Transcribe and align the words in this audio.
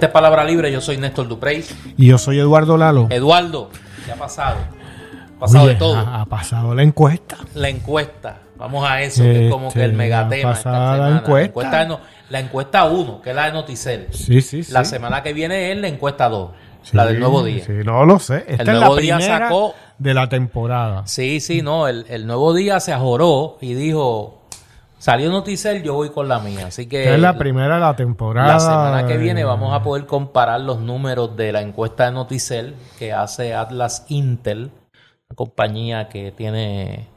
Esta 0.00 0.06
es 0.06 0.12
Palabra 0.14 0.44
Libre, 0.44 0.72
yo 0.72 0.80
soy 0.80 0.96
Néstor 0.96 1.28
Duprey. 1.28 1.62
Y 1.98 2.06
yo 2.06 2.16
soy 2.16 2.38
Eduardo 2.38 2.78
Lalo. 2.78 3.06
Eduardo, 3.10 3.68
¿qué 4.06 4.12
ha 4.12 4.16
pasado? 4.16 4.56
Ha 5.36 5.38
pasado 5.38 5.64
Oye, 5.64 5.74
de 5.74 5.78
todo. 5.78 5.94
Ha, 5.98 6.22
ha 6.22 6.24
pasado 6.24 6.74
la 6.74 6.82
encuesta. 6.82 7.36
La 7.54 7.68
encuesta, 7.68 8.38
vamos 8.56 8.88
a 8.88 9.02
eso, 9.02 9.22
que 9.24 9.44
es 9.48 9.52
como 9.52 9.70
que 9.70 9.80
el 9.84 9.90
Este, 9.90 9.96
megatema. 9.98 10.50
ha 10.50 10.52
esta 10.54 10.70
la 10.72 10.92
semana. 10.94 11.16
encuesta. 11.18 11.34
La 11.36 11.44
encuesta, 11.44 11.84
no, 11.84 12.00
la 12.30 12.40
encuesta 12.40 12.84
1, 12.86 13.20
que 13.20 13.28
es 13.28 13.36
la 13.36 13.44
de 13.44 13.52
Noticel. 13.52 14.06
Sí, 14.10 14.40
sí, 14.40 14.62
sí. 14.64 14.72
La 14.72 14.86
semana 14.86 15.22
que 15.22 15.34
viene 15.34 15.70
es 15.70 15.76
la 15.78 15.88
encuesta 15.88 16.30
2, 16.30 16.50
Sí, 16.82 16.96
la 16.96 17.04
del 17.04 17.20
nuevo 17.20 17.44
día. 17.44 17.62
Sí, 17.62 17.72
no 17.84 18.06
lo 18.06 18.18
sé. 18.18 18.46
Esta 18.48 18.54
El 18.54 18.60
es 18.60 18.66
la 18.68 18.72
Nuevo 18.80 18.96
Día 18.96 19.20
sacó- 19.20 19.74
de 19.98 20.14
la 20.14 20.30
temporada. 20.30 21.02
Sí, 21.06 21.40
sí, 21.40 21.60
no, 21.60 21.88
el, 21.88 22.06
el 22.08 22.26
nuevo 22.26 22.54
día 22.54 22.80
se 22.80 22.94
ajoró 22.94 23.58
y 23.60 23.74
dijo, 23.74 24.39
salió 25.00 25.30
Noticel, 25.30 25.82
yo 25.82 25.94
voy 25.94 26.10
con 26.10 26.28
la 26.28 26.38
mía. 26.38 26.66
Así 26.66 26.86
que 26.86 27.02
Esta 27.04 27.14
es 27.16 27.20
la 27.20 27.36
primera 27.36 27.74
de 27.76 27.80
la 27.80 27.96
temporada. 27.96 28.46
la 28.54 28.60
semana 28.60 29.06
que 29.06 29.16
viene 29.16 29.42
vamos 29.44 29.74
a 29.74 29.82
poder 29.82 30.06
comparar 30.06 30.60
los 30.60 30.78
números 30.80 31.36
de 31.36 31.50
la 31.52 31.62
encuesta 31.62 32.04
de 32.06 32.12
Noticel 32.12 32.74
que 32.98 33.12
hace 33.12 33.54
Atlas 33.54 34.04
Intel, 34.08 34.70
una 35.28 35.36
compañía 35.36 36.08
que 36.08 36.30
tiene, 36.32 37.08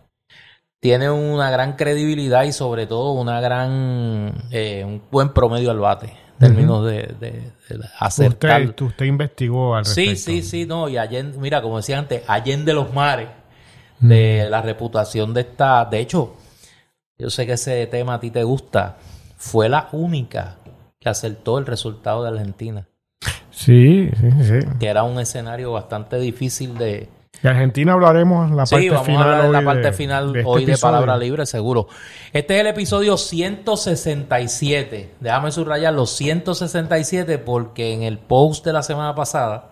tiene 0.80 1.09
una 1.12 1.52
gran 1.52 1.73
credibilidad 1.76 2.44
y 2.44 2.54
sobre 2.54 2.88
todo 2.88 3.12
una 3.12 3.40
gran, 3.42 4.34
eh, 4.52 4.84
un 4.86 5.02
buen 5.12 5.30
promedio 5.30 5.70
al 5.72 5.80
bate 5.80 6.08
en 6.08 6.40
términos 6.40 6.86
de, 6.86 7.14
de- 7.20 7.52
de 7.70 7.80
acertar. 8.00 8.62
Usted, 8.64 8.86
usted 8.86 9.06
investigó 9.06 9.75
al 9.75 9.86
Sí, 9.86 10.08
respecto. 10.08 10.31
sí, 10.31 10.42
sí, 10.42 10.66
no, 10.66 10.90
y 10.90 10.97
Allende, 10.97 11.38
mira, 11.38 11.62
como 11.62 11.78
decía 11.78 12.00
antes, 12.00 12.23
Allende 12.28 12.73
los 12.73 12.94
mares, 12.94 13.28
de 14.00 14.47
la 14.50 14.62
reputación 14.62 15.34
de 15.34 15.42
esta, 15.42 15.86
de 15.86 16.00
hecho, 16.00 16.36
yo 17.23 17.29
sé 17.31 17.45
que 17.47 17.53
ese 17.53 17.88
tema 17.88 18.13
a 18.16 18.19
ti 18.19 18.29
te 18.29 18.43
gusta, 18.43 18.97
fue 19.38 19.69
la 19.69 19.88
única 19.93 20.57
que 20.99 21.09
acertó 21.09 21.57
el 21.57 21.66
resultado 21.66 22.21
de 22.23 22.29
Argentina, 22.29 22.85
Sí, 23.49 24.09
sí, 24.19 24.29
sí. 24.43 24.59
que 24.79 24.88
era 24.88 25.03
un 25.03 25.19
escenario 25.19 25.71
bastante 25.71 26.17
difícil 26.19 26.77
de... 26.77 27.09
De 27.41 27.49
Argentina 27.49 27.94
hablaremos 27.94 28.49
en 28.49 28.55
la 28.57 28.66
Sí, 28.66 28.75
parte 28.75 28.89
vamos 28.91 29.05
final 29.07 29.21
a 29.21 29.25
hablar 29.25 29.45
en 29.45 29.51
la 29.53 29.61
parte 29.63 29.81
de- 29.88 29.94
final 29.94 30.33
de 30.33 30.39
este 30.39 30.49
hoy 30.51 30.66
de. 30.66 30.77
Palabra 30.77 31.17
Libre, 31.17 31.45
seguro. 31.45 31.88
Este 32.31 32.55
es 32.55 32.61
el 32.61 32.67
episodio 32.67 33.17
167. 33.17 35.16
Déjame 35.19 35.51
subrayar 35.51 35.94
los 35.94 36.11
167 36.11 37.38
porque 37.39 37.94
en 37.94 38.03
el 38.03 38.17
post 38.19 38.66
de 38.66 38.73
la 38.73 38.83
semana 38.83 39.16
pasada 39.16 39.71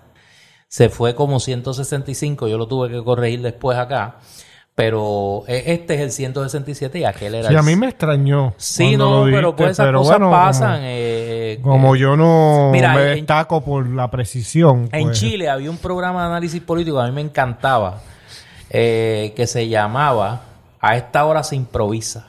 se 0.68 0.90
fue 0.90 1.16
como 1.16 1.40
165. 1.40 2.48
Yo 2.48 2.58
lo 2.58 2.68
tuve 2.68 2.90
que 2.90 3.04
corregir 3.04 3.42
después 3.42 3.78
acá. 3.78 4.18
Pero 4.74 5.44
e- 5.48 5.74
este 5.74 5.96
es 5.96 6.02
el 6.02 6.12
167 6.12 7.00
y 7.00 7.04
aquel 7.04 7.36
era 7.36 7.48
Sí, 7.50 7.54
el... 7.54 7.60
a 7.60 7.62
mí 7.64 7.76
me 7.76 7.88
extrañó. 7.90 8.54
Sí, 8.58 8.96
no, 8.96 9.26
pero 9.26 9.54
pues 9.56 9.72
esas 9.72 9.86
pero 9.86 10.00
cosas 10.00 10.18
bueno, 10.18 10.32
pasan. 10.32 10.76
Como, 10.78 10.86
eh, 10.86 11.60
como 11.62 11.96
eh, 11.96 12.00
yo 12.00 12.16
no 12.16 12.70
Mira, 12.72 12.94
me 12.96 13.10
en- 13.12 13.16
destaco 13.18 13.62
por 13.62 13.88
la 13.88 14.10
precisión. 14.10 14.88
En 14.94 15.08
pues, 15.08 15.20
Chile 15.20 15.50
había 15.50 15.70
un 15.70 15.78
programa 15.78 16.22
de 16.22 16.28
análisis 16.30 16.62
político 16.62 16.98
que 16.98 17.04
a 17.04 17.08
mí 17.08 17.12
me 17.12 17.22
encantaba, 17.22 18.00
eh, 18.70 19.34
que 19.36 19.46
se 19.46 19.68
llamaba 19.68 20.42
A 20.80 20.96
esta 20.96 21.26
hora 21.26 21.44
se 21.44 21.56
improvisa, 21.58 22.28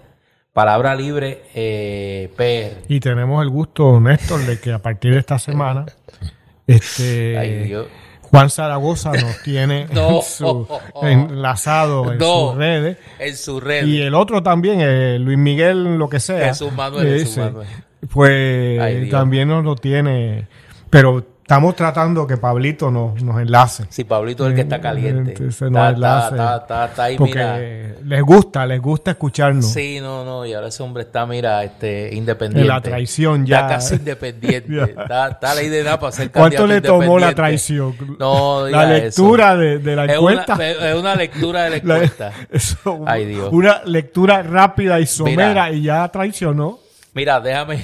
Palabra 0.59 0.94
Libre 0.94 1.44
eh, 1.56 2.30
PR. 2.36 2.84
Y 2.94 3.00
tenemos 3.00 3.42
el 3.42 3.50
gusto, 3.50 3.97
Néstor, 4.02 4.42
de 4.42 4.59
que 4.59 4.74
a 4.74 4.80
partir 4.80 5.14
de 5.14 5.20
esta 5.20 5.40
semana, 5.40 5.86
este 6.68 7.38
Ay, 7.38 7.64
Dios. 7.64 7.88
Juan 8.24 8.50
Zaragoza 8.50 9.14
nos 9.14 9.42
tiene 9.42 9.88
No. 9.94 10.18
en 10.18 10.22
su- 10.22 10.68
enlazado 11.02 12.12
en 12.12 12.18
No. 12.18 12.50
sus 12.50 12.58
redes. 12.58 12.97
En 13.20 13.38
su 13.38 13.62
red. 13.62 13.86
Y 13.86 14.02
el 14.02 14.14
otro 14.14 14.44
también, 14.44 14.80
eh, 14.81 15.18
Luis 15.18 15.38
Miguel, 15.38 15.96
lo 15.97 16.09
que 16.09 16.20
sea. 16.20 16.50
Jesús 16.50 16.74
Manuel, 16.74 17.08
Jesús 17.08 17.30
ese, 17.30 17.40
Manuel. 17.40 17.68
Pues 18.12 18.81
Ay, 18.81 19.09
también 19.09 19.47
nos 19.47 19.64
lo 19.64 19.76
tiene. 19.78 20.50
Pero 20.90 21.26
estamos 21.50 21.76
tratando 21.76 22.28
que 22.28 22.38
Pablito 22.38 22.92
nos, 22.92 23.24
nos 23.24 23.42
enlace. 23.42 23.86
Sí, 23.90 24.04
Pablito 24.04 24.44
es 24.46 24.52
el 24.52 24.56
que 24.56 24.62
está 24.62 24.80
caliente. 24.80 25.32
Entonces, 25.32 25.64
Está, 25.64 25.70
nos 25.70 25.94
enlace. 25.96 27.02
ahí, 27.02 27.18
Porque 27.18 27.34
mira. 27.34 27.58
les 28.06 28.22
gusta, 28.22 28.68
les 28.68 28.80
gusta 28.80 29.10
escucharnos. 29.12 29.66
Sí, 29.66 30.00
no, 30.00 30.24
no, 30.24 30.46
y 30.46 30.54
ahora 30.54 30.68
ese 30.68 30.84
hombre 30.84 31.02
está, 31.02 31.26
mira, 31.26 31.64
este, 31.64 32.14
independiente. 32.14 32.62
En 32.62 32.68
la 32.68 32.82
traición 32.82 33.46
ya. 33.48 33.62
Está 33.62 33.68
casi 33.70 33.96
independiente. 33.96 34.80
Está, 34.84 35.30
está 35.30 35.56
ley 35.56 35.70
de 35.70 35.84
nada 35.84 36.00
para 36.00 36.12
ser 36.12 36.30
¿Cuánto 36.30 36.68
le 36.68 36.82
tomó 36.82 37.18
la 37.18 37.34
traición? 37.34 37.96
No, 38.20 38.68
la 38.68 38.86
lectura 38.86 39.58
de, 39.58 39.80
de 39.80 39.96
la 39.96 40.06
eso. 40.06 40.14
Es 40.14 40.20
una, 40.20 40.32
encuesta. 40.44 40.68
es 40.92 40.96
una 40.96 41.16
lectura 41.16 41.64
de 41.64 41.70
la 41.72 41.78
La- 41.84 41.94
encuesta. 41.96 42.32
eso, 42.52 43.02
Ay, 43.08 43.26
Dios. 43.26 43.50
Una 43.52 43.82
lectura 43.86 44.44
rápida 44.44 45.00
y 45.00 45.08
somera 45.08 45.48
Mira. 45.50 45.72
y 45.72 45.82
ya 45.82 46.08
traicionó. 46.09 46.78
Mira, 47.12 47.42
déjame, 47.42 47.84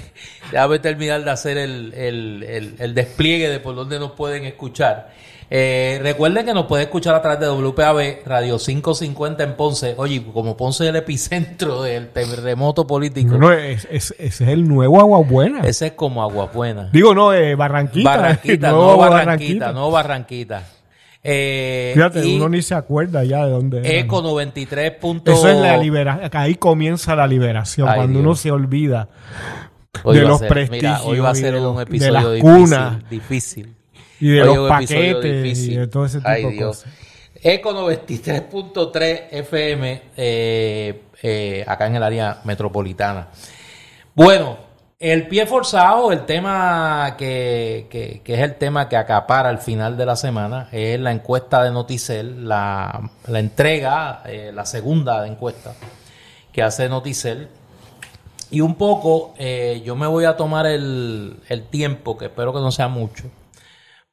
déjame 0.51 0.79
terminar 0.79 1.23
de 1.23 1.31
hacer 1.31 1.57
el, 1.57 1.93
el, 1.93 2.43
el, 2.43 2.75
el 2.79 2.93
despliegue 2.95 3.49
de 3.49 3.59
por 3.59 3.75
dónde 3.75 3.99
nos 3.99 4.11
pueden 4.11 4.45
escuchar. 4.45 5.09
Eh, 5.47 5.99
recuerden 6.01 6.43
que 6.43 6.55
nos 6.55 6.65
pueden 6.65 6.85
escuchar 6.85 7.13
a 7.13 7.21
través 7.21 7.39
de 7.39 7.47
WPAB 7.47 8.25
Radio 8.25 8.57
550 8.57 9.43
en 9.43 9.53
Ponce. 9.55 9.93
Oye, 9.97 10.23
como 10.33 10.57
Ponce 10.57 10.85
es 10.85 10.89
el 10.89 10.95
epicentro 10.95 11.83
del 11.83 12.07
terremoto 12.09 12.87
político, 12.87 13.37
No, 13.37 13.51
es, 13.51 13.87
es- 13.91 14.15
ese 14.17 14.43
es 14.45 14.49
el 14.49 14.67
nuevo 14.67 14.99
Agua 14.99 15.19
Buena. 15.19 15.59
ese 15.61 15.87
es 15.87 15.91
como 15.93 16.23
agua 16.23 16.49
buena. 16.51 16.89
Digo, 16.91 17.13
no, 17.13 17.31
eh, 17.31 17.53
Barranquita. 17.53 18.09
Barranquita, 18.09 18.71
Nuevo 18.71 18.91
no 18.93 18.97
Barranquita, 18.97 19.71
no 19.71 19.91
Barranquita. 19.91 20.63
Eh, 21.27 21.91
Fíjate, 21.95 22.25
y 22.27 22.35
uno 22.37 22.49
ni 22.49 22.61
se 22.63 22.73
acuerda 22.75 23.23
ya 23.23 23.45
de 23.45 23.51
dónde 23.51 23.79
era. 23.79 23.89
Eco 23.89 24.21
93. 24.23 24.91
punto- 24.99 25.31
Eso 25.31 25.47
es 25.49 25.57
la 25.57 25.77
liberación. 25.77 26.29
Ahí 26.33 26.55
comienza 26.55 27.15
la 27.15 27.27
liberación. 27.27 27.87
Ay, 27.87 27.95
cuando 27.97 28.13
Dios. 28.19 28.25
uno 28.25 28.35
se 28.35 28.51
olvida 28.51 29.09
Hoy 30.03 30.17
de 30.17 30.21
los 30.23 30.39
ser- 30.39 30.47
prestigios. 30.49 30.81
Mira, 30.99 31.03
hoy 31.03 31.19
va 31.19 31.29
a 31.29 31.35
ser 31.35 31.53
de 31.53 31.59
un 31.59 31.63
los- 31.65 31.77
de 31.77 31.83
episodio 31.83 32.11
las 32.11 32.23
difícil, 32.33 32.41
cunas 32.51 33.09
difícil. 33.09 33.75
y 34.19 34.29
de 34.29 34.41
Hoy 34.41 34.47
los 34.55 34.71
episodio 34.71 35.15
paquetes 35.15 35.25
y 35.25 35.41
difícil. 35.43 35.79
de 35.79 35.87
todo 35.87 36.05
ese 36.05 36.17
tipo 36.19 36.29
Ay, 36.29 36.43
de 36.43 36.51
Dios. 36.51 36.77
cosas. 36.77 36.93
Eco 37.43 37.73
93.3 37.73 39.21
FM 39.31 40.01
eh, 40.17 41.01
eh, 41.21 41.63
acá 41.67 41.87
en 41.87 41.95
el 41.95 42.03
área 42.03 42.39
metropolitana. 42.43 43.27
Bueno, 44.15 44.57
el 44.99 45.27
pie 45.27 45.45
forzado, 45.45 46.11
el 46.11 46.25
tema 46.25 47.15
que, 47.17 47.87
que- 47.89 48.21
que 48.23 48.33
es 48.33 48.39
el 48.39 48.55
tema 48.55 48.87
que 48.89 48.97
acapara 48.97 49.49
al 49.49 49.59
final 49.59 49.97
de 49.97 50.05
la 50.05 50.15
semana, 50.15 50.69
es 50.71 50.99
la 50.99 51.11
encuesta 51.11 51.63
de 51.63 51.71
Noticel, 51.71 52.47
la, 52.47 53.11
la 53.27 53.39
entrega, 53.39 54.23
eh, 54.25 54.51
la 54.53 54.65
segunda 54.65 55.27
encuesta 55.27 55.73
que 56.51 56.63
hace 56.63 56.87
Noticel. 56.89 57.49
Y 58.51 58.61
un 58.61 58.75
poco, 58.75 59.33
eh, 59.37 59.81
yo 59.85 59.95
me 59.95 60.07
voy 60.07 60.25
a 60.25 60.37
tomar 60.37 60.65
el, 60.65 61.39
el 61.49 61.63
tiempo, 61.63 62.17
que 62.17 62.25
espero 62.25 62.53
que 62.53 62.59
no 62.59 62.71
sea 62.71 62.87
mucho, 62.87 63.25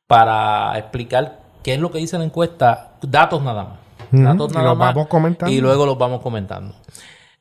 para 0.07 0.77
explicar 0.79 1.41
qué 1.63 1.75
es 1.75 1.81
lo 1.81 1.91
que 1.91 1.99
dice 1.99 2.19
la 2.19 2.25
encuesta, 2.25 2.95
datos 3.03 3.43
nada 3.43 3.65
más. 3.65 3.79
Datos 4.11 4.53
y 4.53 4.55
nada 4.55 4.69
los 4.71 4.79
más, 4.79 4.95
vamos 4.95 5.09
comentando. 5.09 5.55
Y 5.55 5.61
luego 5.61 5.87
los 5.87 5.97
vamos 5.97 6.21
comentando. 6.21 6.75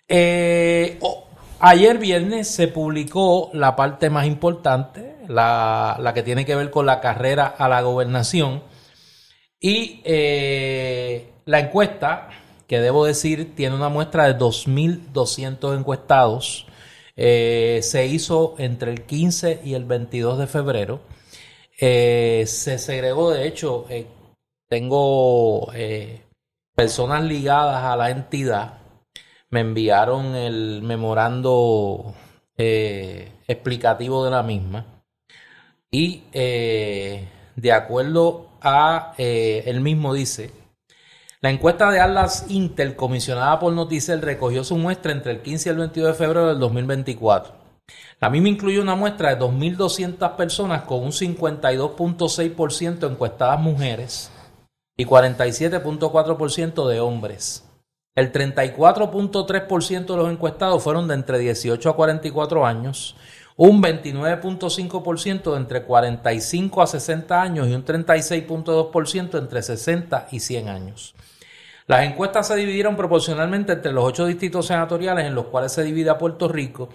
Eh, 0.08 0.98
oh, 1.02 1.26
ayer 1.60 1.98
viernes 1.98 2.48
se 2.48 2.68
publicó 2.68 3.50
la 3.54 3.76
parte 3.76 4.10
más 4.10 4.26
importante, 4.26 5.18
la, 5.28 5.98
la 6.00 6.14
que 6.14 6.24
tiene 6.24 6.46
que 6.46 6.56
ver 6.56 6.72
con 6.72 6.86
la 6.86 7.02
carrera 7.02 7.48
a 7.48 7.68
la 7.68 7.82
gobernación. 7.82 8.64
Y 9.60 10.02
eh, 10.06 11.34
la 11.46 11.60
encuesta, 11.60 12.30
que 12.68 12.80
debo 12.80 13.06
decir, 13.06 13.56
tiene 13.56 13.76
una 13.76 13.90
muestra 13.90 14.26
de 14.26 14.38
2.200 14.38 15.78
encuestados. 15.78 16.68
Eh, 17.24 17.84
se 17.84 18.08
hizo 18.08 18.56
entre 18.58 18.90
el 18.90 19.06
15 19.06 19.62
y 19.64 19.76
el 19.76 19.86
22 19.86 20.40
de 20.40 20.48
febrero. 20.48 21.02
Eh, 21.80 22.46
se 22.48 22.80
segregó, 22.80 23.30
de 23.30 23.46
hecho, 23.48 23.86
eh, 23.92 24.08
tengo 24.68 25.72
personas 26.74 27.24
ligadas 27.24 27.84
a 27.84 27.96
la 27.96 28.10
entidad. 28.10 28.80
Me 29.52 29.60
enviaron 29.60 30.36
el 30.36 30.82
memorando 30.82 32.16
explicativo 32.58 34.26
de 34.26 34.32
la 34.32 34.42
misma. 34.42 35.04
Y 35.92 36.24
de 36.32 37.72
acuerdo 37.72 38.50
a, 38.62 39.14
él 39.20 39.80
mismo 39.82 40.16
dice, 40.16 40.50
La 41.44 41.50
encuesta 41.50 41.90
de 41.90 42.00
Atlas 42.00 42.46
Intel, 42.50 42.96
comisionada 42.96 43.58
por 43.58 43.74
Noticel, 43.74 44.22
recogió 44.22 44.64
su 44.64 44.78
muestra 44.78 45.12
entre 45.12 45.32
el 45.32 45.42
15 45.42 45.70
y 45.70 45.72
el 45.72 45.78
22 45.80 46.10
de 46.10 46.14
febrero 46.14 46.50
del 46.50 46.60
2024. 46.60 47.56
La 48.20 48.30
misma 48.30 48.50
incluye 48.50 48.80
una 48.80 48.94
muestra 48.94 49.34
de 49.34 49.42
2.200 49.42 50.36
personas 50.36 50.84
con 50.84 51.00
un 51.00 51.12
52.6% 51.12 53.10
encuestadas 53.10 53.60
mujeres 53.60 54.30
y 54.96 55.04
47.4% 55.04 56.88
de 56.88 57.00
hombres. 57.00 57.68
El 58.14 58.32
34.3% 58.32 60.06
de 60.06 60.18
los 60.18 60.30
encuestados 60.30 60.84
fueron 60.84 61.08
de 61.08 61.16
entre 61.16 61.40
18 61.40 61.90
a 61.90 61.96
44 61.96 62.68
años, 62.68 63.16
un 63.58 63.82
29.5% 63.82 65.54
de 65.54 65.58
entre 65.58 65.82
45 65.86 66.82
a 66.84 66.86
60 66.86 67.42
años 67.42 67.68
y 67.68 67.74
un 67.74 67.84
36.2% 67.84 69.40
entre 69.40 69.64
60 69.64 70.28
y 70.32 70.40
100 70.40 70.70
años. 70.70 71.16
Las 71.88 72.06
encuestas 72.06 72.48
se 72.48 72.56
dividieron 72.56 72.96
proporcionalmente 72.96 73.74
entre 73.74 73.92
los 73.92 74.04
ocho 74.04 74.26
distritos 74.26 74.68
senatoriales 74.68 75.26
en 75.26 75.36
los 75.36 75.46
cuales 75.46 75.72
se 75.72 75.84
divide 75.84 76.10
a 76.10 76.18
Puerto 76.18 76.48
Rico, 76.48 76.90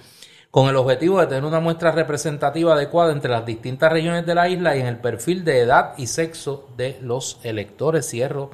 con 0.51 0.69
el 0.69 0.77
objetivo 0.77 1.21
de 1.21 1.27
tener 1.27 1.45
una 1.45 1.61
muestra 1.61 1.91
representativa 1.91 2.75
adecuada 2.75 3.13
entre 3.13 3.31
las 3.31 3.45
distintas 3.45 3.93
regiones 3.93 4.25
de 4.25 4.35
la 4.35 4.49
isla 4.49 4.77
y 4.77 4.81
en 4.81 4.87
el 4.87 4.99
perfil 4.99 5.45
de 5.45 5.61
edad 5.61 5.95
y 5.99 6.07
sexo 6.07 6.71
de 6.77 6.99
los 7.03 7.39
electores. 7.43 8.09
Cierro 8.09 8.51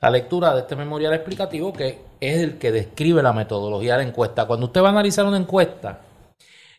la 0.00 0.10
lectura 0.10 0.54
de 0.54 0.60
este 0.60 0.76
memorial 0.76 1.12
explicativo 1.12 1.72
que 1.72 1.98
es 2.20 2.40
el 2.40 2.58
que 2.58 2.72
describe 2.72 3.22
la 3.22 3.32
metodología 3.32 3.96
de 3.96 4.04
la 4.04 4.08
encuesta. 4.08 4.46
Cuando 4.46 4.66
usted 4.66 4.82
va 4.82 4.88
a 4.88 4.92
analizar 4.92 5.24
una 5.24 5.38
encuesta, 5.38 6.00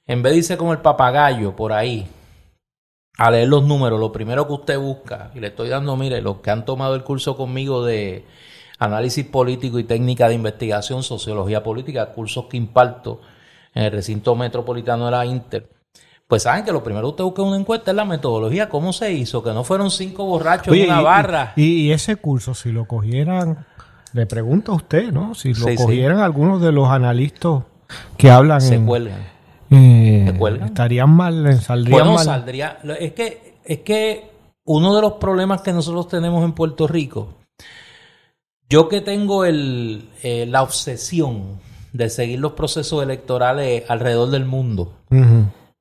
en 0.08 0.24
vez 0.24 0.34
de 0.34 0.38
irse 0.38 0.58
como 0.58 0.74
el 0.74 0.80
papagayo 0.80 1.56
por 1.56 1.74
ahí 1.74 2.08
a 3.18 3.30
leer 3.30 3.48
los 3.48 3.64
números, 3.64 4.00
lo 4.00 4.12
primero 4.12 4.48
que 4.48 4.54
usted 4.54 4.80
busca, 4.80 5.32
y 5.36 5.40
le 5.40 5.48
estoy 5.48 5.70
dando, 5.70 5.96
mire, 5.98 6.22
los 6.22 6.38
que 6.38 6.50
han 6.50 6.66
tomado 6.66 6.96
el 6.96 7.04
curso 7.04 7.36
conmigo 7.36 7.84
de 7.84 8.26
análisis 8.82 9.24
político 9.26 9.78
y 9.78 9.84
técnica 9.84 10.28
de 10.28 10.34
investigación, 10.34 11.04
sociología 11.04 11.62
política, 11.62 12.08
cursos 12.08 12.46
que 12.50 12.58
imparto 12.58 13.22
en 13.76 13.84
el 13.84 13.92
recinto 13.92 14.36
metropolitano 14.36 15.06
de 15.06 15.12
la 15.12 15.24
Inter, 15.24 15.70
pues 16.28 16.44
saben 16.44 16.66
que 16.66 16.72
lo 16.72 16.84
primero 16.84 17.04
que 17.04 17.10
usted 17.10 17.24
busca 17.24 17.42
en 17.44 17.50
una 17.50 17.58
encuesta 17.58 17.92
es 17.92 17.98
la 17.98 18.06
metodología, 18.06 18.70
cómo 18.70 18.92
se 18.92 19.14
hizo, 19.14 19.44
que 19.44 19.52
no 19.52 19.64
fueron 19.64 19.92
cinco 19.92 20.26
borrachos 20.26 20.76
en 20.76 20.86
una 20.86 21.02
barra. 21.02 21.54
Y, 21.56 21.92
ese 21.92 22.16
curso, 22.16 22.56
si 22.56 22.72
lo 22.72 22.86
cogieran, 22.86 23.68
le 24.14 24.26
pregunto 24.26 24.72
a 24.72 24.76
usted, 24.76 25.12
¿no? 25.12 25.36
Si 25.36 25.54
lo 25.54 25.76
cogieran 25.76 26.20
algunos 26.20 26.60
de 26.60 26.72
los 26.72 26.90
analistas 26.90 27.62
que 28.18 28.32
hablan... 28.32 28.62
Se 28.62 28.82
cuelgan. 28.82 29.20
Eh, 29.70 30.24
¿Se 30.26 30.40
cuelgan? 30.40 30.70
Estarían 30.70 31.10
mal, 31.12 31.62
saldrían 31.62 32.08
bueno, 32.08 32.18
saldría... 32.18 32.80
Es 33.00 33.14
que, 33.14 33.58
es 33.64 33.80
que 33.82 34.32
uno 34.66 34.96
de 34.96 35.02
los 35.04 35.14
problemas 35.14 35.62
que 35.62 35.72
nosotros 35.72 36.08
tenemos 36.08 36.44
en 36.44 36.54
Puerto 36.54 36.88
Rico, 36.88 37.36
yo 38.72 38.88
que 38.88 39.02
tengo 39.02 39.44
el, 39.44 40.08
eh, 40.24 40.46
la 40.48 40.64
obsesión 40.64 41.60
de 41.92 42.10
seguir 42.10 42.40
los 42.40 42.54
procesos 42.54 43.04
electorales 43.04 43.84
alrededor 43.90 44.30
del 44.30 44.46
mundo, 44.46 44.94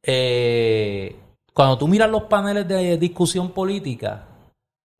eh, 0.02 1.16
cuando 1.54 1.78
tú 1.78 1.86
miras 1.86 2.10
los 2.10 2.24
paneles 2.24 2.66
de 2.66 2.98
discusión 2.98 3.52
política, 3.52 4.24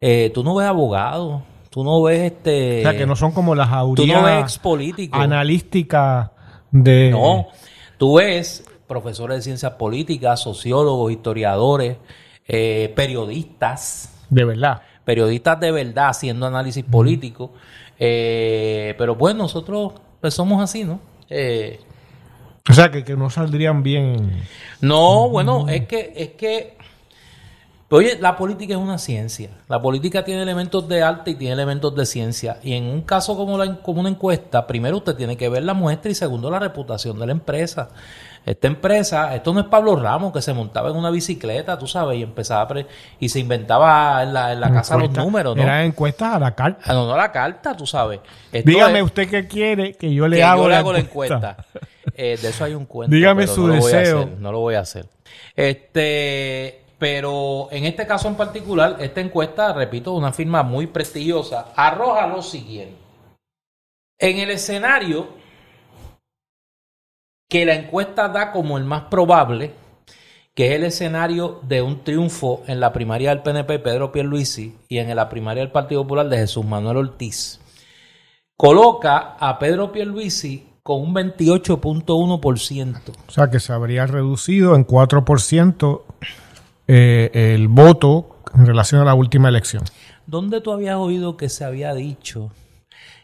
eh, 0.01 0.31
tú 0.33 0.45
no 0.45 0.55
ves 0.55 0.69
abogados, 0.69 1.43
tú 1.69 1.83
no 1.83 2.01
ves 2.03 2.33
este... 2.33 2.79
O 2.79 2.83
sea, 2.83 2.97
que 2.97 3.07
no 3.07 3.17
son 3.17 3.33
como 3.33 3.57
las 3.57 3.71
audiencias 3.71 4.21
Tú 4.21 4.25
no 4.25 4.41
ves 4.41 4.59
políticos. 4.59 5.21
Analísticas 5.21 6.31
de... 6.71 7.11
No, 7.11 7.49
tú 7.99 8.19
ves 8.19 8.65
profesores 8.87 9.39
de 9.39 9.43
ciencias 9.43 9.73
políticas, 9.73 10.39
sociólogos, 10.39 11.11
historiadores, 11.11 11.97
eh, 12.47 12.93
periodistas. 12.95 14.15
De 14.29 14.45
verdad. 14.45 14.83
Periodistas 15.11 15.59
de 15.59 15.73
verdad 15.73 16.11
haciendo 16.11 16.47
análisis 16.47 16.85
político. 16.85 17.51
pero 17.99 19.19
pues 19.19 19.35
nosotros 19.35 19.95
pues 20.21 20.35
somos 20.35 20.63
así, 20.63 20.85
¿no? 20.85 21.01
Eh, 21.29 21.81
o 22.69 22.73
sea, 22.73 22.93
que, 22.93 23.03
que 23.03 23.17
no 23.17 23.29
saldrían 23.29 23.83
bien. 23.83 24.45
No, 24.81 25.29
bueno, 25.29 25.69
es 25.69 25.89
que, 25.89 26.13
es 26.15 26.29
que, 26.35 26.77
oye, 27.89 28.19
la 28.21 28.37
política 28.37 28.75
es 28.75 28.79
una 28.79 28.99
ciencia. 28.99 29.51
La 29.67 29.83
política 29.83 30.25
tiene 30.25 30.43
elementos 30.43 30.87
de 30.89 31.03
arte 31.03 31.33
y 31.33 31.35
tiene 31.35 31.55
elementos 31.55 31.93
de 31.97 32.07
ciencia. 32.07 32.61
Y 32.63 32.75
en 32.75 32.85
un 32.85 33.03
caso 33.03 33.37
como, 33.37 33.59
la, 33.59 33.83
como 33.83 33.99
una 33.99 34.11
encuesta, 34.11 34.65
primero 34.65 34.99
usted 34.99 35.17
tiene 35.17 35.37
que 35.37 35.49
ver 35.49 35.65
la 35.65 35.75
muestra 35.75 36.09
y 36.09 36.15
segundo 36.15 36.53
la 36.53 36.61
reputación 36.61 37.19
de 37.19 37.27
la 37.27 37.33
empresa. 37.33 37.89
Esta 38.51 38.67
empresa, 38.67 39.33
esto 39.37 39.55
no 39.55 39.61
es 39.61 39.67
Pablo 39.67 39.95
Ramos 39.95 40.33
que 40.33 40.43
se 40.43 40.53
montaba 40.53 40.91
en 40.91 40.97
una 40.97 41.11
bicicleta, 41.11 41.79
tú 41.79 41.87
sabes, 41.87 42.19
y 42.19 42.25
empezaba 42.25 42.67
y 43.21 43.29
se 43.29 43.39
inventaba 43.39 44.25
en 44.25 44.35
la, 44.35 44.53
en 44.53 44.59
la 44.59 44.73
casa 44.73 44.97
los 44.97 45.13
números, 45.13 45.55
¿no? 45.55 45.63
Era 45.63 45.85
encuestas 45.85 46.35
a 46.35 46.39
la 46.41 46.53
carta. 46.57 46.83
Ah, 46.85 46.93
no, 46.95 47.07
no 47.07 47.15
a 47.15 47.17
la 47.17 47.31
carta, 47.31 47.77
tú 47.77 47.87
sabes. 47.87 48.19
Dígame 48.51 49.05
usted 49.05 49.31
qué 49.31 49.47
quiere 49.47 49.95
que 49.95 50.13
yo 50.13 50.27
le 50.27 50.43
hago, 50.43 50.69
la, 50.69 50.81
encuesta. 50.99 51.59
Eh, 52.13 52.37
de 52.43 52.49
eso 52.49 52.65
hay 52.65 52.75
un 52.75 52.87
cuento. 52.87 53.15
Dígame 53.15 53.47
su 53.47 53.69
deseo. 53.69 54.29
no 54.41 54.51
lo 54.51 54.59
voy 54.59 54.75
a 54.75 54.81
hacer. 54.81 55.07
Este, 55.55 56.83
pero 56.99 57.69
en 57.71 57.85
este 57.85 58.05
caso 58.05 58.27
en 58.27 58.35
particular, 58.35 58.97
esta 58.99 59.21
encuesta, 59.21 59.73
repito, 59.73 60.13
una 60.13 60.33
firma 60.33 60.65
muy 60.65 60.89
prestigiosa, 60.89 61.69
arroja 61.77 62.27
lo 62.27 62.43
siguiente. 62.43 62.97
En 64.19 64.39
el 64.39 64.51
escenario 64.51 65.40
que 67.51 67.67
la 67.67 67.75
encuesta 67.75 68.29
da 68.29 68.53
como 68.53 68.79
el 68.79 68.85
más 68.85 69.03
probable, 69.11 69.75
que 70.55 70.69
es 70.69 70.73
el 70.77 70.85
escenario 70.85 71.61
de 71.65 71.83
un 71.83 72.05
triunfo 72.05 72.63
en 72.69 72.79
la 72.79 72.93
primaria 72.93 73.31
del 73.31 73.43
PNP 73.43 73.81
Pedro 73.81 74.13
Pierluisi 74.13 74.77
y 74.89 74.99
en 74.99 75.15
la 75.15 75.29
primaria 75.29 75.63
del 75.63 75.73
Partido 75.73 76.03
Popular 76.05 76.29
de 76.29 76.39
Jesús 76.39 76.65
Manuel 76.65 76.97
Ortiz, 76.99 77.61
coloca 78.57 79.37
a 79.41 79.59
Pedro 79.59 79.91
Pierluisi 79.91 80.69
con 80.85 81.03
un 81.03 81.13
28.1%. 81.13 83.01
O 83.27 83.31
sea 83.31 83.51
que 83.51 83.59
se 83.59 83.73
habría 83.73 84.07
reducido 84.07 84.77
en 84.77 84.87
4% 84.87 86.03
eh, 86.87 87.31
el 87.55 87.67
voto 87.67 88.37
en 88.55 88.65
relación 88.65 89.01
a 89.01 89.05
la 89.05 89.15
última 89.15 89.49
elección. 89.49 89.83
¿Dónde 90.25 90.61
tú 90.61 90.71
habías 90.71 90.97
oído 90.97 91.37
que 91.37 91.49
se 91.49 91.65
había 91.65 91.95
dicho 91.95 92.53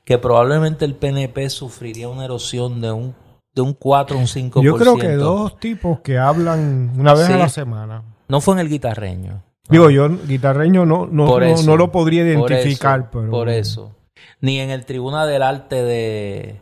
que 0.04 0.18
probablemente 0.18 0.84
el 0.84 0.96
PNP 0.96 1.48
sufriría 1.48 2.08
una 2.08 2.24
erosión 2.24 2.80
de 2.80 2.90
un 2.90 3.14
de 3.56 3.62
un 3.62 3.72
4 3.72 4.16
o 4.16 4.20
un 4.20 4.26
5%. 4.26 4.62
Yo 4.62 4.76
creo 4.76 4.96
que 4.96 5.14
dos 5.14 5.58
tipos 5.58 6.00
que 6.00 6.18
hablan 6.18 6.92
una 6.96 7.14
vez 7.14 7.30
a 7.30 7.38
la 7.38 7.48
semana. 7.48 8.02
No 8.28 8.40
fue 8.42 8.54
en 8.54 8.60
el 8.60 8.68
guitarreño. 8.68 9.42
Digo, 9.68 9.90
yo 9.90 10.08
guitarreño 10.08 10.84
no, 10.86 11.06
no, 11.06 11.40
no, 11.40 11.76
lo 11.76 11.90
podría 11.90 12.22
identificar. 12.22 13.10
Por 13.10 13.24
eso, 13.24 13.30
por 13.30 13.48
eso. 13.48 13.96
Ni 14.40 14.60
en 14.60 14.70
el 14.70 14.84
Tribuna 14.84 15.26
del 15.26 15.42
Arte 15.42 15.82
de, 15.82 16.60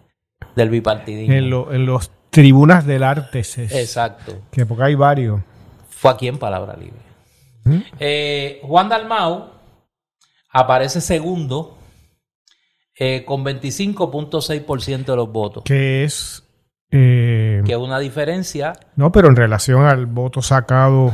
del 0.54 0.70
bipartidismo. 0.70 1.34
En, 1.34 1.74
en 1.74 1.86
los 1.86 2.10
tribunas 2.30 2.86
del 2.86 3.02
arte. 3.02 3.40
Exacto. 3.40 4.42
Que 4.50 4.64
porque 4.64 4.84
hay 4.84 4.94
varios. 4.94 5.40
Fue 5.88 6.12
aquí 6.12 6.28
en 6.28 6.38
Palabra 6.38 6.76
Libre. 6.76 6.98
¿Mm? 7.64 7.80
Eh, 7.98 8.60
Juan 8.62 8.88
Dalmau 8.88 9.50
aparece 10.50 11.00
segundo 11.00 11.76
eh, 12.96 13.24
con 13.26 13.44
25.6% 13.44 15.04
de 15.04 15.16
los 15.16 15.32
votos. 15.32 15.64
Que 15.64 16.04
es 16.04 16.44
eh, 16.96 17.62
que 17.66 17.76
una 17.76 17.98
diferencia. 17.98 18.72
No, 18.94 19.10
pero 19.10 19.26
en 19.26 19.34
relación 19.34 19.84
al 19.84 20.06
voto 20.06 20.42
sacado 20.42 21.12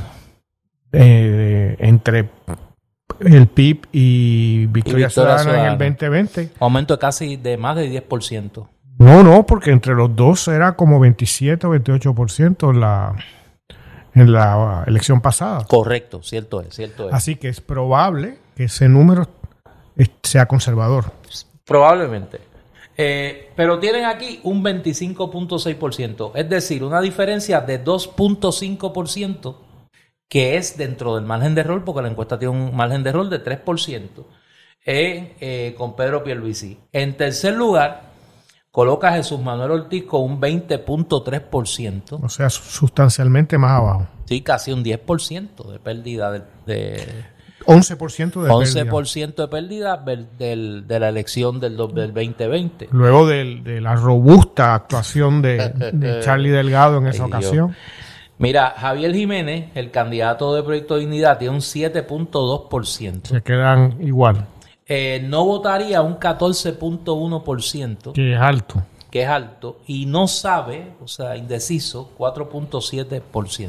eh, 0.92 1.74
entre 1.78 2.28
el 3.20 3.46
PIB 3.46 3.86
y 3.90 4.66
Victoria, 4.66 5.08
Ciudadana, 5.08 5.68
en 5.68 5.72
el 5.72 5.78
2020. 5.78 6.50
Aumento 6.60 6.98
casi 6.98 7.36
de 7.36 7.56
más 7.56 7.76
de 7.76 7.90
10%. 8.06 8.68
No, 8.98 9.22
no, 9.22 9.46
porque 9.46 9.70
entre 9.70 9.94
los 9.94 10.14
dos 10.14 10.48
era 10.48 10.76
como 10.76 11.00
27 11.00 11.66
o 11.66 11.74
28% 11.74 12.74
la, 12.74 13.16
en 14.14 14.32
la 14.32 14.84
elección 14.86 15.22
pasada. 15.22 15.64
Correcto, 15.64 16.22
cierto 16.22 16.60
es, 16.60 16.74
cierto 16.74 17.08
es. 17.08 17.14
Así 17.14 17.36
que 17.36 17.48
es 17.48 17.62
probable 17.62 18.36
que 18.54 18.64
ese 18.64 18.90
número 18.90 19.28
sea 20.22 20.44
conservador. 20.44 21.12
Probablemente. 21.64 22.49
Eh, 23.02 23.50
pero 23.56 23.78
tienen 23.78 24.04
aquí 24.04 24.40
un 24.42 24.62
25.6%, 24.62 26.32
es 26.34 26.50
decir, 26.50 26.84
una 26.84 27.00
diferencia 27.00 27.62
de 27.62 27.82
2.5% 27.82 29.56
que 30.28 30.58
es 30.58 30.76
dentro 30.76 31.14
del 31.16 31.24
margen 31.24 31.54
de 31.54 31.62
rol, 31.62 31.82
porque 31.82 32.02
la 32.02 32.08
encuesta 32.08 32.38
tiene 32.38 32.52
un 32.52 32.76
margen 32.76 33.02
de 33.02 33.10
rol 33.10 33.30
de 33.30 33.42
3% 33.42 34.26
eh, 34.84 35.74
con 35.78 35.96
Pedro 35.96 36.22
Pierluisi. 36.22 36.78
En 36.92 37.16
tercer 37.16 37.54
lugar, 37.54 38.02
coloca 38.70 39.08
a 39.08 39.12
Jesús 39.12 39.40
Manuel 39.40 39.70
Ortiz 39.70 40.04
con 40.04 40.20
un 40.20 40.38
20.3%. 40.38 42.22
O 42.22 42.28
sea, 42.28 42.50
sustancialmente 42.50 43.56
más 43.56 43.80
abajo. 43.80 44.08
Sí, 44.26 44.42
casi 44.42 44.72
un 44.72 44.84
10% 44.84 45.72
de 45.72 45.78
pérdida 45.78 46.32
de 46.66 47.06
11% 47.66 48.42
de 48.42 48.50
11% 48.50 49.34
de 49.34 49.48
pérdida 49.48 49.96
del, 50.38 50.86
de 50.86 51.00
la 51.00 51.08
elección 51.08 51.60
del, 51.60 51.76
del 51.76 52.14
2020. 52.14 52.88
Luego 52.92 53.26
de, 53.26 53.80
la 53.80 53.94
robusta 53.94 54.74
actuación 54.74 55.42
de, 55.42 56.20
Charlie 56.24 56.50
Delgado 56.50 56.98
en 56.98 57.06
esa 57.08 57.26
ocasión. 57.26 57.74
Mira, 58.38 58.74
Javier 58.76 59.14
Jiménez, 59.14 59.70
el 59.74 59.90
candidato 59.90 60.54
de 60.54 60.62
Proyecto 60.62 60.96
Dignidad, 60.96 61.38
tiene 61.38 61.54
un 61.54 61.60
7.2%. 61.60 63.26
Se 63.26 63.42
quedan 63.42 63.98
igual. 64.00 64.46
eh, 64.86 65.22
no 65.22 65.44
votaría 65.44 66.00
un 66.00 66.18
14.1%. 66.18 68.12
Que 68.12 68.32
es 68.32 68.40
alto. 68.40 68.82
Que 69.10 69.22
es 69.22 69.28
alto. 69.28 69.80
Y 69.86 70.06
no 70.06 70.26
sabe, 70.26 70.94
o 71.02 71.08
sea, 71.08 71.36
indeciso, 71.36 72.12
4.7%. 72.16 73.68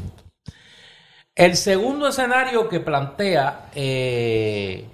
El 1.34 1.56
segundo 1.56 2.08
escenario 2.08 2.68
que 2.68 2.80
plantea 2.80 3.70
eh, 3.74 4.86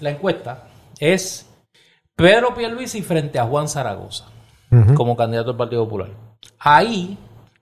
la 0.00 0.10
encuesta 0.10 0.64
es 0.98 1.48
Pedro 2.14 2.54
Pierluisi 2.54 3.00
frente 3.00 3.38
a 3.38 3.46
Juan 3.46 3.66
Zaragoza 3.68 4.26
como 4.96 5.16
candidato 5.16 5.50
del 5.50 5.56
Partido 5.56 5.84
Popular. 5.84 6.10
Ahí, 6.58 7.16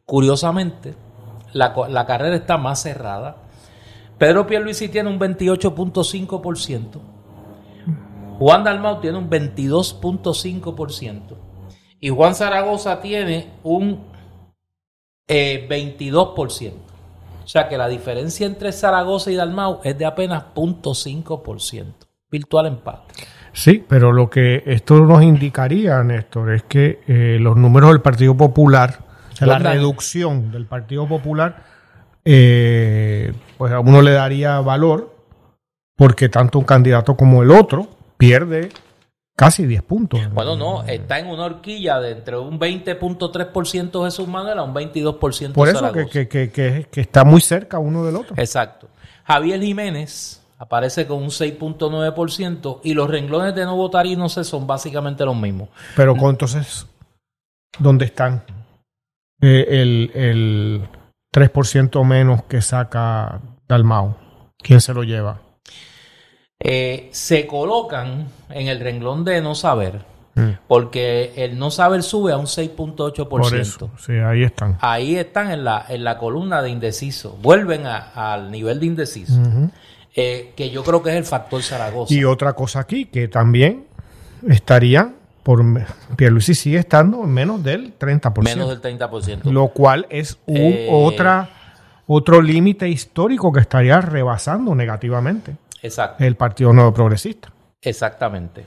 curiosamente, 0.06 0.94
la, 1.52 1.74
la 1.88 2.06
carrera 2.06 2.34
está 2.34 2.56
más 2.56 2.80
cerrada. 2.82 3.36
Pedro 4.16 4.46
Pierluisi 4.46 4.88
tiene 4.88 5.10
un 5.10 5.20
28.5%. 5.20 7.00
Juan 8.38 8.64
Dalmau 8.64 9.00
tiene 9.00 9.18
un 9.18 9.28
22.5%. 9.28 11.20
Y 12.00 12.08
Juan 12.08 12.34
Zaragoza 12.34 13.00
tiene 13.00 13.52
un 13.62 14.06
22%. 15.28 16.91
O 17.44 17.48
sea 17.48 17.68
que 17.68 17.76
la 17.76 17.88
diferencia 17.88 18.46
entre 18.46 18.72
Zaragoza 18.72 19.30
y 19.30 19.36
Dalmau 19.36 19.80
es 19.84 19.96
de 19.98 20.04
apenas 20.04 20.44
0.5%. 20.54 21.84
Virtual 22.30 22.66
empate. 22.66 23.12
Sí, 23.52 23.84
pero 23.86 24.12
lo 24.12 24.30
que 24.30 24.62
esto 24.66 25.00
nos 25.00 25.22
indicaría, 25.22 26.02
Néstor, 26.02 26.52
es 26.52 26.62
que 26.62 27.00
eh, 27.06 27.36
los 27.38 27.56
números 27.56 27.90
del 27.90 28.00
Partido 28.00 28.34
Popular, 28.36 29.00
la 29.40 29.58
reducción 29.58 30.50
del 30.50 30.66
Partido 30.66 31.06
Popular, 31.06 31.64
eh, 32.24 33.32
pues 33.58 33.72
a 33.72 33.80
uno 33.80 34.00
le 34.00 34.12
daría 34.12 34.60
valor 34.60 35.14
porque 35.96 36.28
tanto 36.28 36.58
un 36.58 36.64
candidato 36.64 37.16
como 37.16 37.42
el 37.42 37.50
otro 37.50 37.88
pierde 38.16 38.70
casi 39.36 39.66
10 39.66 39.82
puntos. 39.82 40.20
Bueno, 40.32 40.56
no, 40.56 40.84
está 40.84 41.18
en 41.18 41.26
una 41.26 41.44
horquilla 41.44 42.00
de 42.00 42.12
entre 42.12 42.36
un 42.36 42.58
20.3% 42.58 44.04
Jesús 44.04 44.28
Manuel 44.28 44.58
a 44.58 44.62
un 44.62 44.74
22% 44.74 45.52
Por 45.52 45.68
eso 45.68 45.92
que, 45.92 46.28
que, 46.28 46.50
que, 46.50 46.86
que, 46.90 47.00
está 47.00 47.24
muy 47.24 47.40
cerca 47.40 47.78
uno 47.78 48.04
del 48.04 48.16
otro. 48.16 48.34
Exacto. 48.36 48.88
Javier 49.24 49.60
Jiménez 49.60 50.42
aparece 50.58 51.06
con 51.06 51.22
un 51.22 51.30
6.9% 51.30 52.80
y 52.84 52.94
los 52.94 53.10
renglones 53.10 53.54
de 53.54 53.64
no 53.64 53.76
votar 53.76 54.06
y 54.06 54.16
no 54.16 54.28
sé 54.28 54.44
son 54.44 54.66
básicamente 54.66 55.24
los 55.24 55.36
mismos. 55.36 55.68
Pero 55.96 56.14
entonces, 56.30 56.86
¿dónde 57.78 58.04
están? 58.04 58.44
Eh, 59.40 59.66
el, 59.68 60.12
el 60.14 60.88
3% 61.34 62.04
menos 62.04 62.44
que 62.44 62.62
saca 62.62 63.40
Dalmau. 63.66 64.14
¿Quién 64.58 64.80
se 64.80 64.94
lo 64.94 65.02
lleva? 65.02 65.41
Eh, 66.64 67.08
se 67.10 67.46
colocan 67.46 68.28
en 68.50 68.68
el 68.68 68.78
renglón 68.78 69.24
de 69.24 69.40
no 69.40 69.56
saber, 69.56 70.04
mm. 70.36 70.50
porque 70.68 71.32
el 71.36 71.58
no 71.58 71.72
saber 71.72 72.04
sube 72.04 72.32
a 72.32 72.36
un 72.36 72.46
6.8%. 72.46 73.28
Por 73.28 73.56
eso, 73.56 73.90
sí, 73.98 74.12
ahí 74.12 74.44
están. 74.44 74.78
Ahí 74.80 75.16
están 75.16 75.50
en 75.50 75.64
la, 75.64 75.84
en 75.88 76.04
la 76.04 76.18
columna 76.18 76.62
de 76.62 76.70
indeciso. 76.70 77.36
Vuelven 77.42 77.86
al 77.86 78.50
nivel 78.52 78.78
de 78.78 78.86
indeciso. 78.86 79.40
Eh, 80.14 80.52
que 80.54 80.70
yo 80.70 80.84
creo 80.84 81.02
que 81.02 81.10
es 81.10 81.16
el 81.16 81.24
factor 81.24 81.62
Zaragoza. 81.62 82.14
Y 82.14 82.22
otra 82.24 82.52
cosa 82.52 82.80
aquí, 82.80 83.06
que 83.06 83.26
también 83.28 83.86
estaría, 84.46 85.10
por 85.42 85.64
Pierluisi 86.16 86.54
sigue 86.54 86.78
estando 86.78 87.24
en 87.24 87.30
menos 87.30 87.64
del 87.64 87.98
30%. 87.98 88.42
Menos 88.42 88.68
del 88.68 88.98
30%. 88.98 89.50
Lo 89.50 89.68
cual 89.68 90.06
es 90.10 90.38
un, 90.46 90.56
eh, 90.58 90.88
otra, 90.92 91.50
otro 92.06 92.40
límite 92.40 92.88
histórico 92.88 93.50
que 93.52 93.60
estaría 93.60 94.00
rebasando 94.00 94.74
negativamente. 94.76 95.56
Exacto. 95.82 96.24
El 96.24 96.36
Partido 96.36 96.72
Nuevo 96.72 96.94
Progresista. 96.94 97.52
Exactamente. 97.80 98.64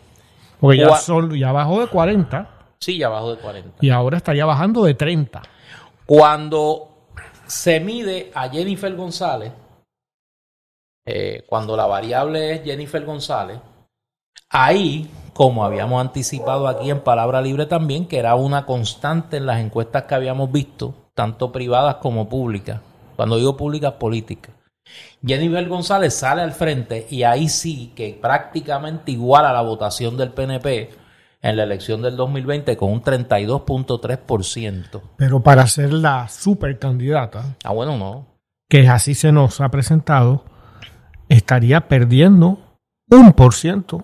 Porque 0.60 0.78
ya, 0.78 1.00
ya 1.34 1.52
bajó 1.52 1.82
de 1.82 1.88
40. 1.88 2.50
Sí, 2.80 2.98
ya 2.98 3.10
bajó 3.10 3.36
de 3.36 3.42
40. 3.42 3.78
Y 3.82 3.90
ahora 3.90 4.18
estaría 4.18 4.46
bajando 4.46 4.84
de 4.84 4.94
30. 4.94 5.42
Cuando 6.06 7.10
se 7.48 7.80
mide 7.80 8.32
a 8.34 8.50
Jennifer 8.50 8.94
González, 8.96 9.52
eh, 11.06 11.46
cuando 11.48 11.78
la 11.78 11.86
variable 11.86 12.54
es 12.54 12.64
Jennifer 12.64 13.04
González, 13.06 13.60
ahí, 14.50 15.10
como 15.34 15.64
habíamos 15.64 16.02
anticipado 16.02 16.68
aquí 16.68 16.90
en 16.90 17.02
Palabra 17.02 17.42
Libre 17.42 17.66
también, 17.66 18.08
que 18.08 18.20
era 18.20 18.36
una 18.36 18.66
constante 18.66 19.38
en 19.38 19.46
las 19.46 19.60
encuestas 19.60 20.04
que 20.04 20.16
habíamos 20.16 20.52
visto, 20.52 20.94
tanto 21.14 21.52
privadas 21.52 21.96
como 21.96 22.28
públicas, 22.28 22.82
cuando 23.16 23.38
digo 23.38 23.56
públicas, 23.56 23.94
políticas. 23.94 24.54
Jennifer 25.26 25.68
González 25.68 26.14
sale 26.14 26.42
al 26.42 26.52
frente 26.52 27.08
y 27.10 27.24
ahí 27.24 27.50
sí 27.50 27.94
que 27.96 28.18
prácticamente 28.22 29.12
igual 29.12 29.46
a 29.46 29.54
la 29.54 29.62
votación 29.62 30.18
del 30.18 30.32
PNP 30.32 30.92
en 31.42 31.58
la 31.58 31.64
elección 31.64 32.02
del 32.02 32.16
2020 32.16 32.76
con 32.78 32.92
un 32.92 33.04
32.3%. 33.04 35.02
Pero 35.18 35.42
para 35.42 35.68
ser 35.68 35.94
la 35.94 36.28
supercandidata. 36.28 37.56
Ah, 37.64 37.72
bueno, 37.72 37.98
no. 37.98 38.26
Que 38.70 38.88
así 38.88 39.14
se 39.14 39.32
nos 39.32 39.62
ha 39.62 39.70
presentado 39.70 40.44
estaría 41.30 41.88
perdiendo 41.88 42.60
un 43.10 43.34
por 43.34 43.54
ciento 43.54 44.04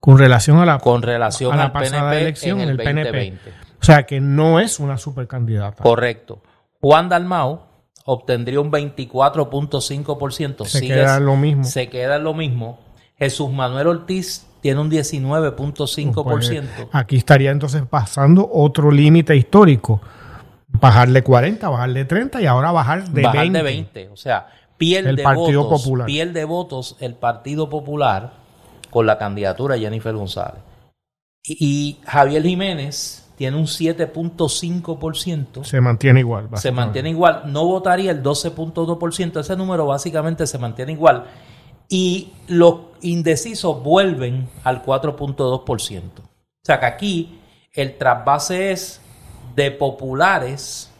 con 0.00 0.18
relación 0.18 0.58
a 0.58 0.66
la, 0.66 0.78
con 0.78 1.02
relación 1.02 1.52
a 1.54 1.56
la 1.56 1.72
pasada 1.72 2.18
elección 2.18 2.60
en 2.60 2.70
el, 2.70 2.76
2020. 2.76 3.50
O 3.80 3.84
sea 3.84 4.04
que 4.04 4.20
no 4.20 4.60
es 4.60 4.80
una 4.80 4.98
supercandidata. 4.98 5.82
Correcto. 5.82 6.42
Juan 6.80 7.08
Dalmau 7.08 7.62
obtendría 8.04 8.60
un 8.60 8.70
24.5%. 8.70 10.66
Se 10.66 10.80
queda 10.80 11.18
lo 11.20 11.36
mismo. 11.36 11.64
Se 11.64 11.88
queda 11.88 12.18
lo 12.18 12.34
mismo. 12.34 12.78
Jesús 13.16 13.50
Manuel 13.50 13.86
Ortiz 13.86 14.46
tiene 14.60 14.80
un 14.80 14.90
19.5%. 14.90 16.24
Pues, 16.24 16.50
aquí 16.92 17.16
estaría 17.16 17.50
entonces 17.50 17.82
pasando 17.88 18.48
otro 18.52 18.90
límite 18.90 19.36
histórico. 19.36 20.00
Bajarle 20.68 21.22
40, 21.22 21.68
bajarle 21.68 22.04
30 22.04 22.42
y 22.42 22.46
ahora 22.46 22.72
bajar 22.72 23.08
de 23.08 23.22
bajar 23.22 23.42
20. 23.42 23.58
de 23.58 23.62
20. 23.62 24.08
O 24.08 24.16
sea, 24.16 24.48
pierde 24.76 25.22
Partido 25.22 25.64
votos, 25.64 25.82
Popular. 25.82 26.06
pierde 26.06 26.44
votos 26.44 26.96
el 27.00 27.14
Partido 27.14 27.68
Popular 27.70 28.32
con 28.90 29.06
la 29.06 29.18
candidatura 29.18 29.76
de 29.76 29.82
Jennifer 29.82 30.14
González. 30.14 30.60
Y, 31.46 31.98
Javier 32.06 32.42
Jiménez 32.42 33.23
tiene 33.36 33.56
un 33.56 33.64
7.5%. 33.66 35.64
Se 35.64 35.80
mantiene 35.80 36.20
igual. 36.20 36.48
Se 36.54 36.70
mantiene 36.72 37.10
igual. 37.10 37.42
No 37.46 37.64
votaría 37.66 38.10
el 38.10 38.22
12.2%. 38.22 39.40
Ese 39.40 39.56
número 39.56 39.86
básicamente 39.86 40.46
se 40.46 40.58
mantiene 40.58 40.92
igual. 40.92 41.24
Y 41.88 42.32
los 42.48 42.80
indecisos 43.02 43.82
vuelven 43.82 44.48
al 44.62 44.84
4.2%. 44.84 46.02
O 46.20 46.22
sea 46.62 46.80
que 46.80 46.86
aquí 46.86 47.40
el 47.72 47.98
trasvase 47.98 48.72
es 48.72 49.00
de 49.54 49.70
populares 49.70 50.90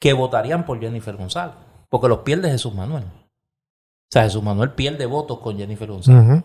que 0.00 0.12
votarían 0.12 0.66
por 0.66 0.80
Jennifer 0.80 1.16
González 1.16 1.54
porque 1.88 2.08
los 2.08 2.18
pierde 2.18 2.50
Jesús 2.50 2.74
Manuel. 2.74 3.04
O 3.04 4.10
sea, 4.10 4.24
Jesús 4.24 4.42
Manuel 4.42 4.72
pierde 4.72 5.06
votos 5.06 5.38
con 5.40 5.56
Jennifer 5.56 5.88
González. 5.88 6.44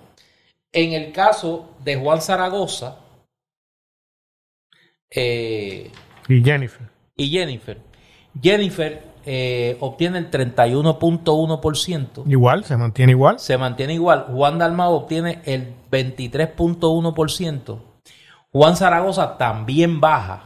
En 0.71 0.93
el 0.93 1.11
caso 1.11 1.65
de 1.83 1.97
Juan 1.97 2.21
Zaragoza 2.21 2.97
eh, 5.11 5.91
y 6.27 6.43
Jennifer. 6.43 6.87
Y 7.15 7.29
Jennifer. 7.29 7.77
Jennifer 8.41 9.03
eh, 9.25 9.77
obtiene 9.81 10.19
el 10.19 10.31
31.1%. 10.31 12.23
Igual, 12.25 12.63
se 12.63 12.77
mantiene 12.77 13.11
igual. 13.11 13.39
Se 13.39 13.57
mantiene 13.57 13.93
igual. 13.93 14.27
Juan 14.29 14.57
Dalmao 14.57 14.93
obtiene 14.93 15.41
el 15.45 15.73
23.1%. 15.91 17.79
Juan 18.51 18.75
Zaragoza 18.75 19.37
también 19.37 19.99
baja 20.01 20.43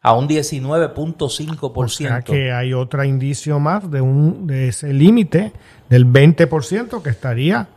a 0.00 0.14
un 0.14 0.28
19.5%. 0.28 1.72
O 1.74 1.88
sea 1.88 2.22
que 2.22 2.52
hay 2.52 2.72
otro 2.72 3.04
indicio 3.04 3.58
más 3.60 3.90
de, 3.90 4.00
un, 4.00 4.46
de 4.46 4.68
ese 4.68 4.92
límite 4.92 5.52
del 5.88 6.06
20% 6.06 7.02
que 7.02 7.10
estaría, 7.10 7.68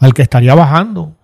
al 0.00 0.14
que 0.14 0.22
estaría 0.22 0.54
bajando. 0.54 1.14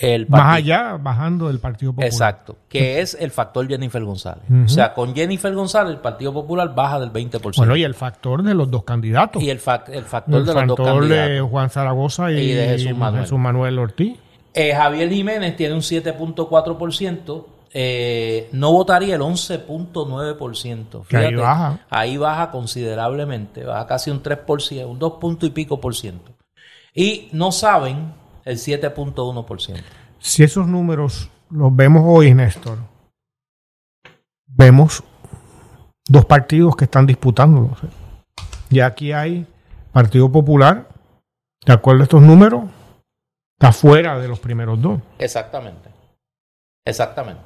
El 0.00 0.26
más 0.28 0.56
allá, 0.56 0.96
bajando 0.98 1.50
el 1.50 1.58
Partido 1.58 1.92
Popular. 1.92 2.10
Exacto, 2.10 2.56
que 2.68 3.00
es 3.00 3.16
el 3.20 3.30
factor 3.30 3.68
Jennifer 3.68 4.02
González. 4.02 4.44
O 4.64 4.68
sea, 4.68 4.94
con 4.94 5.14
Jennifer 5.14 5.52
González 5.54 5.92
el 5.92 6.00
Partido 6.00 6.32
Popular 6.32 6.74
baja 6.74 6.98
del 6.98 7.12
20%. 7.12 7.56
Bueno, 7.56 7.76
y 7.76 7.84
el 7.84 7.94
factor 7.94 8.42
de 8.42 8.54
los 8.54 8.70
dos 8.70 8.84
candidatos. 8.84 9.42
Y 9.42 9.50
el, 9.50 9.60
el 9.88 10.04
factor 10.04 10.44
de 10.44 10.54
los 10.54 10.66
dos 10.66 10.76
candidatos. 10.76 11.08
de 11.08 11.40
Juan 11.40 11.70
Zaragoza 11.70 12.32
y, 12.32 12.52
de 12.52 12.78
Jesús 12.78 13.38
Manuel, 13.38 13.78
Ortiz. 13.78 14.18
Eh, 14.54 14.74
Javier 14.74 15.10
Jiménez 15.10 15.56
tiene 15.56 15.74
un 15.74 15.80
7.4%, 15.80 17.46
eh, 17.74 18.48
no 18.52 18.72
votaría 18.72 19.14
el 19.14 19.22
11.9%. 19.22 21.04
ahí 21.14 21.34
baja. 21.34 21.80
Ahí 21.88 22.16
baja 22.18 22.50
considerablemente, 22.50 23.64
baja 23.64 23.86
casi 23.86 24.10
un 24.10 24.22
3%, 24.22 24.86
un 24.86 24.98
2 24.98 25.12
punto 25.20 25.46
y 25.46 25.50
pico 25.50 25.80
por 25.80 25.94
ciento. 25.94 26.32
Y 26.94 27.30
no 27.32 27.52
saben 27.52 28.21
el 28.44 28.58
7.1%. 28.58 29.82
Si 30.18 30.42
esos 30.42 30.66
números 30.66 31.30
los 31.50 31.74
vemos 31.74 32.02
hoy, 32.06 32.34
Néstor, 32.34 32.78
vemos 34.46 35.02
dos 36.08 36.24
partidos 36.24 36.76
que 36.76 36.84
están 36.84 37.06
disputándolos. 37.06 37.78
Y 38.70 38.80
aquí 38.80 39.12
hay 39.12 39.46
Partido 39.92 40.30
Popular, 40.30 40.88
de 41.66 41.72
acuerdo 41.72 42.00
a 42.00 42.04
estos 42.04 42.22
números, 42.22 42.64
está 43.58 43.72
fuera 43.72 44.18
de 44.18 44.28
los 44.28 44.40
primeros 44.40 44.80
dos. 44.80 45.00
Exactamente. 45.18 45.90
Exactamente. 46.84 47.42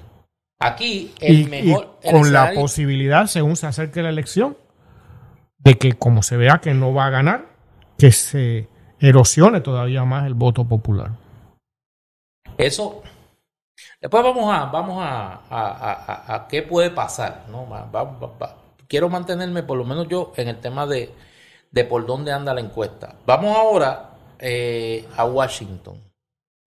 Aquí 0.59 1.13
el 1.21 1.49
mejor. 1.51 1.99
con 2.11 2.33
la 2.33 2.53
posibilidad, 2.55 3.27
según 3.27 3.57
se 3.57 3.67
acerque 3.67 4.03
la 4.03 4.09
elección, 4.09 4.57
de 5.59 5.77
que 5.77 5.95
como 5.95 6.23
se 6.23 6.37
vea 6.37 6.59
que 6.59 6.73
no 6.73 6.95
va 6.95 7.07
a 7.07 7.11
ganar, 7.11 7.47
que 7.99 8.13
se 8.13 8.69
erosione 9.01 9.61
todavía 9.61 10.05
más 10.05 10.27
el 10.27 10.35
voto 10.35 10.65
popular. 10.65 11.11
Eso. 12.57 13.03
Después 14.01 14.23
vamos 14.23 14.55
a, 14.55 14.67
vamos 14.67 14.99
a, 15.01 16.35
a, 16.35 16.49
qué 16.49 16.63
puede 16.63 16.91
pasar. 16.91 17.45
¿no? 17.51 17.67
quiero 18.89 19.09
mantenerme, 19.09 19.63
por 19.63 19.79
lo 19.79 19.85
menos 19.85 20.09
yo, 20.09 20.33
en 20.37 20.49
el 20.49 20.61
tema 20.61 20.87
de, 20.87 21.11
de 21.71 21.85
por 21.85 22.07
dónde 22.07 22.33
anda 22.33 22.55
la 22.55 22.61
encuesta. 22.61 23.17
Vamos 23.27 23.57
ahora 23.57 24.11
eh, 24.39 25.07
a 25.17 25.25
Washington. 25.25 26.01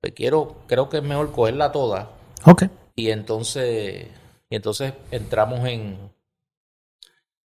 Pues 0.02 0.14
quiero, 0.14 0.58
creo 0.68 0.90
que 0.90 0.98
es 0.98 1.04
mejor 1.04 1.32
cogerla 1.32 1.72
toda. 1.72 2.10
Ok. 2.46 2.64
Y 2.96 3.12
entonces, 3.12 4.08
y 4.50 4.56
entonces 4.56 4.94
entramos 5.12 5.68
en. 5.68 5.98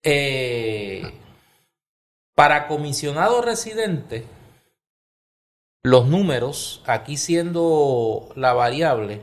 Eh, 0.04 1.04
para 2.36 2.68
comisionado 2.68 3.42
residente, 3.42 4.26
los 5.84 6.08
números, 6.08 6.82
aquí 6.86 7.18
siendo 7.18 8.30
la 8.36 8.54
variable, 8.54 9.22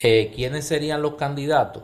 eh, 0.00 0.32
¿quiénes 0.34 0.66
serían 0.66 1.02
los 1.02 1.14
candidatos? 1.14 1.82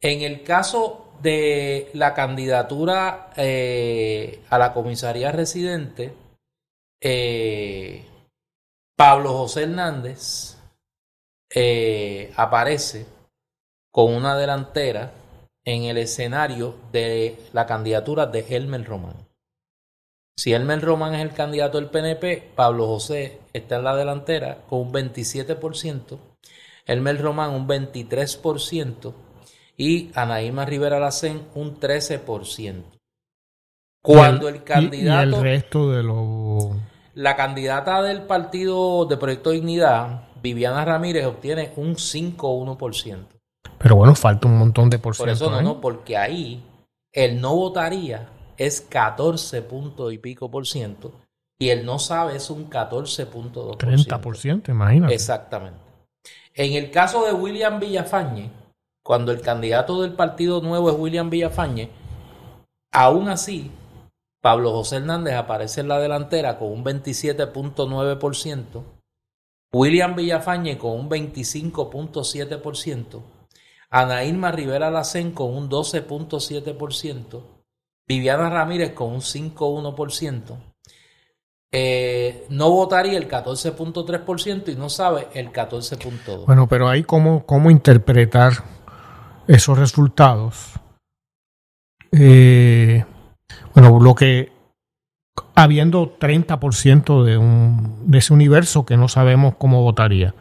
En 0.00 0.22
el 0.22 0.42
caso 0.42 1.12
de 1.20 1.90
la 1.94 2.14
candidatura 2.14 3.30
eh, 3.36 4.42
a 4.48 4.58
la 4.58 4.72
comisaría 4.72 5.32
residente, 5.32 6.14
eh, 7.00 8.04
Pablo 8.96 9.32
José 9.34 9.64
Hernández 9.64 10.56
aparece 12.36 13.06
con 13.90 14.14
una 14.14 14.36
delantera 14.36 15.12
en 15.64 15.84
el 15.84 15.98
escenario 15.98 16.74
de 16.92 17.38
la 17.52 17.66
candidatura 17.66 18.26
de 18.26 18.44
Elmer 18.48 18.84
Román. 18.84 19.27
Si 20.38 20.52
Elmer 20.52 20.80
Román 20.80 21.16
es 21.16 21.22
el 21.22 21.32
candidato 21.32 21.78
del 21.78 21.90
PNP, 21.90 22.52
Pablo 22.54 22.86
José 22.86 23.40
está 23.52 23.78
en 23.78 23.82
la 23.82 23.96
delantera 23.96 24.58
con 24.68 24.82
un 24.82 24.92
27%, 24.92 26.16
Elmer 26.86 27.20
Román 27.20 27.50
un 27.50 27.66
23% 27.66 29.14
y 29.76 30.12
Anaíma 30.14 30.64
Rivera 30.64 31.00
Lacén 31.00 31.42
un 31.56 31.80
13%. 31.80 32.84
Cuando 34.00 34.48
el, 34.48 34.62
candidato... 34.62 35.28
Y, 35.28 35.34
el 35.34 35.42
resto 35.42 35.90
de 35.90 36.04
los... 36.04 36.68
La 37.14 37.34
candidata 37.34 38.00
del 38.02 38.22
partido 38.22 39.06
de 39.06 39.16
Proyecto 39.16 39.50
Dignidad, 39.50 40.28
Viviana 40.40 40.84
Ramírez, 40.84 41.26
obtiene 41.26 41.72
un 41.74 41.98
5 41.98 42.48
o 42.48 42.76
1%. 42.78 43.26
Pero 43.76 43.96
bueno, 43.96 44.14
falta 44.14 44.46
un 44.46 44.56
montón 44.56 44.88
de 44.88 45.00
por 45.00 45.16
ciento. 45.16 45.46
Por 45.46 45.48
eso 45.48 45.50
no, 45.50 45.62
no, 45.62 45.80
porque 45.80 46.16
ahí 46.16 46.62
el 47.12 47.40
no 47.40 47.56
votaría 47.56 48.37
es 48.58 48.82
14 48.82 49.62
puntos 49.62 50.12
y 50.12 50.18
pico 50.18 50.50
por 50.50 50.66
ciento 50.66 51.14
y 51.58 51.70
el 51.70 51.86
no 51.86 51.98
sabe 51.98 52.36
es 52.36 52.50
un 52.50 52.68
14.2%. 52.68 53.78
30 53.78 54.20
por 54.20 54.36
ciento, 54.36 54.70
imagínate. 54.70 55.14
Exactamente. 55.14 55.78
En 56.54 56.74
el 56.74 56.90
caso 56.90 57.24
de 57.24 57.32
William 57.32 57.80
Villafañe, 57.80 58.50
cuando 59.02 59.32
el 59.32 59.40
candidato 59.40 60.02
del 60.02 60.12
Partido 60.12 60.60
Nuevo 60.60 60.90
es 60.90 60.96
William 60.98 61.30
Villafañe, 61.30 61.88
aún 62.92 63.28
así, 63.28 63.70
Pablo 64.40 64.70
José 64.72 64.96
Hernández 64.96 65.34
aparece 65.34 65.80
en 65.80 65.88
la 65.88 65.98
delantera 65.98 66.58
con 66.58 66.72
un 66.72 66.84
27.9%, 66.84 68.82
William 69.72 70.14
Villafañe 70.14 70.78
con 70.78 70.92
un 70.92 71.10
25.7%, 71.10 73.22
Ana 73.90 74.24
Irma 74.24 74.52
Rivera 74.52 74.90
Lacén 74.90 75.32
con 75.32 75.54
un 75.54 75.68
12.7%, 75.68 77.57
Viviana 78.08 78.48
Ramírez 78.48 78.92
con 78.92 79.12
un 79.12 79.20
5.1%. 79.20 80.56
Eh, 81.70 82.46
no 82.48 82.70
votaría 82.70 83.18
el 83.18 83.28
14.3% 83.28 84.72
y 84.72 84.76
no 84.76 84.88
sabe 84.88 85.28
el 85.34 85.52
14.2%. 85.52 86.46
Bueno, 86.46 86.66
pero 86.66 86.88
ahí 86.88 87.04
cómo, 87.04 87.44
cómo 87.44 87.70
interpretar 87.70 88.54
esos 89.46 89.78
resultados. 89.78 90.72
Eh, 92.10 93.04
bueno, 93.74 94.00
lo 94.00 94.14
que 94.14 94.50
habiendo 95.54 96.18
30% 96.18 97.24
de, 97.24 97.36
un, 97.36 98.10
de 98.10 98.18
ese 98.18 98.32
universo 98.32 98.86
que 98.86 98.96
no 98.96 99.08
sabemos 99.08 99.54
cómo 99.58 99.82
votaría. 99.82 100.34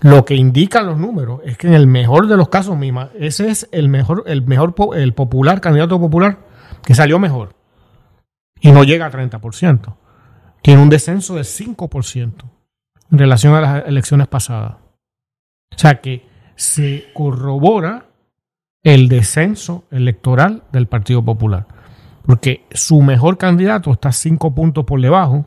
Lo 0.00 0.24
que 0.24 0.36
indican 0.36 0.86
los 0.86 0.98
números 0.98 1.40
es 1.44 1.58
que 1.58 1.66
en 1.66 1.74
el 1.74 1.86
mejor 1.86 2.28
de 2.28 2.36
los 2.36 2.48
casos, 2.48 2.76
Mima, 2.76 3.10
ese 3.18 3.50
es 3.50 3.68
el 3.72 3.88
mejor, 3.88 4.24
el 4.26 4.42
mejor, 4.42 4.74
el 4.94 5.12
popular, 5.12 5.60
candidato 5.60 5.98
popular, 5.98 6.47
que 6.82 6.94
salió 6.94 7.18
mejor 7.18 7.54
y 8.60 8.72
no 8.72 8.84
llega 8.84 9.06
a 9.06 9.10
30%. 9.10 9.96
Tiene 10.62 10.82
un 10.82 10.88
descenso 10.88 11.36
de 11.36 11.42
5% 11.42 12.32
en 13.10 13.18
relación 13.18 13.54
a 13.54 13.60
las 13.60 13.86
elecciones 13.86 14.26
pasadas. 14.26 14.76
O 15.74 15.78
sea 15.78 16.00
que 16.00 16.26
se 16.56 17.10
corrobora 17.14 18.06
el 18.82 19.08
descenso 19.08 19.84
electoral 19.90 20.64
del 20.72 20.86
Partido 20.86 21.24
Popular. 21.24 21.66
Porque 22.26 22.64
su 22.72 23.00
mejor 23.00 23.38
candidato 23.38 23.92
está 23.92 24.12
cinco 24.12 24.54
puntos 24.54 24.84
por 24.84 25.00
debajo 25.00 25.46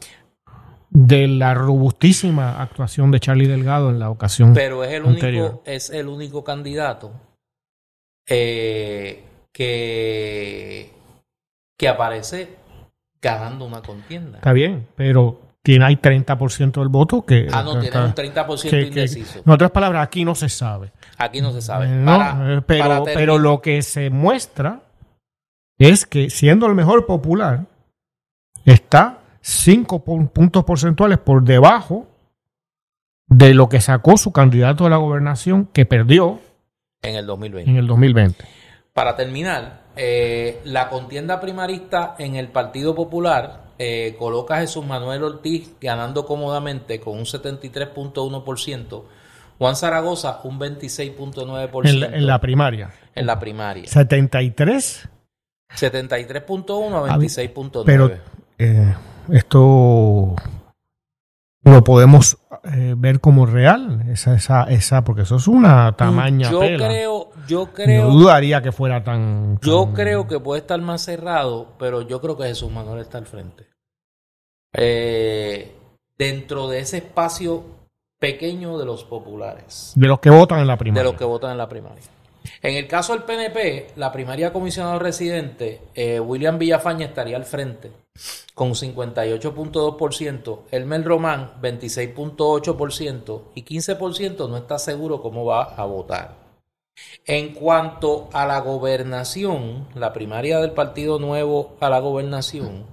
de 0.90 1.28
la 1.28 1.54
robustísima 1.54 2.62
actuación 2.62 3.12
de 3.12 3.20
Charlie 3.20 3.48
Delgado 3.48 3.92
en 3.92 4.00
la 4.00 4.10
ocasión 4.10 4.54
Pero 4.54 4.84
es 4.84 4.92
el 4.92 5.04
único, 5.04 5.64
es 5.66 5.90
el 5.90 6.08
único 6.08 6.44
candidato 6.44 7.14
eh, 8.28 9.24
que 9.54 10.92
que 11.82 11.88
aparece 11.88 12.58
ganando 13.20 13.66
una 13.66 13.82
contienda. 13.82 14.38
Está 14.38 14.54
bien, 14.54 14.88
pero 14.96 15.42
tiene 15.64 15.86
ahí 15.86 15.96
30% 15.96 16.74
del 16.74 16.90
voto 16.90 17.26
que... 17.26 17.48
Ah, 17.52 17.64
no, 17.64 17.80
tiene 17.80 18.06
un 18.06 18.14
30% 18.14 18.86
indeciso. 18.86 19.42
en 19.44 19.52
otras 19.52 19.72
palabras, 19.72 20.04
aquí 20.04 20.24
no 20.24 20.36
se 20.36 20.48
sabe. 20.48 20.92
Aquí 21.18 21.42
no 21.42 21.52
se 21.52 21.64
sabe. 21.64 21.88
Eh, 21.88 22.06
eh, 22.06 22.62
pero, 22.68 23.04
pero 23.04 23.40
lo 23.40 23.64
que 23.64 23.82
se 23.82 24.12
muestra 24.12 24.84
es 25.80 26.06
que 26.06 26.30
siendo 26.30 26.68
el 26.68 26.76
mejor 26.76 27.08
popular, 27.08 27.66
está 28.64 29.22
5 29.42 30.04
puntos 30.04 30.64
porcentuales 30.64 31.18
por 31.18 31.42
debajo 31.44 32.06
de 33.26 33.56
lo 33.56 33.70
que 33.70 33.82
sacó 33.82 34.18
su 34.18 34.32
candidato 34.32 34.86
a 34.86 34.92
la 34.92 34.98
gobernación 34.98 35.66
que 35.66 35.88
perdió 35.88 36.42
en 37.02 37.16
el 37.16 37.26
2020. 37.26 37.72
En 37.72 37.78
el 37.78 37.88
2020. 37.88 38.46
Para 38.94 39.16
terminar, 39.16 39.81
eh, 39.96 40.62
la 40.66 40.90
contienda 40.90 41.40
primarista 41.40 42.16
en 42.18 42.36
el 42.36 42.48
Partido 42.48 42.96
Popular 42.96 43.72
eh, 43.78 44.16
coloca 44.18 44.58
a 44.58 44.60
Jesús 44.60 44.86
Manuel 44.86 45.24
Ortiz 45.24 45.74
ganando 45.82 46.26
cómodamente 46.26 47.00
con 47.00 47.18
un 47.18 47.26
73.1%, 47.26 49.04
Juan 49.58 49.76
Zaragoza 49.76 50.40
un 50.44 50.60
26.9%. 50.60 51.90
En, 51.90 52.14
en 52.14 52.28
la 52.28 52.40
primaria. 52.40 52.92
En 53.16 53.26
la 53.26 53.40
primaria. 53.40 53.88
73. 53.88 55.10
73.1 55.76 57.10
a 57.10 57.18
26.9. 57.18 57.84
Pero 57.86 58.12
eh, 58.58 58.96
esto 59.32 60.36
lo 61.64 61.84
podemos 61.84 62.38
eh, 62.64 62.94
ver 62.98 63.20
como 63.20 63.46
real, 63.46 64.06
esa, 64.10 64.36
esa, 64.36 64.64
esa, 64.64 65.04
porque 65.04 65.24
eso 65.24 65.38
es 65.38 65.48
una 65.48 65.92
tamaña 65.94 66.52
yo 66.52 66.60
creo, 66.60 67.31
yo 67.52 67.74
creo, 67.74 68.08
no 68.08 68.14
dudaría 68.14 68.62
que 68.62 68.72
fuera 68.72 69.04
tan, 69.04 69.60
yo 69.62 69.92
creo 69.94 70.26
que 70.26 70.40
puede 70.40 70.62
estar 70.62 70.80
más 70.80 71.02
cerrado, 71.02 71.74
pero 71.78 72.02
yo 72.02 72.22
creo 72.22 72.38
que 72.38 72.46
Jesús 72.46 72.72
Manuel 72.72 73.02
está 73.02 73.18
al 73.18 73.26
frente. 73.26 73.68
Eh, 74.74 75.76
dentro 76.18 76.70
de 76.70 76.80
ese 76.80 76.98
espacio 76.98 77.64
pequeño 78.20 78.78
de 78.78 78.86
los 78.86 79.04
populares. 79.04 79.92
De 79.96 80.08
los 80.08 80.20
que 80.20 80.30
votan 80.30 80.60
en 80.60 80.68
la 80.68 80.78
primaria. 80.78 81.04
De 81.04 81.10
los 81.10 81.18
que 81.18 81.26
votan 81.26 81.52
en 81.52 81.58
la 81.58 81.68
primaria. 81.68 82.04
En 82.62 82.76
el 82.76 82.88
caso 82.88 83.14
del 83.14 83.24
PNP, 83.24 83.92
la 83.98 84.12
primaria 84.12 84.54
comisionado 84.54 84.98
residente, 84.98 85.82
eh, 85.94 86.20
William 86.20 86.58
Villafaña 86.58 87.06
estaría 87.06 87.36
al 87.36 87.46
frente 87.46 87.92
con 88.56 88.72
58.2%, 88.72 90.60
Elmer 90.72 91.04
Román 91.04 91.54
26.8% 91.62 93.42
y 93.56 93.64
15% 93.64 94.50
no 94.50 94.58
está 94.58 94.80
seguro 94.80 95.22
cómo 95.22 95.46
va 95.46 95.64
a 95.64 95.86
votar. 95.86 96.41
En 97.26 97.54
cuanto 97.54 98.28
a 98.34 98.46
la 98.46 98.60
gobernación, 98.60 99.88
la 99.96 100.12
primaria 100.12 100.60
del 100.60 100.72
Partido 100.72 101.20
Nuevo 101.20 101.78
a 101.80 101.90
la 101.90 102.00
gobernación, 102.00 102.86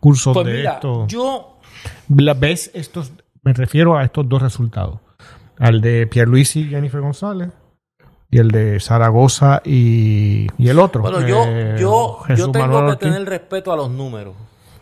cursos 0.00 0.34
pues 0.34 0.46
de 0.46 0.64
esto? 0.64 1.06
Yo 1.06 1.58
ves 2.08 2.70
estos, 2.74 3.12
me 3.42 3.52
refiero 3.52 3.96
a 3.96 4.04
estos 4.04 4.28
dos 4.28 4.42
resultados, 4.42 5.00
al 5.58 5.80
de 5.80 6.06
Pierluisi 6.06 6.60
y 6.60 6.68
Jennifer 6.70 7.00
González 7.00 7.50
y 8.30 8.38
el 8.38 8.50
de 8.50 8.80
Zaragoza 8.80 9.62
y, 9.64 10.46
el 10.58 10.78
otro. 10.78 11.02
Bueno, 11.02 11.26
yo, 11.26 11.44
eh, 11.46 11.76
yo, 11.78 12.20
yo 12.36 12.50
tengo 12.50 12.90
que 12.90 12.96
tener 12.96 13.24
respeto 13.24 13.72
a 13.72 13.76
los 13.76 13.90
números. 13.90 14.34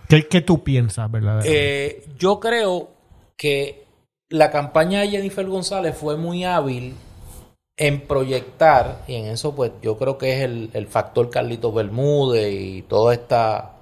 ¿Qué, 0.09 0.40
tú 0.40 0.62
piensas, 0.62 1.11
verdad? 1.11 1.42
Eh, 1.44 2.04
yo 2.18 2.38
creo 2.38 2.90
que 3.37 3.85
la 4.28 4.50
campaña 4.50 5.00
de 5.00 5.09
Jennifer 5.09 5.46
González 5.46 5.96
fue 5.96 6.16
muy 6.16 6.44
hábil 6.44 6.94
en 7.76 8.00
proyectar, 8.00 9.02
y 9.06 9.16
en 9.16 9.26
eso 9.26 9.54
pues 9.54 9.72
yo 9.82 9.98
creo 9.98 10.16
que 10.16 10.37
es 10.37 10.42
el, 10.44 10.70
el 10.72 10.87
factor 10.87 11.28
Carlitos 11.28 11.74
Bermúdez 11.74 12.52
y 12.52 12.82
toda 12.82 13.12
esta 13.12 13.76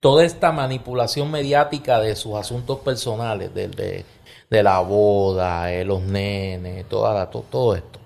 toda 0.00 0.24
esta 0.24 0.50
manipulación 0.50 1.30
mediática 1.30 2.00
de 2.00 2.16
sus 2.16 2.34
asuntos 2.34 2.80
personales, 2.80 3.54
de, 3.54 3.68
de, 3.68 4.04
de 4.50 4.62
la 4.62 4.80
boda, 4.80 5.66
de 5.66 5.84
los 5.84 6.02
nenes, 6.02 6.86
toda 6.88 7.30
todo 7.30 7.74
esto. 7.76 8.00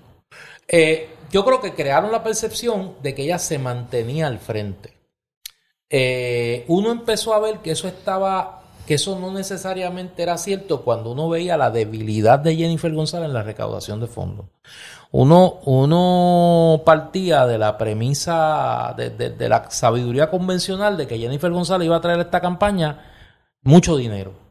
Eh, 0.67 1.09
yo 1.31 1.43
creo 1.43 1.59
que 1.59 1.73
crearon 1.73 2.11
la 2.11 2.23
percepción 2.23 2.95
de 3.01 3.13
que 3.13 3.23
ella 3.23 3.39
se 3.39 3.59
mantenía 3.59 4.27
al 4.27 4.39
frente. 4.39 4.93
Eh, 5.89 6.65
uno 6.67 6.91
empezó 6.91 7.33
a 7.33 7.39
ver 7.39 7.59
que 7.59 7.71
eso 7.71 7.87
estaba 7.87 8.61
que 8.85 8.95
eso 8.95 9.19
no 9.19 9.31
necesariamente 9.31 10.21
era 10.21 10.37
cierto 10.37 10.81
cuando 10.83 11.11
uno 11.11 11.27
veía 11.27 11.57
la 11.57 11.71
debilidad 11.71 12.39
de 12.39 12.55
Jennifer 12.55 12.93
González 12.93 13.27
en 13.27 13.33
la 13.33 13.43
recaudación 13.43 13.99
de 13.99 14.07
fondos. 14.07 14.45
Uno, 15.11 15.59
uno 15.65 16.83
partía 16.85 17.47
de 17.47 17.57
la 17.57 17.77
premisa, 17.77 18.93
de, 18.95 19.49
la 19.49 19.71
sabiduría 19.71 20.29
convencional 20.29 20.97
de 20.97 21.07
que 21.07 21.17
Jennifer 21.17 21.51
González 21.51 21.87
iba 21.87 21.95
a 21.95 22.01
traer 22.01 22.19
esta 22.19 22.41
campaña 22.41 22.99
mucho 23.63 23.97
dinero. 23.97 24.44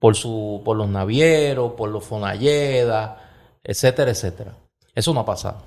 Por, 0.00 0.16
su, 0.16 0.62
por 0.64 0.76
los 0.76 0.88
navieros, 0.88 1.74
por 1.74 1.88
los 1.90 2.02
Fonalleda, 2.04 3.30
etcétera, 3.62 4.10
etcétera. 4.10 4.56
Eso 4.92 5.14
no 5.14 5.20
ha 5.20 5.24
pasado. 5.24 5.62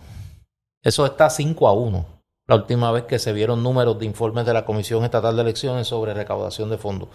Eso 0.81 1.05
está 1.05 1.29
5 1.29 1.67
a 1.67 1.71
1. 1.71 2.05
La 2.47 2.55
última 2.55 2.91
vez 2.91 3.05
que 3.05 3.19
se 3.19 3.31
vieron 3.31 3.63
números 3.63 3.97
de 3.97 4.05
informes 4.05 4.45
de 4.45 4.53
la 4.53 4.65
Comisión 4.65 5.05
Estatal 5.05 5.35
de 5.35 5.43
Elecciones 5.43 5.87
sobre 5.87 6.13
recaudación 6.13 6.69
de 6.69 6.77
fondos. 6.77 7.07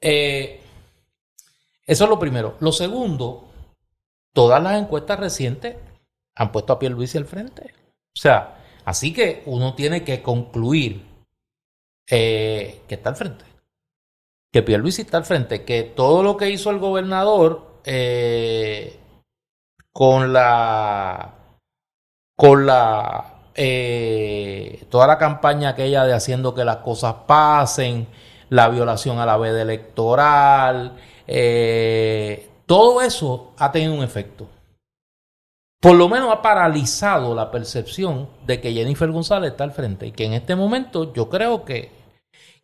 Eh, 0.00 0.60
eso 1.86 2.04
es 2.04 2.10
lo 2.10 2.18
primero. 2.18 2.56
Lo 2.60 2.70
segundo, 2.70 3.48
todas 4.34 4.62
las 4.62 4.78
encuestas 4.78 5.18
recientes 5.18 5.76
han 6.34 6.52
puesto 6.52 6.74
a 6.74 6.78
Pierluisi 6.78 7.16
al 7.16 7.24
frente. 7.24 7.72
O 8.14 8.20
sea, 8.20 8.62
así 8.84 9.14
que 9.14 9.42
uno 9.46 9.74
tiene 9.74 10.04
que 10.04 10.22
concluir 10.22 11.02
eh, 12.06 12.82
que 12.86 12.94
está 12.94 13.08
al 13.08 13.16
frente. 13.16 13.44
Que 14.52 14.62
Pierluisi 14.62 15.02
está 15.02 15.18
al 15.18 15.24
frente. 15.24 15.64
Que 15.64 15.82
todo 15.82 16.22
lo 16.22 16.36
que 16.36 16.50
hizo 16.50 16.70
el 16.70 16.78
gobernador 16.78 17.80
eh, 17.84 18.98
con 19.92 20.32
la 20.32 21.34
con 22.36 22.66
la 22.66 23.34
toda 24.88 25.06
la 25.08 25.18
campaña 25.18 25.70
aquella 25.70 26.04
de 26.04 26.12
haciendo 26.12 26.54
que 26.54 26.64
las 26.64 26.76
cosas 26.76 27.12
pasen 27.26 28.06
la 28.50 28.68
violación 28.68 29.18
a 29.18 29.26
la 29.26 29.36
veda 29.36 29.62
electoral, 29.62 30.96
eh, 31.26 32.48
todo 32.66 33.00
eso 33.02 33.52
ha 33.58 33.70
tenido 33.72 33.94
un 33.94 34.02
efecto. 34.02 34.46
Por 35.80 35.94
lo 35.94 36.08
menos 36.08 36.32
ha 36.32 36.42
paralizado 36.42 37.34
la 37.34 37.50
percepción 37.50 38.28
de 38.46 38.60
que 38.60 38.72
Jennifer 38.72 39.10
González 39.10 39.52
está 39.52 39.64
al 39.64 39.72
frente 39.72 40.06
y 40.06 40.12
que 40.12 40.24
en 40.24 40.32
este 40.32 40.56
momento 40.56 41.12
yo 41.12 41.28
creo 41.28 41.64
que, 41.64 41.92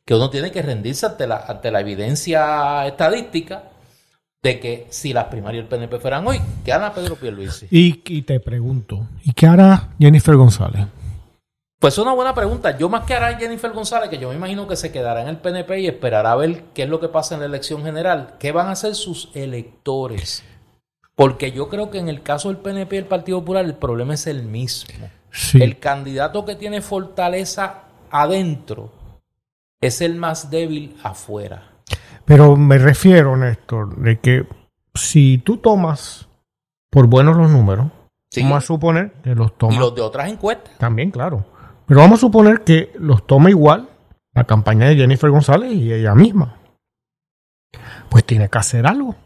que 0.05 0.15
uno 0.15 0.31
tiene 0.31 0.51
que 0.51 0.63
rendirse 0.63 1.07
ante 1.07 1.27
la, 1.27 1.45
ante 1.47 1.71
la 1.71 1.81
evidencia 1.81 2.87
estadística 2.87 3.65
de 4.43 4.61
que 4.61 4.87
si 4.91 5.15
las 5.15 5.25
primarias 5.27 5.63
del 5.63 5.69
PNP 5.69 5.99
fueran 5.99 6.27
hoy, 6.27 6.39
¿qué 6.65 6.73
hará 6.73 6.93
Pedro 6.93 7.17
Pierluisi? 7.17 7.67
Y, 7.71 8.03
y 8.07 8.23
te 8.23 8.39
pregunto, 8.41 9.09
¿y 9.25 9.33
qué 9.33 9.47
hará 9.47 9.89
Jennifer 9.99 10.37
González? 10.37 10.87
Pues 11.79 11.95
es 11.95 11.99
una 11.99 12.13
buena 12.13 12.35
pregunta. 12.35 12.77
Yo 12.77 12.89
más 12.91 13.05
que 13.05 13.15
hará 13.15 13.39
Jennifer 13.39 13.73
González, 13.73 14.11
que 14.11 14.19
yo 14.19 14.29
me 14.29 14.35
imagino 14.35 14.69
que 14.69 14.77
se 14.77 14.93
quedará 14.93 15.23
en 15.23 15.29
el 15.29 15.39
PNP 15.39 15.81
y 15.81 15.87
esperará 15.87 16.33
a 16.33 16.37
ver 16.37 16.65
qué 16.75 16.83
es 16.83 16.89
lo 16.89 17.01
que 17.01 17.09
pasa 17.09 17.35
en 17.35 17.41
la 17.41 17.47
elección 17.47 17.83
general. 17.83 18.35
¿Qué 18.39 18.53
van 18.53 18.69
a 18.69 18.73
hacer 18.73 18.95
sus 18.95 19.31
electores? 19.35 20.45
Porque 21.15 21.53
yo 21.53 21.69
creo 21.69 21.91
que 21.91 21.99
en 21.99 22.09
el 22.09 22.23
caso 22.23 22.49
del 22.49 22.59
PNP 22.59 22.97
y 22.97 22.99
el 22.99 23.07
Partido 23.07 23.41
Popular 23.41 23.65
el 23.65 23.75
problema 23.75 24.15
es 24.15 24.27
el 24.27 24.43
mismo. 24.43 24.95
El 25.55 25.79
candidato 25.79 26.45
que 26.45 26.55
tiene 26.55 26.81
fortaleza 26.81 27.83
adentro 28.11 28.91
es 29.87 30.01
el 30.01 30.17
más 30.17 30.51
débil 30.51 30.97
afuera. 31.03 31.71
Pero 32.25 32.57
me 32.57 32.79
refiero, 32.79 33.37
Néstor, 33.37 33.97
de 33.97 34.19
que 34.19 34.47
si 34.95 35.39
tú 35.39 35.59
tomas 35.59 36.29
por 36.91 37.07
buenos 37.07 37.37
los 37.37 37.51
números, 37.51 37.87
vamos 38.37 38.59
a 38.59 38.67
suponer 38.67 39.13
que 39.23 39.35
los 39.35 39.57
tomas. 39.59 39.77
Y 39.77 39.79
los 39.79 39.95
de 39.95 40.01
otras 40.01 40.31
encuestas. 40.31 40.77
También, 40.79 41.11
claro. 41.11 41.45
Pero 41.87 42.01
vamos 42.01 42.19
a 42.19 42.21
suponer 42.21 42.63
que 42.63 42.93
los 42.99 43.27
toma 43.27 43.51
igual 43.51 43.89
la 44.33 44.45
campaña 44.45 44.89
de 44.89 44.97
Jennifer 44.97 45.31
González 45.31 45.73
y 45.73 45.93
ella 45.93 46.15
misma. 46.15 46.59
Pues 48.09 48.25
tiene 48.25 48.49
que 48.49 48.59
hacer 48.59 48.87
algo. 48.87 49.17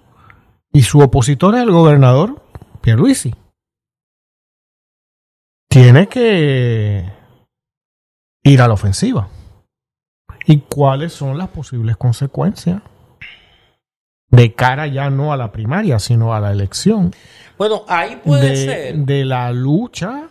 Y 0.72 0.82
su 0.82 1.00
opositor 1.00 1.54
es 1.54 1.62
el 1.62 1.70
gobernador 1.70 2.42
Pierluisi. 2.80 3.34
Tiene 5.68 6.08
que 6.08 7.12
ir 8.42 8.62
a 8.62 8.68
la 8.68 8.74
ofensiva. 8.74 9.28
¿Y 10.48 10.60
cuáles 10.60 11.12
son 11.12 11.36
las 11.36 11.48
posibles 11.48 11.98
consecuencias? 11.98 12.80
De 14.30 14.54
cara 14.54 14.86
ya 14.86 15.10
no 15.10 15.30
a 15.30 15.36
la 15.36 15.52
primaria, 15.52 15.98
sino 15.98 16.32
a 16.32 16.40
la 16.40 16.52
elección. 16.52 17.12
Bueno, 17.58 17.84
ahí 17.86 18.18
puede 18.24 18.56
ser. 18.56 18.96
De 18.96 19.26
la 19.26 19.52
lucha 19.52 20.30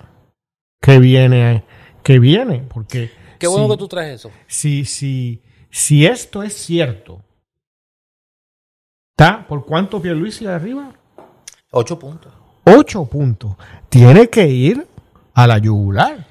que 0.82 0.97
viene 0.97 1.63
que 2.01 2.17
viene, 2.17 2.65
porque... 2.73 3.12
Qué 3.38 3.45
bueno 3.45 3.69
que 3.69 3.77
tú 3.77 3.88
traes 3.88 4.21
eso. 4.21 4.32
Si, 4.47 4.86
si, 4.86 5.43
si 5.69 6.08
esto 6.08 6.41
es 6.41 6.53
cierto, 6.53 7.21
¿está 9.12 9.45
por 9.45 9.65
cuánto 9.65 10.01
Pierluisi 10.01 10.47
arriba? 10.47 10.93
Ocho 11.69 11.99
puntos. 11.99 12.34
Ocho 12.63 13.06
puntos. 13.06 13.56
Tiene 13.89 14.30
que 14.30 14.47
ir 14.47 14.88
a 15.36 15.45
la 15.45 15.60
yugular. 15.60 16.25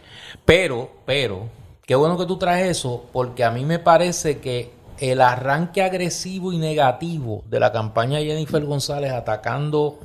Pero, 0.44 0.90
pero, 1.04 1.50
qué 1.86 1.94
bueno 1.94 2.18
que 2.18 2.26
tú 2.26 2.36
traes 2.36 2.78
eso, 2.78 3.06
porque 3.12 3.44
a 3.44 3.50
mí 3.50 3.64
me 3.64 3.78
parece 3.78 4.40
que 4.40 4.72
el 4.98 5.20
arranque 5.20 5.82
agresivo 5.82 6.52
y 6.52 6.58
negativo 6.58 7.44
de 7.46 7.60
la 7.60 7.72
campaña 7.72 8.18
de 8.18 8.26
Jennifer 8.26 8.64
González 8.64 9.12
atacando 9.12 9.98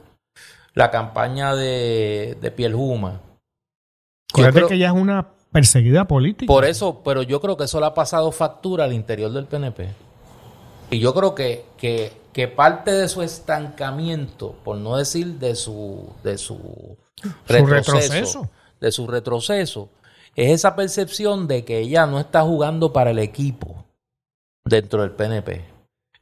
la 0.74 0.92
campaña 0.92 1.56
de, 1.56 2.38
de 2.40 2.52
Piel 2.52 2.76
Juma. 2.76 3.20
Creo 4.34 4.68
que 4.68 4.76
ella 4.76 4.88
es 4.88 4.94
una 4.94 5.28
perseguida 5.52 6.08
política. 6.08 6.52
Por 6.52 6.66
eso, 6.66 7.02
pero 7.04 7.24
yo 7.24 7.42
creo 7.42 7.58
que 7.58 7.66
eso 7.66 7.80
le 7.80 7.88
ha 7.88 7.94
pasado 7.94 8.32
factura 8.32 8.86
al 8.86 8.94
interior 8.94 9.32
del 9.32 9.46
PNP. 9.46 9.90
Y 10.92 11.00
yo 11.00 11.14
creo 11.14 11.36
que, 11.36 11.66
que, 11.78 12.48
parte 12.48 12.92
de 12.92 13.08
su 13.08 13.22
estancamiento, 13.22 14.56
por 14.64 14.78
no 14.78 14.98
decir 14.98 15.40
de 15.40 15.56
su, 15.56 16.10
de 16.24 16.38
su, 16.38 16.98
retroceso, 17.48 18.50
de 18.80 18.92
su 18.92 19.08
retroceso, 19.08 19.90
es 20.36 20.52
esa 20.52 20.76
percepción 20.76 21.48
de 21.48 21.66
que 21.66 21.80
ella 21.80 22.06
no 22.06 22.20
está 22.20 22.42
jugando 22.44 22.94
para 22.94 23.12
el 23.12 23.20
equipo 23.20 23.86
dentro 24.66 25.02
del 25.02 25.12
PNP. 25.12 25.62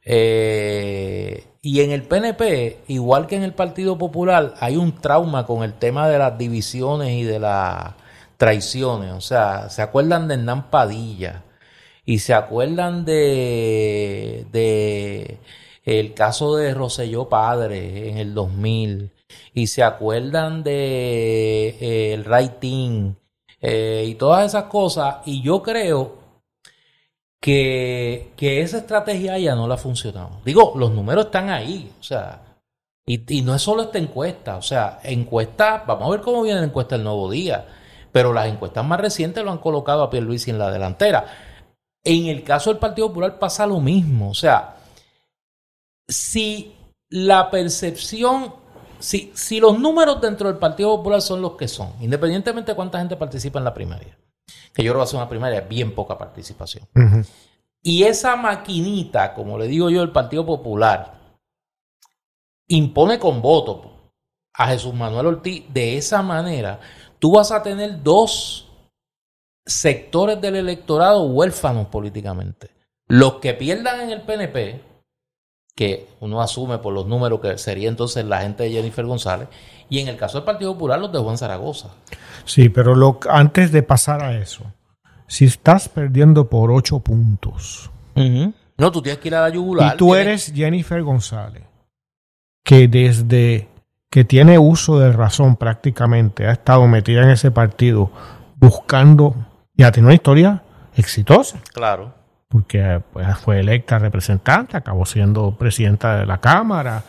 Eh, 0.04 1.44
y 1.62 1.80
en 1.80 1.90
el 1.90 2.02
PNP, 2.02 2.78
igual 2.88 3.26
que 3.26 3.36
en 3.36 3.42
el 3.42 3.54
Partido 3.54 3.98
Popular, 3.98 4.54
hay 4.60 4.76
un 4.76 4.92
trauma 5.00 5.46
con 5.46 5.62
el 5.62 5.74
tema 5.74 6.08
de 6.08 6.18
las 6.18 6.38
divisiones 6.38 7.10
y 7.10 7.22
de 7.24 7.38
las 7.38 7.94
traiciones. 8.36 9.12
O 9.12 9.20
sea, 9.20 9.68
¿se 9.68 9.82
acuerdan 9.82 10.26
de 10.26 10.34
Hernán 10.34 10.70
Padilla? 10.70 11.44
Y 12.04 12.20
se 12.20 12.34
acuerdan 12.34 13.04
de, 13.04 14.46
de 14.52 15.38
el 15.84 16.14
caso 16.14 16.56
de 16.56 16.74
Roselló 16.74 17.28
Padre 17.28 18.08
en 18.08 18.18
el 18.18 18.34
2000. 18.34 19.10
Y 19.54 19.66
se 19.68 19.82
acuerdan 19.82 20.62
de 20.62 21.76
eh, 21.80 22.14
el 22.14 22.24
Writing 22.24 23.19
eh, 23.60 24.04
y 24.06 24.14
todas 24.14 24.46
esas 24.46 24.64
cosas. 24.64 25.16
Y 25.26 25.42
yo 25.42 25.62
creo 25.62 26.18
que, 27.40 28.32
que 28.36 28.60
esa 28.62 28.78
estrategia 28.78 29.38
ya 29.38 29.54
no 29.54 29.66
la 29.66 29.74
ha 29.74 29.78
funcionado. 29.78 30.40
Digo, 30.44 30.74
los 30.76 30.90
números 30.92 31.26
están 31.26 31.50
ahí, 31.50 31.90
o 31.98 32.02
sea, 32.02 32.50
y, 33.06 33.42
no 33.42 33.54
es 33.56 33.62
solo 33.62 33.82
esta 33.82 33.98
encuesta, 33.98 34.56
o 34.56 34.62
sea, 34.62 35.00
encuesta, 35.02 35.82
vamos 35.86 36.06
a 36.06 36.10
ver 36.12 36.20
cómo 36.20 36.42
viene 36.42 36.60
la 36.60 36.66
encuesta 36.66 36.94
el 36.94 37.02
nuevo 37.02 37.28
día, 37.30 37.66
pero 38.12 38.32
las 38.32 38.46
encuestas 38.46 38.84
más 38.84 39.00
recientes 39.00 39.42
lo 39.42 39.50
han 39.50 39.58
colocado 39.58 40.02
a 40.04 40.10
Pierluisi 40.10 40.50
en 40.50 40.58
la 40.58 40.70
delantera. 40.70 41.26
En 42.04 42.26
el 42.26 42.44
caso 42.44 42.70
del 42.70 42.78
Partido 42.78 43.08
Popular 43.08 43.38
pasa 43.38 43.66
lo 43.66 43.80
mismo, 43.80 44.30
o 44.30 44.34
sea, 44.34 44.76
si 46.06 46.76
la 47.08 47.50
percepción, 47.50 48.54
si, 49.00 49.32
si 49.34 49.60
los 49.60 49.78
números 49.78 50.20
dentro 50.20 50.48
del 50.48 50.58
Partido 50.58 50.96
Popular 50.96 51.20
son 51.20 51.42
los 51.42 51.56
que 51.56 51.68
son, 51.68 51.92
independientemente 52.00 52.72
de 52.72 52.76
cuánta 52.76 52.98
gente 52.98 53.16
participa 53.16 53.58
en 53.58 53.64
la 53.64 53.74
primaria, 53.74 54.16
que 54.72 54.82
yo 54.82 54.92
creo 54.92 54.94
que 54.94 54.98
va 54.98 55.04
a 55.04 55.06
ser 55.06 55.16
una 55.16 55.28
primaria 55.28 55.62
bien 55.62 55.94
poca 55.94 56.16
participación. 56.16 56.86
Y 57.82 58.02
esa 58.04 58.36
maquinita, 58.36 59.34
como 59.34 59.58
le 59.58 59.66
digo 59.66 59.90
yo, 59.90 60.02
el 60.02 60.12
Partido 60.12 60.44
Popular, 60.44 61.18
impone 62.68 63.18
con 63.18 63.42
voto 63.42 64.12
a 64.54 64.68
Jesús 64.68 64.94
Manuel 64.94 65.26
Ortiz 65.26 65.64
de 65.72 65.96
esa 65.96 66.22
manera, 66.22 66.80
tú 67.18 67.32
vas 67.32 67.50
a 67.52 67.62
tener 67.62 68.02
dos 68.02 68.68
sectores 69.64 70.40
del 70.40 70.56
electorado 70.56 71.22
huérfanos 71.22 71.86
políticamente. 71.86 72.70
Los 73.06 73.36
que 73.36 73.54
pierdan 73.54 74.02
en 74.02 74.10
el 74.10 74.22
PNP, 74.22 74.82
que 75.74 76.08
uno 76.20 76.40
asume 76.42 76.78
por 76.78 76.92
los 76.92 77.06
números 77.06 77.40
que 77.40 77.58
sería 77.58 77.88
entonces 77.88 78.24
la 78.24 78.42
gente 78.42 78.64
de 78.64 78.70
Jennifer 78.70 79.04
González, 79.04 79.48
y 79.88 79.98
en 79.98 80.08
el 80.08 80.16
caso 80.16 80.38
del 80.38 80.44
Partido 80.44 80.74
Popular 80.74 81.00
los 81.00 81.12
de 81.12 81.18
Juan 81.18 81.38
Zaragoza. 81.38 81.88
Sí, 82.44 82.68
pero 82.68 82.94
lo, 82.94 83.18
antes 83.28 83.72
de 83.72 83.82
pasar 83.82 84.22
a 84.22 84.36
eso, 84.36 84.64
si 85.26 85.44
estás 85.44 85.88
perdiendo 85.88 86.48
por 86.48 86.70
ocho 86.70 87.00
puntos. 87.00 87.90
No, 88.14 88.92
tú 88.92 89.02
tienes 89.02 89.20
que 89.20 89.28
ir 89.28 89.34
a 89.34 89.42
la 89.42 89.48
yugular. 89.50 89.94
Y 89.94 89.96
tú 89.96 90.14
eres 90.14 90.52
Jennifer 90.54 91.02
González, 91.02 91.64
que 92.64 92.88
desde 92.88 93.68
que 94.10 94.24
tiene 94.24 94.58
uso 94.58 94.98
de 94.98 95.12
razón 95.12 95.56
prácticamente 95.56 96.46
ha 96.46 96.52
estado 96.52 96.86
metida 96.88 97.22
en 97.22 97.30
ese 97.30 97.50
partido 97.50 98.10
buscando 98.56 99.34
y 99.76 99.84
ha 99.84 99.92
tenido 99.92 100.08
una 100.08 100.14
historia 100.14 100.62
exitosa. 100.96 101.60
Claro. 101.72 102.19
Porque 102.50 103.00
pues, 103.12 103.38
fue 103.38 103.60
electa 103.60 103.98
representante, 103.98 104.76
acabó 104.76 105.06
siendo 105.06 105.52
presidenta 105.52 106.18
de 106.18 106.26
la 106.26 106.38
Cámara, 106.38 107.04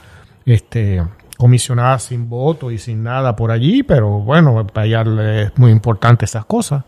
este, 0.45 1.03
comisionada 1.35 1.97
sin 1.97 2.29
voto 2.29 2.69
y 2.69 2.77
sin 2.77 3.01
nada 3.01 3.35
por 3.35 3.49
allí, 3.49 3.81
pero 3.81 4.19
bueno, 4.19 4.67
para 4.67 4.85
ella 4.85 5.01
es 5.41 5.57
muy 5.57 5.71
importante 5.71 6.25
esas 6.25 6.45
cosas. 6.45 6.83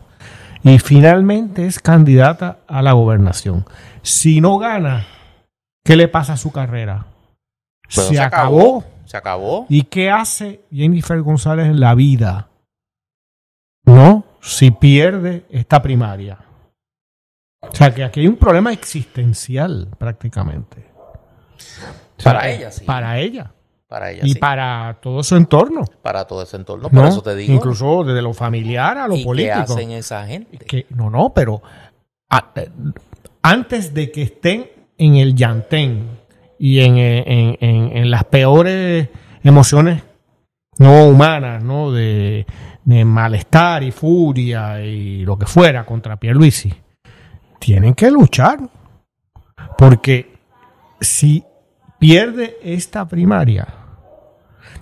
Y 0.61 0.77
finalmente 0.77 1.65
es 1.65 1.79
candidata 1.79 2.59
a 2.67 2.83
la 2.83 2.93
gobernación. 2.93 3.65
Si 4.03 4.39
no 4.39 4.59
gana, 4.59 5.07
¿qué 5.83 5.95
le 5.95 6.07
pasa 6.07 6.33
a 6.33 6.37
su 6.37 6.51
carrera? 6.51 7.07
se, 7.87 8.19
acabó. 8.19 8.83
Se 9.05 9.17
acabó. 9.17 9.65
¿Y 9.69 9.83
qué 9.83 10.11
hace 10.11 10.61
Jennifer 10.71 11.19
González 11.21 11.65
en 11.65 11.79
la 11.79 11.95
vida? 11.95 12.49
No, 13.85 14.23
si 14.39 14.69
pierde 14.71 15.45
esta 15.49 15.81
primaria. 15.81 16.37
O 17.71 17.75
sea 17.75 17.93
que 17.93 18.03
aquí 18.03 18.21
hay 18.21 18.27
un 18.27 18.37
problema 18.37 18.71
existencial 18.71 19.89
prácticamente. 19.97 20.91
para 22.23 22.49
ella, 22.49 22.71
sí. 22.71 22.85
Para 22.85 23.19
ella. 23.19 23.53
Para 23.87 24.11
ella, 24.11 24.21
y 24.25 24.35
para 24.35 24.97
todo 24.99 25.21
su 25.21 25.35
entorno. 25.35 25.83
Para 26.01 26.25
todo 26.25 26.41
ese 26.41 26.57
entorno, 26.57 26.89
por 26.89 27.05
eso 27.05 27.21
te 27.21 27.35
digo. 27.35 27.53
Incluso 27.53 28.03
desde 28.03 28.23
lo 28.23 28.33
familiar 28.33 28.97
a 28.97 29.07
lo 29.07 29.15
¿Y 29.15 29.23
político. 29.23 29.65
¿Qué 29.67 29.73
hacen 29.73 29.91
esa 29.91 30.25
gente? 30.25 30.57
Que, 30.57 30.87
no, 30.89 31.11
no, 31.11 31.31
pero 31.31 31.61
eh, 32.55 32.69
antes 33.43 33.93
de 33.93 34.11
que 34.11 34.23
estén 34.23 34.71
en 34.97 35.17
el 35.17 35.35
llantén 35.35 36.07
y 36.57 36.79
en, 36.79 36.97
en, 36.97 37.57
en, 37.59 37.97
en 37.97 38.09
las 38.09 38.23
peores 38.23 39.09
emociones 39.43 40.01
no 40.77 41.05
humanas, 41.07 41.63
¿no? 41.63 41.91
De, 41.91 42.45
de, 42.83 43.05
malestar 43.05 43.83
y 43.83 43.91
furia 43.91 44.83
y 44.83 45.23
lo 45.25 45.37
que 45.37 45.45
fuera 45.45 45.85
contra 45.85 46.17
Pierluisi, 46.17 46.73
tienen 47.63 47.93
que 47.93 48.11
luchar. 48.11 48.59
Porque 49.77 50.37
si 50.99 51.45
pierde 51.97 52.57
esta 52.61 53.07
primaria, 53.07 53.65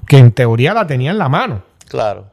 que 0.07 0.17
en 0.17 0.31
teoría 0.31 0.73
la 0.73 0.87
tenía 0.87 1.11
en 1.11 1.19
la 1.19 1.29
mano. 1.29 1.61
Claro. 1.87 2.31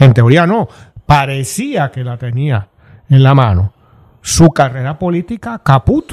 En 0.00 0.12
teoría 0.12 0.44
no, 0.44 0.68
parecía 1.06 1.92
que 1.92 2.02
la 2.02 2.16
tenía 2.16 2.68
en 3.08 3.22
la 3.22 3.34
mano. 3.34 3.72
Su 4.22 4.48
carrera 4.48 4.98
política 4.98 5.60
caput 5.64 6.12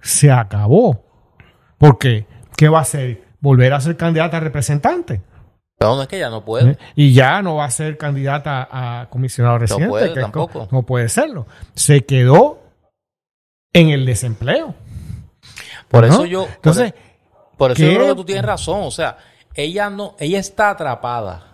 se 0.00 0.30
acabó. 0.30 1.04
Porque, 1.78 2.26
¿qué 2.56 2.68
va 2.68 2.78
a 2.78 2.82
hacer? 2.82 3.24
¿Volver 3.40 3.72
a 3.72 3.80
ser 3.80 3.96
candidata 3.96 4.36
a 4.36 4.40
representante? 4.40 5.22
No, 5.80 5.96
no 5.96 6.02
es 6.02 6.08
que 6.08 6.20
ya 6.20 6.30
no 6.30 6.44
puede. 6.44 6.70
¿Eh? 6.70 6.78
Y 6.94 7.12
ya 7.12 7.42
no 7.42 7.56
va 7.56 7.64
a 7.64 7.70
ser 7.70 7.98
candidata 7.98 8.68
a 8.70 9.08
comisionado 9.10 9.58
residente. 9.58 9.86
No 9.86 9.90
puede, 9.90 10.14
que 10.14 10.20
tampoco. 10.20 10.68
No 10.70 10.84
puede 10.84 11.08
serlo. 11.08 11.46
Se 11.74 12.04
quedó 12.06 12.65
en 13.76 13.90
el 13.90 14.06
desempleo. 14.06 14.74
Por 15.88 16.06
¿no? 16.06 16.14
eso 16.14 16.24
yo. 16.24 16.48
Entonces, 16.54 16.92
por, 16.92 17.56
por 17.56 17.72
eso 17.72 17.82
yo 17.82 17.94
creo 17.94 18.08
que 18.08 18.14
tú 18.14 18.24
tienes 18.24 18.44
razón. 18.44 18.80
O 18.82 18.90
sea, 18.90 19.18
ella 19.54 19.90
no, 19.90 20.14
ella 20.18 20.38
está 20.38 20.70
atrapada. 20.70 21.48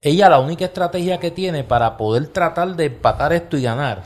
Ella 0.00 0.28
la 0.28 0.38
única 0.38 0.66
estrategia 0.66 1.18
que 1.18 1.32
tiene 1.32 1.64
para 1.64 1.96
poder 1.96 2.28
tratar 2.28 2.76
de 2.76 2.86
empatar 2.86 3.32
esto 3.32 3.56
y 3.56 3.62
ganar 3.62 4.02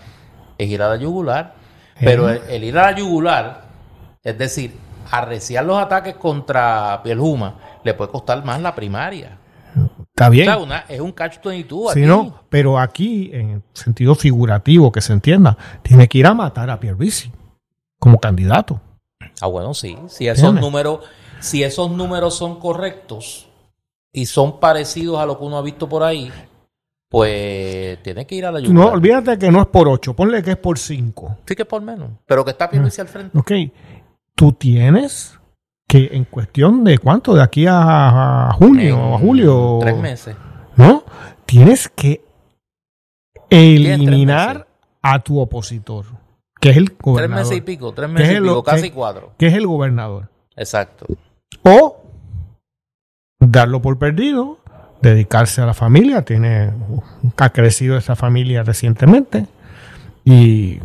es 0.56 0.68
ir 0.68 0.82
a 0.82 0.88
la 0.88 0.96
yugular. 0.96 1.54
Pero 1.98 2.30
el, 2.30 2.40
el 2.48 2.64
ir 2.64 2.78
a 2.78 2.90
la 2.90 2.96
yugular, 2.96 3.64
es 4.22 4.38
decir, 4.38 4.74
arreciar 5.10 5.66
los 5.66 5.78
ataques 5.78 6.14
contra 6.14 7.02
Pielhuma, 7.04 7.56
le 7.84 7.92
puede 7.92 8.10
costar 8.10 8.42
más 8.44 8.62
la 8.62 8.74
primaria. 8.74 9.36
Está 10.20 10.28
bien. 10.28 10.48
O 10.50 10.52
sea, 10.52 10.58
una, 10.62 10.78
es 10.80 11.00
un 11.00 11.12
catch 11.12 11.42
22 11.42 11.94
Sí, 11.94 12.00
aquí. 12.00 12.06
no, 12.06 12.42
pero 12.50 12.78
aquí, 12.78 13.30
en 13.32 13.62
sentido 13.72 14.14
figurativo, 14.14 14.92
que 14.92 15.00
se 15.00 15.14
entienda, 15.14 15.56
tiene 15.82 16.08
que 16.08 16.18
ir 16.18 16.26
a 16.26 16.34
matar 16.34 16.68
a 16.68 16.78
Pierluisi 16.78 17.32
como 17.98 18.18
candidato. 18.18 18.78
Ah, 19.40 19.46
bueno, 19.46 19.72
sí. 19.72 19.96
Si 20.08 20.28
esos 20.28 20.52
números, 20.54 21.00
si 21.38 21.62
esos 21.62 21.90
números 21.90 22.34
son 22.34 22.60
correctos 22.60 23.48
y 24.12 24.26
son 24.26 24.60
parecidos 24.60 25.18
a 25.20 25.24
lo 25.24 25.38
que 25.38 25.44
uno 25.44 25.56
ha 25.56 25.62
visto 25.62 25.88
por 25.88 26.02
ahí, 26.02 26.30
pues 27.08 28.02
tiene 28.02 28.26
que 28.26 28.34
ir 28.34 28.44
a 28.44 28.52
la 28.52 28.60
No, 28.60 28.66
yugular. 28.66 28.92
olvídate 28.92 29.38
que 29.38 29.50
no 29.50 29.62
es 29.62 29.68
por 29.68 29.88
8, 29.88 30.14
ponle 30.14 30.42
que 30.42 30.50
es 30.50 30.56
por 30.58 30.78
5. 30.78 31.38
Sí 31.46 31.56
que 31.56 31.62
es 31.62 31.68
por 31.68 31.80
menos. 31.80 32.10
Pero 32.26 32.44
que 32.44 32.50
está 32.50 32.68
Pierluisi 32.68 33.00
al 33.00 33.08
frente. 33.08 33.38
Ok, 33.38 33.52
tú 34.34 34.52
tienes 34.52 35.39
que 35.90 36.08
en 36.12 36.24
cuestión 36.24 36.84
de 36.84 36.98
cuánto, 36.98 37.34
de 37.34 37.42
aquí 37.42 37.66
a, 37.66 38.48
a 38.48 38.52
junio, 38.52 38.96
En 39.08 39.14
a 39.14 39.18
julio, 39.18 39.78
Tres 39.80 39.96
meses. 39.96 40.36
¿no? 40.76 41.02
Tienes 41.46 41.88
que 41.88 42.22
tres 43.48 43.60
eliminar 43.90 44.66
a 45.02 45.18
tu 45.18 45.40
opositor, 45.40 46.04
que 46.60 46.70
es 46.70 46.76
el 46.76 46.86
Tres 46.90 46.98
gobernador. 47.02 47.44
meses 47.44 47.58
y 47.58 47.60
pico. 47.62 47.92
Tres 47.92 48.08
meses 48.08 48.28
es 48.30 48.38
y 48.38 48.40
pico. 48.40 48.62
Casi 48.62 48.82
que- 48.84 48.92
cuatro. 48.92 49.32
Que 49.36 49.48
es 49.48 49.54
el 49.54 49.66
gobernador. 49.66 50.28
Exacto. 50.56 51.06
O 51.64 52.02
darlo 53.40 53.82
por 53.82 53.98
perdido, 53.98 54.58
dedicarse 55.02 55.60
a 55.62 55.66
la 55.66 55.74
familia, 55.74 56.22
tiene, 56.24 56.70
ha 57.36 57.50
crecido 57.50 57.96
esa 57.96 58.14
familia 58.14 58.62
recientemente, 58.62 59.46
y, 60.24 60.78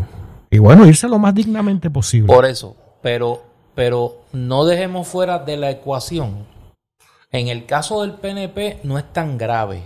y 0.50 0.58
bueno, 0.58 0.88
irse 0.88 1.08
lo 1.10 1.20
más 1.20 1.36
dignamente 1.36 1.90
posible. 1.92 2.28
Por 2.34 2.46
eso. 2.46 2.76
Pero, 3.02 3.44
pero 3.76 4.22
no 4.32 4.66
dejemos 4.66 5.08
fuera 5.08 5.40
de 5.40 5.58
la 5.58 5.70
ecuación. 5.70 6.48
En 7.32 7.50
el 7.50 7.66
caso 7.66 8.02
del 8.02 8.14
PNP 8.14 8.80
no 8.84 8.98
es 8.98 9.12
tan 9.12 9.38
grave. 9.38 9.84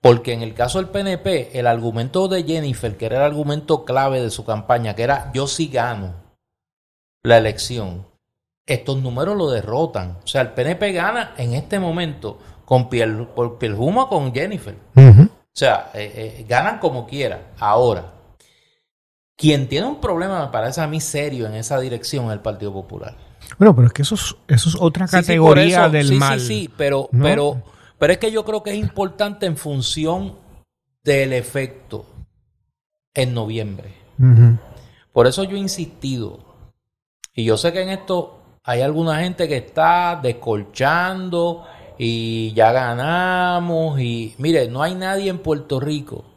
Porque 0.00 0.32
en 0.32 0.42
el 0.42 0.54
caso 0.54 0.78
del 0.78 0.88
PNP, 0.88 1.58
el 1.58 1.66
argumento 1.66 2.26
de 2.26 2.42
Jennifer, 2.44 2.96
que 2.96 3.06
era 3.06 3.18
el 3.18 3.22
argumento 3.22 3.84
clave 3.84 4.22
de 4.22 4.30
su 4.30 4.46
campaña, 4.46 4.94
que 4.94 5.02
era 5.02 5.30
yo 5.34 5.46
sí 5.46 5.68
gano 5.68 6.14
la 7.22 7.36
elección, 7.36 8.06
estos 8.66 9.02
números 9.02 9.36
lo 9.36 9.50
derrotan. 9.50 10.16
O 10.24 10.26
sea, 10.26 10.40
el 10.40 10.52
PNP 10.52 10.92
gana 10.92 11.34
en 11.36 11.52
este 11.52 11.78
momento 11.78 12.38
con 12.64 12.88
Piel, 12.88 13.26
por 13.26 13.58
Pielhuma 13.58 14.04
o 14.04 14.08
con 14.08 14.32
Jennifer. 14.32 14.76
O 14.96 15.28
sea, 15.52 15.90
eh, 15.92 16.12
eh, 16.38 16.46
ganan 16.48 16.78
como 16.78 17.06
quiera. 17.06 17.52
Ahora, 17.58 18.19
Quien 19.40 19.68
tiene 19.68 19.86
un 19.86 20.02
problema, 20.02 20.44
me 20.44 20.52
parece 20.52 20.82
a 20.82 20.86
mí 20.86 21.00
serio 21.00 21.46
en 21.46 21.54
esa 21.54 21.80
dirección, 21.80 22.26
es 22.26 22.32
el 22.32 22.40
Partido 22.40 22.74
Popular. 22.74 23.16
Bueno, 23.58 23.74
pero 23.74 23.86
es 23.86 23.94
que 23.94 24.02
eso 24.02 24.14
es, 24.14 24.36
eso 24.48 24.68
es 24.68 24.76
otra 24.78 25.08
categoría 25.08 25.88
del 25.88 26.12
mal. 26.12 26.38
Sí, 26.38 26.46
sí, 26.46 26.70
pero, 26.76 27.08
pero, 27.10 27.62
pero 27.98 28.12
es 28.12 28.18
que 28.18 28.30
yo 28.30 28.44
creo 28.44 28.62
que 28.62 28.72
es 28.72 28.76
importante 28.76 29.46
en 29.46 29.56
función 29.56 30.36
del 31.02 31.32
efecto 31.32 32.04
en 33.14 33.32
noviembre. 33.32 33.94
Por 35.10 35.26
eso 35.26 35.42
yo 35.44 35.56
he 35.56 35.60
insistido, 35.60 36.40
y 37.34 37.44
yo 37.44 37.56
sé 37.56 37.72
que 37.72 37.80
en 37.80 37.88
esto 37.88 38.42
hay 38.62 38.82
alguna 38.82 39.20
gente 39.20 39.48
que 39.48 39.56
está 39.56 40.20
descolchando 40.22 41.64
y 41.96 42.52
ya 42.52 42.72
ganamos 42.72 43.98
y 44.00 44.34
mire, 44.36 44.68
no 44.68 44.82
hay 44.82 44.94
nadie 44.94 45.30
en 45.30 45.38
Puerto 45.38 45.80
Rico 45.80 46.29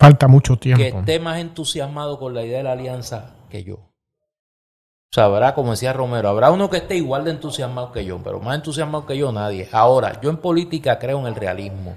Falta 0.00 0.28
mucho 0.28 0.56
tiempo. 0.56 0.82
Que 0.82 0.88
esté 0.88 1.20
más 1.20 1.38
entusiasmado 1.38 2.18
con 2.18 2.32
la 2.32 2.42
idea 2.42 2.58
de 2.58 2.64
la 2.64 2.72
alianza 2.72 3.34
que 3.50 3.62
yo. 3.64 3.74
O 3.74 5.12
sea, 5.12 5.24
habrá, 5.24 5.54
como 5.54 5.72
decía 5.72 5.92
Romero, 5.92 6.30
habrá 6.30 6.50
uno 6.50 6.70
que 6.70 6.78
esté 6.78 6.96
igual 6.96 7.24
de 7.24 7.32
entusiasmado 7.32 7.92
que 7.92 8.04
yo, 8.04 8.18
pero 8.22 8.40
más 8.40 8.56
entusiasmado 8.56 9.04
que 9.04 9.18
yo 9.18 9.30
nadie. 9.30 9.68
Ahora, 9.72 10.18
yo 10.22 10.30
en 10.30 10.38
política 10.38 10.98
creo 10.98 11.20
en 11.20 11.26
el 11.26 11.34
realismo. 11.34 11.96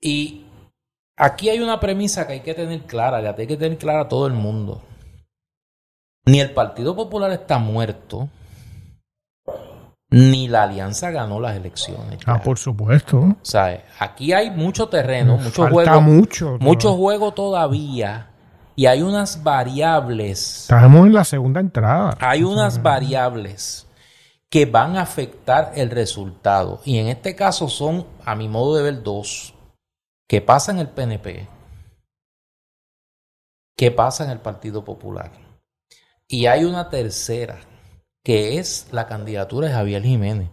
Y 0.00 0.46
aquí 1.16 1.50
hay 1.50 1.60
una 1.60 1.78
premisa 1.80 2.26
que 2.26 2.32
hay 2.34 2.40
que 2.40 2.54
tener 2.54 2.82
clara, 2.82 3.20
ya 3.20 3.34
hay 3.36 3.46
que 3.46 3.58
tener 3.58 3.76
clara 3.76 4.02
a 4.02 4.08
todo 4.08 4.26
el 4.26 4.32
mundo. 4.32 4.80
Ni 6.24 6.40
el 6.40 6.52
Partido 6.52 6.96
Popular 6.96 7.30
está 7.32 7.58
muerto, 7.58 8.30
ni 10.12 10.46
la 10.46 10.64
alianza 10.64 11.10
ganó 11.10 11.40
las 11.40 11.56
elecciones. 11.56 12.20
Ah, 12.26 12.40
por 12.40 12.58
supuesto. 12.58 13.34
Sea, 13.42 13.82
aquí 13.98 14.32
hay 14.32 14.50
mucho 14.50 14.88
terreno, 14.88 15.38
mucho 15.38 15.68
juego, 15.68 16.00
mucho, 16.02 16.58
mucho 16.60 16.94
juego 16.94 17.32
todavía. 17.32 18.28
Y 18.76 18.86
hay 18.86 19.02
unas 19.02 19.42
variables. 19.42 20.62
Estamos 20.62 21.06
en 21.06 21.14
la 21.14 21.24
segunda 21.24 21.60
entrada. 21.60 22.16
Hay 22.20 22.42
unas 22.42 22.82
variables 22.82 23.86
que 24.50 24.66
van 24.66 24.96
a 24.96 25.02
afectar 25.02 25.72
el 25.76 25.90
resultado. 25.90 26.80
Y 26.84 26.98
en 26.98 27.08
este 27.08 27.34
caso 27.34 27.68
son, 27.68 28.06
a 28.24 28.34
mi 28.34 28.48
modo 28.48 28.76
de 28.76 28.82
ver, 28.82 29.02
dos. 29.02 29.54
¿Qué 30.28 30.42
pasa 30.42 30.72
en 30.72 30.78
el 30.78 30.88
PNP? 30.88 31.48
¿Qué 33.76 33.90
pasa 33.90 34.24
en 34.24 34.30
el 34.30 34.40
Partido 34.40 34.84
Popular? 34.84 35.32
Y 36.28 36.46
hay 36.46 36.64
una 36.64 36.88
tercera 36.88 37.58
que 38.22 38.58
es 38.58 38.86
la 38.92 39.06
candidatura 39.06 39.68
de 39.68 39.74
Javier 39.74 40.02
Jiménez. 40.02 40.48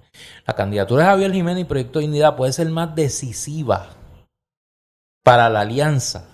La 0.45 0.55
candidatura 0.55 1.03
de 1.03 1.09
Javier 1.09 1.31
Jiménez 1.31 1.61
y 1.61 1.65
Proyecto 1.65 1.99
de 1.99 2.05
Dignidad 2.05 2.35
puede 2.35 2.51
ser 2.51 2.69
más 2.69 2.95
decisiva 2.95 3.89
para 5.23 5.49
la 5.49 5.61
alianza 5.61 6.25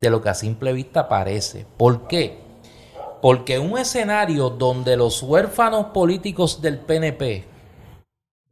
de 0.00 0.10
lo 0.10 0.22
que 0.22 0.28
a 0.28 0.34
simple 0.34 0.72
vista 0.72 1.08
parece. 1.08 1.66
¿Por 1.76 2.06
qué? 2.06 2.38
Porque 3.20 3.58
un 3.58 3.76
escenario 3.78 4.50
donde 4.50 4.96
los 4.96 5.22
huérfanos 5.22 5.86
políticos 5.86 6.62
del 6.62 6.78
PNP 6.78 7.44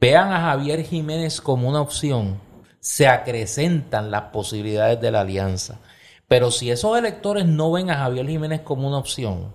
vean 0.00 0.32
a 0.32 0.40
Javier 0.40 0.82
Jiménez 0.82 1.40
como 1.40 1.68
una 1.68 1.80
opción, 1.80 2.40
se 2.80 3.06
acrecentan 3.06 4.10
las 4.10 4.22
posibilidades 4.24 5.00
de 5.00 5.10
la 5.12 5.20
alianza. 5.20 5.78
Pero 6.26 6.50
si 6.50 6.72
esos 6.72 6.98
electores 6.98 7.46
no 7.46 7.70
ven 7.70 7.90
a 7.90 7.98
Javier 7.98 8.26
Jiménez 8.26 8.62
como 8.62 8.88
una 8.88 8.98
opción, 8.98 9.54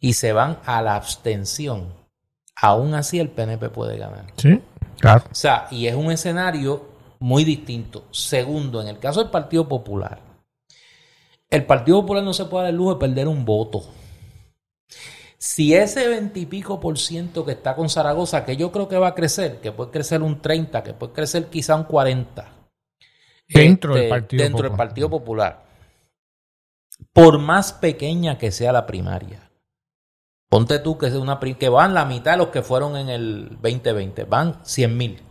y 0.00 0.14
se 0.14 0.32
van 0.32 0.58
a 0.64 0.82
la 0.82 0.96
abstención, 0.96 1.92
aún 2.56 2.94
así 2.94 3.20
el 3.20 3.28
PNP 3.28 3.68
puede 3.68 3.98
ganar. 3.98 4.26
Sí, 4.36 4.60
claro. 4.98 5.24
O 5.30 5.34
sea, 5.34 5.68
y 5.70 5.86
es 5.86 5.94
un 5.94 6.10
escenario 6.10 6.88
muy 7.20 7.44
distinto. 7.44 8.06
Segundo, 8.10 8.80
en 8.80 8.88
el 8.88 8.98
caso 8.98 9.22
del 9.22 9.30
Partido 9.30 9.68
Popular, 9.68 10.20
el 11.50 11.66
Partido 11.66 12.00
Popular 12.00 12.24
no 12.24 12.32
se 12.32 12.46
puede 12.46 12.64
dar 12.64 12.70
el 12.70 12.76
lujo 12.76 12.94
de 12.94 13.00
perder 13.00 13.28
un 13.28 13.44
voto. 13.44 13.84
Si 15.36 15.74
ese 15.74 16.06
veintipico 16.08 16.80
por 16.80 16.98
ciento 16.98 17.44
que 17.44 17.52
está 17.52 17.74
con 17.74 17.88
Zaragoza, 17.88 18.44
que 18.44 18.56
yo 18.56 18.70
creo 18.70 18.88
que 18.88 18.98
va 18.98 19.08
a 19.08 19.14
crecer, 19.14 19.60
que 19.60 19.72
puede 19.72 19.90
crecer 19.90 20.22
un 20.22 20.40
30, 20.40 20.82
que 20.82 20.92
puede 20.92 21.12
crecer 21.12 21.46
quizá 21.46 21.76
un 21.76 21.84
40, 21.84 22.46
dentro, 23.48 23.94
del, 23.94 24.04
este, 24.04 24.10
Partido 24.10 24.42
dentro 24.44 24.68
del 24.68 24.76
Partido 24.76 25.10
Popular, 25.10 25.64
por 27.12 27.38
más 27.38 27.72
pequeña 27.72 28.38
que 28.38 28.50
sea 28.50 28.72
la 28.72 28.86
primaria, 28.86 29.49
Ponte 30.50 30.80
tú 30.80 30.98
que, 30.98 31.06
es 31.06 31.14
una, 31.14 31.38
que 31.38 31.68
van 31.68 31.94
la 31.94 32.04
mitad 32.04 32.32
de 32.32 32.38
los 32.38 32.48
que 32.48 32.62
fueron 32.62 32.96
en 32.96 33.08
el 33.08 33.50
2020, 33.60 34.24
van 34.24 34.58
100 34.64 34.96
mil. 34.96 35.22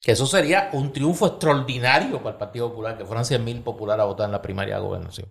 Que 0.00 0.12
eso 0.12 0.26
sería 0.26 0.70
un 0.72 0.90
triunfo 0.90 1.26
extraordinario 1.26 2.16
para 2.22 2.30
el 2.30 2.38
Partido 2.38 2.70
Popular, 2.70 2.96
que 2.96 3.04
fueran 3.04 3.26
100 3.26 3.44
mil 3.44 3.60
populares 3.62 4.02
a 4.02 4.06
votar 4.06 4.24
en 4.24 4.32
la 4.32 4.40
primaria 4.40 4.76
de 4.76 4.80
gobernación. 4.80 5.30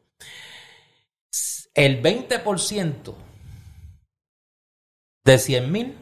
El 1.73 2.03
20% 2.03 3.15
de 5.25 5.37
100 5.39 5.71
mil. 5.71 5.97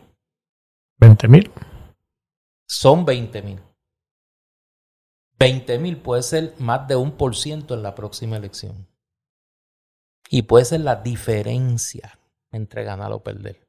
20 0.98 1.28
mil. 1.30 1.52
Son 2.68 3.06
20 3.06 3.42
mil. 3.44 3.62
20 5.40 5.80
mil 5.80 5.98
puede 6.02 6.22
ser 6.22 6.54
más 6.60 6.86
de 6.90 6.98
un 6.98 7.14
por 7.14 7.38
ciento 7.38 7.76
en 7.76 7.84
la 7.84 7.96
próxima 7.96 8.36
elección. 8.36 8.90
Y 10.30 10.42
puede 10.42 10.66
ser 10.66 10.82
la 10.82 10.98
diferencia 10.98 12.20
entre 12.56 12.84
ganar 12.84 13.12
o 13.12 13.24
perder. 13.24 13.68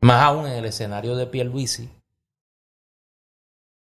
Más 0.00 0.22
aún 0.22 0.46
en 0.46 0.52
el 0.52 0.64
escenario 0.64 1.16
de 1.16 1.26
Pierluisi, 1.26 1.90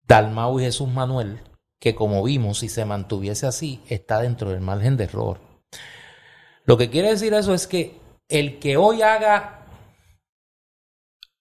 Dalmau 0.08 0.60
y 0.60 0.64
Jesús 0.64 0.90
Manuel, 0.90 1.40
que 1.80 1.96
como 1.96 2.24
vimos, 2.24 2.60
si 2.60 2.70
se 2.70 2.86
mantuviese 2.86 3.48
así, 3.48 3.82
está 3.88 4.22
dentro 4.22 4.52
del 4.52 4.62
margen 4.62 4.98
de 4.98 5.06
error. 5.06 5.40
Lo 6.66 6.78
que 6.78 6.90
quiere 6.90 7.10
decir 7.10 7.34
eso 7.34 7.54
es 7.54 7.68
que 7.68 8.00
el 8.30 8.60
que 8.60 8.78
hoy 8.78 9.02
haga 9.02 9.64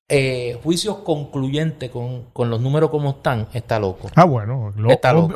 eh, 0.08 0.58
juicios 0.62 0.98
concluyentes 0.98 1.90
con, 1.90 2.50
los 2.50 2.60
números 2.60 2.90
como 2.90 3.10
están, 3.10 3.48
está 3.52 3.78
loco. 3.78 4.10
Ah, 4.14 4.24
bueno, 4.24 4.72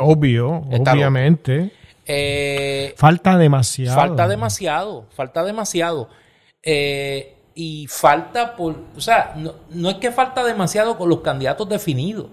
obvio, 0.01 0.65
obviamente. 0.69 1.73
Eh, 2.05 2.95
falta 2.97 3.37
demasiado. 3.37 3.97
Falta 3.97 4.29
demasiado, 4.29 5.07
falta 5.11 5.45
demasiado. 5.45 6.09
Eh, 6.63 7.36
y 7.59 7.87
falta 7.89 8.55
por, 8.55 8.77
o 8.95 9.01
sea, 9.01 9.33
no, 9.35 9.55
no, 9.71 9.89
es 9.89 9.97
que 9.97 10.13
falta 10.13 10.45
demasiado 10.45 10.99
con 10.99 11.09
los 11.09 11.21
candidatos 11.23 11.67
definidos. 11.67 12.27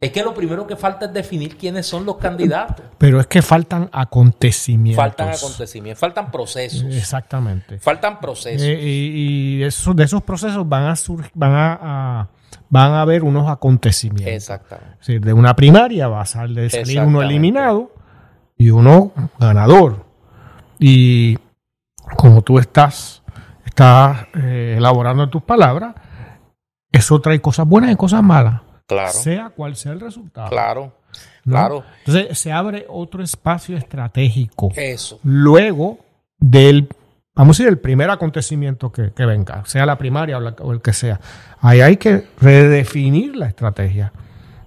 Es 0.00 0.10
que 0.10 0.22
lo 0.22 0.34
primero 0.34 0.66
que 0.66 0.76
falta 0.76 1.06
es 1.06 1.12
definir 1.12 1.56
quiénes 1.56 1.86
son 1.86 2.04
los 2.04 2.16
candidatos. 2.16 2.84
Pero 2.98 3.20
es 3.20 3.28
que 3.28 3.40
faltan 3.40 3.88
acontecimientos. 3.92 5.04
Faltan 5.04 5.28
acontecimientos, 5.30 6.00
faltan 6.00 6.30
procesos. 6.32 6.94
Exactamente. 6.94 7.78
Faltan 7.78 8.20
procesos. 8.20 8.62
Eh, 8.62 8.80
y, 8.80 9.62
eso, 9.62 9.94
de 9.94 10.04
esos 10.04 10.22
procesos 10.22 10.68
van 10.68 10.84
a, 10.84 10.94
van 11.34 11.52
a, 11.54 12.28
van 12.68 12.92
a 12.92 13.00
haber 13.00 13.22
unos 13.22 13.48
acontecimientos. 13.48 14.34
Exactamente. 14.34 15.20
de 15.20 15.32
una 15.32 15.54
primaria 15.54 16.08
va 16.08 16.22
a 16.22 16.26
salir, 16.26 16.68
salir 16.68 17.00
uno 17.00 17.22
eliminado 17.22 17.92
y 18.56 18.70
uno 18.70 19.12
ganador. 19.38 20.04
Y 20.80 21.38
como 22.16 22.42
tú 22.42 22.58
estás 22.58 23.17
estás 23.78 24.26
eh, 24.34 24.74
elaborando 24.76 25.28
tus 25.28 25.42
palabras, 25.42 25.94
eso 26.90 27.20
trae 27.20 27.40
cosas 27.40 27.66
buenas 27.66 27.92
y 27.92 27.96
cosas 27.96 28.24
malas. 28.24 28.60
Claro. 28.86 29.12
Sea 29.12 29.50
cual 29.50 29.76
sea 29.76 29.92
el 29.92 30.00
resultado. 30.00 30.48
Claro. 30.48 30.92
Claro. 31.44 31.84
Entonces 32.04 32.38
se 32.38 32.52
abre 32.52 32.86
otro 32.88 33.22
espacio 33.22 33.76
estratégico. 33.76 34.70
Eso. 34.74 35.20
Luego 35.22 36.00
del, 36.38 36.88
vamos 37.34 37.58
a 37.58 37.62
decir, 37.62 37.68
el 37.68 37.78
primer 37.78 38.10
acontecimiento 38.10 38.90
que, 38.90 39.12
venga, 39.24 39.64
sea 39.64 39.86
la 39.86 39.96
primaria 39.96 40.38
o, 40.38 40.72
el 40.72 40.80
que 40.82 40.92
sea. 40.92 41.20
Ahí 41.60 41.80
hay 41.80 41.96
que 41.96 42.26
redefinir 42.40 43.36
la 43.36 43.46
estrategia. 43.46 44.12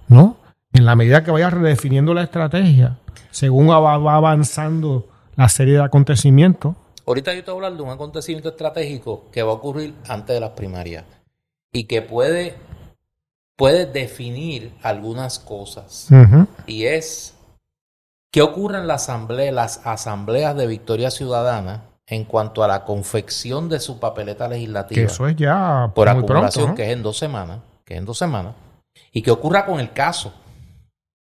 ¿No? 0.08 0.38
En 0.72 0.86
la 0.86 0.96
medida 0.96 1.22
que 1.22 1.30
vayas 1.30 1.52
redefiniendo 1.52 2.14
la 2.14 2.22
estrategia, 2.22 2.98
según 3.30 3.68
va 3.70 4.14
avanzando 4.14 5.08
la 5.36 5.48
serie 5.48 5.74
de 5.74 5.82
acontecimientos, 5.82 6.76
Ahorita 7.06 7.34
yo 7.34 7.44
te 7.44 7.50
voy 7.50 7.62
a 7.62 7.66
hablar 7.66 7.76
de 7.76 7.82
un 7.82 7.90
acontecimiento 7.90 8.50
estratégico 8.50 9.24
que 9.32 9.42
va 9.42 9.50
a 9.50 9.54
ocurrir 9.54 9.94
antes 10.08 10.34
de 10.34 10.40
las 10.40 10.50
primarias 10.50 11.04
y 11.72 11.84
que 11.84 12.02
puede, 12.02 12.56
puede 13.56 13.86
definir 13.86 14.72
algunas 14.82 15.38
cosas. 15.38 16.08
Y 16.66 16.84
es 16.84 17.34
qué 18.30 18.42
ocurre 18.42 18.78
en 18.78 18.86
la 18.86 18.94
asamblea, 18.94 19.50
las 19.50 19.84
asambleas 19.84 20.56
de 20.56 20.66
Victoria 20.66 21.10
Ciudadana 21.10 21.84
en 22.06 22.24
cuanto 22.24 22.62
a 22.62 22.68
la 22.68 22.84
confección 22.84 23.68
de 23.68 23.80
su 23.80 23.98
papeleta 23.98 24.46
legislativa. 24.48 25.00
Que 25.00 25.06
eso 25.06 25.26
es 25.26 25.36
ya 25.36 25.90
por 25.94 26.08
acumulación, 26.08 26.74
que 26.74 26.84
es 26.84 26.90
en 26.90 27.02
dos 27.02 27.18
semanas, 27.18 27.60
que 27.84 27.94
es 27.94 27.98
en 27.98 28.04
dos 28.04 28.18
semanas, 28.18 28.54
y 29.12 29.22
que 29.22 29.30
ocurra 29.30 29.66
con 29.66 29.80
el 29.80 29.92
caso 29.92 30.32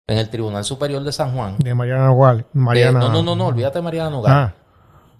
en 0.08 0.18
el 0.18 0.28
Tribunal 0.28 0.64
Superior 0.64 1.04
de 1.04 1.12
San 1.12 1.34
Juan. 1.34 1.58
De 1.58 1.74
Mariana 1.74 2.06
Nogal. 2.06 2.46
Mariana... 2.52 2.98
no, 2.98 3.08
no, 3.10 3.22
no, 3.22 3.36
no, 3.36 3.46
olvídate 3.46 3.78
de 3.78 3.82
Mariana 3.82 4.10
Nogal. 4.10 4.32
Ah 4.32 4.54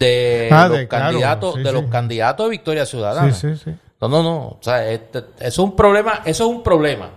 de, 0.02 0.48
ah, 0.50 0.68
los, 0.68 0.86
candidatos, 0.86 1.54
de 1.62 1.72
los 1.72 1.84
candidatos 1.86 2.46
de 2.46 2.50
Victoria 2.50 2.86
Ciudadana. 2.86 3.34
No, 4.00 4.08
no, 4.08 4.22
no. 4.22 4.38
O 4.48 4.58
sea, 4.60 4.90
este, 4.90 5.18
eso 5.18 5.26
es 5.40 5.58
un 5.58 5.76
problema, 5.76 6.22
eso 6.24 6.44
es 6.44 6.50
un 6.50 6.62
problema. 6.62 7.10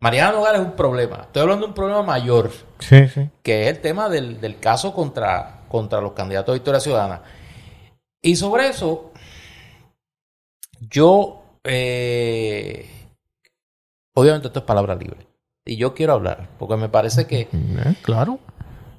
Mariana 0.00 0.32
Nogales 0.32 0.60
es 0.60 0.66
un 0.66 0.76
problema. 0.76 1.22
Estoy 1.22 1.42
hablando 1.42 1.66
de 1.66 1.68
un 1.70 1.74
problema 1.74 2.02
mayor. 2.02 2.50
Que 3.42 3.62
es 3.62 3.68
el 3.68 3.80
tema 3.80 4.08
del, 4.08 4.58
caso 4.60 4.92
contra, 4.92 5.62
contra 5.68 6.00
los 6.00 6.12
candidatos 6.12 6.52
de 6.52 6.58
Victoria 6.58 6.80
Ciudadana. 6.80 7.22
Y 8.20 8.36
sobre 8.36 8.68
eso, 8.68 9.12
yo, 10.80 11.44
eh, 11.64 12.90
obviamente 14.14 14.48
esto 14.48 14.60
es 14.60 14.64
palabra 14.64 14.94
libre. 14.94 15.26
Y 15.64 15.76
yo 15.76 15.94
quiero 15.94 16.12
hablar, 16.12 16.48
porque 16.58 16.76
me 16.76 16.88
parece 16.88 17.26
que... 17.26 17.42
Eh, 17.52 17.94
claro. 18.02 18.38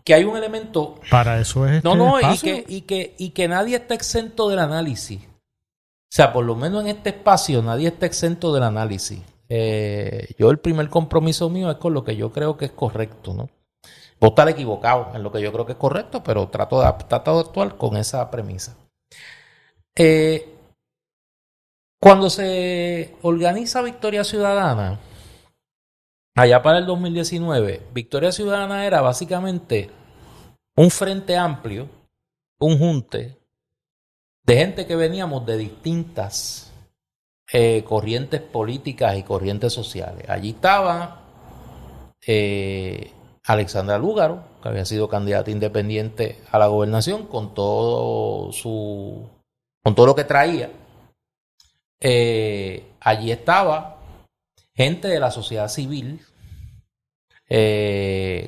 Que 0.07 0.13
hay 0.13 0.23
un 0.23 0.37
elemento... 0.37 0.95
Para 1.11 1.37
eso 1.37 1.67
es... 1.67 1.83
no, 1.83 2.17
este 2.17 2.25
no, 2.25 2.33
y 2.33 2.37
que, 2.37 2.65
y, 2.65 2.81
que, 2.83 3.13
y 3.17 3.31
que 3.31 3.49
nadie 3.49 3.75
está 3.75 3.93
exento 3.93 4.47
del 4.47 4.59
análisis. 4.59 5.19
O 5.21 6.09
sea, 6.09 6.31
por 6.31 6.45
lo 6.45 6.55
menos 6.55 6.83
en 6.83 6.87
este 6.87 7.09
espacio 7.09 7.61
nadie 7.61 7.89
está 7.89 8.05
exento 8.05 8.53
del 8.53 8.63
análisis. 8.63 9.19
Eh, 9.49 10.29
yo 10.39 10.49
el 10.49 10.59
primer 10.59 10.87
compromiso 10.87 11.49
mío 11.49 11.69
es 11.69 11.75
con 11.75 11.93
lo 11.93 12.05
que 12.05 12.15
yo 12.15 12.31
creo 12.31 12.55
que 12.55 12.63
es 12.63 12.71
correcto, 12.71 13.33
¿no? 13.33 13.49
Puedo 14.17 14.31
estar 14.31 14.47
equivocado 14.47 15.11
en 15.13 15.23
lo 15.23 15.29
que 15.29 15.41
yo 15.41 15.51
creo 15.51 15.65
que 15.65 15.73
es 15.73 15.77
correcto, 15.77 16.23
pero 16.23 16.47
trato 16.47 16.81
de, 16.81 16.89
trato 17.09 17.33
de 17.33 17.39
actuar 17.41 17.75
con 17.75 17.97
esa 17.97 18.31
premisa. 18.31 18.77
Eh, 19.93 20.55
cuando 21.99 22.29
se 22.29 23.13
organiza 23.23 23.81
Victoria 23.81 24.23
Ciudadana, 24.23 25.01
allá 26.33 26.61
para 26.61 26.77
el 26.77 26.85
2019, 26.85 27.87
Victoria 27.93 28.31
Ciudadana 28.31 28.85
era 28.85 29.01
básicamente 29.01 29.96
un 30.77 30.91
frente 30.91 31.35
amplio, 31.35 31.89
un 32.59 32.77
junte 32.77 33.37
de 34.43 34.55
gente 34.55 34.85
que 34.85 34.95
veníamos 34.95 35.45
de 35.45 35.57
distintas 35.57 36.71
eh, 37.51 37.83
corrientes 37.83 38.41
políticas 38.41 39.17
y 39.17 39.23
corrientes 39.23 39.73
sociales. 39.73 40.29
Allí 40.29 40.51
estaba 40.51 41.23
eh, 42.25 43.11
Alexandra 43.43 43.97
Lúgaro, 43.97 44.43
que 44.61 44.69
había 44.69 44.85
sido 44.85 45.09
candidata 45.09 45.49
independiente 45.49 46.41
a 46.51 46.59
la 46.59 46.67
gobernación 46.67 47.25
con 47.25 47.53
todo 47.53 48.51
su 48.53 49.27
con 49.83 49.95
todo 49.95 50.05
lo 50.05 50.15
que 50.15 50.25
traía. 50.25 50.69
Eh, 51.99 52.93
allí 52.99 53.31
estaba 53.31 53.97
gente 54.75 55.07
de 55.07 55.19
la 55.19 55.31
sociedad 55.31 55.69
civil, 55.69 56.21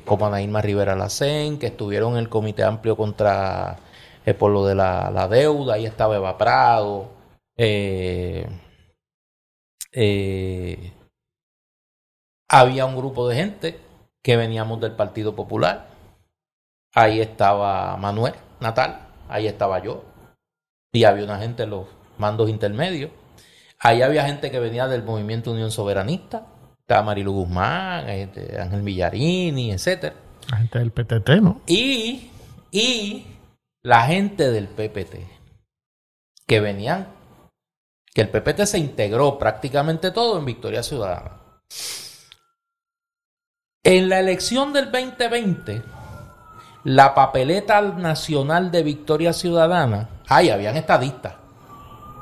como 0.04 0.26
Anaíma 0.26 0.60
Rivera 0.60 0.94
Lacén, 0.94 1.58
que 1.58 1.66
estuvieron 1.66 2.12
en 2.12 2.18
el 2.18 2.28
Comité 2.28 2.64
Amplio 2.64 2.96
contra 2.96 3.78
por 4.34 4.50
lo 4.50 4.66
de 4.66 4.74
la, 4.74 5.28
deuda, 5.28 5.74
ahí 5.74 5.86
estaba 5.86 6.16
Eva 6.16 6.38
Prado, 6.38 7.10
eh, 7.56 8.46
eh, 9.92 10.92
había 12.48 12.86
un 12.86 12.96
grupo 12.96 13.28
de 13.28 13.36
gente 13.36 13.80
que 14.22 14.36
veníamos 14.36 14.80
del 14.80 14.92
Partido 14.92 15.34
Popular, 15.34 15.88
ahí 16.94 17.20
estaba 17.20 17.96
Manuel 17.96 18.34
Natal, 18.60 19.08
ahí 19.28 19.46
estaba 19.46 19.82
yo, 19.82 20.04
y 20.92 21.04
había 21.04 21.24
una 21.24 21.38
gente 21.38 21.64
en 21.64 21.70
los 21.70 21.86
mandos 22.18 22.50
intermedios, 22.50 23.10
ahí 23.78 24.02
había 24.02 24.26
gente 24.26 24.50
que 24.50 24.60
venía 24.60 24.88
del 24.88 25.02
Movimiento 25.02 25.52
Unión 25.52 25.70
Soberanista, 25.70 26.46
Marilu 27.02 27.32
Guzmán, 27.32 28.08
este, 28.08 28.60
Ángel 28.60 28.82
Villarini, 28.82 29.72
etcétera. 29.72 30.14
La 30.50 30.58
gente 30.58 30.78
del 30.78 30.90
PTT, 30.90 31.28
¿no? 31.40 31.60
Y, 31.66 32.30
y 32.70 33.26
la 33.82 34.02
gente 34.02 34.50
del 34.50 34.68
PPT, 34.68 35.16
que 36.46 36.60
venían, 36.60 37.08
que 38.12 38.22
el 38.22 38.28
PPT 38.28 38.66
se 38.66 38.78
integró 38.78 39.38
prácticamente 39.38 40.10
todo 40.10 40.38
en 40.38 40.44
Victoria 40.44 40.82
Ciudadana. 40.82 41.36
En 43.82 44.08
la 44.08 44.20
elección 44.20 44.72
del 44.72 44.90
2020, 44.90 45.82
la 46.84 47.14
papeleta 47.14 47.80
nacional 47.80 48.70
de 48.70 48.82
Victoria 48.82 49.32
Ciudadana, 49.32 50.08
ahí 50.28 50.50
habían 50.50 50.76
estadistas, 50.76 51.34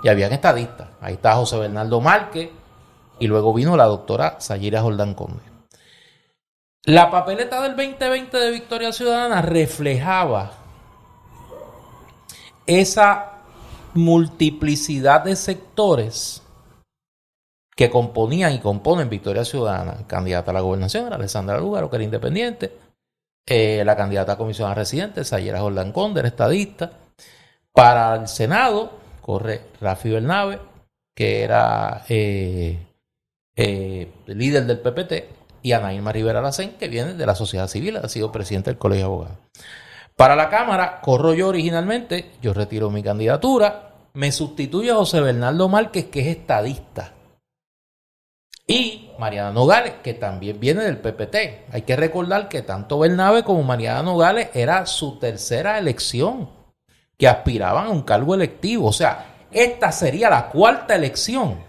y 0.03 0.09
habían 0.09 0.33
estadistas. 0.33 0.89
Ahí 1.01 1.15
está 1.15 1.35
José 1.35 1.59
Bernardo 1.59 2.01
Márquez, 2.01 2.51
y 3.19 3.27
luego 3.27 3.53
vino 3.55 3.77
la 3.77 3.85
doctora 3.85 4.41
Sayira 4.41 4.83
Jordán 4.83 5.15
Conde. 5.15 5.43
La 6.85 7.11
papeleta 7.11 7.63
del 7.63 7.77
2020 7.77 8.37
de 8.37 8.51
Victoria 8.51 8.93
Ciudadana 8.93 9.43
reflejaba 9.43 10.53
esa 12.67 13.33
multiplicidad 13.95 15.25
de 15.25 15.37
sectores 15.37 16.43
que 17.77 17.91
componían 17.91 18.53
y 18.55 18.59
componen 18.59 19.09
Victoria 19.09 19.45
Ciudadana, 19.45 20.07
candidata 20.07 20.51
a 20.51 20.55
la 20.55 20.61
gobernación 20.61 21.07
era 21.07 21.17
Alessandra 21.17 21.59
Lugaro, 21.59 21.89
que 21.89 21.97
era 21.97 22.05
independiente, 22.05 22.73
eh, 23.47 23.83
la 23.85 23.97
candidata 23.97 24.33
a 24.33 24.37
comisión 24.37 24.71
a 24.71 24.75
residentes, 24.75 25.29
Sayera 25.29 25.61
Jordán 25.61 25.93
Conde, 25.93 26.27
estadista, 26.27 26.91
para 27.73 28.15
el 28.17 28.29
Senado 28.29 28.91
corre 29.23 29.61
Rafi 29.81 30.11
Bernabe, 30.11 30.59
que 31.15 31.43
era 31.43 32.05
eh, 32.09 32.88
eh, 33.61 34.13
líder 34.27 34.67
del 34.67 34.79
PPT, 34.79 35.25
y 35.63 35.73
Anaíma 35.73 36.13
Rivera 36.13 36.41
Lacén, 36.41 36.77
que 36.79 36.87
viene 36.87 37.15
de 37.15 37.27
la 37.27 37.35
sociedad 37.35 37.67
civil, 37.67 37.97
ha 37.97 38.09
sido 38.09 38.31
presidente 38.31 38.71
del 38.71 38.79
Colegio 38.79 39.07
de 39.07 39.13
Abogados. 39.13 39.39
Para 40.15 40.37
la 40.37 40.49
Cámara, 40.49 41.01
corro 41.01 41.35
yo 41.35 41.49
originalmente, 41.49 42.31
yo 42.41 42.55
retiro 42.55 42.89
mi 42.89 43.03
candidatura, 43.03 43.95
me 44.15 44.31
sustituye 44.31 44.93
a 44.93 44.95
José 44.95 45.21
Bernardo 45.21 45.69
Márquez, 45.69 46.07
que 46.07 46.21
es 46.21 46.27
estadista. 46.29 47.15
Y 48.65 49.11
Mariana 49.19 49.51
Nogales, 49.51 49.95
que 50.05 50.15
también 50.15 50.61
viene 50.61 50.85
del 50.85 50.99
PPT. 50.99 51.73
Hay 51.73 51.83
que 51.83 51.97
recordar 51.97 52.49
que 52.49 52.63
tanto 52.63 53.01
Bernabe 53.01 53.43
como 53.43 53.65
Mariana 53.65 54.05
Nogales 54.05 54.51
era 54.55 54.87
su 54.87 55.19
tercera 55.19 55.79
elección, 55.79 56.49
que 57.17 57.27
aspiraban 57.27 57.87
a 57.87 57.91
un 57.91 58.03
cargo 58.03 58.37
electivo. 58.37 58.87
O 58.87 58.93
sea, 58.93 59.47
esta 59.51 59.91
sería 59.91 60.31
la 60.31 60.49
cuarta 60.49 60.95
elección 60.95 61.68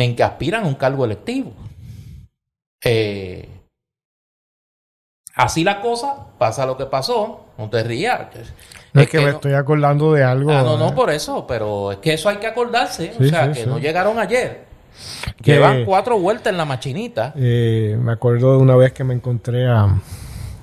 en 0.00 0.16
que 0.16 0.22
aspiran 0.22 0.64
a 0.64 0.66
un 0.66 0.74
cargo 0.74 1.04
electivo. 1.04 1.52
Eh, 2.82 3.48
Así 5.40 5.64
la 5.64 5.80
cosa, 5.80 6.16
pasa 6.38 6.66
lo 6.66 6.76
que 6.76 6.86
pasó, 6.86 7.46
no 7.56 7.70
te 7.70 7.82
rías. 7.82 8.20
es, 8.92 9.08
que, 9.08 9.20
me 9.20 9.30
estoy 9.30 9.54
acordando 9.54 10.12
de 10.12 10.22
algo. 10.22 10.50
Ah, 10.50 10.62
no, 10.62 10.76
no, 10.76 10.94
por 10.94 11.10
eso, 11.10 11.46
pero 11.46 11.92
es 11.92 11.98
que 11.98 12.14
eso 12.14 12.28
hay 12.28 12.36
que 12.36 12.46
acordarse. 12.46 13.14
o 13.18 13.24
sea, 13.24 13.50
que 13.50 13.64
no 13.64 13.78
llegaron 13.78 14.18
ayer. 14.18 14.64
Que 15.42 15.58
van 15.58 15.84
cuatro 15.84 16.18
vueltas 16.18 16.52
en 16.52 16.58
la 16.58 16.64
machinita. 16.64 17.32
Eh, 17.36 17.96
me 17.98 18.12
acuerdo 18.12 18.52
de 18.52 18.58
una 18.58 18.76
vez 18.76 18.92
que 18.92 19.02
me 19.02 19.14
encontré 19.14 19.66
a, 19.66 19.88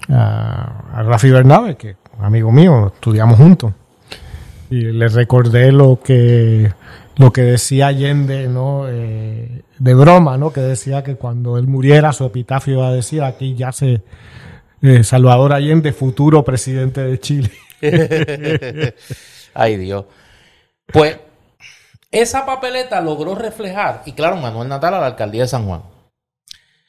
a, 0.09 1.03
Rafi 1.03 1.31
Bernabe, 1.31 1.75
que 1.75 1.95
amigo 2.19 2.51
mío, 2.51 2.91
estudiamos 2.93 3.37
juntos. 3.37 3.73
Y 4.69 4.81
le 4.81 5.07
recordé 5.07 5.71
lo 5.71 5.99
que 6.03 6.71
lo 7.17 7.33
que 7.33 7.41
decía 7.41 7.87
Allende, 7.87 8.47
¿no? 8.47 8.87
Eh, 8.87 9.63
de 9.79 9.93
broma, 9.93 10.37
¿no? 10.37 10.53
Que 10.53 10.61
decía 10.61 11.03
que 11.03 11.15
cuando 11.15 11.57
él 11.57 11.67
muriera 11.67 12.13
su 12.13 12.25
epitafio 12.25 12.75
iba 12.75 12.87
a 12.87 12.93
decir 12.93 13.23
aquí 13.23 13.55
ya 13.55 13.71
se 13.71 14.03
eh, 14.81 15.03
Salvador 15.03 15.53
Allende, 15.53 15.93
futuro 15.93 16.43
presidente 16.43 17.01
de 17.01 17.19
Chile. 17.19 17.51
Ay 19.53 19.77
Dios. 19.77 20.05
Pues 20.85 21.17
esa 22.11 22.45
papeleta 22.45 23.01
logró 23.01 23.35
reflejar, 23.35 24.03
y 24.05 24.13
claro, 24.13 24.37
Manuel 24.37 24.69
Natal 24.69 24.93
a 24.93 24.99
la 24.99 25.07
alcaldía 25.07 25.41
de 25.41 25.47
San 25.47 25.65
Juan. 25.65 25.81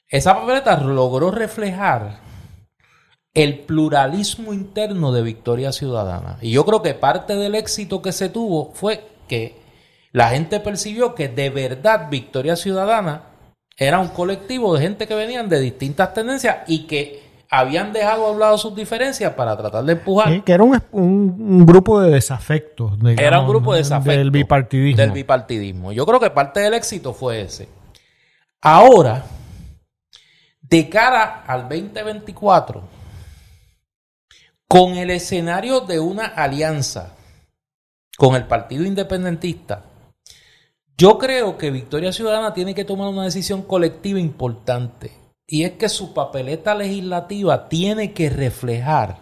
Esa 0.09 0.35
papeleta 0.35 0.79
logró 0.81 1.31
reflejar 1.31 2.21
el 3.35 3.61
pluralismo 3.61 4.53
interno 4.53 5.13
de 5.13 5.23
Victoria 5.23 5.73
Ciudadana. 5.73 6.39
Y 6.41 6.53
yo 6.53 6.65
creo 6.65 6.83
que 6.83 6.95
parte 6.95 7.37
del 7.37 7.55
éxito 7.55 8.03
que 8.03 8.13
se 8.13 8.29
tuvo 8.29 8.73
fue 8.75 9.07
que 9.29 9.68
la 10.13 10.31
gente 10.31 10.61
percibió 10.61 11.15
que 11.15 11.29
de 11.29 11.51
verdad 11.51 12.09
Victoria 12.11 12.57
Ciudadana 12.57 13.25
era 13.77 13.99
un 13.99 14.09
colectivo 14.09 14.75
de 14.75 14.83
gente 14.83 15.07
que 15.07 15.15
venían 15.15 15.49
de 15.49 15.61
distintas 15.61 16.13
tendencias 16.13 16.59
y 16.67 16.87
que 16.87 17.23
habían 17.51 17.93
dejado 17.93 18.27
a 18.27 18.31
un 18.33 18.41
lado 18.41 18.59
sus 18.59 18.75
diferencias 18.75 19.33
para 19.35 19.57
tratar 19.57 19.85
de 19.85 19.93
empujar. 19.93 20.45
que 20.45 20.53
era 20.53 20.65
un, 20.65 21.65
grupo 21.65 22.01
de 22.01 22.11
desafectos. 22.11 22.99
era 23.17 23.41
un 23.41 23.49
grupo 23.49 23.73
de 23.73 23.79
desafectos. 23.79 24.17
Del 24.17 24.31
bipartidismo. 24.31 25.01
Del 25.01 25.13
bipartidismo. 25.13 25.93
Yo 25.93 26.05
creo 26.05 26.21
que 26.21 26.31
parte 26.31 26.61
del 26.61 26.75
éxito 26.75 27.15
fue 27.15 27.43
ese. 27.43 27.69
Ahora, 28.61 29.25
de 30.61 30.89
cara 30.89 31.45
al 31.47 31.69
2024, 31.69 32.83
con 34.67 34.97
el 34.97 35.11
escenario 35.11 35.81
de 35.81 36.01
una 36.01 36.27
alianza 36.27 37.15
con 38.19 38.35
el 38.35 38.47
Partido 38.47 38.85
Independentista, 38.85 39.85
yo 40.99 41.17
creo 41.17 41.57
que 41.57 41.71
Victoria 41.71 42.13
Ciudadana 42.13 42.53
tiene 42.53 42.75
que 42.75 42.85
tomar 42.85 43.09
una 43.09 43.25
decisión 43.25 43.63
colectiva 43.63 44.19
importante 44.19 45.13
y 45.47 45.63
es 45.63 45.73
que 45.73 45.89
su 45.89 46.13
papeleta 46.13 46.75
legislativa 46.75 47.69
tiene 47.69 48.13
que 48.13 48.29
reflejar 48.29 49.17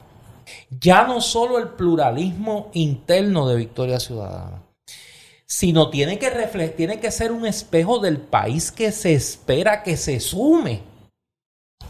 ya 0.71 1.07
no 1.07 1.21
solo 1.21 1.59
el 1.59 1.69
pluralismo 1.69 2.71
interno 2.73 3.49
de 3.49 3.57
Victoria 3.57 4.01
Ciudadana, 4.01 4.63
sino 5.45 5.91
tiene 5.91 6.19
que, 6.19 6.31
tiene 6.77 6.99
que 6.99 7.11
ser 7.11 7.31
un 7.31 7.47
espejo 7.47 7.99
del 7.99 8.19
país 8.19 8.73
que 8.73 8.91
se 8.91 9.13
espera 9.13 9.83
que 9.83 9.97
se 9.97 10.19
sume 10.21 10.81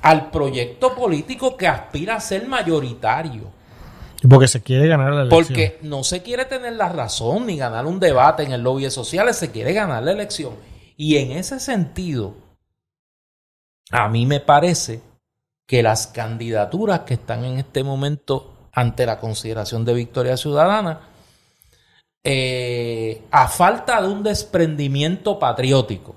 al 0.03 0.30
proyecto 0.30 0.95
político 0.95 1.57
que 1.57 1.68
aspira 1.68 2.16
a 2.16 2.20
ser 2.20 2.47
mayoritario. 2.47 3.55
Porque 4.29 4.49
se 4.49 4.62
quiere 4.62 4.89
ganar 4.89 5.12
la 5.12 5.23
elección. 5.23 5.45
Porque 5.45 5.79
no 5.83 6.03
se 6.05 6.23
quiere 6.23 6.45
tener 6.47 6.75
la 6.75 6.89
razón 6.89 7.47
ni 7.47 7.57
ganar 7.57 7.87
un 7.87 8.01
debate 8.01 8.43
en 8.43 8.53
el 8.53 8.62
lobby 8.62 8.91
sociales, 8.91 9.37
se 9.37 9.51
quiere 9.51 9.73
ganar 9.73 10.03
la 10.03 10.12
elección. 10.12 10.55
Y 10.97 11.17
en 11.17 11.33
ese 11.33 11.61
sentido, 11.61 12.35
a 13.91 14.09
mí 14.09 14.27
me 14.27 14.41
parece 14.41 15.03
que 15.67 15.83
las 15.83 16.07
candidaturas 16.07 17.01
que 17.01 17.14
están 17.14 17.45
en 17.45 17.59
este 17.59 17.85
momento 17.85 18.69
ante 18.73 19.07
la 19.07 19.19
consideración 19.19 19.85
de 19.85 19.95
Victoria 19.95 20.37
Ciudadana, 20.37 21.01
eh, 22.23 23.23
a 23.31 23.49
falta 23.49 24.01
de 24.03 24.09
un 24.09 24.23
desprendimiento 24.23 25.39
patriótico 25.39 26.14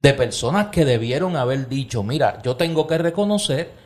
de 0.00 0.12
personas 0.14 0.68
que 0.68 0.84
debieron 0.84 1.36
haber 1.36 1.68
dicho, 1.68 2.02
mira, 2.02 2.42
yo 2.42 2.56
tengo 2.56 2.86
que 2.86 2.98
reconocer 2.98 3.83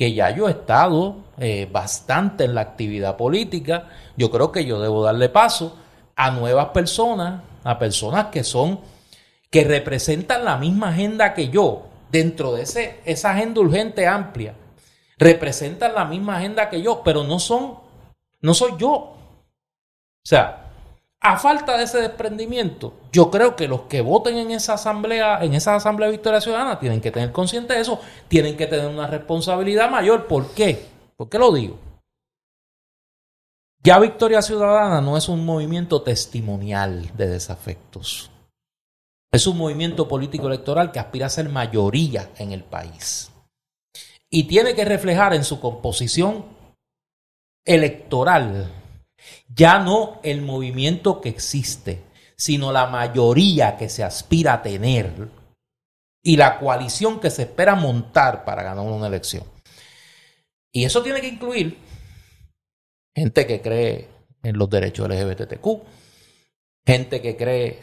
que 0.00 0.14
ya 0.14 0.30
yo 0.30 0.48
he 0.48 0.52
estado 0.52 1.16
eh, 1.36 1.68
bastante 1.70 2.44
en 2.44 2.54
la 2.54 2.62
actividad 2.62 3.18
política, 3.18 3.90
yo 4.16 4.30
creo 4.30 4.50
que 4.50 4.64
yo 4.64 4.80
debo 4.80 5.04
darle 5.04 5.28
paso 5.28 5.76
a 6.16 6.30
nuevas 6.30 6.68
personas, 6.68 7.42
a 7.64 7.78
personas 7.78 8.28
que 8.28 8.42
son, 8.42 8.80
que 9.50 9.62
representan 9.62 10.46
la 10.46 10.56
misma 10.56 10.88
agenda 10.88 11.34
que 11.34 11.50
yo, 11.50 11.82
dentro 12.10 12.54
de 12.54 12.62
ese, 12.62 13.00
esa 13.04 13.32
agenda 13.32 13.60
urgente 13.60 14.06
amplia, 14.06 14.54
representan 15.18 15.94
la 15.94 16.06
misma 16.06 16.38
agenda 16.38 16.70
que 16.70 16.80
yo, 16.80 17.02
pero 17.04 17.22
no 17.22 17.38
son, 17.38 17.74
no 18.40 18.54
soy 18.54 18.72
yo. 18.78 18.94
O 18.94 19.16
sea, 20.24 20.69
a 21.22 21.36
falta 21.36 21.76
de 21.76 21.84
ese 21.84 22.00
desprendimiento, 22.00 22.94
yo 23.12 23.30
creo 23.30 23.54
que 23.54 23.68
los 23.68 23.82
que 23.82 24.00
voten 24.00 24.38
en 24.38 24.50
esa 24.52 24.74
asamblea, 24.74 25.44
en 25.44 25.52
esa 25.52 25.74
asamblea 25.74 26.08
de 26.08 26.16
Victoria 26.16 26.40
Ciudadana, 26.40 26.78
tienen 26.78 27.00
que 27.00 27.10
tener 27.10 27.30
consciente 27.30 27.74
de 27.74 27.80
eso, 27.80 28.00
tienen 28.28 28.56
que 28.56 28.66
tener 28.66 28.86
una 28.86 29.06
responsabilidad 29.06 29.90
mayor. 29.90 30.26
¿Por 30.26 30.54
qué? 30.54 30.86
¿Por 31.16 31.28
qué 31.28 31.38
lo 31.38 31.52
digo? 31.52 31.78
Ya 33.82 33.98
Victoria 33.98 34.40
Ciudadana 34.40 35.00
no 35.00 35.16
es 35.16 35.28
un 35.28 35.44
movimiento 35.44 36.02
testimonial 36.02 37.10
de 37.16 37.28
desafectos. 37.28 38.30
Es 39.32 39.46
un 39.46 39.58
movimiento 39.58 40.08
político 40.08 40.48
electoral 40.48 40.90
que 40.90 40.98
aspira 40.98 41.26
a 41.26 41.30
ser 41.30 41.48
mayoría 41.48 42.30
en 42.36 42.52
el 42.52 42.64
país. 42.64 43.30
Y 44.30 44.44
tiene 44.44 44.74
que 44.74 44.84
reflejar 44.84 45.34
en 45.34 45.44
su 45.44 45.60
composición 45.60 46.44
electoral 47.64 48.70
ya 49.48 49.78
no 49.78 50.20
el 50.22 50.42
movimiento 50.42 51.20
que 51.20 51.28
existe, 51.28 52.02
sino 52.36 52.72
la 52.72 52.86
mayoría 52.86 53.76
que 53.76 53.88
se 53.88 54.02
aspira 54.02 54.54
a 54.54 54.62
tener 54.62 55.28
y 56.22 56.36
la 56.36 56.58
coalición 56.58 57.20
que 57.20 57.30
se 57.30 57.42
espera 57.42 57.74
montar 57.74 58.44
para 58.44 58.62
ganar 58.62 58.84
una 58.84 59.06
elección. 59.06 59.44
Y 60.72 60.84
eso 60.84 61.02
tiene 61.02 61.20
que 61.20 61.28
incluir 61.28 61.78
gente 63.14 63.46
que 63.46 63.60
cree 63.60 64.08
en 64.42 64.56
los 64.56 64.70
derechos 64.70 65.08
LGBTQ, 65.08 65.66
gente 66.86 67.20
que 67.20 67.36
cree 67.36 67.80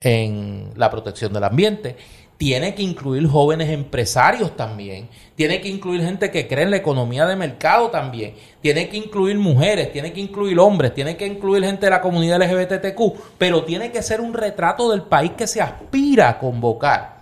en 0.00 0.72
la 0.76 0.90
protección 0.90 1.32
del 1.32 1.44
ambiente, 1.44 1.96
tiene 2.40 2.74
que 2.74 2.82
incluir 2.82 3.28
jóvenes 3.28 3.68
empresarios 3.68 4.56
también, 4.56 5.10
tiene 5.34 5.60
que 5.60 5.68
incluir 5.68 6.00
gente 6.00 6.30
que 6.30 6.48
cree 6.48 6.64
en 6.64 6.70
la 6.70 6.78
economía 6.78 7.26
de 7.26 7.36
mercado 7.36 7.90
también, 7.90 8.34
tiene 8.62 8.88
que 8.88 8.96
incluir 8.96 9.36
mujeres, 9.36 9.92
tiene 9.92 10.10
que 10.14 10.22
incluir 10.22 10.58
hombres, 10.58 10.94
tiene 10.94 11.18
que 11.18 11.26
incluir 11.26 11.62
gente 11.64 11.84
de 11.84 11.90
la 11.90 12.00
comunidad 12.00 12.40
LGBTQ, 12.40 13.36
pero 13.36 13.64
tiene 13.64 13.92
que 13.92 14.00
ser 14.00 14.22
un 14.22 14.32
retrato 14.32 14.90
del 14.90 15.02
país 15.02 15.32
que 15.36 15.46
se 15.46 15.60
aspira 15.60 16.30
a 16.30 16.38
convocar, 16.38 17.20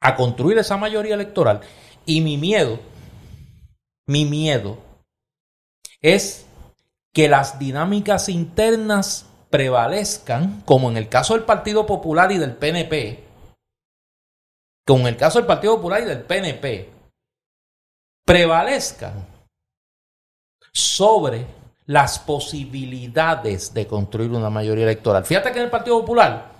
a 0.00 0.14
construir 0.14 0.58
esa 0.58 0.76
mayoría 0.76 1.16
electoral. 1.16 1.58
Y 2.04 2.20
mi 2.20 2.36
miedo, 2.36 2.78
mi 4.06 4.26
miedo 4.26 4.78
es 6.00 6.46
que 7.12 7.28
las 7.28 7.58
dinámicas 7.58 8.28
internas 8.28 9.26
prevalezcan, 9.50 10.62
como 10.64 10.88
en 10.88 10.96
el 10.96 11.08
caso 11.08 11.34
del 11.34 11.42
Partido 11.42 11.84
Popular 11.84 12.30
y 12.30 12.38
del 12.38 12.52
PNP, 12.52 13.25
como 14.86 15.00
en 15.00 15.14
el 15.14 15.16
caso 15.16 15.38
del 15.38 15.46
Partido 15.46 15.76
Popular 15.76 16.02
y 16.02 16.06
del 16.06 16.22
PNP, 16.22 16.90
prevalezcan 18.24 19.26
sobre 20.72 21.46
las 21.86 22.18
posibilidades 22.18 23.74
de 23.74 23.86
construir 23.86 24.30
una 24.30 24.50
mayoría 24.50 24.84
electoral. 24.84 25.24
Fíjate 25.24 25.52
que 25.52 25.58
en 25.58 25.64
el 25.64 25.70
Partido 25.70 26.00
Popular 26.00 26.56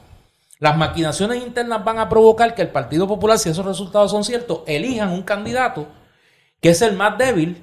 las 0.58 0.76
maquinaciones 0.76 1.42
internas 1.42 1.84
van 1.84 1.98
a 1.98 2.08
provocar 2.08 2.54
que 2.54 2.62
el 2.62 2.70
Partido 2.70 3.06
Popular, 3.06 3.38
si 3.38 3.50
esos 3.50 3.64
resultados 3.64 4.10
son 4.10 4.24
ciertos, 4.24 4.62
elijan 4.66 5.10
un 5.10 5.22
candidato 5.22 5.86
que 6.60 6.70
es 6.70 6.82
el 6.82 6.96
más 6.96 7.18
débil 7.18 7.62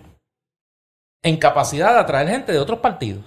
en 1.24 1.38
capacidad 1.38 1.94
de 1.94 2.00
atraer 2.00 2.30
gente 2.30 2.52
de 2.52 2.60
otros 2.60 2.80
partidos. 2.80 3.26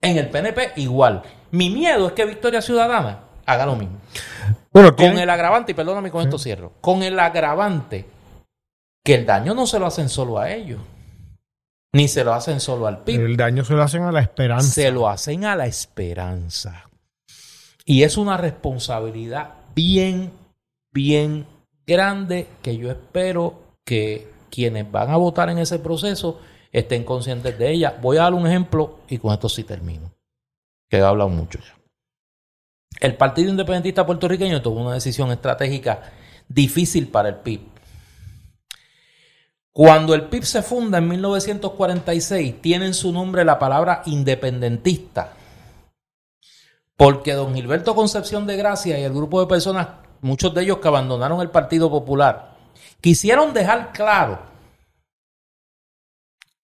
En 0.00 0.18
el 0.18 0.28
PNP 0.30 0.72
igual. 0.76 1.22
Mi 1.50 1.70
miedo 1.70 2.08
es 2.08 2.12
que 2.12 2.24
Victoria 2.24 2.62
Ciudadana 2.62 3.29
haga 3.46 3.66
lo 3.66 3.76
mismo. 3.76 3.98
Bueno, 4.72 4.94
con 4.94 5.18
el 5.18 5.30
agravante, 5.30 5.72
y 5.72 5.74
perdóname 5.74 6.10
con 6.10 6.22
esto 6.22 6.38
cierro, 6.38 6.72
con 6.80 7.02
el 7.02 7.18
agravante 7.18 8.06
que 9.04 9.14
el 9.14 9.26
daño 9.26 9.54
no 9.54 9.66
se 9.66 9.78
lo 9.78 9.86
hacen 9.86 10.08
solo 10.08 10.38
a 10.38 10.50
ellos, 10.50 10.80
ni 11.92 12.08
se 12.08 12.22
lo 12.22 12.32
hacen 12.32 12.60
solo 12.60 12.86
al 12.86 13.02
PIB. 13.02 13.20
El 13.20 13.36
daño 13.36 13.64
se 13.64 13.74
lo 13.74 13.82
hacen 13.82 14.02
a 14.04 14.12
la 14.12 14.20
esperanza. 14.20 14.70
Se 14.70 14.90
lo 14.90 15.08
hacen 15.08 15.44
a 15.44 15.56
la 15.56 15.66
esperanza. 15.66 16.88
Y 17.84 18.04
es 18.04 18.16
una 18.16 18.36
responsabilidad 18.36 19.54
bien, 19.74 20.30
bien 20.92 21.46
grande 21.86 22.46
que 22.62 22.76
yo 22.76 22.90
espero 22.90 23.60
que 23.84 24.30
quienes 24.50 24.90
van 24.90 25.10
a 25.10 25.16
votar 25.16 25.48
en 25.50 25.58
ese 25.58 25.78
proceso 25.78 26.40
estén 26.70 27.02
conscientes 27.04 27.58
de 27.58 27.70
ella. 27.70 27.98
Voy 28.00 28.18
a 28.18 28.22
dar 28.22 28.34
un 28.34 28.46
ejemplo 28.46 29.00
y 29.08 29.18
con 29.18 29.32
esto 29.32 29.48
sí 29.48 29.64
termino 29.64 30.12
que 30.88 30.98
he 30.98 31.02
hablado 31.02 31.30
mucho 31.30 31.58
ya. 31.58 31.79
El 33.00 33.16
Partido 33.16 33.50
Independentista 33.50 34.04
Puertorriqueño 34.04 34.60
tomó 34.60 34.82
una 34.82 34.94
decisión 34.94 35.32
estratégica 35.32 36.12
difícil 36.48 37.08
para 37.08 37.30
el 37.30 37.36
PIB. 37.36 37.60
Cuando 39.72 40.14
el 40.14 40.24
PIB 40.24 40.44
se 40.44 40.62
funda 40.62 40.98
en 40.98 41.08
1946, 41.08 42.60
tiene 42.60 42.86
en 42.86 42.94
su 42.94 43.12
nombre 43.12 43.44
la 43.44 43.58
palabra 43.58 44.02
independentista, 44.04 45.32
porque 46.96 47.32
don 47.32 47.54
Gilberto 47.54 47.94
Concepción 47.94 48.46
de 48.46 48.56
Gracia 48.56 48.98
y 48.98 49.04
el 49.04 49.14
grupo 49.14 49.40
de 49.40 49.46
personas, 49.46 49.88
muchos 50.20 50.52
de 50.52 50.62
ellos 50.62 50.78
que 50.78 50.88
abandonaron 50.88 51.40
el 51.40 51.50
Partido 51.50 51.88
Popular, 51.88 52.56
quisieron 53.00 53.54
dejar 53.54 53.92
claro 53.92 54.40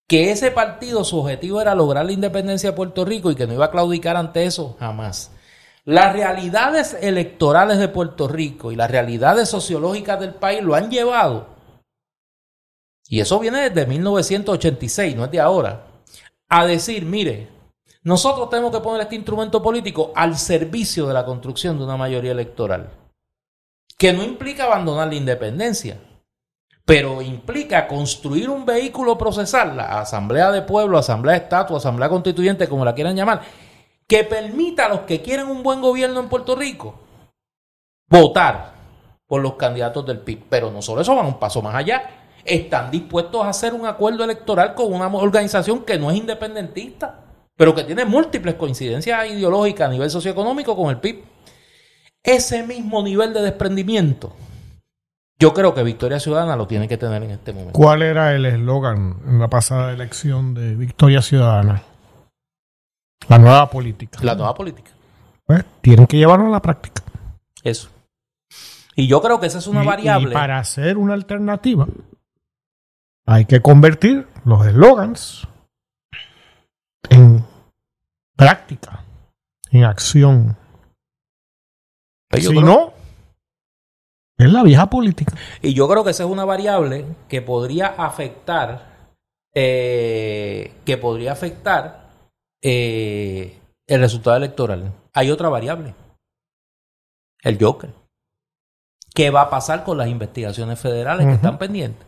que 0.09 0.31
ese 0.31 0.51
partido, 0.51 1.05
su 1.05 1.19
objetivo 1.19 1.61
era 1.61 1.75
lograr 1.75 2.05
la 2.05 2.13
independencia 2.13 2.71
de 2.71 2.77
Puerto 2.77 3.05
Rico 3.05 3.31
y 3.31 3.35
que 3.35 3.47
no 3.47 3.55
iba 3.55 3.67
a 3.67 3.71
claudicar 3.71 4.17
ante 4.17 4.45
eso 4.45 4.77
jamás. 4.79 5.31
Las 5.87 6.13
realidades 6.15 6.99
electorales 7.01 7.79
de 7.79 7.87
Puerto 7.87 8.27
Rico 8.27 8.73
y 8.73 8.77
las 8.77 8.91
realidades 8.91 9.49
sociológicas 9.49 10.19
del 10.19 10.35
país 10.35 10.61
lo 10.61 10.75
han 10.75 10.91
llevado, 10.91 11.47
y 13.09 13.21
eso 13.21 13.39
viene 13.39 13.71
desde 13.71 13.87
1986, 13.87 15.15
no 15.15 15.27
es 15.27 15.31
de 15.31 15.39
ahora, 15.39 15.87
a 16.49 16.67
decir, 16.67 17.05
mire, 17.05 17.49
nosotros 18.03 18.51
tenemos 18.51 18.73
que 18.73 18.81
poner 18.81 19.03
este 19.03 19.15
instrumento 19.15 19.63
político 19.63 20.11
al 20.17 20.37
servicio 20.37 21.07
de 21.07 21.15
la 21.15 21.25
construcción 21.25 21.79
de 21.79 21.85
una 21.85 21.97
mayoría 21.97 22.33
electoral, 22.33 22.91
que 23.97 24.13
no 24.13 24.25
implica 24.25 24.65
abandonar 24.65 25.07
la 25.07 25.15
independencia, 25.15 26.01
pero 26.85 27.23
implica 27.23 27.87
construir 27.87 28.51
un 28.51 28.67
vehículo 28.67 29.17
procesal, 29.17 29.77
la 29.77 30.01
Asamblea 30.01 30.51
de 30.51 30.63
Pueblo, 30.63 30.99
Asamblea 30.99 31.39
de 31.39 31.45
Estatua, 31.45 31.79
Asamblea 31.79 32.09
Constituyente, 32.09 32.69
como 32.69 32.85
la 32.85 32.95
quieran 32.97 33.15
llamar, 33.15 33.43
que 34.09 34.25
permita 34.25 34.87
a 34.87 34.89
los 34.89 35.01
que 35.01 35.23
quieren 35.23 35.49
un 35.49 35.63
buen 35.63 35.81
gobierno 35.81 36.21
en 36.21 36.29
Puerto 36.29 36.55
Rico 36.55 36.95
votar 38.09 38.75
por 39.27 39.43
los 39.43 39.55
candidatos 39.55 40.07
del 40.07 40.21
PIB. 40.21 40.45
Pero 40.49 40.71
no 40.71 40.83
solo 40.83 41.01
eso, 41.01 41.15
van 41.15 41.27
un 41.27 41.39
paso 41.39 41.61
más 41.63 41.75
allá. 41.75 42.11
Están 42.45 42.91
dispuestos 42.91 43.45
a 43.45 43.49
hacer 43.49 43.75
un 43.75 43.87
acuerdo 43.87 44.23
electoral 44.23 44.75
con 44.75 44.93
una 44.93 45.09
organización 45.09 45.85
que 45.85 45.99
no 45.99 46.11
es 46.11 46.17
independentista, 46.17 47.25
pero 47.57 47.75
que 47.75 47.83
tiene 47.83 48.05
múltiples 48.05 48.55
coincidencias 48.55 49.29
ideológicas 49.29 49.89
a 49.89 49.93
nivel 49.93 50.11
socioeconómico 50.11 50.77
con 50.77 50.91
el 50.91 50.99
PIB. 50.99 51.25
Ese 52.23 52.63
mismo 52.63 53.03
nivel 53.03 53.33
de 53.33 53.43
desprendimiento 53.43 54.33
yo 55.39 55.53
creo 55.53 55.75
que 55.75 55.83
Victoria 55.83 56.19
Ciudadana 56.19 56.57
lo 56.57 56.67
tiene 56.67 56.89
que 56.89 56.97
tener 56.97 57.23
en 57.23 57.31
este 57.31 57.53
momento. 57.53 57.79
¿Cuál 57.79 58.03
era 58.03 58.35
el 58.35 58.47
eslogan 58.47 59.17
en 59.27 59.39
la 59.39 59.49
pasada 59.49 59.93
elección 59.93 60.55
de 60.55 60.75
Victoria 60.75 61.21
Ciudadana? 61.21 61.83
La 63.29 63.39
nueva 63.39 63.69
política. 63.69 64.19
La 64.23 64.35
nueva 64.35 64.55
política. 64.55 64.91
Pues 65.45 65.65
tienen 65.81 66.07
que 66.07 66.17
llevarlo 66.17 66.47
a 66.47 66.51
la 66.51 66.63
práctica. 66.63 67.03
Eso. 67.63 67.89
Y 68.95 69.07
yo 69.07 69.21
creo 69.21 69.41
que 69.41 69.47
esa 69.47 69.59
es 69.59 69.67
una 69.67 69.83
variable. 69.83 70.31
Y 70.31 70.33
para 70.33 70.59
hacer 70.59 70.97
una 70.97 71.15
alternativa, 71.15 71.87
hay 73.27 73.45
que 73.45 73.61
convertir 73.61 74.27
los 74.45 74.67
eslogans 74.67 75.47
en 77.11 77.45
práctica, 78.37 79.05
en 79.71 79.85
acción. 79.85 80.57
si 82.33 82.61
no, 82.61 82.93
es 84.39 84.53
la 84.53 84.63
vieja 84.63 84.89
política. 84.89 85.35
Y 85.63 85.75
yo 85.75 85.89
creo 85.89 86.05
que 86.05 86.11
esa 86.11 86.25
es 86.25 86.31
una 86.31 86.45
variable 86.45 87.05
que 87.29 87.43
podría 87.43 87.89
afectar 87.89 88.97
eh, 89.59 90.75
que 90.85 90.99
podría 90.99 91.33
afectar 91.33 92.06
eh, 92.63 93.59
el 93.87 94.01
resultado 94.01 94.37
electoral. 94.37 94.93
Hay 95.13 95.31
otra 95.31 95.49
variable, 95.49 95.95
el 97.43 97.59
Joker. 97.63 97.91
¿Qué 99.15 99.31
va 99.31 99.43
a 99.43 99.51
pasar 99.51 99.83
con 99.85 99.97
las 99.97 100.09
investigaciones 100.09 100.79
federales 100.79 101.27
que 101.27 101.33
están 101.33 101.59
pendientes? 101.59 102.07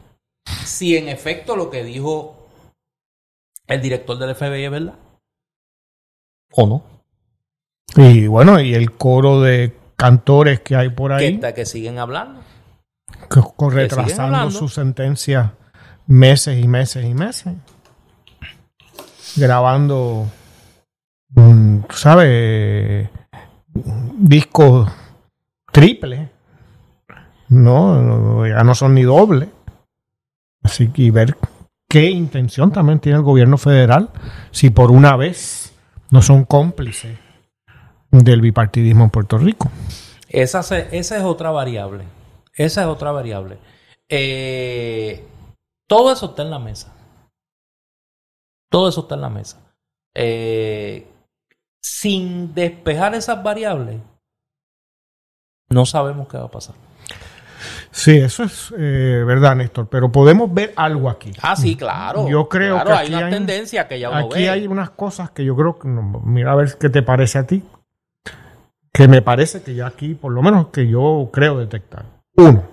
Si 0.64 0.96
en 0.96 1.08
efecto 1.08 1.56
lo 1.56 1.70
que 1.70 1.82
dijo 1.82 2.38
el 3.66 3.82
director 3.82 4.18
del 4.18 4.34
FBI 4.34 4.64
es 4.64 4.70
verdad. 4.70 4.94
¿O 6.52 6.66
no? 6.66 6.82
Y 7.96 8.26
bueno, 8.26 8.60
y 8.60 8.74
el 8.74 8.92
coro 8.92 9.40
de 9.40 9.76
cantores 9.96 10.60
que 10.60 10.76
hay 10.76 10.90
por 10.90 11.12
ahí. 11.12 11.38
Que, 11.38 11.54
que 11.54 11.66
siguen 11.66 11.98
hablando. 11.98 12.40
Que, 13.30 13.40
retrasando 13.70 14.50
su 14.50 14.68
sentencia 14.68 15.54
meses 16.06 16.62
y 16.62 16.66
meses 16.66 17.04
y 17.04 17.14
meses. 17.14 17.54
Grabando, 19.36 20.26
mm, 21.30 21.78
¿sabes? 21.90 23.08
Discos 24.16 24.90
triple. 25.72 26.30
No, 27.48 28.46
ya 28.46 28.62
no 28.62 28.74
son 28.74 28.94
ni 28.94 29.02
doble. 29.02 29.48
Así 30.62 30.88
que 30.88 31.10
ver 31.10 31.36
qué 31.88 32.10
intención 32.10 32.72
también 32.72 33.00
tiene 33.00 33.18
el 33.18 33.24
gobierno 33.24 33.56
federal 33.56 34.10
si 34.50 34.70
por 34.70 34.90
una 34.90 35.16
vez 35.16 35.72
no 36.10 36.20
son 36.20 36.44
cómplices 36.44 37.18
del 38.10 38.40
bipartidismo 38.40 39.04
en 39.04 39.10
Puerto 39.10 39.38
Rico. 39.38 39.70
Esa, 40.28 40.60
esa 40.60 41.16
es 41.16 41.22
otra 41.22 41.50
variable. 41.50 42.04
Esa 42.54 42.82
es 42.82 42.86
otra 42.88 43.12
variable. 43.12 43.58
Eh, 44.08 45.24
todo 45.86 46.12
eso 46.12 46.26
está 46.26 46.42
en 46.42 46.50
la 46.50 46.58
mesa. 46.58 46.94
Todo 48.70 48.88
eso 48.88 49.02
está 49.02 49.14
en 49.14 49.20
la 49.20 49.30
mesa. 49.30 49.58
Eh, 50.14 51.06
sin 51.82 52.54
despejar 52.54 53.14
esas 53.14 53.42
variables, 53.42 54.00
no 55.70 55.86
sabemos 55.86 56.28
qué 56.28 56.38
va 56.38 56.44
a 56.44 56.50
pasar. 56.50 56.74
Sí, 57.90 58.16
eso 58.16 58.44
es 58.44 58.72
eh, 58.76 59.24
verdad, 59.26 59.56
Néstor, 59.56 59.88
pero 59.88 60.12
podemos 60.12 60.52
ver 60.52 60.72
algo 60.76 61.08
aquí. 61.08 61.32
Ah, 61.42 61.56
sí, 61.56 61.76
claro. 61.76 62.28
Yo 62.28 62.48
creo 62.48 62.82
que 62.84 62.92
hay 62.92 63.12
una 63.12 63.30
tendencia 63.30 63.88
que 63.88 63.98
ya 63.98 64.10
uno 64.10 64.26
Aquí 64.26 64.46
hay 64.46 64.66
unas 64.66 64.90
cosas 64.90 65.30
que 65.30 65.44
yo 65.44 65.56
creo 65.56 65.78
que, 65.78 65.88
mira 65.88 66.52
a 66.52 66.56
ver 66.56 66.76
qué 66.78 66.88
te 66.90 67.02
parece 67.02 67.38
a 67.38 67.46
ti, 67.46 67.64
que 68.92 69.08
me 69.08 69.22
parece 69.22 69.62
que 69.62 69.74
ya 69.74 69.86
aquí, 69.86 70.14
por 70.14 70.32
lo 70.32 70.42
menos 70.42 70.68
que 70.68 70.86
yo 70.86 71.30
creo 71.32 71.58
detectar. 71.58 72.04
Uno, 72.36 72.64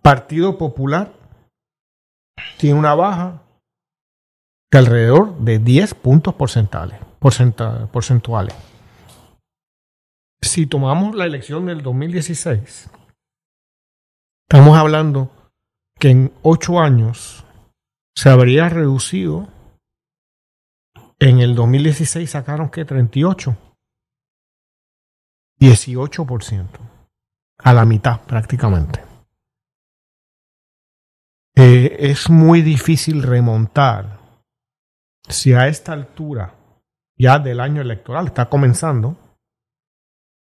Partido 0.00 0.56
Popular 0.56 1.12
tiene 2.58 2.78
una 2.78 2.94
baja 2.94 3.42
de 4.70 4.78
alrededor 4.78 5.38
de 5.38 5.58
10 5.58 5.94
puntos 5.94 6.34
porcentuales. 6.34 6.98
porcentuales. 7.20 8.54
Si 10.40 10.66
tomamos 10.66 11.14
la 11.14 11.24
elección 11.24 11.66
del 11.66 11.82
2016, 11.82 12.90
Estamos 14.48 14.78
hablando 14.78 15.28
que 15.98 16.10
en 16.10 16.32
ocho 16.42 16.78
años 16.78 17.44
se 18.14 18.30
habría 18.30 18.68
reducido. 18.68 19.48
En 21.18 21.40
el 21.40 21.56
2016 21.56 22.30
sacaron 22.30 22.70
que 22.70 22.84
38. 22.84 23.56
18%. 25.58 26.66
A 27.58 27.72
la 27.72 27.84
mitad 27.84 28.20
prácticamente. 28.20 29.02
Eh, 31.56 31.96
es 31.98 32.30
muy 32.30 32.62
difícil 32.62 33.24
remontar 33.24 34.15
si 35.28 35.52
a 35.52 35.68
esta 35.68 35.92
altura 35.92 36.54
ya 37.16 37.38
del 37.38 37.60
año 37.60 37.82
electoral 37.82 38.26
está 38.26 38.48
comenzando, 38.48 39.16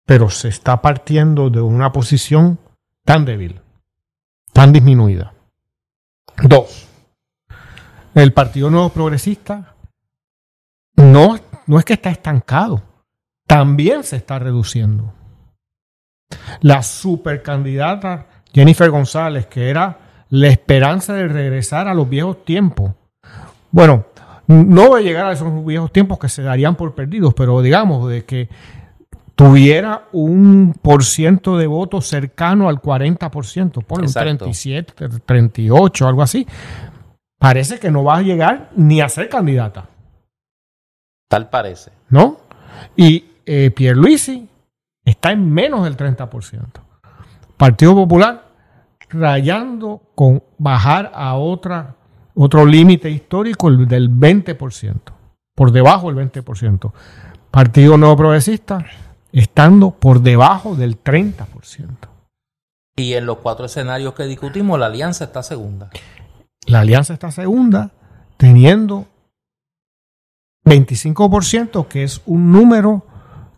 pero 0.06 0.30
se 0.30 0.50
está 0.50 0.82
partiendo 0.82 1.50
de 1.50 1.62
una 1.62 1.92
posición 1.92 2.60
tan 3.06 3.26
débil 3.26 3.64
tan 4.54 4.72
disminuida. 4.72 5.34
Dos, 6.44 6.88
el 8.14 8.32
Partido 8.32 8.70
Nuevo 8.70 8.90
Progresista 8.90 9.76
no, 10.96 11.38
no 11.66 11.80
es 11.80 11.86
que 11.86 11.94
está 11.94 12.12
estancado, 12.12 12.84
también 13.46 14.04
se 14.04 14.16
está 14.16 14.40
reduciendo. 14.40 15.14
La 16.62 16.82
supercandidata 16.82 18.28
Jennifer 18.54 18.90
González, 18.90 19.48
que 19.48 19.70
era 19.70 20.26
la 20.30 20.48
esperanza 20.48 21.14
de 21.14 21.28
regresar 21.28 21.88
a 21.88 21.94
los 21.94 22.08
viejos 22.08 22.46
tiempos. 22.46 22.94
Bueno, 23.72 24.06
no 24.48 24.96
de 24.96 25.04
llegar 25.04 25.28
a 25.28 25.32
esos 25.34 25.66
viejos 25.66 25.92
tiempos 25.92 26.20
que 26.20 26.30
se 26.30 26.42
darían 26.42 26.76
por 26.76 26.94
perdidos, 26.94 27.34
pero 27.34 27.62
digamos 27.62 28.10
de 28.10 28.26
que 28.26 28.50
tuviera 29.36 30.06
un 30.12 30.76
por 30.82 31.04
ciento 31.04 31.58
de 31.58 31.68
votos 31.68 32.08
cercano 32.08 32.70
al 32.70 32.82
40%, 32.82 33.84
por 33.84 34.02
un 34.02 34.12
37, 34.12 34.94
38, 35.26 36.08
algo 36.08 36.22
así, 36.22 36.46
parece 37.40 37.80
que 37.80 37.92
no 37.92 38.04
va 38.04 38.18
a 38.18 38.22
llegar 38.22 38.70
ni 38.76 39.02
a 39.02 39.10
ser 39.10 39.30
candidata. 39.30 39.90
Tal 41.30 41.50
parece. 41.50 41.92
¿No? 42.10 42.38
Y 42.96 43.26
eh, 43.46 43.72
Pierluisi 43.72 44.48
está 45.04 45.32
en 45.32 45.52
menos 45.52 45.84
del 45.84 45.98
30%. 45.98 46.62
Partido 47.58 47.96
Popular 47.96 48.50
rayando 49.10 50.02
con 50.16 50.44
bajar 50.58 51.12
a 51.14 51.36
otra, 51.36 51.96
otro 52.36 52.66
límite 52.66 53.10
histórico 53.10 53.68
el 53.68 53.88
del 53.88 54.10
20%, 54.10 55.00
por 55.56 55.72
debajo 55.72 56.12
del 56.12 56.32
20%. 56.32 56.92
Partido 57.52 57.98
Nuevo 57.98 58.18
Progresista 58.18 58.86
estando 59.32 59.92
por 59.92 60.22
debajo 60.22 60.76
del 60.76 61.04
30%. 61.04 61.46
Y 62.96 63.14
en 63.14 63.26
los 63.26 63.38
cuatro 63.38 63.66
escenarios 63.66 64.14
que 64.14 64.24
discutimos, 64.24 64.80
la 64.80 64.86
alianza 64.86 65.26
está 65.26 65.42
segunda. 65.42 65.90
La 66.68 66.82
alianza 66.82 67.14
está 67.14 67.32
segunda, 67.32 67.92
teniendo 68.38 69.08
25%, 70.66 71.88
que 71.88 72.04
es 72.04 72.22
un 72.26 72.52
número 72.52 73.06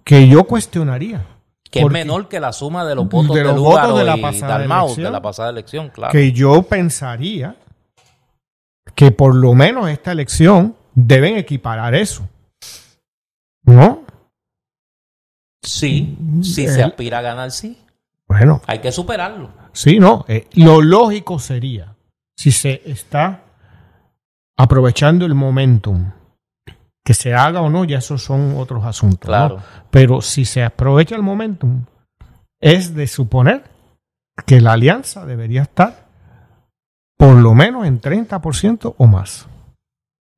que 0.06 0.28
yo 0.28 0.46
cuestionaría. 0.46 1.26
Que 1.70 1.82
es 1.82 1.92
menor 1.92 2.30
que 2.30 2.40
la 2.40 2.54
suma 2.54 2.86
de 2.86 2.96
los 2.96 3.10
votos 3.10 3.36
de, 3.36 3.44
los 3.44 3.60
votos 3.60 3.98
de 3.98 4.06
la 4.06 4.18
pasada 4.18 4.64
elección, 4.64 5.04
de 5.04 5.12
la 5.12 5.22
pasada 5.22 5.50
elección, 5.50 5.90
claro. 5.90 6.14
Que 6.14 6.32
yo 6.32 6.64
pensaría 6.64 7.58
que 8.96 9.12
por 9.12 9.36
lo 9.36 9.54
menos 9.54 9.90
esta 9.90 10.12
elección 10.12 10.76
deben 10.94 11.38
equiparar 11.38 11.94
eso. 11.94 12.28
¿No? 13.64 14.04
Sí, 15.62 16.18
si 16.42 16.68
se 16.68 16.84
aspira 16.84 17.20
a 17.20 17.22
ganar, 17.22 17.52
sí. 17.52 17.78
Bueno. 18.28 18.62
Hay 18.68 18.80
que 18.80 18.92
superarlo. 18.92 19.52
Sí, 19.74 20.00
no. 20.00 20.26
Eh, 20.28 20.48
lo 20.54 20.82
lógico 20.82 21.40
sería, 21.40 21.96
si 22.38 22.52
se 22.52 22.82
está 22.86 23.44
aprovechando 24.58 25.26
el 25.26 25.36
momentum, 25.36 26.12
que 27.04 27.14
se 27.14 27.34
haga 27.34 27.62
o 27.62 27.70
no, 27.70 27.84
ya 27.84 27.98
esos 27.98 28.24
son 28.24 28.56
otros 28.58 28.86
asuntos. 28.86 29.28
Claro. 29.28 29.62
Pero 29.92 30.22
si 30.22 30.46
se 30.46 30.64
aprovecha 30.64 31.16
el 31.16 31.22
momentum, 31.22 31.86
es 32.60 32.96
de 32.96 33.08
suponer 33.08 33.64
que 34.46 34.62
la 34.62 34.74
alianza 34.74 35.26
debería 35.26 35.64
estar 35.64 36.05
por 37.18 37.36
lo 37.36 37.54
menos 37.54 37.86
en 37.86 38.02
30% 38.02 38.96
o 38.98 39.08
más. 39.08 39.48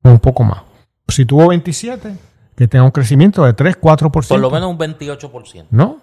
O 0.02 0.10
un 0.10 0.18
poco 0.18 0.44
más. 0.44 0.62
Si 1.08 1.24
tuvo 1.24 1.48
27, 1.48 2.14
que 2.56 2.68
tenga 2.68 2.84
un 2.84 2.90
crecimiento 2.90 3.44
de 3.44 3.52
3, 3.52 3.80
4%. 3.80 4.28
Por 4.28 4.40
lo 4.40 4.50
menos 4.50 4.70
un 4.70 4.78
28%. 4.78 5.66
¿No? 5.70 6.00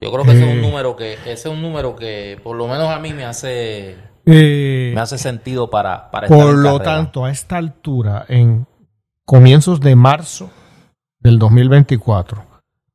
Yo 0.00 0.12
creo 0.12 0.24
que 0.24 0.32
ese 0.32 0.44
es 0.44 0.52
un 0.52 0.58
eh, 0.58 0.62
número 0.62 0.96
que 0.96 1.14
ese 1.14 1.32
es 1.32 1.46
un 1.46 1.62
número 1.62 1.96
que 1.96 2.38
por 2.42 2.54
lo 2.54 2.68
menos 2.68 2.90
a 2.90 2.98
mí 2.98 3.14
me 3.14 3.24
hace 3.24 3.96
eh, 4.26 4.92
me 4.94 5.00
hace 5.00 5.16
sentido 5.16 5.70
para 5.70 6.10
para 6.10 6.28
Por 6.28 6.54
lo 6.54 6.78
tanto, 6.80 7.24
a 7.24 7.30
esta 7.30 7.56
altura 7.56 8.26
en 8.28 8.66
comienzos 9.24 9.80
de 9.80 9.96
marzo 9.96 10.50
del 11.20 11.38
2024 11.38 12.44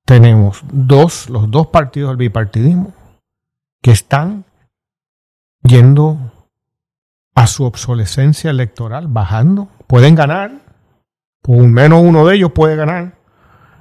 tenemos 0.05 0.61
dos 0.71 1.27
los 1.29 1.49
dos 1.49 1.67
partidos 1.67 2.09
del 2.09 2.17
bipartidismo 2.17 2.93
que 3.81 3.91
están 3.91 4.45
yendo 5.63 6.17
a 7.35 7.47
su 7.47 7.63
obsolescencia 7.63 8.51
electoral, 8.51 9.07
bajando, 9.07 9.69
pueden 9.87 10.15
ganar, 10.15 10.51
por 11.41 11.57
menos 11.57 12.01
uno 12.03 12.25
de 12.25 12.35
ellos 12.35 12.51
puede 12.51 12.75
ganar, 12.75 13.15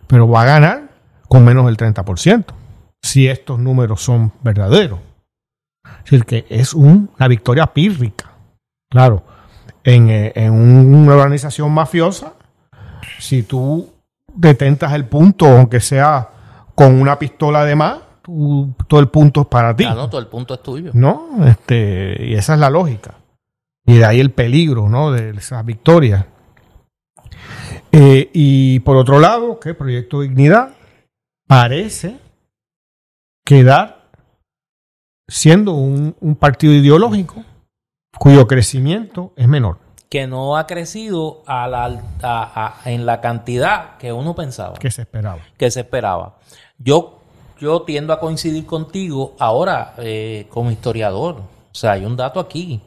pero 0.06 0.28
va 0.28 0.42
a 0.42 0.46
ganar 0.46 0.90
con 1.28 1.44
menos 1.44 1.66
del 1.66 1.76
30%, 1.76 2.46
si 3.02 3.28
estos 3.28 3.58
números 3.58 4.02
son 4.02 4.32
verdaderos. 4.42 5.00
Es 6.04 6.10
decir, 6.10 6.24
que 6.24 6.46
es 6.48 6.74
una 6.74 7.28
victoria 7.28 7.66
pírrica. 7.68 8.30
Claro, 8.90 9.24
en, 9.84 10.10
eh, 10.10 10.32
en 10.34 10.52
una 10.52 11.14
organización 11.14 11.72
mafiosa, 11.72 12.34
si 13.18 13.42
tú 13.42 13.92
detentas 14.34 14.92
el 14.92 15.04
punto, 15.04 15.46
aunque 15.46 15.80
sea 15.80 16.30
con 16.74 17.00
una 17.00 17.18
pistola 17.18 17.64
de 17.64 17.76
más, 17.76 17.98
todo 18.22 19.00
el 19.00 19.08
punto 19.08 19.42
es 19.42 19.46
para 19.46 19.74
ti. 19.74 19.84
no, 19.84 20.08
todo 20.08 20.20
el 20.20 20.26
punto 20.26 20.54
es 20.54 20.62
tuyo. 20.62 20.90
No, 20.94 21.46
este, 21.46 22.26
y 22.26 22.34
esa 22.34 22.54
es 22.54 22.60
la 22.60 22.70
lógica. 22.70 23.14
Y 23.84 23.98
de 23.98 24.04
ahí 24.04 24.20
el 24.20 24.30
peligro, 24.30 24.88
¿no? 24.88 25.10
De 25.10 25.30
esa 25.30 25.62
victoria. 25.62 26.26
Eh, 27.92 28.30
y 28.32 28.80
por 28.80 28.96
otro 28.96 29.18
lado, 29.18 29.58
que 29.58 29.74
Proyecto 29.74 30.20
Dignidad 30.20 30.74
parece 31.46 32.18
quedar 33.44 34.10
siendo 35.26 35.72
un, 35.72 36.14
partido 36.38 36.72
ideológico 36.72 37.44
cuyo 38.18 38.46
crecimiento 38.46 39.32
es 39.36 39.48
menor. 39.48 39.78
Que 40.08 40.26
no 40.26 40.56
ha 40.56 40.66
crecido 40.66 41.42
a 41.46 41.68
la, 41.68 42.80
en 42.84 43.06
la 43.06 43.20
cantidad 43.20 43.96
que 43.96 44.12
uno 44.12 44.34
pensaba. 44.34 44.74
Que 44.74 44.90
se 44.90 45.02
esperaba. 45.02 45.40
Que 45.56 45.70
se 45.70 45.80
esperaba. 45.80 46.38
Yo, 46.78 47.19
yo 47.60 47.82
tiendo 47.82 48.12
a 48.12 48.20
coincidir 48.20 48.66
contigo 48.66 49.34
ahora 49.38 49.94
eh, 49.98 50.46
como 50.48 50.70
historiador. 50.70 51.36
O 51.36 51.74
sea, 51.74 51.92
hay 51.92 52.04
un 52.04 52.16
dato 52.16 52.40
aquí. 52.40 52.80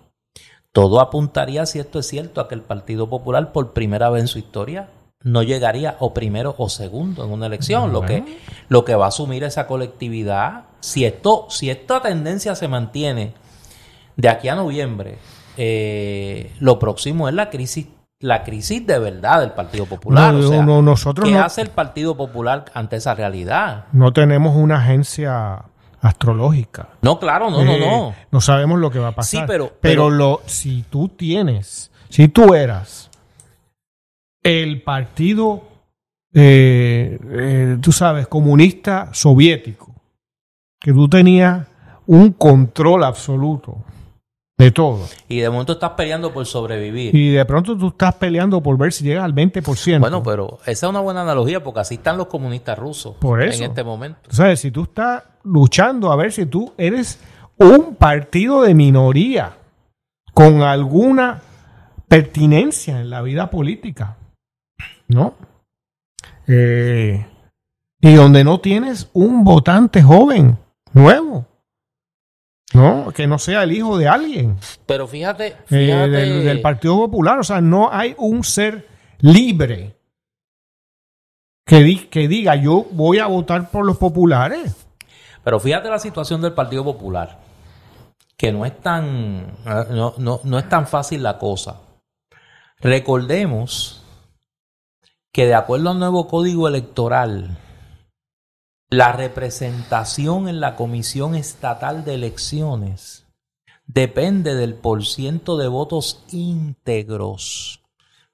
Todo 0.71 0.99
apuntaría, 0.99 1.65
si 1.65 1.79
esto 1.79 1.99
es 1.99 2.07
cierto, 2.07 2.41
a 2.41 2.47
que 2.47 2.55
el 2.55 2.61
Partido 2.61 3.07
Popular 3.07 3.51
por 3.51 3.73
primera 3.73 4.09
vez 4.09 4.21
en 4.21 4.27
su 4.27 4.39
historia 4.39 4.89
no 5.21 5.43
llegaría 5.43 5.95
o 5.99 6.13
primero 6.13 6.55
o 6.57 6.67
segundo 6.67 7.23
en 7.23 7.31
una 7.31 7.45
elección. 7.45 7.93
Lo, 7.93 8.01
que, 8.01 8.39
lo 8.67 8.83
que 8.83 8.95
va 8.95 9.05
a 9.05 9.09
asumir 9.09 9.43
esa 9.43 9.67
colectividad, 9.67 10.65
si, 10.79 11.05
esto, 11.05 11.45
si 11.49 11.69
esta 11.69 12.01
tendencia 12.01 12.55
se 12.55 12.67
mantiene 12.67 13.33
de 14.17 14.29
aquí 14.29 14.49
a 14.49 14.55
noviembre, 14.55 15.19
eh, 15.55 16.51
lo 16.59 16.79
próximo 16.79 17.29
es 17.29 17.35
la 17.35 17.51
crisis 17.51 17.87
la 18.23 18.41
crisis 18.43 18.87
de 18.87 18.99
verdad 18.99 19.41
del 19.41 19.51
Partido 19.51 19.85
Popular. 19.85 20.33
nosotros 20.33 21.27
¿Qué 21.27 21.37
hace 21.37 21.61
el 21.61 21.69
Partido 21.69 22.15
Popular 22.15 22.65
ante 22.73 22.95
esa 22.95 23.13
realidad? 23.13 23.85
No 23.91 24.13
tenemos 24.13 24.55
una 24.55 24.77
agencia 24.77 25.65
astrológica. 25.99 26.87
No, 27.01 27.19
claro, 27.19 27.49
no, 27.49 27.65
no, 27.65 27.71
eh, 27.73 27.79
no. 27.81 28.15
No 28.31 28.41
sabemos 28.41 28.79
lo 28.79 28.89
que 28.91 28.99
va 28.99 29.09
a 29.09 29.11
pasar. 29.11 29.41
Sí, 29.41 29.45
pero, 29.45 29.73
pero, 29.81 30.09
lo, 30.09 30.41
si 30.45 30.85
tú 30.89 31.09
tienes, 31.09 31.91
si 32.07 32.29
tú 32.29 32.53
eras 32.53 33.11
el 34.41 34.81
partido, 34.83 35.63
eh, 36.33 37.19
eh, 37.29 37.77
tú 37.81 37.91
sabes, 37.91 38.27
comunista 38.27 39.09
soviético, 39.11 39.93
que 40.79 40.93
tú 40.93 41.09
tenías 41.09 41.67
un 42.05 42.31
control 42.31 43.03
absoluto 43.03 43.83
de 44.57 44.71
todo. 44.71 45.07
Y 45.27 45.39
de 45.39 45.49
momento 45.49 45.73
estás 45.73 45.91
peleando 45.91 46.31
por 46.31 46.45
sobrevivir. 46.45 47.15
Y 47.15 47.31
de 47.31 47.45
pronto 47.45 47.77
tú 47.77 47.87
estás 47.89 48.15
peleando 48.15 48.61
por 48.61 48.77
ver 48.77 48.93
si 48.93 49.03
llegas 49.03 49.23
al 49.23 49.33
20%. 49.33 49.99
Bueno, 49.99 50.21
pero 50.21 50.59
esa 50.65 50.87
es 50.87 50.89
una 50.89 50.99
buena 50.99 51.21
analogía 51.21 51.63
porque 51.63 51.79
así 51.79 51.95
están 51.95 52.17
los 52.17 52.27
comunistas 52.27 52.77
rusos 52.77 53.15
por 53.15 53.41
eso, 53.41 53.63
en 53.63 53.69
este 53.71 53.83
momento. 53.83 54.19
Tú 54.29 54.35
sabes, 54.35 54.59
si 54.59 54.71
tú 54.71 54.83
estás 54.83 55.23
luchando 55.43 56.11
a 56.11 56.15
ver 56.15 56.31
si 56.31 56.45
tú 56.45 56.73
eres 56.77 57.19
un 57.57 57.95
partido 57.95 58.61
de 58.61 58.73
minoría 58.73 59.57
con 60.33 60.61
alguna 60.61 61.41
pertinencia 62.07 62.99
en 62.99 63.09
la 63.09 63.21
vida 63.21 63.49
política, 63.49 64.17
¿no? 65.07 65.35
Eh, 66.47 67.25
y 68.01 68.13
donde 68.15 68.43
no 68.43 68.59
tienes 68.59 69.09
un 69.13 69.43
votante 69.43 70.03
joven, 70.03 70.57
nuevo, 70.91 71.45
¿no? 72.73 73.11
Que 73.11 73.27
no 73.27 73.39
sea 73.39 73.63
el 73.63 73.71
hijo 73.71 73.97
de 73.97 74.07
alguien. 74.07 74.57
Pero 74.85 75.07
fíjate, 75.07 75.47
eh, 75.47 75.55
fíjate... 75.65 76.07
del, 76.09 76.61
Partido 76.61 76.97
Popular, 76.97 77.39
o 77.39 77.43
sea, 77.43 77.61
no 77.61 77.91
hay 77.91 78.15
un 78.17 78.43
ser 78.43 78.87
libre 79.19 79.95
que, 81.65 82.09
que 82.09 82.27
diga 82.27 82.55
yo 82.55 82.85
voy 82.91 83.19
a 83.19 83.27
votar 83.27 83.69
por 83.69 83.85
los 83.85 83.97
populares. 83.97 84.85
Pero 85.43 85.59
fíjate 85.59 85.89
la 85.89 85.99
situación 85.99 86.41
del 86.41 86.53
Partido 86.53 86.83
Popular, 86.83 87.39
que 88.37 88.51
no 88.51 88.65
es 88.65 88.79
tan, 88.79 89.57
no, 89.89 90.15
no, 90.17 90.59
es 90.59 90.69
tan 90.69 90.87
fácil 90.87 91.21
la 91.21 91.37
cosa. 91.37 91.81
Recordemos 92.79 94.05
que 95.31 95.45
de 95.45 95.55
acuerdo 95.55 95.89
al 95.89 95.99
nuevo 95.99 96.27
código 96.27 96.67
electoral, 96.67 97.57
la 98.89 99.11
representación 99.11 100.47
en 100.47 100.59
la 100.59 100.75
Comisión 100.75 101.35
Estatal 101.35 102.05
de 102.05 102.15
Elecciones 102.15 103.25
depende 103.85 104.55
del 104.55 104.75
porciento 104.75 105.57
de 105.57 105.67
votos 105.67 106.23
íntegros 106.31 107.81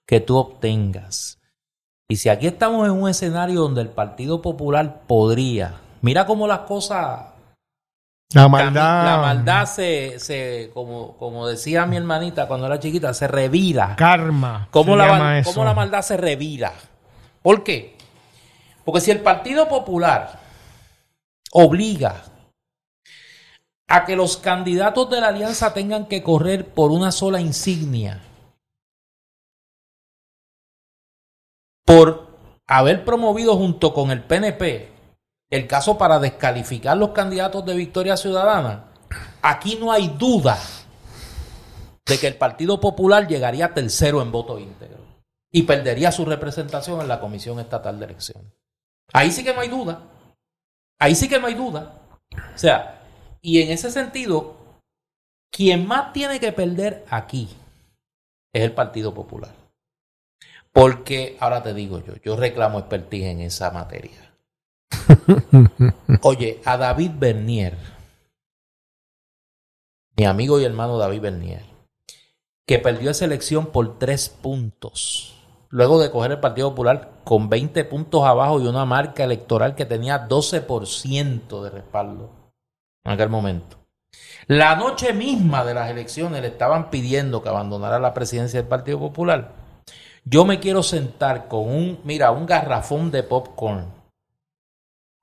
que 0.05 0.19
tú 0.19 0.37
obtengas. 0.37 1.39
Y 2.07 2.17
si 2.17 2.29
aquí 2.29 2.47
estamos 2.47 2.87
en 2.87 2.93
un 2.93 3.09
escenario 3.09 3.61
donde 3.61 3.81
el 3.81 3.89
Partido 3.89 4.41
Popular 4.41 5.03
podría 5.07 5.81
Mira 6.01 6.25
cómo 6.25 6.47
las 6.47 6.59
cosas. 6.59 7.25
La 8.33 8.47
maldad. 8.47 9.05
La 9.05 9.17
maldad 9.17 9.65
se, 9.65 10.19
se 10.19 10.69
como, 10.73 11.17
como 11.17 11.47
decía 11.47 11.85
mi 11.85 11.97
hermanita 11.97 12.47
cuando 12.47 12.67
era 12.67 12.79
chiquita, 12.79 13.13
se 13.13 13.27
revira. 13.27 13.95
Karma. 13.95 14.67
Cómo, 14.71 14.95
la, 14.95 15.41
cómo 15.43 15.63
la 15.63 15.73
maldad 15.73 16.01
se 16.01 16.15
revira. 16.15 16.73
¿Por 17.41 17.63
qué? 17.63 17.97
Porque 18.89 19.01
si 19.01 19.11
el 19.11 19.21
Partido 19.21 19.69
Popular 19.69 20.39
obliga 21.51 22.23
a 23.87 24.03
que 24.03 24.15
los 24.15 24.37
candidatos 24.37 25.11
de 25.11 25.21
la 25.21 25.27
alianza 25.27 25.75
tengan 25.75 26.07
que 26.07 26.23
correr 26.23 26.73
por 26.73 26.89
una 26.89 27.11
sola 27.11 27.39
insignia, 27.39 28.19
por 31.85 32.29
haber 32.65 33.05
promovido 33.05 33.55
junto 33.57 33.93
con 33.93 34.09
el 34.09 34.23
PNP 34.23 34.91
el 35.51 35.67
caso 35.67 35.95
para 35.95 36.17
descalificar 36.17 36.97
los 36.97 37.11
candidatos 37.11 37.63
de 37.67 37.75
Victoria 37.75 38.17
Ciudadana, 38.17 38.85
aquí 39.43 39.77
no 39.79 39.91
hay 39.91 40.07
duda 40.17 40.57
de 42.07 42.17
que 42.17 42.25
el 42.25 42.37
Partido 42.37 42.79
Popular 42.79 43.27
llegaría 43.27 43.71
tercero 43.71 44.23
en 44.23 44.31
voto 44.31 44.57
íntegro 44.57 44.97
y 45.51 45.61
perdería 45.61 46.11
su 46.11 46.25
representación 46.25 47.01
en 47.01 47.07
la 47.07 47.19
Comisión 47.19 47.59
Estatal 47.59 47.99
de 47.99 48.05
Elecciones. 48.05 48.58
Ahí 49.13 49.31
sí 49.31 49.43
que 49.43 49.53
no 49.53 49.61
hay 49.61 49.69
duda. 49.69 50.03
Ahí 50.99 51.15
sí 51.15 51.29
que 51.29 51.39
no 51.39 51.47
hay 51.47 51.53
duda. 51.53 52.01
O 52.53 52.57
sea, 52.57 53.01
y 53.41 53.61
en 53.61 53.71
ese 53.71 53.89
sentido, 53.91 54.55
quien 55.51 55.87
más 55.87 56.13
tiene 56.13 56.39
que 56.39 56.51
perder 56.51 57.05
aquí 57.09 57.49
es 58.53 58.63
el 58.63 58.73
Partido 58.73 59.13
Popular. 59.13 59.53
Porque, 60.71 61.37
ahora 61.39 61.63
te 61.63 61.73
digo 61.73 62.03
yo, 62.03 62.15
yo 62.23 62.35
reclamo 62.35 62.79
expertise 62.79 63.25
en 63.25 63.41
esa 63.41 63.71
materia. 63.71 64.33
Oye, 66.21 66.61
a 66.65 66.77
David 66.77 67.11
Bernier, 67.15 67.77
mi 70.15 70.25
amigo 70.25 70.59
y 70.59 70.65
hermano 70.65 70.97
David 70.97 71.21
Bernier, 71.21 71.65
que 72.67 72.77
perdió 72.77 73.09
esa 73.11 73.25
elección 73.25 73.67
por 73.67 73.97
tres 73.97 74.29
puntos, 74.29 75.35
luego 75.69 75.99
de 75.99 76.11
coger 76.11 76.31
el 76.33 76.39
Partido 76.39 76.69
Popular 76.69 77.18
con 77.29 77.47
20 77.47 77.85
puntos 77.85 78.23
abajo 78.23 78.59
y 78.59 78.65
una 78.65 78.85
marca 78.85 79.23
electoral 79.23 79.75
que 79.75 79.85
tenía 79.85 80.27
12% 80.27 81.61
de 81.61 81.69
respaldo 81.69 82.31
en 83.05 83.11
aquel 83.11 83.29
momento. 83.29 83.77
La 84.47 84.75
noche 84.75 85.13
misma 85.13 85.63
de 85.63 85.75
las 85.75 85.91
elecciones 85.91 86.41
le 86.41 86.47
estaban 86.47 86.89
pidiendo 86.89 87.43
que 87.43 87.49
abandonara 87.49 87.99
la 87.99 88.15
presidencia 88.15 88.59
del 88.59 88.67
Partido 88.67 88.97
Popular. 88.97 89.51
Yo 90.25 90.43
me 90.43 90.59
quiero 90.59 90.81
sentar 90.81 91.47
con 91.47 91.69
un, 91.69 91.99
mira, 92.03 92.31
un 92.31 92.47
garrafón 92.47 93.11
de 93.11 93.21
popcorn 93.21 93.85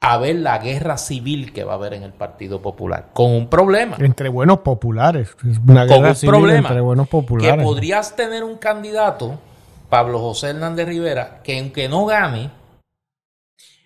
a 0.00 0.16
ver 0.18 0.36
la 0.36 0.59
guerra 0.59 0.98
civil 0.98 1.52
que 1.52 1.64
va 1.64 1.72
a 1.72 1.74
haber 1.74 1.94
en 1.94 2.04
el 2.04 2.12
Partido 2.12 2.62
Popular. 2.62 3.09
Con 3.14 3.32
un 3.32 3.48
problema. 3.48 3.96
Entre 3.98 4.28
buenos 4.28 4.61
populares. 4.61 5.36
Una 5.66 5.86
guerra 5.86 5.96
con 5.96 6.09
un 6.11 6.14
civil 6.14 6.30
problema. 6.30 6.68
Entre 6.68 6.80
buenos 6.82 7.09
populares. 7.09 7.57
Que 7.57 7.64
podrías 7.64 8.14
tener 8.14 8.44
un 8.44 8.59
candidato, 8.59 9.40
Pablo 9.89 10.18
José 10.18 10.51
Hernández 10.51 10.87
Rivera, 10.87 11.41
que 11.43 11.59
aunque 11.59 11.89
no 11.89 12.07
gane, 12.07 12.51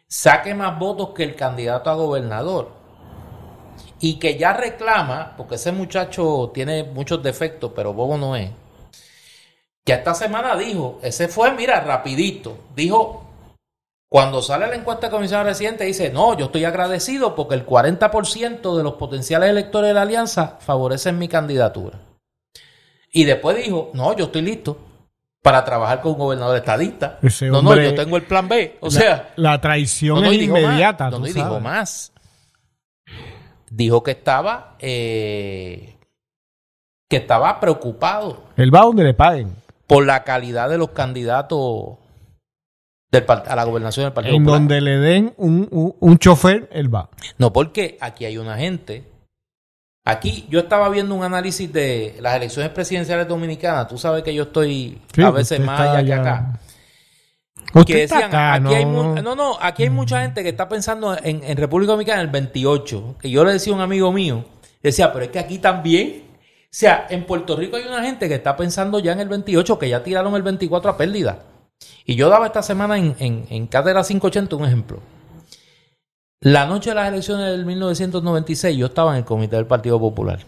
saque 0.09 0.55
más 0.55 0.79
votos 0.79 1.11
que 1.11 1.25
el 1.25 1.37
candidato 1.37 1.91
a 1.91 1.95
gobernador. 1.95 2.73
Y 4.01 4.19
que 4.19 4.39
ya 4.39 4.55
reclama, 4.55 5.35
porque 5.37 5.57
ese 5.57 5.73
muchacho 5.73 6.51
tiene 6.55 6.85
muchos 6.85 7.23
defectos, 7.23 7.73
pero 7.75 7.93
bobo 7.93 8.17
no 8.17 8.35
es. 8.35 8.51
Que 9.85 9.93
esta 9.93 10.15
semana 10.15 10.57
dijo, 10.57 10.99
ese 11.03 11.29
fue, 11.29 11.53
mira, 11.53 11.81
rapidito, 11.81 12.57
dijo 12.75 13.27
cuando 14.09 14.43
sale 14.43 14.67
la 14.67 14.75
encuesta 14.75 15.07
de 15.07 15.13
comisión 15.13 15.45
reciente, 15.45 15.85
dice, 15.85 16.11
no, 16.11 16.37
yo 16.37 16.47
estoy 16.47 16.65
agradecido 16.65 17.37
porque 17.37 17.55
el 17.55 17.65
40% 17.65 18.77
de 18.77 18.83
los 18.83 18.95
potenciales 18.95 19.51
electores 19.51 19.91
de 19.91 19.95
la 19.95 20.03
alianza 20.03 20.59
favorecen 20.59 21.17
mi 21.17 21.29
candidatura. 21.29 22.01
Y 23.13 23.23
después 23.23 23.57
dijo, 23.57 23.91
no, 23.95 24.17
yo 24.17 24.25
estoy 24.25 24.43
listo 24.43 24.90
para 25.43 25.65
trabajar 25.65 26.01
con 26.01 26.13
un 26.13 26.19
gobernador 26.19 26.57
estadista. 26.57 27.19
no, 27.23 27.63
no, 27.63 27.77
yo 27.77 27.95
tengo 27.95 28.17
el 28.17 28.25
plan 28.25 28.49
B. 28.49 28.77
O 28.81 28.91
sea, 28.91 29.33
la 29.37 29.61
traición 29.61 30.25
es 30.25 30.43
inmediata. 30.43 31.11
no, 31.11 31.27
y 31.27 31.33
dijo 31.33 31.61
más. 31.61 32.13
Dijo 33.71 34.03
que 34.03 34.11
estaba, 34.11 34.75
eh, 34.81 35.97
que 37.09 37.17
estaba 37.17 37.61
preocupado. 37.61 38.45
Él 38.57 38.75
va 38.75 38.81
donde 38.81 39.05
le 39.05 39.15
paguen. 39.15 39.55
Por 39.87 40.07
la 40.07 40.25
calidad 40.25 40.69
de 40.69 40.79
los 40.79 40.91
candidatos 40.91 41.99
a 43.13 43.57
la 43.57 43.65
gobernación 43.65 44.05
del 44.05 44.13
Partido 44.13 44.37
En 44.37 44.45
donde 44.45 44.81
le 44.81 44.99
den 44.99 45.35
un, 45.37 46.19
chofer, 46.19 46.69
él 46.73 46.95
va. 46.95 47.11
No, 47.39 47.53
porque 47.53 47.99
aquí 48.01 48.25
hay 48.25 48.39
una 48.39 48.57
gente, 48.57 49.05
Aquí 50.11 50.47
yo 50.49 50.61
estaba 50.61 50.89
viendo 50.89 51.15
un 51.15 51.23
análisis 51.23 51.73
de 51.73 52.17
las 52.21 52.35
elecciones 52.35 52.73
presidenciales 52.73 53.29
dominicanas. 53.29 53.87
Tú 53.87 53.97
sabes 53.97 54.23
que 54.25 54.35
yo 54.35 54.45
estoy 54.45 55.01
a 55.23 55.31
veces 55.31 55.61
más 55.61 55.81
allá 55.81 56.05
que 56.05 56.13
acá. 56.13 56.61
Que 57.87 57.97
decían, 57.99 58.35
aquí 58.35 58.75
hay 58.75 58.85
no, 58.85 59.37
no, 59.37 59.57
aquí 59.61 59.85
hay 59.85 59.91
mucha 59.91 60.23
gente 60.23 60.43
que 60.43 60.49
está 60.49 60.69
pensando 60.69 61.17
en, 61.23 61.45
en, 61.45 61.57
República 61.57 61.93
Dominicana 61.93 62.23
en 62.23 62.27
el 62.27 62.33
28. 62.33 63.17
Que 63.21 63.31
yo 63.31 63.45
le 63.45 63.53
decía 63.53 63.73
a 63.73 63.77
un 63.77 63.83
amigo 63.83 64.11
mío, 64.11 64.45
decía, 64.83 65.13
pero 65.13 65.27
es 65.27 65.31
que 65.31 65.39
aquí 65.39 65.59
también. 65.59 66.25
O 66.65 66.73
sea, 66.73 67.07
en 67.11 67.27
Puerto 67.27 67.57
Rico 67.57 67.77
hay 67.77 67.85
una 67.85 68.03
gente 68.03 68.29
que 68.29 68.35
está 68.35 68.57
pensando 68.57 68.99
ya 68.99 69.13
en 69.13 69.21
el 69.21 69.29
28, 69.29 69.79
que 69.79 69.89
ya 69.89 70.03
tiraron 70.03 70.35
el 70.35 70.43
24 70.43 70.91
a 70.91 70.97
pérdida. 70.97 71.41
Y 72.05 72.17
yo 72.17 72.29
daba 72.29 72.47
esta 72.47 72.63
semana 72.63 72.99
en, 72.99 73.15
en, 73.19 73.47
en 73.49 73.67
Cátedra 73.67 74.03
580 74.03 74.57
un 74.57 74.65
ejemplo. 74.65 75.01
La 76.43 76.65
noche 76.65 76.91
de 76.91 76.95
las 76.95 77.09
elecciones 77.09 77.51
del 77.51 77.67
1996 77.67 78.75
yo 78.75 78.87
estaba 78.87 79.13
en 79.13 79.19
el 79.19 79.25
comité 79.27 79.57
del 79.57 79.67
Partido 79.67 80.01
Popular. 80.01 80.39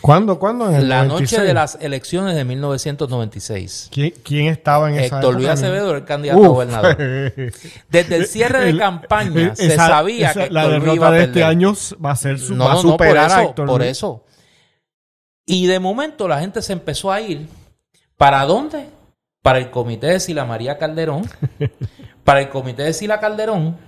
¿Cuándo? 0.00 0.38
¿Cuándo? 0.38 0.70
En 0.70 0.88
la 0.88 1.04
noche 1.06 1.40
de 1.40 1.52
las 1.54 1.76
elecciones 1.80 2.36
de 2.36 2.44
1996. 2.44 3.88
¿Quién, 3.90 4.14
quién 4.22 4.46
estaba 4.46 4.88
en 4.88 4.98
esa 4.98 5.16
Héctor 5.16 5.34
Luis 5.34 5.48
Acevedo 5.48 5.96
el 5.96 6.04
candidato 6.04 6.44
a 6.44 6.48
gobernador. 6.48 6.96
Desde 7.90 8.16
el 8.16 8.26
cierre 8.26 8.64
de 8.64 8.78
campaña 8.78 9.54
se 9.56 9.74
sabía 9.74 10.32
que 10.34 10.50
la 10.50 10.68
derrota 10.68 11.10
de 11.10 11.24
este 11.24 11.42
año 11.42 11.74
va 12.04 12.12
a 12.12 12.16
ser 12.16 12.38
su, 12.38 12.56
va 12.56 12.74
a 12.74 12.76
superar 12.76 13.26
por 13.26 13.26
eso, 13.26 13.36
a 13.36 13.42
Héctor 13.42 13.66
Por 13.66 13.82
eso. 13.82 14.24
Y 15.44 15.66
de 15.66 15.80
momento 15.80 16.28
la 16.28 16.38
gente 16.38 16.62
se 16.62 16.72
empezó 16.72 17.10
a 17.10 17.20
ir. 17.20 17.48
¿Para 18.16 18.44
dónde? 18.44 18.88
Para 19.42 19.58
el 19.58 19.70
comité 19.70 20.08
de 20.08 20.20
Sila 20.20 20.44
María 20.44 20.78
Calderón. 20.78 21.28
para 22.24 22.40
el 22.40 22.50
comité 22.50 22.84
de 22.84 22.92
Sila 22.92 23.18
Calderón 23.18 23.87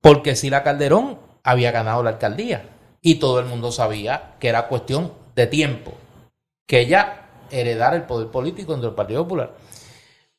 porque 0.00 0.36
Sila 0.36 0.62
Calderón 0.62 1.18
había 1.42 1.70
ganado 1.70 2.02
la 2.02 2.10
alcaldía 2.10 2.68
y 3.00 3.16
todo 3.16 3.40
el 3.40 3.46
mundo 3.46 3.72
sabía 3.72 4.34
que 4.40 4.48
era 4.48 4.68
cuestión 4.68 5.12
de 5.34 5.46
tiempo 5.46 5.94
que 6.66 6.80
ella 6.80 7.26
heredara 7.50 7.96
el 7.96 8.02
poder 8.02 8.28
político 8.28 8.72
dentro 8.72 8.90
del 8.90 8.96
Partido 8.96 9.22
Popular. 9.22 9.54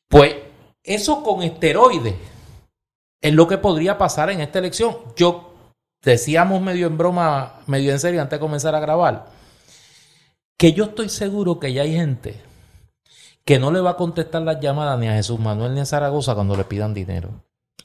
Pues 0.08 0.36
eso 0.82 1.22
con 1.22 1.42
esteroides 1.42 2.14
es 3.20 3.32
lo 3.32 3.48
que 3.48 3.58
podría 3.58 3.98
pasar 3.98 4.30
en 4.30 4.40
esta 4.40 4.58
elección. 4.58 4.96
Yo 5.16 5.54
decíamos 6.02 6.60
medio 6.60 6.86
en 6.86 6.98
broma, 6.98 7.60
medio 7.66 7.92
en 7.92 8.00
serio 8.00 8.20
antes 8.20 8.38
de 8.38 8.40
comenzar 8.40 8.74
a 8.74 8.80
grabar, 8.80 9.26
que 10.56 10.72
yo 10.72 10.84
estoy 10.84 11.08
seguro 11.08 11.58
que 11.58 11.72
ya 11.72 11.82
hay 11.82 11.94
gente 11.94 12.40
que 13.44 13.58
no 13.58 13.70
le 13.70 13.80
va 13.80 13.90
a 13.90 13.96
contestar 13.96 14.42
las 14.42 14.60
llamadas 14.60 14.98
ni 14.98 15.08
a 15.08 15.14
Jesús 15.14 15.40
Manuel 15.40 15.74
ni 15.74 15.80
a 15.80 15.86
Zaragoza 15.86 16.34
cuando 16.34 16.56
le 16.56 16.64
pidan 16.64 16.92
dinero. 16.92 17.30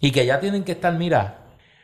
Y 0.02 0.12
que 0.12 0.26
ya 0.26 0.40
tienen 0.42 0.66
que 0.66 0.74
estar, 0.74 0.94
mira, 0.94 1.43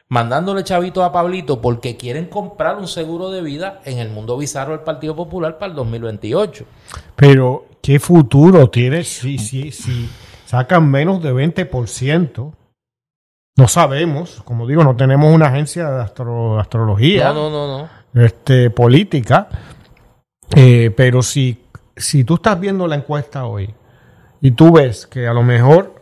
mandándole 0.09 0.63
chavito 0.63 1.03
a 1.03 1.11
Pablito 1.11 1.61
porque 1.61 1.95
quieren 1.95 2.25
comprar 2.25 2.77
un 2.77 2.87
seguro 2.87 3.29
de 3.29 3.41
vida 3.41 3.79
en 3.85 3.99
el 3.99 4.09
mundo 4.09 4.37
bizarro 4.37 4.71
del 4.73 4.81
Partido 4.81 5.15
Popular 5.15 5.57
para 5.57 5.69
el 5.69 5.75
2028. 5.75 6.65
Pero, 7.15 7.65
¿qué 7.81 7.99
futuro 7.99 8.69
tiene 8.69 9.03
si, 9.03 9.37
si, 9.37 9.71
si 9.71 10.09
sacan 10.45 10.89
menos 10.89 11.21
de 11.21 11.31
20%? 11.31 12.53
No 13.55 13.67
sabemos, 13.67 14.41
como 14.45 14.65
digo, 14.65 14.83
no 14.83 14.95
tenemos 14.95 15.33
una 15.33 15.47
agencia 15.47 15.89
de 15.89 16.01
astrología. 16.01 17.33
No, 17.33 17.49
no, 17.49 17.79
no, 17.79 17.89
Este, 18.13 18.69
política. 18.69 19.49
Eh, 20.55 20.91
pero 20.95 21.21
si, 21.21 21.65
si 21.95 22.23
tú 22.23 22.35
estás 22.35 22.59
viendo 22.59 22.87
la 22.87 22.95
encuesta 22.95 23.45
hoy 23.45 23.75
y 24.41 24.51
tú 24.51 24.71
ves 24.71 25.05
que 25.05 25.27
a 25.27 25.33
lo 25.33 25.43
mejor 25.43 25.98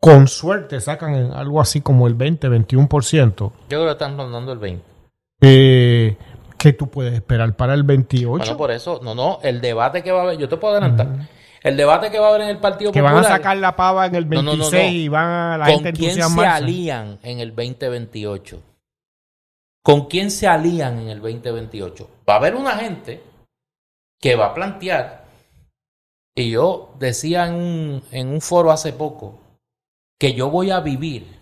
con 0.00 0.28
suerte 0.28 0.80
sacan 0.80 1.32
algo 1.32 1.60
así 1.60 1.80
como 1.80 2.06
el 2.06 2.14
20, 2.14 2.48
21%. 2.48 3.34
Yo 3.36 3.52
creo 3.68 3.84
que 3.84 3.90
están 3.92 4.16
rondando 4.16 4.52
el 4.52 4.58
20. 4.58 4.84
Eh, 5.40 6.16
¿Qué 6.58 6.72
tú 6.72 6.88
puedes 6.88 7.14
esperar 7.14 7.54
para 7.54 7.74
el 7.74 7.82
28? 7.82 8.28
Bueno, 8.28 8.56
por 8.56 8.70
eso, 8.70 9.00
no, 9.02 9.14
no, 9.14 9.40
el 9.42 9.60
debate 9.60 10.02
que 10.02 10.12
va 10.12 10.20
a 10.20 10.22
haber, 10.24 10.38
yo 10.38 10.48
te 10.48 10.56
puedo 10.56 10.74
adelantar. 10.74 11.28
El 11.62 11.76
debate 11.76 12.10
que 12.10 12.18
va 12.18 12.26
a 12.26 12.28
haber 12.30 12.42
en 12.42 12.48
el 12.48 12.58
Partido 12.58 12.92
que 12.92 13.00
Popular. 13.00 13.22
Que 13.22 13.28
van 13.28 13.32
a 13.32 13.36
sacar 13.36 13.56
la 13.56 13.74
pava 13.74 14.06
en 14.06 14.14
el 14.14 14.24
26 14.24 14.92
y 14.92 15.08
van 15.08 15.26
a 15.26 15.58
la 15.58 15.66
¿Con 15.66 15.82
quién 15.92 16.22
se 16.22 16.46
alían 16.46 17.18
en 17.22 17.40
el 17.40 17.54
2028? 17.54 18.62
¿Con 19.82 20.06
quién 20.06 20.30
se 20.30 20.46
alían 20.46 20.98
en 21.00 21.08
el 21.08 21.20
2028? 21.20 22.08
Va 22.28 22.34
a 22.34 22.36
haber 22.36 22.54
una 22.54 22.76
gente 22.76 23.22
que 24.20 24.36
va 24.36 24.46
a 24.46 24.54
plantear, 24.54 25.24
y 26.34 26.50
yo 26.50 26.94
decía 26.98 27.46
en 27.46 28.02
en 28.10 28.28
un 28.28 28.40
foro 28.40 28.70
hace 28.70 28.92
poco, 28.92 29.38
que 30.18 30.34
yo 30.34 30.50
voy 30.50 30.70
a 30.70 30.80
vivir 30.80 31.36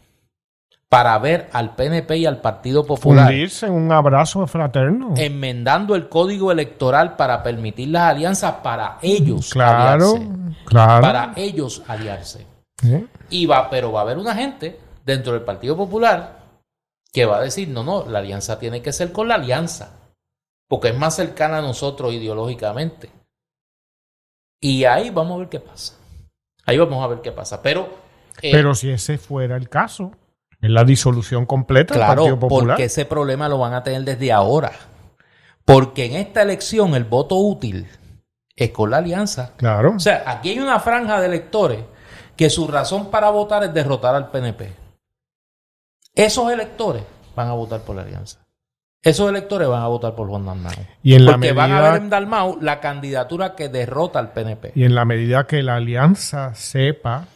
para 0.88 1.18
ver 1.18 1.48
al 1.52 1.74
PNP 1.74 2.18
y 2.18 2.26
al 2.26 2.40
Partido 2.40 2.84
Popular 2.84 3.32
en 3.32 3.72
un 3.72 3.90
abrazo 3.90 4.46
fraterno. 4.46 5.14
enmendando 5.16 5.94
el 5.94 6.08
código 6.08 6.52
electoral 6.52 7.16
para 7.16 7.42
permitir 7.42 7.88
las 7.88 8.10
alianzas 8.10 8.54
para 8.62 8.98
ellos 9.02 9.50
claro 9.50 10.14
aliarse, 10.14 10.30
claro. 10.64 11.02
Para 11.02 11.32
ellos 11.36 11.82
aliarse. 11.88 12.46
Y 13.30 13.46
va 13.46 13.70
pero 13.70 13.90
va 13.92 14.00
a 14.00 14.02
haber 14.02 14.18
una 14.18 14.34
gente 14.34 14.78
dentro 15.04 15.32
del 15.32 15.42
Partido 15.42 15.76
Popular 15.76 16.44
que 17.12 17.24
va 17.24 17.38
a 17.38 17.42
decir 17.42 17.68
no 17.68 17.82
no 17.82 18.04
la 18.06 18.20
alianza 18.20 18.58
tiene 18.58 18.82
que 18.82 18.92
ser 18.92 19.10
con 19.10 19.28
la 19.28 19.36
alianza 19.36 19.98
porque 20.68 20.88
es 20.88 20.98
más 20.98 21.16
cercana 21.16 21.58
a 21.58 21.62
nosotros 21.62 22.12
ideológicamente 22.12 23.10
y 24.64 24.86
ahí 24.86 25.10
vamos 25.10 25.34
a 25.34 25.38
ver 25.40 25.48
qué 25.50 25.60
pasa. 25.60 25.92
Ahí 26.64 26.78
vamos 26.78 27.04
a 27.04 27.06
ver 27.06 27.20
qué 27.20 27.32
pasa. 27.32 27.60
Pero 27.60 27.86
eh, 28.42 28.50
Pero 28.52 28.74
si 28.74 28.90
ese 28.90 29.18
fuera 29.18 29.56
el 29.56 29.68
caso, 29.68 30.12
es 30.60 30.70
la 30.70 30.84
disolución 30.84 31.46
completa 31.46 31.94
del 31.94 32.06
Partido 32.06 32.38
Popular. 32.38 32.68
Porque 32.68 32.84
ese 32.84 33.04
problema 33.04 33.48
lo 33.48 33.58
van 33.58 33.74
a 33.74 33.82
tener 33.82 34.02
desde 34.02 34.32
ahora. 34.32 34.72
Porque 35.64 36.06
en 36.06 36.14
esta 36.14 36.42
elección 36.42 36.94
el 36.94 37.04
voto 37.04 37.36
útil 37.36 37.86
es 38.56 38.70
con 38.70 38.90
la 38.90 38.98
alianza. 38.98 39.52
Claro. 39.56 39.94
O 39.96 40.00
sea, 40.00 40.24
aquí 40.26 40.50
hay 40.50 40.60
una 40.60 40.80
franja 40.80 41.20
de 41.20 41.26
electores 41.26 41.80
que 42.36 42.50
su 42.50 42.66
razón 42.66 43.10
para 43.10 43.30
votar 43.30 43.64
es 43.64 43.74
derrotar 43.74 44.14
al 44.14 44.30
PNP. 44.30 44.72
Esos 46.14 46.52
electores 46.52 47.02
van 47.34 47.48
a 47.48 47.52
votar 47.52 47.80
por 47.80 47.96
la 47.96 48.02
alianza. 48.02 48.44
Esos 49.02 49.28
electores 49.28 49.68
van 49.68 49.82
a 49.82 49.88
votar 49.88 50.14
por 50.14 50.28
Juan 50.28 50.46
Dalmau. 50.46 50.72
Y 51.02 51.14
en 51.14 51.26
porque 51.26 51.48
la 51.48 51.52
van 51.52 51.72
a 51.72 51.80
ver 51.82 52.02
en 52.02 52.08
Dalmau 52.08 52.58
la 52.60 52.80
candidatura 52.80 53.54
que 53.54 53.68
derrota 53.68 54.18
al 54.18 54.32
PNP. 54.32 54.72
Y 54.74 54.84
en 54.84 54.94
la 54.94 55.04
medida 55.04 55.46
que 55.46 55.62
la 55.62 55.76
alianza 55.76 56.54
sepa 56.54 57.26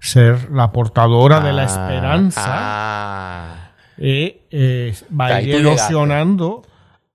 ser 0.00 0.50
la 0.50 0.72
portadora 0.72 1.40
de 1.40 1.52
la 1.52 1.62
ah, 1.62 1.66
esperanza, 1.66 2.44
ah. 2.46 3.70
eh, 3.98 4.46
eh, 4.50 4.94
va 5.18 5.26
a 5.26 5.42
ir 5.42 5.54
erosionando 5.56 6.62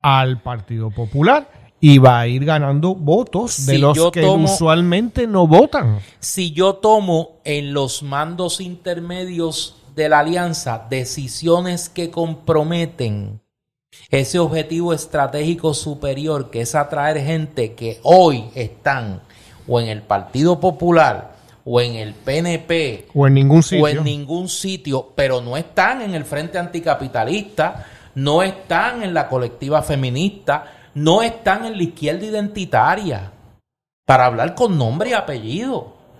al 0.02 0.42
Partido 0.42 0.92
Popular 0.92 1.50
y 1.80 1.98
va 1.98 2.22
a 2.22 2.28
ir 2.28 2.46
ganando 2.46 2.96
votos 2.96 3.66
de 3.66 3.78
los 3.78 4.12
que 4.12 4.26
usualmente 4.26 5.28
no 5.28 5.48
votan. 5.48 6.00
Si 6.20 6.52
yo 6.52 6.76
tomo 6.76 7.42
en 7.44 7.74
los 7.74 8.04
mandos 8.04 8.62
intermedios 8.62 9.76
de 9.96 10.10
la 10.10 10.20
alianza 10.20 10.88
decisiones 10.90 11.90
que 11.90 12.10
comprometen 12.10 13.42
ese 14.10 14.40
objetivo 14.40 14.94
estratégico 14.94 15.74
superior, 15.74 16.50
que 16.50 16.62
es 16.62 16.74
atraer 16.74 17.20
gente 17.20 17.74
que 17.74 18.00
hoy 18.04 18.46
están 18.56 19.22
o 19.68 19.80
en 19.80 19.88
el 19.88 20.02
Partido 20.02 20.60
Popular 20.60 21.36
o 21.66 21.82
en 21.82 21.95
el 21.95 22.14
PNP 22.14 23.07
o 23.14 23.28
en 23.28 23.34
ningún 23.34 23.64
sitio, 23.64 23.84
o 23.84 23.88
en 23.88 24.03
ningún 24.03 24.49
sitio 24.49 25.14
pero 25.16 25.41
no 25.41 25.55
están 25.57 26.01
en 26.01 26.14
el 26.14 26.26
Frente 26.26 26.57
Anticapitalista, 26.57 27.86
no 28.16 28.43
están 28.43 29.03
en 29.03 29.14
la 29.14 29.28
colectiva 29.28 29.82
feminista, 29.82 30.66
no 30.95 31.22
están 31.22 31.66
en 31.66 31.78
la 31.78 31.84
izquierda 31.84 32.26
identitaria, 32.26 33.32
para 34.05 34.26
hablar 34.26 34.53
con 34.55 34.78
nombre 34.78 35.11
y 35.11 35.14
apellido. 35.14 35.78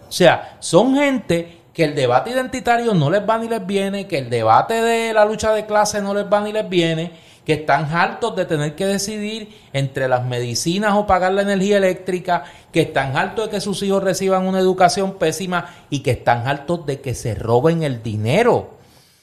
O 0.08 0.12
sea, 0.12 0.58
son 0.60 0.96
gente 0.96 1.64
que 1.74 1.84
el 1.84 1.96
debate 1.96 2.32
identitario 2.32 2.94
no 2.94 3.10
les 3.10 3.28
va 3.28 3.38
ni 3.38 3.48
les 3.48 3.66
viene, 3.66 4.08
que 4.08 4.20
el 4.20 4.30
debate 4.30 4.76
de 4.76 5.14
la 5.14 5.26
lucha 5.26 5.52
de 5.54 5.66
clase 5.66 6.02
no 6.02 6.14
les 6.14 6.26
va 6.26 6.42
ni 6.42 6.54
les 6.54 6.68
viene, 6.70 7.12
que 7.46 7.54
están 7.54 7.94
hartos 7.94 8.36
de 8.36 8.46
tener 8.46 8.76
que 8.76 8.86
decidir 8.86 9.50
entre 9.74 10.08
las 10.08 10.26
medicinas 10.26 10.94
o 10.96 11.08
pagar 11.08 11.34
la 11.34 11.42
energía 11.42 11.78
eléctrica, 11.78 12.46
que 12.72 12.82
están 12.82 13.18
hartos 13.18 13.46
de 13.46 13.52
que 13.52 13.62
sus 13.62 13.82
hijos 13.84 14.04
reciban 14.04 14.48
una 14.48 14.60
educación 14.60 15.14
pésima 15.14 15.74
y 15.90 16.00
que 16.00 16.12
están 16.12 16.48
hartos 16.48 16.86
de 16.86 17.02
que 17.02 17.14
se 17.14 17.36
roben 17.36 17.84
el 17.84 18.02
dinero. 18.02 18.72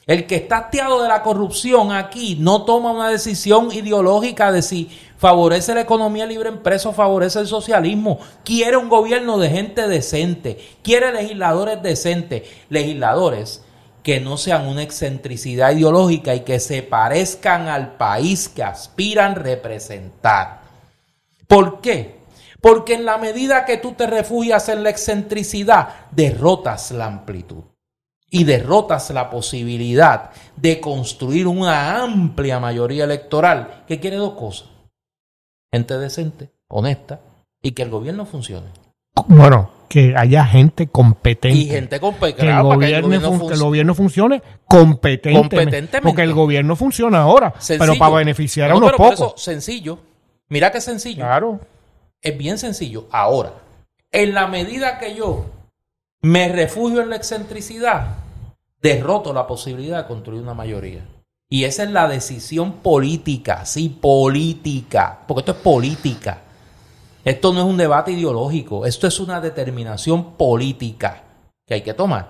El 0.07 0.25
que 0.25 0.35
está 0.35 0.57
hastiado 0.57 1.01
de 1.01 1.07
la 1.07 1.21
corrupción 1.21 1.91
aquí 1.91 2.35
no 2.39 2.65
toma 2.65 2.91
una 2.91 3.09
decisión 3.09 3.71
ideológica 3.71 4.51
de 4.51 4.61
si 4.61 4.89
favorece 5.17 5.75
la 5.75 5.81
economía 5.81 6.25
libre 6.25 6.49
empresa 6.49 6.89
o 6.89 6.93
favorece 6.93 7.39
el 7.39 7.47
socialismo. 7.47 8.19
Quiere 8.43 8.77
un 8.77 8.89
gobierno 8.89 9.37
de 9.37 9.49
gente 9.49 9.87
decente, 9.87 10.57
quiere 10.83 11.13
legisladores 11.13 11.81
decentes, 11.83 12.43
legisladores 12.69 13.63
que 14.03 14.19
no 14.19 14.37
sean 14.37 14.67
una 14.67 14.83
excentricidad 14.83 15.71
ideológica 15.71 16.33
y 16.33 16.41
que 16.41 16.59
se 16.59 16.81
parezcan 16.83 17.67
al 17.67 17.97
país 17.97 18.49
que 18.49 18.63
aspiran 18.63 19.35
representar. 19.35 20.61
¿Por 21.47 21.81
qué? 21.81 22.21
Porque 22.61 22.93
en 22.93 23.05
la 23.05 23.17
medida 23.17 23.65
que 23.65 23.77
tú 23.77 23.93
te 23.93 24.07
refugias 24.07 24.69
en 24.69 24.83
la 24.83 24.89
excentricidad, 24.89 26.07
derrotas 26.11 26.91
la 26.91 27.05
amplitud 27.05 27.63
y 28.29 28.45
derrotas 28.45 29.09
la 29.09 29.29
posibilidad 29.29 30.31
de 30.55 30.79
construir 30.79 31.47
una 31.47 32.01
amplia 32.01 32.59
mayoría 32.59 33.03
electoral 33.03 33.83
que 33.87 33.99
quiere 33.99 34.15
dos 34.15 34.33
cosas. 34.33 34.69
gente 35.71 35.97
decente, 35.97 36.51
honesta, 36.67 37.21
y 37.61 37.71
que 37.71 37.83
el 37.83 37.89
gobierno 37.89 38.25
funcione. 38.25 38.80
Bueno, 39.27 39.69
que 39.87 40.13
haya 40.15 40.45
gente 40.45 40.87
competente. 40.87 41.57
Y 41.57 41.67
gente 41.67 41.99
competente. 41.99 42.43
Que, 42.43 42.49
el 42.49 42.63
gobierno, 42.63 43.47
que 43.47 43.53
el 43.53 43.59
gobierno 43.59 43.93
funcione 43.93 44.41
competentemente. 44.65 46.01
Porque 46.01 46.21
el 46.21 46.33
gobierno 46.33 46.75
funciona 46.75 47.21
ahora, 47.21 47.53
pero 47.67 47.95
para 47.95 48.15
beneficiar 48.15 48.71
a 48.71 48.75
unos 48.75 48.93
pocos. 48.93 49.13
Eso, 49.13 49.33
sencillo. 49.35 49.99
Mira 50.47 50.71
qué 50.71 50.81
sencillo. 50.81 51.23
Claro. 51.23 51.59
Es 52.21 52.37
bien 52.37 52.57
sencillo. 52.57 53.07
Ahora, 53.11 53.53
en 54.11 54.33
la 54.33 54.47
medida 54.47 54.99
que 54.99 55.15
yo 55.15 55.45
me 56.21 56.49
refugio 56.49 57.01
en 57.01 57.09
la 57.09 57.15
excentricidad, 57.15 58.15
derroto 58.81 59.33
la 59.33 59.47
posibilidad 59.47 59.97
de 60.03 60.07
construir 60.07 60.41
una 60.41 60.53
mayoría. 60.53 61.05
Y 61.49 61.65
esa 61.65 61.83
es 61.83 61.91
la 61.91 62.07
decisión 62.07 62.77
política, 62.77 63.65
sí, 63.65 63.89
política, 63.89 65.19
porque 65.27 65.41
esto 65.41 65.51
es 65.51 65.57
política. 65.57 66.40
Esto 67.23 67.53
no 67.53 67.59
es 67.59 67.65
un 67.65 67.77
debate 67.77 68.11
ideológico, 68.11 68.85
esto 68.85 69.07
es 69.07 69.19
una 69.19 69.39
determinación 69.39 70.33
política 70.33 71.23
que 71.65 71.75
hay 71.75 71.81
que 71.81 71.93
tomar. 71.93 72.29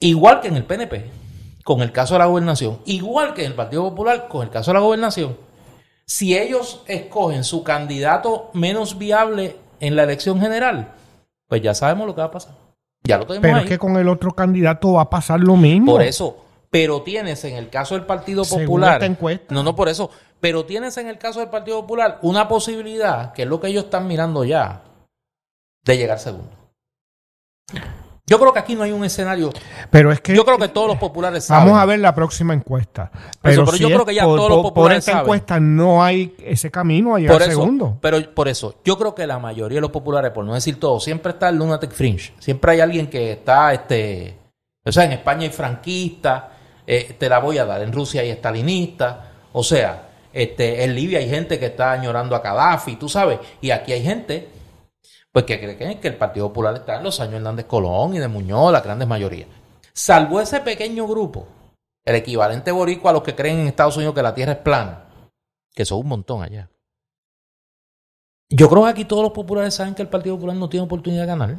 Igual 0.00 0.40
que 0.40 0.48
en 0.48 0.56
el 0.56 0.64
PNP, 0.64 1.10
con 1.64 1.80
el 1.80 1.92
caso 1.92 2.14
de 2.14 2.20
la 2.20 2.26
gobernación, 2.26 2.80
igual 2.86 3.34
que 3.34 3.42
en 3.42 3.52
el 3.52 3.54
Partido 3.54 3.82
Popular, 3.84 4.28
con 4.28 4.42
el 4.42 4.50
caso 4.50 4.70
de 4.70 4.74
la 4.74 4.80
gobernación, 4.80 5.36
si 6.06 6.36
ellos 6.36 6.82
escogen 6.86 7.44
su 7.44 7.64
candidato 7.64 8.50
menos 8.52 8.98
viable 8.98 9.56
en 9.80 9.96
la 9.96 10.04
elección 10.04 10.40
general, 10.40 10.92
pues 11.48 11.62
ya 11.62 11.74
sabemos 11.74 12.06
lo 12.06 12.14
que 12.14 12.20
va 12.20 12.26
a 12.26 12.30
pasar. 12.30 12.54
Ya 13.02 13.18
lo 13.18 13.26
tenemos 13.26 13.42
Pero 13.42 13.58
es 13.58 13.66
que 13.66 13.78
con 13.78 13.96
el 13.96 14.08
otro 14.08 14.32
candidato 14.32 14.94
va 14.94 15.02
a 15.02 15.10
pasar 15.10 15.40
lo 15.40 15.56
mismo. 15.56 15.92
Por 15.92 16.02
eso, 16.02 16.44
pero 16.70 17.02
tienes 17.02 17.44
en 17.44 17.56
el 17.56 17.68
caso 17.68 17.94
del 17.94 18.04
Partido 18.04 18.44
Popular. 18.44 19.00
No, 19.50 19.62
no, 19.62 19.76
por 19.76 19.88
eso. 19.88 20.10
Pero 20.44 20.66
tienes 20.66 20.98
en 20.98 21.06
el 21.06 21.16
caso 21.16 21.40
del 21.40 21.48
Partido 21.48 21.80
Popular 21.80 22.18
una 22.20 22.48
posibilidad, 22.48 23.32
que 23.32 23.44
es 23.44 23.48
lo 23.48 23.62
que 23.62 23.68
ellos 23.68 23.84
están 23.84 24.06
mirando 24.06 24.44
ya, 24.44 24.82
de 25.82 25.96
llegar 25.96 26.18
segundo. 26.18 26.50
Yo 28.26 28.38
creo 28.38 28.52
que 28.52 28.58
aquí 28.58 28.74
no 28.74 28.82
hay 28.82 28.92
un 28.92 29.06
escenario. 29.06 29.54
Pero 29.90 30.12
es 30.12 30.20
que. 30.20 30.36
Yo 30.36 30.44
creo 30.44 30.58
que 30.58 30.68
todos 30.68 30.88
los 30.88 30.98
populares 30.98 31.46
saben. 31.46 31.64
Vamos 31.64 31.80
a 31.80 31.86
ver 31.86 31.98
la 32.00 32.14
próxima 32.14 32.52
encuesta. 32.52 33.10
Pero, 33.40 33.64
yo 33.74 33.86
creo 33.86 34.04
que 34.04 34.14
ya 34.14 34.24
todos 34.24 34.50
los 34.50 34.62
populares. 34.64 34.74
Por 34.74 35.10
esta 35.10 35.20
encuesta 35.22 35.58
no 35.58 36.04
hay 36.04 36.34
ese 36.44 36.70
camino 36.70 37.14
a 37.14 37.20
llegar 37.20 37.42
segundo. 37.44 37.96
Pero 38.02 38.34
por 38.34 38.46
eso, 38.46 38.82
yo 38.84 38.98
creo 38.98 39.14
que 39.14 39.26
la 39.26 39.38
mayoría 39.38 39.78
de 39.78 39.80
los 39.80 39.92
populares, 39.92 40.30
por 40.32 40.44
no 40.44 40.52
decir 40.52 40.78
todo, 40.78 41.00
siempre 41.00 41.32
está 41.32 41.48
el 41.48 41.56
lunatic 41.56 41.90
fringe. 41.90 42.34
Siempre 42.38 42.72
hay 42.72 42.80
alguien 42.80 43.06
que 43.06 43.32
está. 43.32 43.72
este 43.72 44.36
O 44.84 44.92
sea, 44.92 45.06
en 45.06 45.12
España 45.12 45.44
hay 45.44 45.50
franquistas. 45.52 46.44
Eh, 46.86 47.16
te 47.18 47.30
la 47.30 47.38
voy 47.38 47.56
a 47.56 47.64
dar. 47.64 47.80
En 47.80 47.94
Rusia 47.94 48.20
hay 48.20 48.28
estalinistas. 48.28 49.16
O 49.54 49.62
sea, 49.62 50.10
este, 50.34 50.82
en 50.82 50.94
Libia 50.94 51.20
hay 51.20 51.28
gente 51.28 51.60
que 51.60 51.66
está 51.66 51.92
añorando 51.92 52.34
a 52.34 52.40
Gaddafi, 52.40 52.96
tú 52.96 53.08
sabes. 53.08 53.38
Y 53.60 53.70
aquí 53.70 53.92
hay 53.92 54.02
gente 54.02 54.48
pues 55.30 55.44
que 55.46 55.58
creen 55.58 56.00
que 56.00 56.08
el 56.08 56.16
Partido 56.16 56.48
Popular 56.48 56.74
está 56.74 56.96
en 56.96 57.04
los 57.04 57.18
años 57.20 57.32
de 57.32 57.36
Hernández 57.38 57.66
Colón 57.66 58.14
y 58.14 58.18
de 58.18 58.28
Muñoz, 58.28 58.72
la 58.72 58.80
grandes 58.80 59.08
mayoría. 59.08 59.46
Salvo 59.92 60.40
ese 60.40 60.60
pequeño 60.60 61.06
grupo, 61.06 61.46
el 62.04 62.16
equivalente 62.16 62.70
boricua 62.70 63.10
a 63.10 63.14
los 63.14 63.22
que 63.22 63.34
creen 63.34 63.60
en 63.60 63.66
Estados 63.68 63.96
Unidos 63.96 64.14
que 64.14 64.22
la 64.22 64.34
Tierra 64.34 64.52
es 64.52 64.58
plana, 64.58 65.06
que 65.72 65.84
son 65.84 66.00
un 66.00 66.08
montón 66.08 66.42
allá. 66.42 66.68
Yo 68.48 68.68
creo 68.68 68.84
que 68.84 68.90
aquí 68.90 69.04
todos 69.04 69.22
los 69.22 69.32
populares 69.32 69.74
saben 69.74 69.94
que 69.94 70.02
el 70.02 70.08
Partido 70.08 70.36
Popular 70.36 70.56
no 70.56 70.68
tiene 70.68 70.86
oportunidad 70.86 71.22
de 71.22 71.28
ganar 71.28 71.58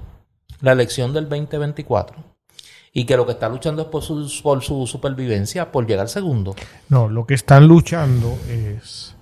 la 0.62 0.72
elección 0.72 1.14
del 1.14 1.28
2024 1.28 2.35
y 2.96 3.06
que 3.06 3.16
lo 3.16 3.28
que 3.28 3.34
está 3.34 3.48
luchando 3.48 3.84
es 3.84 3.88
por 3.90 4.02
su, 4.02 4.32
por 4.42 4.64
su 4.64 4.88
supervivencia, 4.88 5.72
por 5.72 5.86
llegar 5.86 6.10
segundo. 6.10 6.56
No, 6.90 7.08
lo 7.08 7.28
que 7.28 7.36
están 7.36 7.68
luchando 7.68 8.36
es 8.50 9.16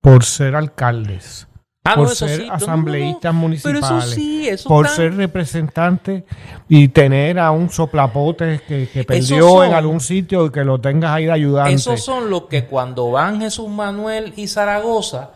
por 0.00 0.24
ser 0.24 0.56
alcaldes 0.56 1.46
Ah, 1.84 1.96
por 1.96 2.10
ser 2.10 2.46
asambleístas 2.48 3.34
municipales, 3.34 4.62
por 4.62 4.88
ser 4.88 5.16
representantes 5.16 6.22
y 6.68 6.86
tener 6.88 7.40
a 7.40 7.50
un 7.50 7.70
soplapote 7.70 8.60
que, 8.68 8.88
que 8.88 9.02
perdió 9.02 9.64
en 9.64 9.72
algún 9.72 9.98
sitio 9.98 10.46
y 10.46 10.50
que 10.50 10.62
lo 10.62 10.80
tengas 10.80 11.10
ahí 11.10 11.24
de 11.24 11.32
ayudante. 11.32 11.74
Esos 11.74 12.04
son 12.04 12.30
los 12.30 12.42
que 12.42 12.66
cuando 12.66 13.10
van 13.10 13.40
Jesús 13.40 13.68
Manuel 13.68 14.32
y 14.36 14.46
Zaragoza 14.46 15.32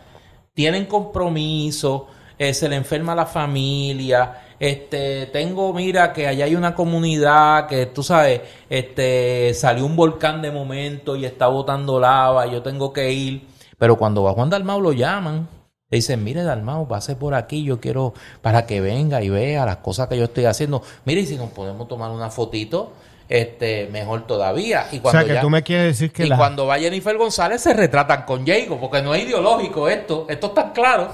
tienen 0.55 0.87
compromiso, 0.87 2.07
eh, 2.39 2.55
se 2.55 2.69
le 2.69 2.77
enferma 2.77 3.17
la 3.17 3.27
familia, 3.27 4.46
este, 4.59 5.27
tengo, 5.27 5.73
mira, 5.73 6.13
que 6.13 6.27
allá 6.27 6.45
hay 6.45 6.55
una 6.55 6.75
comunidad 6.75 7.67
que 7.67 7.87
tú 7.87 8.03
sabes, 8.03 8.41
este, 8.71 9.53
salió 9.55 9.87
un 9.87 9.97
volcán 9.97 10.43
de 10.43 10.51
momento 10.51 11.17
y 11.17 11.25
está 11.25 11.49
botando 11.49 12.01
lava, 12.01 12.47
y 12.47 12.53
yo 12.53 12.63
tengo 12.63 12.93
que 12.93 13.13
ir, 13.13 13.47
pero 13.79 13.97
cuando 13.97 14.23
va 14.23 14.33
Juan 14.33 14.51
Dalmau 14.51 14.81
lo 14.81 14.93
llaman 14.93 15.49
le 15.89 15.99
dicen, 15.99 16.25
mire 16.25 16.43
Dalmao, 16.43 16.89
pase 16.89 17.15
por 17.15 17.35
aquí, 17.35 17.63
yo 17.63 17.79
quiero 17.79 18.13
para 18.43 18.67
que 18.67 18.81
venga 18.81 19.23
y 19.23 19.29
vea 19.29 19.65
las 19.65 19.77
cosas 19.77 20.09
que 20.09 20.19
yo 20.19 20.25
estoy 20.25 20.45
haciendo. 20.45 20.83
Mire, 21.05 21.21
y 21.21 21.27
si 21.27 21.37
nos 21.37 21.51
podemos 21.51 21.87
tomar 21.87 22.11
una 22.11 22.29
fotito, 22.29 22.93
este, 23.29 23.87
mejor 23.93 24.27
todavía. 24.27 24.89
Y 24.91 24.99
cuando 24.99 25.21
o 25.21 25.25
sea, 25.25 25.35
que 25.35 25.41
tú 25.41 25.49
me 25.49 25.63
quieres 25.63 25.97
decir 25.97 26.13
que... 26.13 26.27
Y 26.27 26.31
cuando 26.31 26.67
va 26.67 26.81
Jennifer 26.81 27.17
González 27.17 27.61
se 27.61 27.73
retratan 27.73 28.25
con 28.25 28.45
Diego, 28.45 28.81
porque 28.81 29.01
no 29.01 29.15
es 29.15 29.23
ideológico 29.27 29.89
esto, 29.89 30.27
esto 30.29 30.49
está 30.49 30.73
claro. 30.73 31.09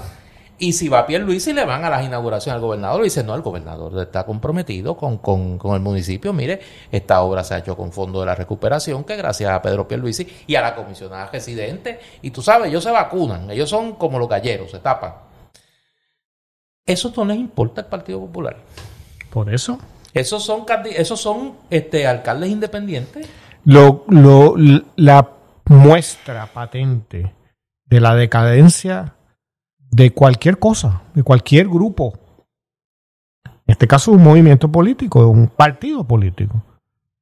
Y 0.63 0.71
si 0.71 0.87
va 0.87 1.05
Luis 1.09 1.45
y 1.47 1.51
le 1.51 1.65
van 1.65 1.83
a 1.83 1.89
las 1.89 2.05
inauguraciones 2.05 2.55
al 2.55 2.61
gobernador, 2.61 2.99
le 2.99 3.03
dice, 3.03 3.21
no, 3.21 3.35
el 3.35 3.41
gobernador 3.41 4.01
está 4.01 4.25
comprometido 4.25 4.95
con, 4.95 5.17
con, 5.17 5.57
con, 5.57 5.75
el 5.75 5.81
municipio. 5.81 6.31
Mire, 6.31 6.61
esta 6.89 7.21
obra 7.21 7.43
se 7.43 7.53
ha 7.53 7.57
hecho 7.57 7.75
con 7.75 7.91
fondo 7.91 8.21
de 8.21 8.27
la 8.27 8.33
recuperación, 8.33 9.03
que 9.03 9.17
gracias 9.17 9.51
a 9.51 9.61
Pedro 9.61 9.85
Pierluisi 9.85 10.25
y 10.47 10.55
a 10.55 10.61
la 10.61 10.73
comisionada 10.73 11.25
residente. 11.29 11.99
Y 12.21 12.31
tú 12.31 12.41
sabes, 12.41 12.69
ellos 12.69 12.81
se 12.81 12.91
vacunan, 12.91 13.51
ellos 13.51 13.69
son 13.69 13.95
como 13.95 14.17
los 14.17 14.29
galleros, 14.29 14.71
se 14.71 14.79
tapan. 14.79 15.15
Eso 16.85 17.11
no 17.13 17.25
les 17.25 17.35
importa 17.35 17.81
al 17.81 17.87
Partido 17.87 18.21
Popular. 18.21 18.55
Por 19.31 19.53
eso. 19.53 19.77
Esos 20.13 20.45
son, 20.45 20.65
esos 20.95 21.19
son 21.19 21.57
este, 21.69 22.07
alcaldes 22.07 22.49
independientes. 22.49 23.27
Lo, 23.65 24.05
lo, 24.07 24.55
la 24.95 25.29
muestra 25.65 26.45
patente 26.45 27.33
de 27.83 27.99
la 27.99 28.15
decadencia 28.15 29.15
de 29.93 30.11
cualquier 30.11 30.57
cosa, 30.57 31.03
de 31.13 31.21
cualquier 31.21 31.67
grupo. 31.67 32.13
En 33.45 33.51
este 33.73 33.87
caso, 33.87 34.11
un 34.11 34.23
movimiento 34.23 34.71
político, 34.71 35.21
de 35.21 35.27
un 35.27 35.47
partido 35.47 36.03
político. 36.03 36.63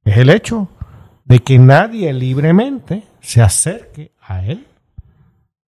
Es 0.06 0.18
el 0.18 0.30
hecho 0.30 0.70
de 1.26 1.40
que 1.40 1.60
nadie 1.60 2.14
libremente 2.14 3.04
se 3.20 3.42
acerque 3.42 4.14
a 4.22 4.46
él. 4.46 4.66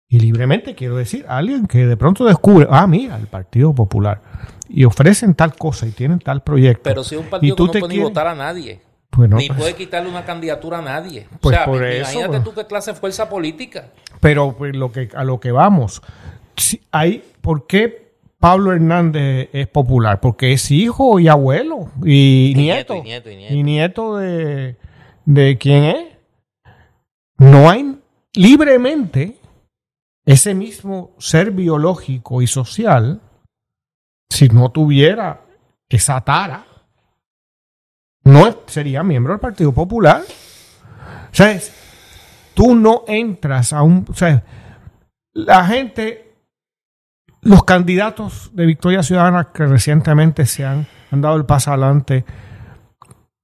Y 0.08 0.20
libremente 0.20 0.76
quiero 0.76 0.98
decir, 0.98 1.26
alguien 1.28 1.66
que 1.66 1.88
de 1.88 1.98
pronto 1.98 2.24
descubre, 2.26 2.68
ah, 2.70 2.86
mira, 2.86 3.18
el 3.18 3.28
Partido 3.28 3.74
Popular. 3.74 4.22
Y 4.70 4.84
ofrecen 4.84 5.34
tal 5.34 5.56
cosa 5.56 5.88
y 5.88 5.92
tienen 5.92 6.20
tal 6.20 6.44
proyecto. 6.44 6.84
Pero 6.84 7.04
si 7.04 7.16
es 7.16 7.22
un 7.22 7.28
partido 7.28 7.56
que 7.56 7.64
no 7.64 7.72
puede 7.72 7.88
ni 7.88 8.00
votar 8.00 8.28
a 8.28 8.36
nadie. 8.36 8.82
Pues 9.10 9.30
ni 9.30 9.48
pues 9.48 9.60
puede 9.60 9.76
quitarle 9.76 10.10
una 10.10 10.24
candidatura 10.24 10.78
a 10.80 10.82
nadie. 10.82 11.28
Pues 11.42 11.56
o 11.56 11.58
sea, 11.58 11.66
por 11.66 11.86
imagínate 11.86 12.30
pues. 12.30 12.44
tú 12.44 12.54
qué 12.54 12.66
clase 12.66 12.92
de 12.92 13.00
fuerza 13.00 13.28
política. 13.28 13.90
Pero 14.22 14.56
pues, 14.56 14.76
lo 14.76 14.92
que, 14.92 15.10
a 15.14 15.24
lo 15.24 15.40
que 15.40 15.52
vamos, 15.52 16.02
hay, 16.92 17.24
¿por 17.42 17.68
qué 17.68 18.14
Pablo 18.40 18.74
Hernández 18.74 19.50
es 19.54 19.68
popular? 19.68 20.20
Porque 20.20 20.54
es 20.54 20.72
hijo 20.72 21.20
y 21.20 21.28
abuelo 21.28 21.92
y, 22.04 22.54
nieto, 22.56 22.96
y 22.96 23.64
nieto. 23.64 24.18
de, 24.18 24.78
de 25.26 25.58
quién 25.58 25.84
es. 25.84 26.08
No 27.38 27.70
hay 27.70 28.00
libremente 28.34 29.38
ese 30.26 30.54
mismo 30.54 31.12
ser 31.18 31.52
biológico 31.52 32.42
y 32.42 32.48
social, 32.48 33.22
si 34.30 34.50
no 34.50 34.72
tuviera 34.72 35.42
esa 35.90 36.22
tara, 36.22 36.66
no 38.24 38.56
sería 38.68 39.04
miembro 39.04 39.34
del 39.34 39.40
Partido 39.40 39.72
Popular. 39.72 40.22
O 41.32 41.36
sea, 41.36 41.60
tú 42.54 42.76
no 42.76 43.04
entras 43.08 43.74
a 43.74 43.82
un... 43.82 44.06
O 44.08 44.14
sea, 44.14 44.44
la 45.34 45.66
gente 45.66 46.31
los 47.42 47.64
candidatos 47.64 48.52
de 48.54 48.66
Victoria 48.66 49.04
Ciudadana 49.04 49.50
que 49.54 49.66
recientemente 49.66 50.46
se 50.46 50.66
han, 50.66 50.88
dado 51.12 51.36
el 51.36 51.46
paso 51.46 51.72
adelante, 51.72 52.24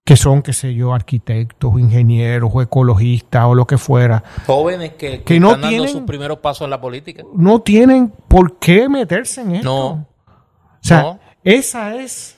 que 0.05 0.15
son, 0.15 0.41
qué 0.41 0.53
sé 0.53 0.73
yo, 0.73 0.93
arquitectos, 0.93 1.79
ingenieros 1.79 2.51
o 2.53 2.61
ecologistas 2.61 3.45
o 3.45 3.55
lo 3.55 3.67
que 3.67 3.77
fuera. 3.77 4.23
Jóvenes 4.45 4.93
que, 4.93 5.23
que, 5.23 5.39
no 5.39 5.55
están 5.55 5.69
tienen, 5.69 5.87
dando 5.87 5.99
sus 5.99 6.07
primeros 6.07 6.39
pasos 6.39 6.65
en 6.65 6.69
la 6.69 6.79
política. 6.79 7.23
No 7.33 7.61
tienen 7.61 8.13
por 8.27 8.57
qué 8.59 8.87
meterse 8.87 9.41
en 9.41 9.55
esto. 9.55 9.69
No. 9.69 9.89
O 9.89 10.87
sea, 10.87 11.19
esa 11.43 11.95
es 11.95 12.37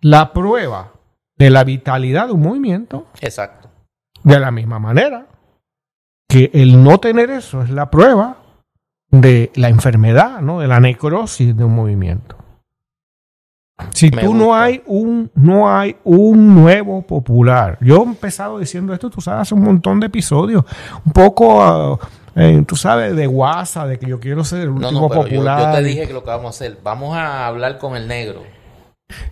la 0.00 0.32
prueba 0.32 0.92
de 1.36 1.50
la 1.50 1.62
vitalidad 1.62 2.26
de 2.26 2.32
un 2.32 2.40
movimiento. 2.40 3.06
Exacto. 3.20 3.70
De 4.24 4.40
la 4.40 4.50
misma 4.50 4.80
manera 4.80 5.26
que 6.28 6.50
el 6.52 6.82
no 6.82 6.98
tener 6.98 7.30
eso 7.30 7.62
es 7.62 7.70
la 7.70 7.90
prueba 7.90 8.36
de 9.10 9.50
la 9.54 9.68
enfermedad, 9.68 10.40
¿no? 10.40 10.60
de 10.60 10.66
la 10.66 10.80
necrosis 10.80 11.56
de 11.56 11.64
un 11.64 11.74
movimiento. 11.74 12.36
Si 13.92 14.10
tú 14.10 14.34
no 14.34 14.56
hay 14.56 14.82
un 14.86 15.30
no 15.34 15.72
hay 15.72 15.96
un 16.02 16.54
nuevo 16.54 17.02
popular. 17.02 17.78
Yo 17.80 18.02
he 18.02 18.06
empezado 18.06 18.58
diciendo 18.58 18.92
esto, 18.92 19.08
tú 19.08 19.20
sabes, 19.20 19.42
hace 19.42 19.54
un 19.54 19.62
montón 19.62 20.00
de 20.00 20.06
episodios, 20.06 20.64
un 21.04 21.12
poco 21.12 22.00
eh, 22.34 22.62
tú 22.66 22.76
sabes, 22.76 23.16
de 23.16 23.26
guasa, 23.26 23.86
de 23.86 23.98
que 23.98 24.06
yo 24.06 24.20
quiero 24.20 24.44
ser 24.44 24.62
el 24.62 24.70
último 24.70 25.08
popular. 25.08 25.72
Yo, 25.72 25.78
te 25.78 25.82
dije 25.82 26.06
que 26.06 26.12
lo 26.12 26.22
que 26.22 26.30
vamos 26.30 26.46
a 26.46 26.50
hacer, 26.50 26.78
vamos 26.82 27.16
a 27.16 27.46
hablar 27.46 27.78
con 27.78 27.96
el 27.96 28.06
negro. 28.06 28.42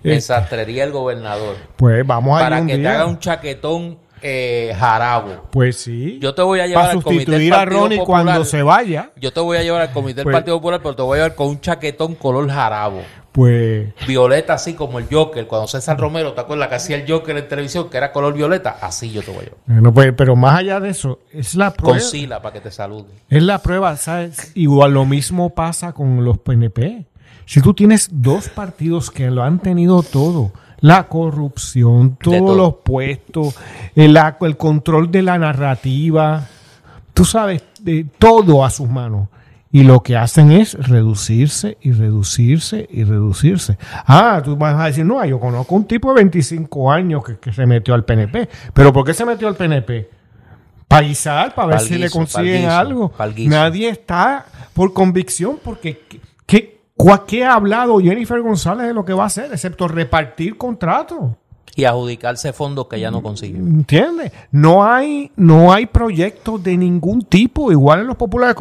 En 0.02 0.22
sastrería 0.22 0.84
el 0.84 0.92
gobernador. 0.92 1.56
Pues 1.76 2.06
vamos 2.06 2.40
a 2.40 2.44
Para 2.44 2.64
que 2.64 2.78
te 2.78 2.88
haga 2.88 3.06
un 3.06 3.18
chaquetón 3.18 3.98
eh, 4.22 4.74
jarabo. 4.78 5.48
Pues 5.50 5.76
sí. 5.76 6.18
Yo 6.20 6.34
te 6.34 6.42
voy 6.42 6.60
a 6.60 6.66
llevar 6.66 6.90
al 6.90 7.02
comité 7.02 7.38
del 7.38 7.52
a 7.52 7.64
Ronnie 7.64 7.98
cuando 7.98 8.44
se 8.44 8.62
vaya. 8.62 9.10
Yo 9.16 9.32
te 9.32 9.40
voy 9.40 9.58
a 9.58 9.62
llevar 9.62 9.82
al 9.82 9.92
comité 9.92 10.16
del 10.16 10.24
pues 10.24 10.34
Partido 10.34 10.56
Popular, 10.56 10.80
pero 10.82 10.96
te 10.96 11.02
voy 11.02 11.18
a 11.18 11.22
llevar 11.22 11.34
con 11.34 11.48
un 11.48 11.60
chaquetón 11.60 12.14
color 12.14 12.48
jarabo. 12.50 13.02
Pues. 13.32 13.92
Violeta, 14.06 14.54
así 14.54 14.72
como 14.72 14.98
el 14.98 15.08
Joker. 15.10 15.46
Cuando 15.46 15.68
César 15.68 15.98
Romero, 16.00 16.32
¿te 16.32 16.40
acuerdas 16.40 16.68
que 16.68 16.74
hacía 16.76 16.96
el 16.96 17.10
Joker 17.10 17.36
en 17.36 17.46
televisión, 17.46 17.90
que 17.90 17.98
era 17.98 18.10
color 18.10 18.32
violeta? 18.32 18.78
Así 18.80 19.12
yo 19.12 19.22
te 19.22 19.30
voy 19.30 19.40
a 19.40 19.42
llevar. 19.42 19.58
Bueno, 19.66 19.92
pues, 19.92 20.14
pero 20.16 20.36
más 20.36 20.58
allá 20.58 20.80
de 20.80 20.88
eso, 20.88 21.18
es 21.30 21.54
la 21.54 21.72
prueba. 21.74 21.98
Con 21.98 22.08
Sila 22.08 22.40
para 22.40 22.54
que 22.54 22.60
te 22.60 22.70
salude. 22.70 23.08
Es 23.28 23.42
la 23.42 23.58
prueba, 23.58 23.94
¿sabes? 23.98 24.52
Igual 24.54 24.94
lo 24.94 25.04
mismo 25.04 25.50
pasa 25.50 25.92
con 25.92 26.24
los 26.24 26.38
PNP. 26.38 27.04
Si 27.44 27.60
tú 27.60 27.74
tienes 27.74 28.08
dos 28.10 28.48
partidos 28.48 29.10
que 29.10 29.30
lo 29.30 29.42
han 29.42 29.60
tenido 29.60 30.02
todo, 30.02 30.52
la 30.80 31.04
corrupción, 31.04 32.16
todos 32.16 32.56
los 32.56 32.74
puestos, 32.76 33.54
el, 33.94 34.18
el 34.40 34.56
control 34.56 35.10
de 35.10 35.22
la 35.22 35.38
narrativa, 35.38 36.46
tú 37.14 37.24
sabes, 37.24 37.64
de 37.80 38.06
todo 38.18 38.64
a 38.64 38.70
sus 38.70 38.88
manos. 38.88 39.28
Y 39.72 39.82
lo 39.82 40.02
que 40.02 40.16
hacen 40.16 40.52
es 40.52 40.74
reducirse 40.74 41.76
y 41.82 41.92
reducirse 41.92 42.88
y 42.90 43.04
reducirse. 43.04 43.76
Ah, 44.06 44.40
tú 44.42 44.56
vas 44.56 44.80
a 44.80 44.86
decir, 44.86 45.04
no, 45.04 45.22
yo 45.24 45.38
conozco 45.40 45.74
un 45.74 45.84
tipo 45.84 46.08
de 46.10 46.14
25 46.14 46.90
años 46.90 47.22
que, 47.24 47.52
se 47.52 47.66
metió 47.66 47.92
al 47.92 48.04
PNP. 48.04 48.48
¿Pero 48.72 48.92
por 48.92 49.04
qué 49.04 49.12
se 49.12 49.24
metió 49.24 49.48
al 49.48 49.56
PNP? 49.56 50.08
Para 50.88 51.06
para 51.54 51.68
ver 51.68 51.80
si 51.80 51.98
le 51.98 52.08
consiguen 52.08 52.70
algo. 52.70 53.12
Nadie 53.38 53.88
está 53.88 54.46
por 54.72 54.92
convicción 54.92 55.58
porque 55.62 56.00
¿qué, 56.98 57.20
¿Qué 57.26 57.44
ha 57.44 57.54
hablado 57.54 57.98
Jennifer 57.98 58.40
González 58.40 58.86
de 58.86 58.94
lo 58.94 59.04
que 59.04 59.12
va 59.12 59.24
a 59.24 59.26
hacer, 59.26 59.52
excepto 59.52 59.88
repartir 59.88 60.56
contratos? 60.56 61.32
Y 61.78 61.84
adjudicarse 61.84 62.54
fondos 62.54 62.88
que 62.88 62.98
ya 62.98 63.10
no 63.10 63.22
consigue. 63.22 63.58
¿Entiendes? 63.58 64.32
No 64.50 64.82
hay, 64.82 65.30
no 65.36 65.74
hay 65.74 65.84
proyectos 65.84 66.62
de 66.62 66.74
ningún 66.74 67.26
tipo, 67.26 67.70
igual 67.70 68.00
en 68.00 68.06
los 68.06 68.16
populares. 68.16 68.56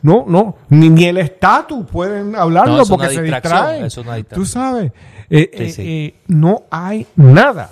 No, 0.00 0.24
no, 0.26 0.56
ni, 0.70 1.04
el 1.04 1.18
estatus 1.18 1.84
pueden 1.84 2.34
hablarlo 2.34 2.86
porque 2.86 3.10
se 3.10 3.22
distraen. 3.22 3.88
Tú 4.32 4.46
sabes, 4.46 4.90
eh, 5.28 5.50
eh, 5.52 5.74
eh, 5.76 6.14
no 6.28 6.62
hay 6.70 7.06
nada. 7.14 7.70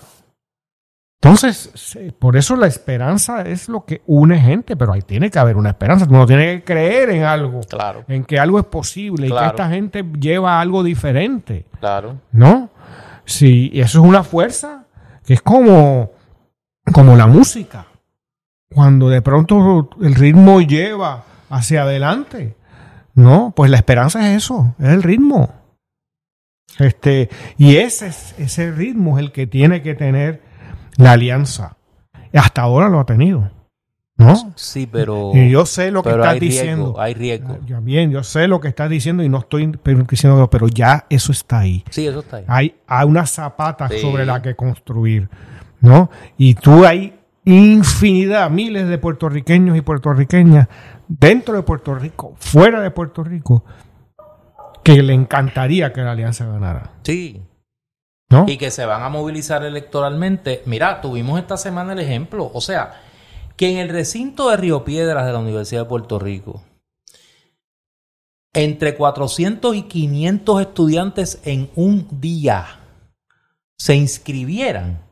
Entonces, 1.24 1.96
por 2.18 2.36
eso 2.36 2.54
la 2.54 2.66
esperanza 2.66 3.40
es 3.42 3.70
lo 3.70 3.86
que 3.86 4.02
une 4.06 4.38
gente, 4.38 4.76
pero 4.76 4.92
ahí 4.92 5.00
tiene 5.00 5.30
que 5.30 5.38
haber 5.38 5.56
una 5.56 5.70
esperanza. 5.70 6.06
Uno 6.06 6.26
tiene 6.26 6.56
que 6.56 6.64
creer 6.64 7.08
en 7.08 7.22
algo, 7.22 7.60
claro. 7.60 8.04
en 8.08 8.24
que 8.24 8.38
algo 8.38 8.58
es 8.58 8.66
posible 8.66 9.28
y 9.28 9.30
que 9.30 9.46
esta 9.46 9.70
gente 9.70 10.04
lleva 10.20 10.60
algo 10.60 10.82
diferente. 10.82 11.64
Claro. 11.80 12.18
¿No? 12.30 12.68
Sí, 13.24 13.70
y 13.72 13.80
eso 13.80 14.02
es 14.02 14.06
una 14.06 14.22
fuerza 14.22 14.84
que 15.24 15.32
es 15.32 15.40
como, 15.40 16.10
como 16.92 17.16
la 17.16 17.26
música. 17.26 17.86
Cuando 18.70 19.08
de 19.08 19.22
pronto 19.22 19.88
el 20.02 20.14
ritmo 20.14 20.60
lleva 20.60 21.24
hacia 21.48 21.84
adelante. 21.84 22.54
No, 23.14 23.54
pues 23.56 23.70
la 23.70 23.78
esperanza 23.78 24.30
es 24.30 24.44
eso, 24.44 24.74
es 24.78 24.88
el 24.88 25.02
ritmo. 25.02 25.54
Este, 26.78 27.30
y 27.56 27.76
ese, 27.76 28.08
ese 28.36 28.72
ritmo 28.72 29.18
es 29.18 29.24
el 29.24 29.32
que 29.32 29.46
tiene 29.46 29.80
que 29.80 29.94
tener 29.94 30.52
la 30.96 31.12
alianza. 31.12 31.76
Hasta 32.32 32.62
ahora 32.62 32.88
lo 32.88 33.00
ha 33.00 33.06
tenido. 33.06 33.50
¿No? 34.16 34.52
Sí, 34.54 34.88
pero. 34.90 35.32
Y 35.34 35.50
yo 35.50 35.66
sé 35.66 35.90
lo 35.90 36.02
que 36.02 36.10
estás 36.10 36.38
diciendo. 36.38 36.94
hay 36.98 37.14
riesgo. 37.14 37.58
Ya 37.66 37.80
bien, 37.80 38.10
yo 38.10 38.22
sé 38.22 38.46
lo 38.46 38.60
que 38.60 38.68
estás 38.68 38.88
diciendo 38.88 39.24
y 39.24 39.28
no 39.28 39.38
estoy 39.38 39.72
diciendo, 40.08 40.48
pero 40.50 40.68
ya 40.68 41.06
eso 41.10 41.32
está 41.32 41.60
ahí. 41.60 41.84
Sí, 41.90 42.06
eso 42.06 42.20
está 42.20 42.36
ahí. 42.36 42.44
Hay, 42.46 42.74
hay 42.86 43.06
una 43.06 43.26
zapata 43.26 43.88
sobre 43.88 44.24
la 44.24 44.40
que 44.40 44.54
construir. 44.54 45.28
¿No? 45.80 46.10
Y 46.38 46.54
tú 46.54 46.84
hay 46.86 47.14
infinidad, 47.44 48.50
miles 48.50 48.88
de 48.88 48.98
puertorriqueños 48.98 49.76
y 49.76 49.82
puertorriqueñas 49.82 50.68
dentro 51.08 51.54
de 51.54 51.62
Puerto 51.62 51.94
Rico, 51.94 52.34
fuera 52.38 52.80
de 52.80 52.90
Puerto 52.90 53.22
Rico, 53.22 53.64
que 54.82 55.02
le 55.02 55.14
encantaría 55.14 55.92
que 55.92 56.02
la 56.02 56.12
alianza 56.12 56.46
ganara. 56.46 56.92
Sí, 57.02 57.42
y 58.46 58.56
que 58.58 58.70
se 58.70 58.84
van 58.84 59.02
a 59.02 59.08
movilizar 59.08 59.64
electoralmente. 59.64 60.62
Mira, 60.66 61.00
tuvimos 61.00 61.38
esta 61.38 61.56
semana 61.56 61.92
el 61.92 62.00
ejemplo, 62.00 62.50
o 62.52 62.60
sea, 62.60 63.00
que 63.56 63.70
en 63.70 63.78
el 63.78 63.88
recinto 63.88 64.50
de 64.50 64.56
Río 64.56 64.84
Piedras 64.84 65.26
de 65.26 65.32
la 65.32 65.38
Universidad 65.38 65.82
de 65.82 65.88
Puerto 65.88 66.18
Rico, 66.18 66.62
entre 68.52 68.96
400 68.96 69.74
y 69.74 69.82
500 69.82 70.60
estudiantes 70.60 71.40
en 71.44 71.70
un 71.74 72.20
día 72.20 72.80
se 73.76 73.96
inscribieran 73.96 75.02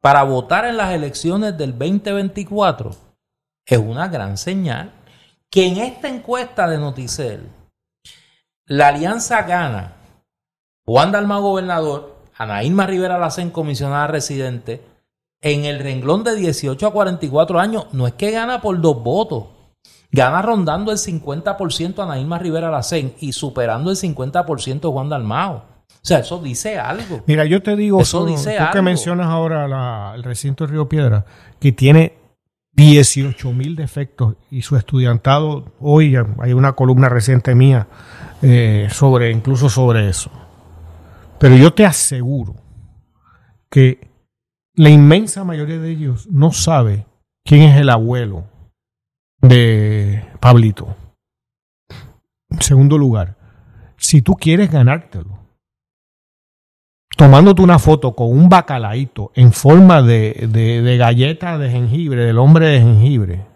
para 0.00 0.22
votar 0.22 0.64
en 0.64 0.76
las 0.76 0.92
elecciones 0.92 1.58
del 1.58 1.72
2024, 1.76 2.94
es 3.66 3.78
una 3.78 4.08
gran 4.08 4.38
señal 4.38 4.92
que 5.50 5.66
en 5.66 5.78
esta 5.78 6.08
encuesta 6.08 6.68
de 6.68 6.78
Noticel, 6.78 7.48
la 8.66 8.88
alianza 8.88 9.42
gana 9.42 9.96
Juan 10.84 11.10
Dalma 11.10 11.38
gobernador 11.38 12.17
Ana 12.38 12.62
Irma 12.62 12.86
Rivera 12.86 13.18
Lacen, 13.18 13.50
comisionada 13.50 14.06
residente, 14.06 14.80
en 15.42 15.64
el 15.64 15.80
renglón 15.80 16.22
de 16.24 16.36
18 16.36 16.86
a 16.86 16.92
44 16.92 17.58
años, 17.58 17.86
no 17.92 18.06
es 18.06 18.14
que 18.14 18.30
gana 18.30 18.60
por 18.60 18.80
dos 18.80 19.02
votos, 19.02 19.44
gana 20.10 20.40
rondando 20.40 20.92
el 20.92 20.98
50% 20.98 22.02
Ana 22.02 22.18
Irma 22.18 22.38
Rivera 22.38 22.70
Lacen 22.70 23.14
y 23.20 23.32
superando 23.32 23.90
el 23.90 23.96
50% 23.96 24.92
Juan 24.92 25.08
Dalmao. 25.08 25.64
O 25.88 26.00
sea, 26.08 26.20
eso 26.20 26.40
dice 26.40 26.78
algo. 26.78 27.22
Mira, 27.26 27.44
yo 27.44 27.60
te 27.60 27.74
digo, 27.74 28.00
eso 28.00 28.24
dice 28.24 28.56
tú 28.56 28.64
que 28.72 28.82
mencionas 28.82 29.26
ahora 29.26 30.14
el 30.14 30.22
recinto 30.22 30.64
de 30.64 30.72
Río 30.72 30.88
Piedra, 30.88 31.24
que 31.58 31.72
tiene 31.72 32.14
18 32.72 33.52
mil 33.52 33.74
defectos 33.74 34.36
y 34.48 34.62
su 34.62 34.76
estudiantado, 34.76 35.72
hoy 35.80 36.16
hay 36.38 36.52
una 36.52 36.74
columna 36.74 37.08
reciente 37.08 37.56
mía 37.56 37.88
eh, 38.42 38.86
sobre, 38.92 39.32
incluso 39.32 39.68
sobre 39.68 40.08
eso. 40.08 40.30
Pero 41.38 41.56
yo 41.56 41.72
te 41.72 41.86
aseguro 41.86 42.56
que 43.70 44.10
la 44.74 44.90
inmensa 44.90 45.44
mayoría 45.44 45.78
de 45.78 45.90
ellos 45.90 46.28
no 46.30 46.52
sabe 46.52 47.06
quién 47.44 47.62
es 47.62 47.76
el 47.78 47.90
abuelo 47.90 48.44
de 49.40 50.24
Pablito. 50.40 50.96
En 52.50 52.62
segundo 52.62 52.98
lugar, 52.98 53.36
si 53.96 54.22
tú 54.22 54.34
quieres 54.34 54.70
ganártelo, 54.70 55.38
tomándote 57.16 57.62
una 57.62 57.78
foto 57.78 58.14
con 58.14 58.30
un 58.30 58.48
bacalaíto 58.48 59.32
en 59.34 59.52
forma 59.52 60.02
de, 60.02 60.48
de, 60.50 60.96
galleta 60.96 61.58
de 61.58 61.70
jengibre, 61.70 62.24
del 62.24 62.38
hombre 62.38 62.68
de 62.68 62.80
jengibre, 62.80 63.46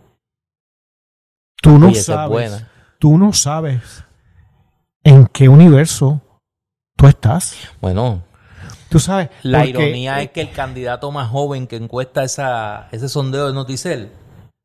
tú 1.62 1.78
no 1.78 1.94
sabes, 1.94 2.66
tú 2.98 3.18
no 3.18 3.32
sabes 3.32 4.04
en 5.04 5.26
qué 5.26 5.48
universo 5.48 6.20
tú 7.02 7.08
estás. 7.08 7.56
Bueno, 7.80 8.22
tú 8.88 9.00
sabes. 9.00 9.28
La 9.42 9.66
ironía 9.66 10.22
es 10.22 10.30
que 10.30 10.40
el 10.40 10.52
candidato 10.52 11.10
más 11.10 11.28
joven 11.28 11.66
que 11.66 11.74
encuesta 11.74 12.22
esa, 12.22 12.88
ese 12.92 13.08
sondeo 13.08 13.48
de 13.48 13.54
Noticel, 13.54 14.10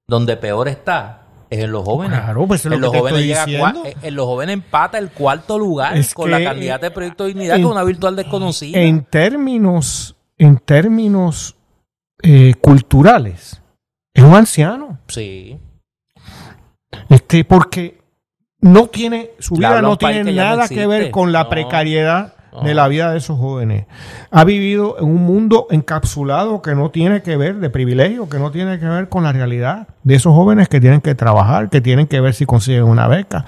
donde 0.07 0.37
peor 0.37 0.67
está, 0.67 1.23
es 1.49 1.63
en 1.63 1.71
los 1.71 1.83
jóvenes. 1.83 2.19
Claro, 2.19 2.45
pues 2.45 2.63
en, 2.65 2.79
los 2.79 2.95
jóvenes 2.95 3.21
llega 3.21 3.73
en 4.03 4.15
los 4.15 4.25
jóvenes 4.27 4.53
empata 4.53 4.99
el 4.99 5.09
cuarto 5.09 5.57
lugar 5.57 5.97
con 6.13 6.29
la 6.29 6.43
candidata 6.43 6.85
de 6.85 6.91
Proyecto 6.91 7.23
de 7.23 7.29
Dignidad, 7.29 7.55
que 7.55 7.61
es 7.61 7.67
una 7.67 7.83
virtual 7.83 8.15
desconocida. 8.15 8.79
En 8.79 9.03
términos, 9.05 10.15
en 10.37 10.59
términos 10.59 11.55
eh, 12.21 12.53
culturales, 12.61 13.63
es 14.13 14.23
un 14.23 14.35
anciano. 14.35 14.99
Sí. 15.07 15.57
Este, 17.09 17.43
porque 17.45 17.96
no 18.71 18.87
tiene, 18.87 19.31
su 19.39 19.55
vida 19.55 19.81
no 19.81 19.97
tiene 19.97 20.31
nada 20.33 20.67
que 20.67 20.87
ver 20.87 21.11
con 21.11 21.31
la 21.31 21.49
precariedad 21.49 22.33
de 22.63 22.73
la 22.73 22.87
vida 22.87 23.11
de 23.11 23.19
esos 23.19 23.37
jóvenes. 23.37 23.85
Ha 24.31 24.43
vivido 24.43 24.97
en 24.99 25.05
un 25.05 25.23
mundo 25.23 25.67
encapsulado 25.69 26.61
que 26.61 26.75
no 26.75 26.89
tiene 26.89 27.21
que 27.21 27.37
ver 27.37 27.57
de 27.57 27.69
privilegio, 27.69 28.29
que 28.29 28.39
no 28.39 28.51
tiene 28.51 28.79
que 28.79 28.85
ver 28.85 29.09
con 29.09 29.23
la 29.23 29.31
realidad 29.31 29.87
de 30.03 30.15
esos 30.15 30.33
jóvenes 30.33 30.67
que 30.69 30.79
tienen 30.79 31.01
que 31.01 31.15
trabajar, 31.15 31.69
que 31.69 31.81
tienen 31.81 32.07
que 32.07 32.19
ver 32.19 32.33
si 32.33 32.45
consiguen 32.45 32.83
una 32.83 33.07
beca, 33.07 33.45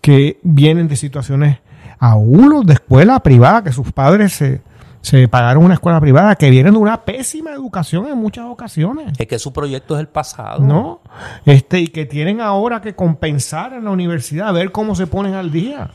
que 0.00 0.38
vienen 0.42 0.88
de 0.88 0.96
situaciones 0.96 1.58
aún 1.98 2.66
de 2.66 2.74
escuela 2.74 3.20
privada, 3.20 3.64
que 3.64 3.72
sus 3.72 3.92
padres 3.92 4.32
se, 4.32 4.60
se 5.02 5.26
pagaron 5.26 5.64
una 5.64 5.74
escuela 5.74 6.00
privada 6.00 6.36
que 6.36 6.48
vienen 6.48 6.74
de 6.74 6.78
una 6.78 7.04
pésima 7.04 7.50
educación 7.50 8.06
en 8.06 8.16
muchas 8.16 8.46
ocasiones. 8.46 9.12
Es 9.18 9.26
que 9.26 9.38
su 9.38 9.52
proyecto 9.52 9.96
es 9.96 10.00
el 10.00 10.08
pasado. 10.08 10.60
No, 10.60 11.00
este, 11.44 11.80
y 11.80 11.88
que 11.88 12.06
tienen 12.06 12.40
ahora 12.40 12.80
que 12.80 12.94
compensar 12.94 13.74
en 13.74 13.84
la 13.84 13.90
universidad, 13.90 14.48
a 14.48 14.52
ver 14.52 14.70
cómo 14.70 14.94
se 14.94 15.08
ponen 15.08 15.34
al 15.34 15.50
día. 15.50 15.90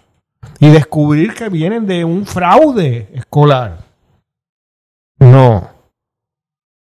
Y 0.60 0.70
descubrir 0.70 1.34
que 1.34 1.50
vienen 1.50 1.88
de 1.88 2.06
un 2.06 2.26
fraude 2.26 3.10
escolar. 3.14 3.80
No. 5.20 5.70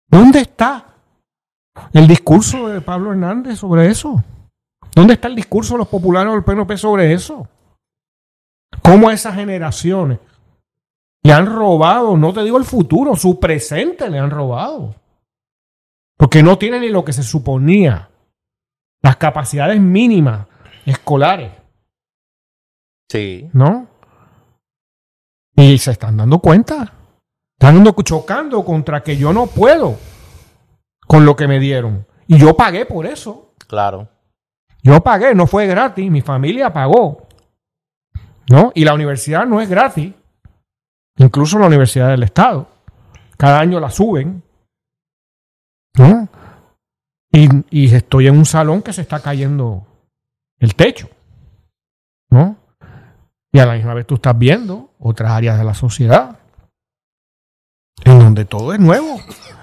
¿Dónde 0.07 0.39
está 0.39 0.85
el 1.91 2.07
discurso 2.07 2.69
de 2.69 2.79
Pablo 2.81 3.11
Hernández 3.11 3.57
sobre 3.57 3.87
eso? 3.87 4.23
¿Dónde 4.95 5.15
está 5.15 5.27
el 5.27 5.35
discurso 5.35 5.73
de 5.73 5.79
los 5.79 5.87
populares 5.87 6.31
del 6.31 6.43
PNP 6.43 6.77
sobre 6.77 7.13
eso? 7.13 7.47
¿Cómo 8.81 9.09
esas 9.09 9.35
generaciones 9.35 10.19
le 11.23 11.33
han 11.33 11.45
robado, 11.45 12.17
no 12.17 12.33
te 12.33 12.43
digo 12.43 12.57
el 12.57 12.65
futuro, 12.65 13.15
su 13.15 13.39
presente 13.39 14.09
le 14.09 14.19
han 14.19 14.29
robado? 14.29 14.95
Porque 16.17 16.43
no 16.43 16.57
tienen 16.57 16.81
ni 16.81 16.89
lo 16.89 17.03
que 17.03 17.13
se 17.13 17.23
suponía, 17.23 18.09
las 19.01 19.17
capacidades 19.17 19.79
mínimas 19.79 20.47
escolares. 20.85 21.51
Sí. 23.09 23.49
¿No? 23.53 23.87
Y 25.55 25.77
se 25.77 25.91
están 25.91 26.17
dando 26.17 26.39
cuenta. 26.39 26.93
Están 27.59 27.85
chocando 28.03 28.65
contra 28.65 29.03
que 29.03 29.15
yo 29.15 29.31
no 29.31 29.47
puedo 29.47 29.97
con 31.07 31.25
lo 31.25 31.35
que 31.35 31.47
me 31.47 31.59
dieron. 31.59 32.05
Y 32.27 32.37
yo 32.37 32.55
pagué 32.55 32.85
por 32.85 33.05
eso. 33.05 33.53
Claro. 33.67 34.09
Yo 34.81 35.01
pagué, 35.01 35.33
no 35.33 35.47
fue 35.47 35.67
gratis, 35.67 36.09
mi 36.11 36.21
familia 36.21 36.73
pagó. 36.73 37.27
¿No? 38.49 38.71
Y 38.75 38.83
la 38.83 38.93
universidad 38.93 39.45
no 39.45 39.61
es 39.61 39.69
gratis. 39.69 40.13
Incluso 41.17 41.59
la 41.59 41.67
Universidad 41.67 42.09
del 42.09 42.23
Estado. 42.23 42.67
Cada 43.37 43.59
año 43.59 43.79
la 43.79 43.89
suben. 43.89 44.43
¿No? 45.97 46.27
Y, 47.31 47.93
estoy 47.93 48.27
en 48.27 48.37
un 48.37 48.45
salón 48.45 48.81
que 48.81 48.93
se 48.93 49.01
está 49.01 49.19
cayendo 49.19 49.85
el 50.59 50.75
techo. 50.75 51.09
¿No? 52.29 52.57
Y 53.51 53.59
a 53.59 53.65
la 53.65 53.73
misma 53.73 53.93
vez 53.93 54.07
tú 54.07 54.15
estás 54.15 54.37
viendo 54.37 54.91
otras 54.99 55.31
áreas 55.31 55.57
de 55.57 55.63
la 55.63 55.73
sociedad 55.73 56.39
en 58.05 58.19
donde 58.19 58.45
todo 58.45 58.73
es 58.73 58.79
nuevo, 58.79 59.19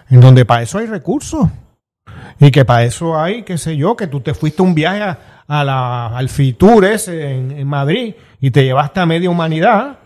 en 0.09 0.20
donde 0.20 0.44
para 0.44 0.62
eso 0.62 0.78
hay 0.78 0.86
recursos. 0.86 1.48
Y 2.39 2.51
que 2.51 2.64
para 2.64 2.85
eso 2.85 3.18
hay, 3.20 3.43
qué 3.43 3.59
sé 3.59 3.77
yo, 3.77 3.97
que 3.97 4.06
tú 4.06 4.20
te 4.20 4.35
fuiste 4.35 4.62
un 4.62 4.74
viaje 4.74 5.02
a, 5.02 5.64
la, 5.64 6.06
al 6.06 6.31
en, 6.39 7.66
Madrid 7.66 8.14
y 8.40 8.51
te 8.51 8.64
llevaste 8.64 9.01
a 9.01 9.06
media 9.06 9.31
humanidad, 9.31 9.98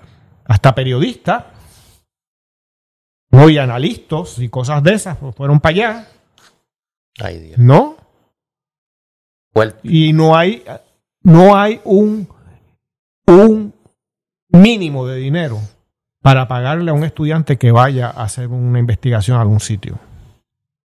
hasta 0.45 0.75
periodistas, 0.75 1.45
no 3.31 3.49
y 3.49 3.59
analistas 3.59 4.39
y 4.39 4.49
cosas 4.49 4.83
de 4.83 4.95
esas, 4.95 5.16
pues 5.16 5.35
fueron 5.35 5.61
para 5.61 5.71
allá. 5.73 6.09
Ay, 7.21 7.39
Dios. 7.41 7.59
¿No? 7.59 7.97
Y 9.83 10.12
no 10.12 10.37
hay, 10.37 10.65
no 11.23 11.57
hay 11.57 11.81
un, 11.85 12.29
un 13.27 13.75
mínimo 14.49 15.07
de 15.07 15.16
dinero 15.16 15.61
para 16.21 16.49
pagarle 16.49 16.91
a 16.91 16.95
un 16.95 17.05
estudiante 17.05 17.59
que 17.59 17.71
vaya 17.71 18.09
a 18.09 18.25
hacer 18.25 18.49
una 18.49 18.79
investigación 18.79 19.37
a 19.37 19.43
algún 19.43 19.61
sitio. 19.61 19.99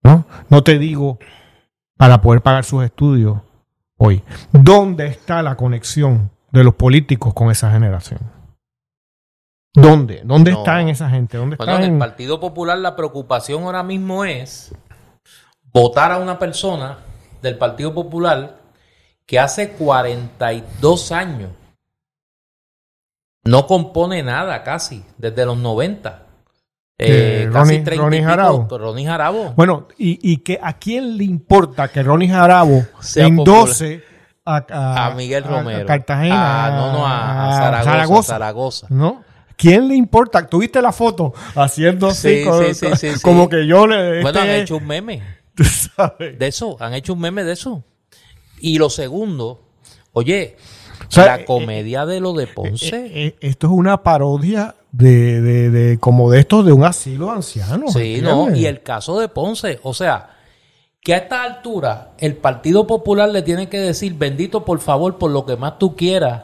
¿No? 0.04 0.26
No 0.50 0.64
te 0.64 0.80
digo 0.80 1.20
para 1.98 2.22
poder 2.22 2.42
pagar 2.42 2.64
sus 2.64 2.84
estudios 2.84 3.40
hoy. 3.98 4.24
¿Dónde 4.52 5.08
está 5.08 5.42
la 5.42 5.56
conexión 5.56 6.32
de 6.52 6.64
los 6.64 6.76
políticos 6.76 7.34
con 7.34 7.52
esa 7.52 7.72
generación? 7.72 8.20
¿Dónde? 9.74 10.22
¿Dónde 10.24 10.52
está 10.52 10.82
en 10.82 10.90
esa 10.90 11.10
gente? 11.10 11.38
¿Dónde 11.38 11.56
bueno, 11.56 11.78
en 11.78 11.94
el 11.94 11.98
Partido 11.98 12.40
Popular 12.40 12.78
la 12.78 12.96
preocupación 12.96 13.64
ahora 13.64 13.84
mismo 13.84 14.26
es 14.26 14.74
votar 15.72 16.12
a 16.12 16.18
una 16.18 16.40
persona 16.40 16.98
del 17.42 17.58
Partido 17.58 17.94
Popular 17.94 18.60
que 19.26 19.40
hace 19.40 19.72
42 19.72 21.12
años 21.12 21.52
no 23.44 23.68
compone 23.68 24.24
nada 24.24 24.64
casi, 24.64 25.06
desde 25.18 25.46
los 25.46 25.58
90. 25.58 26.26
Eh, 26.98 27.50
casi 27.54 27.84
Ronnie, 27.84 28.22
Jarabo. 28.22 28.68
Ronnie 28.70 29.06
Jarabo. 29.06 29.54
Bueno, 29.56 29.88
y, 29.98 30.20
y 30.34 30.38
que 30.38 30.60
a 30.62 30.74
quién 30.74 31.18
le 31.18 31.24
importa 31.24 31.88
que 31.88 32.04
Ronnie 32.04 32.28
Jarabo 32.28 32.84
endose 33.16 34.04
a, 34.44 35.06
a, 35.06 35.12
Miguel 35.12 35.44
Romero. 35.44 35.84
A 35.84 35.86
Cartagena. 35.86 36.66
Ah, 36.66 36.72
no, 36.72 36.92
no, 36.92 37.08
a, 37.08 37.84
Zaragoza, 37.84 38.34
Zaragoza. 38.34 38.88
¿No? 38.90 39.24
¿Quién 39.60 39.90
le 39.90 39.96
importa? 39.96 40.48
¿Tuviste 40.48 40.82
la 40.82 40.94
foto 40.94 41.34
haciendo 41.54 42.08
así? 42.08 42.44
como 43.22 43.50
que 43.50 43.68
yo 43.68 43.86
le. 43.86 44.22
Bueno, 44.22 44.40
han 44.40 44.50
hecho 44.52 44.78
un 44.78 44.88
meme. 44.88 45.22
De 46.40 46.48
eso, 46.48 46.78
han 46.80 46.94
hecho 46.94 47.12
un 47.12 47.20
meme 47.20 47.44
de 47.44 47.52
eso. 47.52 47.84
Y 48.62 48.78
lo 48.78 48.90
segundo, 48.90 49.60
oye, 50.14 50.56
la 51.14 51.42
eh, 51.42 51.46
comedia 51.46 52.06
de 52.06 52.22
lo 52.22 52.32
de 52.32 52.48
Ponce. 52.48 52.88
Eh, 52.88 53.12
eh, 53.14 53.36
esto 53.42 53.68
es 53.68 53.74
una 53.74 54.02
parodia 54.02 54.76
de, 54.94 55.42
de, 55.42 55.70
de, 55.70 56.00
como 56.00 56.32
de 56.32 56.40
esto 56.40 56.64
de 56.64 56.72
un 56.72 56.86
asilo 56.86 57.30
anciano. 57.30 57.90
Sí, 57.90 58.22
no, 58.22 58.56
y 58.56 58.66
el 58.66 58.82
caso 58.82 59.20
de 59.20 59.28
Ponce, 59.28 59.82
o 59.84 59.94
sea, 59.94 60.38
que 61.02 61.14
a 61.14 61.18
esta 61.18 61.44
altura 61.44 62.14
el 62.18 62.38
Partido 62.38 62.88
Popular 62.88 63.28
le 63.28 63.42
tiene 63.42 63.68
que 63.68 63.80
decir, 63.80 64.14
bendito 64.14 64.64
por 64.64 64.80
favor, 64.80 65.18
por 65.18 65.32
lo 65.32 65.46
que 65.46 65.58
más 65.58 65.78
tú 65.80 65.98
quieras, 65.98 66.44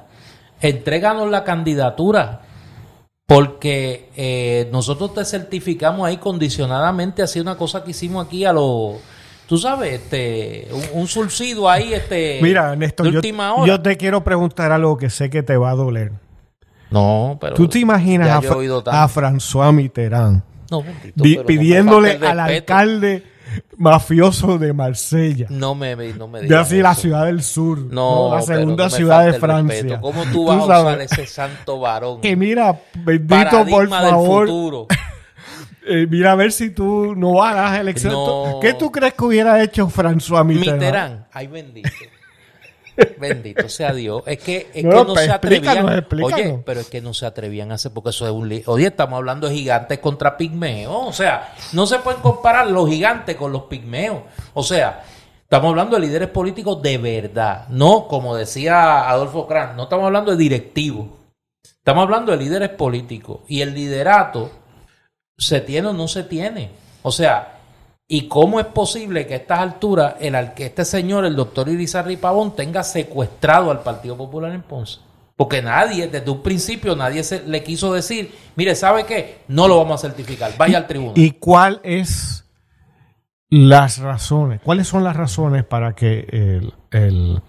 entréganos 0.59 1.31
la 1.31 1.45
candidatura, 1.45 2.41
porque 3.25 4.67
nosotros 4.71 5.13
te 5.13 5.25
certificamos 5.25 6.07
ahí 6.07 6.17
condicionadamente, 6.17 7.21
así 7.21 7.39
una 7.39 7.57
cosa 7.57 7.83
que 7.83 7.91
hicimos 7.91 8.25
aquí 8.25 8.45
a 8.45 8.53
los 8.53 8.95
tú 9.47 9.57
sabes, 9.57 10.01
este, 10.01 10.67
un, 10.93 11.07
un 11.15 11.69
ahí, 11.69 11.93
este, 11.93 12.39
Mira, 12.41 12.75
Néstor, 12.75 13.11
yo, 13.11 13.21
yo 13.65 13.81
te 13.81 13.97
quiero 13.97 14.23
preguntar 14.23 14.71
algo 14.71 14.97
que 14.97 15.09
sé 15.09 15.29
que 15.29 15.43
te 15.43 15.57
va 15.57 15.71
a 15.71 15.75
doler. 15.75 16.11
No, 16.91 17.37
pero. 17.41 17.55
¿Tú 17.55 17.67
te 17.67 17.79
imaginas 17.79 18.29
a, 18.29 18.37
a, 18.37 19.09
François 19.09 19.73
Mitterrand 19.73 20.43
pidiéndole 21.45 22.19
al 22.25 22.39
alcalde 22.39 23.23
mafioso 23.77 24.57
de 24.57 24.73
Marsella? 24.73 25.47
No 25.49 25.75
me, 25.75 25.95
no 25.95 26.27
me 26.27 26.41
digas. 26.41 26.49
De 26.49 26.55
así 26.55 26.81
la 26.81 26.95
ciudad 26.95 27.25
del 27.25 27.43
sur. 27.43 27.79
No, 27.79 28.35
la 28.35 28.41
segunda 28.41 28.89
ciudad 28.89 29.25
de 29.25 29.33
Francia. 29.33 29.99
¿Cómo 29.99 30.23
tú 30.31 30.45
vas 30.45 30.61
a 30.61 30.81
usar 30.81 31.01
ese 31.01 31.25
santo 31.27 31.79
varón? 31.79 32.21
Que 32.21 32.35
mira, 32.35 32.79
bendito 32.93 33.65
por 33.69 33.89
favor. 33.89 34.47
Del 34.47 34.55
futuro. 34.55 34.87
Eh, 35.87 36.07
mira 36.09 36.31
a 36.31 36.35
ver 36.35 36.51
si 36.51 36.71
tú 36.71 37.13
no 37.15 37.33
vas 37.33 37.55
a 37.55 37.61
las 37.61 37.79
elecciones. 37.79 38.17
¿Qué 38.59 38.73
tú 38.73 38.91
crees 38.91 39.13
que 39.13 39.23
hubiera 39.23 39.61
hecho 39.61 39.87
François 39.87 40.43
Mitterrand? 40.43 40.81
Mitterrand, 40.81 41.25
ay 41.31 41.45
bendito. 41.45 41.89
Bendito 43.19 43.67
sea 43.69 43.93
Dios. 43.93 44.23
Es 44.25 44.39
que, 44.39 44.69
es 44.73 44.83
no, 44.83 45.05
que 45.05 45.13
no 45.13 45.15
se 45.15 45.31
atrevían. 45.31 46.05
Oye, 46.23 46.61
pero 46.65 46.79
es 46.79 46.87
que 46.87 47.01
no 47.01 47.13
se 47.13 47.25
atrevían 47.25 47.71
a 47.71 47.75
hacer 47.75 47.91
porque 47.91 48.11
eso 48.11 48.25
es 48.25 48.31
un 48.31 48.47
lío. 48.47 48.63
Oye, 48.67 48.87
estamos 48.87 49.17
hablando 49.17 49.47
de 49.47 49.55
gigantes 49.55 49.99
contra 49.99 50.37
pigmeos. 50.37 51.07
O 51.07 51.13
sea, 51.13 51.53
no 51.73 51.85
se 51.85 51.99
pueden 51.99 52.21
comparar 52.21 52.67
los 52.67 52.89
gigantes 52.89 53.35
con 53.35 53.51
los 53.51 53.63
pigmeos. 53.63 54.23
O 54.53 54.63
sea, 54.63 55.03
estamos 55.41 55.69
hablando 55.69 55.95
de 55.95 56.07
líderes 56.07 56.29
políticos 56.29 56.81
de 56.81 56.97
verdad. 56.97 57.67
No, 57.69 58.07
como 58.07 58.35
decía 58.35 59.09
Adolfo 59.09 59.47
Kran, 59.47 59.75
no 59.75 59.83
estamos 59.83 60.05
hablando 60.05 60.31
de 60.31 60.37
directivos. 60.37 61.07
Estamos 61.63 62.03
hablando 62.03 62.31
de 62.31 62.37
líderes 62.37 62.69
políticos. 62.69 63.41
Y 63.47 63.61
el 63.61 63.73
liderato 63.73 64.51
se 65.37 65.61
tiene 65.61 65.89
o 65.89 65.93
no 65.93 66.07
se 66.07 66.23
tiene. 66.23 66.71
O 67.01 67.11
sea, 67.11 67.54
¿y 68.07 68.27
cómo 68.27 68.59
es 68.59 68.67
posible 68.67 69.25
que 69.25 69.33
a 69.33 69.37
estas 69.37 69.59
alturas 69.59 70.15
el, 70.19 70.53
que 70.53 70.67
este 70.67 70.85
señor, 70.85 71.25
el 71.25 71.35
doctor 71.35 71.69
Irizarry 71.69 72.17
Pavón, 72.17 72.55
tenga 72.55 72.83
secuestrado 72.83 73.71
al 73.71 73.81
Partido 73.81 74.15
Popular 74.17 74.51
en 74.51 74.61
Ponce? 74.61 74.99
Porque 75.35 75.61
nadie, 75.61 76.07
desde 76.07 76.29
un 76.29 76.41
principio, 76.41 76.95
nadie 76.95 77.23
se, 77.23 77.43
le 77.43 77.61
quiso 77.61 77.93
decir, 77.93 78.33
mire, 78.55 78.73
¿sabe 78.73 79.05
qué? 79.05 79.39
No 79.49 79.67
lo 79.67 79.77
vamos 79.77 80.03
a 80.03 80.07
certificar, 80.07 80.55
vaya 80.57 80.77
al 80.77 80.87
tribunal. 80.87 81.17
¿Y 81.17 81.31
cuál 81.31 81.81
es 81.83 82.45
las 83.49 83.97
razones? 83.97 84.61
¿Cuáles 84.63 84.87
son 84.87 85.03
las 85.03 85.15
razones 85.15 85.65
para 85.65 85.93
que 85.93 86.25
el, 86.31 86.73
el 86.91 87.41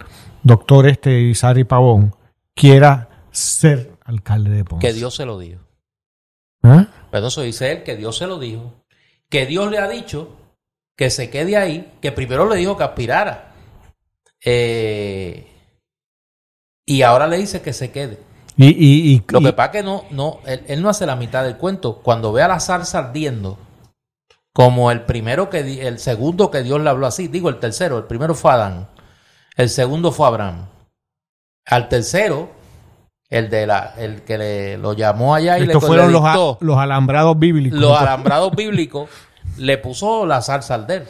doctor 0.43 0.89
este 0.89 1.13
Irizarry 1.21 1.63
Pavón 1.63 2.17
quiera 2.55 3.09
ser 3.31 3.93
alcalde 4.05 4.51
de 4.51 4.65
Ponce? 4.65 4.85
Que 4.85 4.93
Dios 4.93 5.15
se 5.15 5.25
lo 5.25 5.39
dijo. 5.39 5.61
¿Eh? 6.65 6.87
Pero 7.13 7.29
eso 7.29 7.43
dice 7.43 7.71
él, 7.71 7.83
que 7.85 7.95
Dios 7.95 8.19
se 8.19 8.27
lo 8.27 8.41
dijo. 8.41 8.73
Que 9.29 9.47
Dios 9.47 9.71
le 9.71 9.79
ha 9.79 9.89
dicho 9.89 10.37
que 10.97 11.11
se 11.11 11.31
quede 11.31 11.57
ahí, 11.57 11.93
que 12.01 12.11
primero 12.11 12.49
le 12.49 12.57
dijo 12.57 12.77
que 12.77 12.85
aspirara. 12.85 13.53
Eh, 14.45 15.47
y 16.87 17.03
ahora 17.03 17.27
le 17.27 17.37
dice 17.37 17.61
que 17.61 17.73
se 17.73 17.91
quede. 17.91 18.19
Y, 18.59 19.23
lo 19.29 19.43
que 19.43 19.53
pasa 19.53 19.67
es 19.67 19.73
que 19.73 19.83
no, 19.83 20.05
no, 20.11 20.41
él, 20.47 20.81
no 20.81 20.89
hace 20.89 21.05
la 21.05 21.17
mitad 21.17 21.45
del 21.45 21.59
cuento. 21.59 22.01
Cuando 22.03 22.33
ve 22.33 22.43
a 22.43 22.49
la 22.49 22.59
zarza 22.59 22.99
ardiendo, 22.99 23.59
como 24.55 24.91
el 24.91 25.03
primero 25.03 25.51
que 25.51 25.87
el 25.87 25.99
segundo 25.99 26.51
que 26.51 26.63
Dios 26.63 26.81
le 26.81 26.89
habló 26.89 27.07
así, 27.07 27.29
digo 27.29 27.51
el 27.51 27.59
tercero, 27.59 27.99
el 27.99 28.05
primero 28.05 28.35
fue 28.35 28.53
Adán, 28.53 28.89
el 29.57 29.69
segundo 29.69 30.11
fue 30.11 30.27
Abraham. 30.27 30.69
Al 31.67 31.89
tercero 31.89 32.49
el 33.29 33.51
de 33.51 33.67
la 33.67 33.93
el 33.99 34.23
que 34.23 34.39
le, 34.39 34.79
lo 34.79 34.93
llamó 34.95 35.35
allá 35.35 35.59
y 35.59 35.67
le, 35.67 35.79
fueron 35.79 36.13
los, 36.13 36.23
los 36.61 36.79
alambrados 36.79 37.39
bíblicos. 37.39 37.79
Los 37.79 38.01
alambrados 38.01 38.55
bíblicos 38.57 39.11
le 39.59 39.79
puso 39.79 40.27
la 40.27 40.43
salsa 40.43 40.75
al 40.75 40.87
del. 40.87 41.05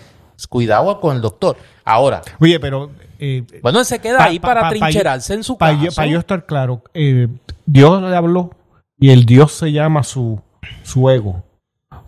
Cuidado 0.49 1.01
con 1.01 1.17
el 1.17 1.23
doctor. 1.23 1.57
Ahora. 1.85 2.23
Oye, 2.41 2.61
pero. 2.61 2.91
Eh, 3.19 3.45
bueno, 3.63 3.83
se 3.85 3.99
queda 3.99 4.25
ahí 4.25 4.39
para 4.39 4.69
trincherarse 4.69 5.33
en 5.35 5.43
su 5.43 5.57
casa. 5.57 5.79
Para 5.95 6.09
yo 6.09 6.19
estar 6.19 6.45
claro, 6.45 6.83
eh, 6.93 7.29
Dios 7.65 8.03
le 8.03 8.15
habló 8.15 8.51
y 8.99 9.11
el 9.11 9.25
Dios 9.25 9.53
se 9.53 9.73
llama 9.73 10.03
su, 10.03 10.41
su 10.83 11.09
ego. 11.09 11.43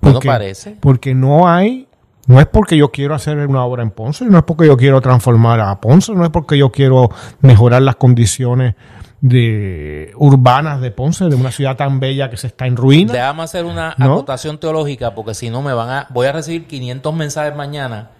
Porque, 0.00 0.28
no 0.28 0.32
parece. 0.32 0.76
Porque 0.80 1.14
no 1.14 1.48
hay 1.48 1.88
No 2.26 2.40
es 2.40 2.46
porque 2.46 2.76
yo 2.76 2.90
quiero 2.90 3.14
hacer 3.14 3.38
una 3.46 3.64
obra 3.64 3.82
en 3.82 3.90
Ponce, 3.90 4.26
no 4.26 4.36
es 4.36 4.44
porque 4.44 4.66
yo 4.66 4.76
quiero 4.76 5.00
transformar 5.00 5.60
a 5.60 5.80
Ponce, 5.80 6.12
no 6.12 6.24
es 6.24 6.30
porque 6.30 6.58
yo 6.58 6.70
quiero 6.70 7.10
mejorar 7.40 7.82
las 7.82 7.96
condiciones 7.96 8.74
de 9.20 10.12
urbanas 10.16 10.80
de 10.80 10.90
Ponce, 10.90 11.26
de 11.26 11.34
una 11.34 11.50
ciudad 11.50 11.76
tan 11.76 12.00
bella 12.00 12.30
que 12.30 12.36
se 12.36 12.48
está 12.48 12.66
en 12.66 12.76
ruina. 12.76 13.12
Déjame 13.12 13.42
hacer 13.42 13.64
una 13.64 13.94
acotación 13.98 14.58
teológica 14.58 15.14
porque 15.14 15.34
si 15.34 15.50
no 15.50 15.62
me 15.62 15.72
van 15.72 15.90
a 15.90 16.06
voy 16.10 16.26
a 16.26 16.32
recibir 16.32 16.66
500 16.66 17.14
mensajes 17.14 17.56
mañana 17.56 18.10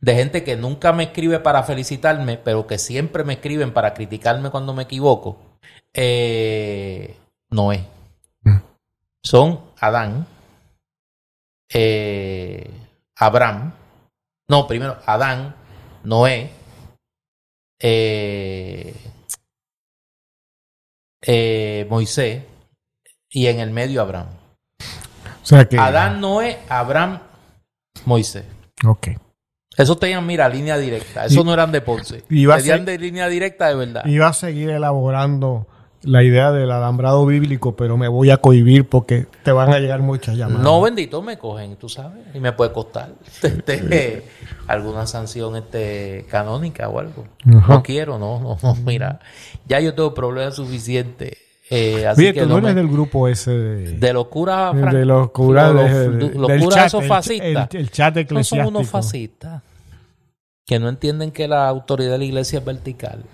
de 0.00 0.14
gente 0.14 0.44
que 0.44 0.56
nunca 0.56 0.92
me 0.92 1.04
escribe 1.04 1.40
para 1.40 1.62
felicitarme, 1.62 2.38
pero 2.38 2.66
que 2.66 2.78
siempre 2.78 3.24
me 3.24 3.34
escriben 3.34 3.72
para 3.72 3.94
criticarme 3.94 4.50
cuando 4.50 4.74
me 4.74 4.84
equivoco. 4.84 5.38
Eh, 5.92 7.16
Noé. 7.50 7.84
Mm. 8.42 8.58
Son 9.22 9.60
Adán, 9.80 10.26
eh, 11.72 12.70
Abraham, 13.16 13.72
no, 14.48 14.66
primero 14.66 14.98
Adán, 15.06 15.56
Noé, 16.04 16.50
eh, 17.80 18.94
eh, 21.26 21.86
Moisés 21.90 22.42
y 23.28 23.46
en 23.48 23.60
el 23.60 23.70
medio 23.70 24.00
Abraham. 24.00 24.28
O 25.42 25.46
sea 25.46 25.68
que, 25.68 25.78
Adán, 25.78 26.20
Noé, 26.20 26.58
Abraham, 26.68 27.20
Moisés. 28.04 28.44
Ok. 28.84 29.08
Eso 29.76 29.96
tenían, 29.96 30.24
mira, 30.24 30.48
línea 30.48 30.78
directa. 30.78 31.26
Eso 31.26 31.44
no 31.44 31.52
eran 31.52 31.70
de 31.70 31.82
Ponce. 31.82 32.22
Tenían 32.22 32.84
de 32.84 32.98
línea 32.98 33.28
directa 33.28 33.68
de 33.68 33.74
verdad. 33.74 34.06
Iba 34.06 34.28
a 34.28 34.32
seguir 34.32 34.70
elaborando 34.70 35.66
la 36.06 36.22
idea 36.22 36.52
del 36.52 36.70
alambrado 36.70 37.26
bíblico, 37.26 37.76
pero 37.76 37.96
me 37.96 38.08
voy 38.08 38.30
a 38.30 38.38
cohibir 38.38 38.88
porque 38.88 39.26
te 39.42 39.52
van 39.52 39.70
a 39.70 39.78
llegar 39.78 40.00
muchas 40.00 40.36
llamadas. 40.36 40.62
No, 40.62 40.80
bendito, 40.80 41.20
me 41.20 41.36
cogen, 41.36 41.76
tú 41.76 41.88
sabes, 41.88 42.24
y 42.32 42.40
me 42.40 42.52
puede 42.52 42.72
costar 42.72 43.10
este, 43.42 44.24
alguna 44.66 45.06
sanción 45.06 45.56
este, 45.56 46.24
canónica 46.30 46.88
o 46.88 46.98
algo. 47.00 47.26
No 47.44 47.82
quiero, 47.82 48.18
no, 48.18 48.40
no, 48.40 48.56
no, 48.62 48.74
mira, 48.86 49.20
ya 49.66 49.80
yo 49.80 49.94
tengo 49.94 50.14
problemas 50.14 50.54
suficientes. 50.54 51.36
Eh, 51.68 52.06
así 52.06 52.32
que 52.32 52.46
no 52.46 52.58
eres 52.58 52.76
del 52.76 52.86
grupo 52.86 53.26
ese 53.26 53.50
de, 53.50 53.98
de 53.98 54.12
los 54.12 54.28
curas 54.28 54.72
de 54.72 55.04
los 55.04 55.32
curas 55.32 55.74
los, 55.74 56.62
curas 56.62 56.86
esos 56.86 57.04
fascistas 57.08 57.74
el, 57.74 57.90
chat 57.90 58.16
eclesiástico 58.16 58.34
no 58.34 58.44
son 58.44 58.76
unos 58.76 58.88
fascistas 58.88 59.62
que 60.66 60.80
no 60.80 60.88
entienden 60.88 61.30
que 61.30 61.46
la 61.46 61.68
autoridad 61.68 62.12
de 62.12 62.18
la 62.18 62.24
iglesia 62.24 62.58
es 62.58 62.64
vertical. 62.64 63.24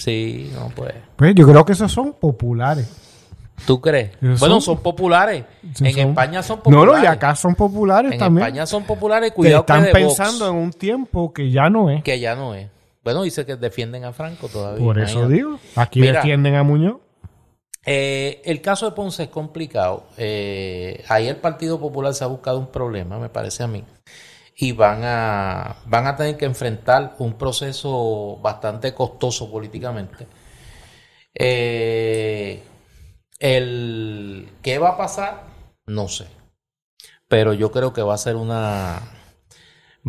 Sí, 0.00 0.50
no 0.54 0.70
pues. 0.74 0.94
Pues 1.14 1.34
yo 1.34 1.46
creo 1.46 1.62
que 1.64 1.72
esos 1.72 1.92
son 1.92 2.14
populares. 2.14 2.88
¿Tú 3.66 3.78
crees? 3.82 4.12
bueno, 4.38 4.58
son, 4.58 4.78
populares. 4.78 5.44
en 5.80 6.08
España 6.08 6.42
son 6.42 6.60
populares. 6.60 6.86
No, 6.86 6.98
no, 6.98 7.04
y 7.04 7.06
acá 7.06 7.36
son 7.36 7.54
populares 7.54 8.16
también. 8.16 8.44
En 8.44 8.48
España 8.48 8.66
son 8.66 8.84
populares. 8.84 9.32
Cuidado 9.32 9.66
que 9.66 9.72
están 9.72 9.92
pensando 9.92 10.48
en 10.48 10.54
un 10.56 10.72
tiempo 10.72 11.34
que 11.34 11.50
ya 11.50 11.68
no 11.68 11.90
es. 11.90 12.02
Que 12.02 12.18
ya 12.18 12.34
no 12.34 12.54
es. 12.54 12.68
Bueno, 13.04 13.22
dice 13.22 13.44
que 13.44 13.56
defienden 13.56 14.06
a 14.06 14.14
Franco 14.14 14.48
todavía. 14.48 14.82
Por 14.82 14.98
eso 14.98 15.28
digo. 15.28 15.58
Aquí 15.76 16.00
defienden 16.00 16.54
a 16.54 16.62
Muñoz. 16.62 16.96
Eh, 17.84 18.40
el 18.46 18.62
caso 18.62 18.86
de 18.86 18.92
Ponce 18.92 19.24
es 19.24 19.28
complicado. 19.28 20.06
Eh, 20.16 21.04
ahí 21.08 21.28
el 21.28 21.36
Partido 21.36 21.78
Popular 21.78 22.14
se 22.14 22.24
ha 22.24 22.26
buscado 22.26 22.58
un 22.58 22.68
problema, 22.68 23.18
me 23.18 23.28
parece 23.28 23.62
a 23.62 23.66
mí 23.66 23.84
y 24.60 24.72
van 24.72 25.00
a, 25.04 25.76
van 25.86 26.06
a 26.06 26.16
tener 26.16 26.36
que 26.36 26.44
enfrentar 26.44 27.14
un 27.18 27.32
proceso 27.32 28.38
bastante 28.42 28.92
costoso 28.92 29.50
políticamente. 29.50 30.26
Eh, 31.34 32.62
el 33.38 34.50
qué 34.60 34.78
va 34.78 34.90
a 34.90 34.96
pasar, 34.98 35.44
no 35.86 36.08
sé. 36.08 36.26
Pero 37.26 37.54
yo 37.54 37.72
creo 37.72 37.94
que 37.94 38.02
va 38.02 38.12
a 38.12 38.18
ser 38.18 38.36
una 38.36 39.00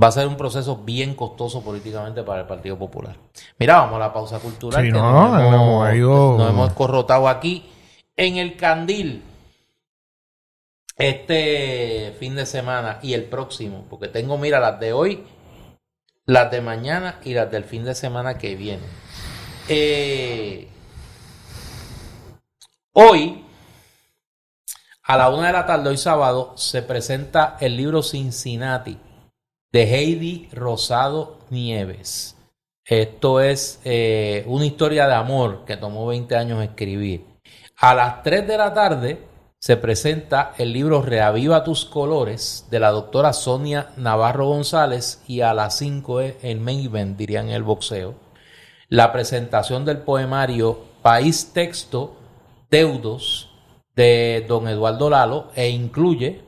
va 0.02 0.08
a 0.08 0.12
ser 0.12 0.28
un 0.28 0.36
proceso 0.36 0.82
bien 0.84 1.16
costoso 1.16 1.64
políticamente 1.64 2.22
para 2.24 2.42
el 2.42 2.48
Partido 2.48 2.78
Popular. 2.78 3.16
Mira, 3.58 3.78
vamos 3.78 3.96
a 3.96 4.00
la 4.00 4.14
pausa 4.14 4.40
cultural. 4.40 4.84
que 4.84 4.92
no, 4.92 5.30
nos, 5.30 5.94
hemos, 5.94 6.38
nos 6.38 6.50
hemos 6.50 6.74
corrotado 6.74 7.30
aquí 7.30 7.70
en 8.18 8.36
el 8.36 8.58
candil 8.58 9.24
este 11.02 12.16
fin 12.20 12.36
de 12.36 12.46
semana 12.46 13.00
y 13.02 13.14
el 13.14 13.24
próximo, 13.24 13.86
porque 13.90 14.08
tengo, 14.08 14.38
mira, 14.38 14.60
las 14.60 14.80
de 14.80 14.94
hoy, 14.94 15.24
las 16.26 16.52
de 16.52 16.62
mañana 16.62 17.20
y 17.24 17.34
las 17.34 17.50
del 17.50 17.64
fin 17.64 17.84
de 17.84 17.96
semana 17.96 18.38
que 18.38 18.56
viene. 18.56 18.84
Eh, 19.68 20.68
hoy, 22.94 23.44
a 25.02 25.18
la 25.18 25.30
una 25.30 25.48
de 25.48 25.54
la 25.54 25.66
tarde, 25.66 25.90
hoy 25.90 25.98
sábado, 25.98 26.54
se 26.56 26.84
presenta 26.84 27.58
el 27.60 27.78
libro 27.78 28.04
Cincinnati 28.04 29.00
de 29.72 29.84
Heidi 29.84 30.50
Rosado 30.52 31.40
Nieves. 31.50 32.38
Esto 32.86 33.42
es 33.42 33.80
eh, 33.86 34.44
una 34.46 34.68
historia 34.68 35.08
de 35.08 35.16
amor 35.16 35.66
que 35.66 35.78
tomó 35.78 36.06
20 36.06 36.36
años 36.36 36.64
escribir. 36.64 37.26
A 37.78 37.96
las 37.96 38.22
3 38.22 38.48
de 38.48 38.58
la 38.58 38.72
tarde 38.72 39.31
se 39.62 39.78
presenta 39.78 40.54
el 40.58 40.74
libro 40.74 41.04
Reaviva 41.04 41.64
tus 41.64 41.86
colores 41.86 42.66
de 42.72 42.80
la 42.80 42.90
doctora 42.90 43.32
Sonia 43.32 43.92
Navarro 43.96 44.48
González 44.48 45.22
y 45.28 45.42
a 45.42 45.54
las 45.54 45.78
5 45.78 46.20
el 46.20 46.60
main 46.60 46.84
event, 46.84 47.16
dirían 47.16 47.50
el 47.50 47.62
boxeo, 47.62 48.16
la 48.90 49.14
presentación 49.14 49.86
del 49.86 50.00
poemario 50.00 50.80
País 51.04 51.52
Texto 51.54 52.16
Deudos 52.72 53.52
de 53.96 54.44
don 54.48 54.68
Eduardo 54.68 55.12
Lalo 55.12 55.52
e 55.54 55.70
incluye 55.70 56.42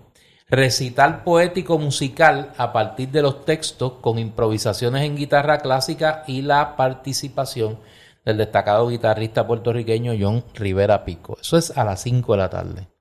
recital 0.49 1.23
poético 1.23 1.77
musical 1.77 2.51
a 2.57 2.73
partir 2.73 3.09
de 3.09 3.21
los 3.21 3.45
textos 3.45 3.93
con 4.01 4.17
improvisaciones 4.17 5.03
en 5.03 5.17
guitarra 5.17 5.59
clásica 5.59 6.23
y 6.25 6.41
la 6.41 6.75
participación 6.75 7.77
del 8.25 8.37
destacado 8.37 8.87
guitarrista 8.87 9.45
puertorriqueño 9.45 10.13
John 10.19 10.43
Rivera 10.55 11.05
Pico. 11.05 11.37
Eso 11.39 11.57
es 11.57 11.77
a 11.77 11.83
las 11.83 12.01
5 12.01 12.31
de 12.31 12.37
la 12.39 12.49
tarde. 12.49 12.92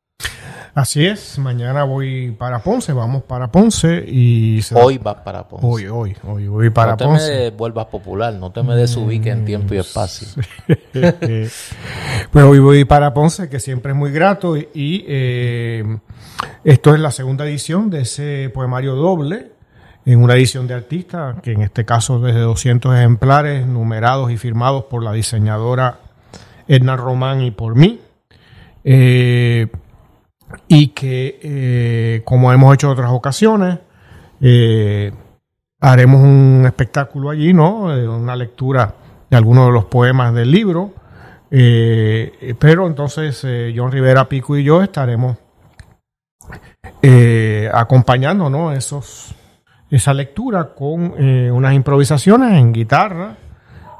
Así 0.74 1.04
es, 1.04 1.38
mañana 1.38 1.84
voy 1.84 2.30
para 2.30 2.60
Ponce, 2.60 2.94
vamos 2.94 3.24
para 3.24 3.52
Ponce 3.52 4.02
y... 4.08 4.58
Hoy 4.72 4.96
vas 4.96 5.16
para 5.16 5.46
Ponce. 5.46 5.66
Hoy, 5.66 5.86
hoy, 5.86 6.16
hoy 6.26 6.46
voy 6.46 6.70
para 6.70 6.96
Ponce. 6.96 7.28
No 7.28 7.36
te 7.36 7.50
me 7.50 7.50
vuelvas 7.50 7.86
popular, 7.86 8.32
no 8.32 8.52
te 8.52 8.62
me 8.62 8.74
desubiques 8.74 9.34
en 9.34 9.44
tiempo 9.44 9.74
y 9.74 9.78
espacio. 9.78 10.28
pues 10.94 12.44
hoy 12.44 12.58
voy 12.58 12.86
para 12.86 13.12
Ponce, 13.12 13.50
que 13.50 13.60
siempre 13.60 13.92
es 13.92 13.98
muy 13.98 14.12
grato 14.12 14.56
y 14.56 15.04
eh, 15.06 15.98
esto 16.64 16.94
es 16.94 17.00
la 17.00 17.10
segunda 17.10 17.44
edición 17.44 17.90
de 17.90 18.00
ese 18.00 18.50
poemario 18.54 18.94
doble 18.94 19.52
en 20.06 20.22
una 20.22 20.36
edición 20.36 20.66
de 20.66 20.72
artista, 20.72 21.36
que 21.42 21.52
en 21.52 21.60
este 21.60 21.84
caso 21.84 22.18
desde 22.18 22.40
200 22.40 22.96
ejemplares 22.96 23.66
numerados 23.66 24.32
y 24.32 24.38
firmados 24.38 24.84
por 24.84 25.02
la 25.02 25.12
diseñadora 25.12 25.98
Edna 26.66 26.96
Román 26.96 27.42
y 27.42 27.50
por 27.50 27.74
mí. 27.74 28.00
Eh, 28.84 29.68
y 30.68 30.88
que, 30.88 31.38
eh, 31.42 32.22
como 32.24 32.52
hemos 32.52 32.74
hecho 32.74 32.86
en 32.86 32.92
otras 32.92 33.10
ocasiones, 33.10 33.78
eh, 34.40 35.12
haremos 35.80 36.22
un 36.22 36.64
espectáculo 36.66 37.30
allí, 37.30 37.52
¿no? 37.52 37.94
Eh, 37.94 38.08
una 38.08 38.36
lectura 38.36 38.94
de 39.30 39.36
algunos 39.36 39.66
de 39.66 39.72
los 39.72 39.84
poemas 39.86 40.34
del 40.34 40.50
libro. 40.50 40.94
pero 42.58 42.86
entonces 42.86 43.46
John 43.76 43.92
Rivera 43.92 44.26
Pico 44.26 44.56
y 44.56 44.64
yo 44.64 44.82
estaremos 44.82 45.36
acompañando, 47.74 48.48
¿no? 48.48 48.72
Esos, 48.72 49.34
esa 49.90 50.14
lectura 50.14 50.72
con 50.74 51.12
unas 51.52 51.74
improvisaciones 51.74 52.58
en 52.58 52.72
guitarra 52.72 53.36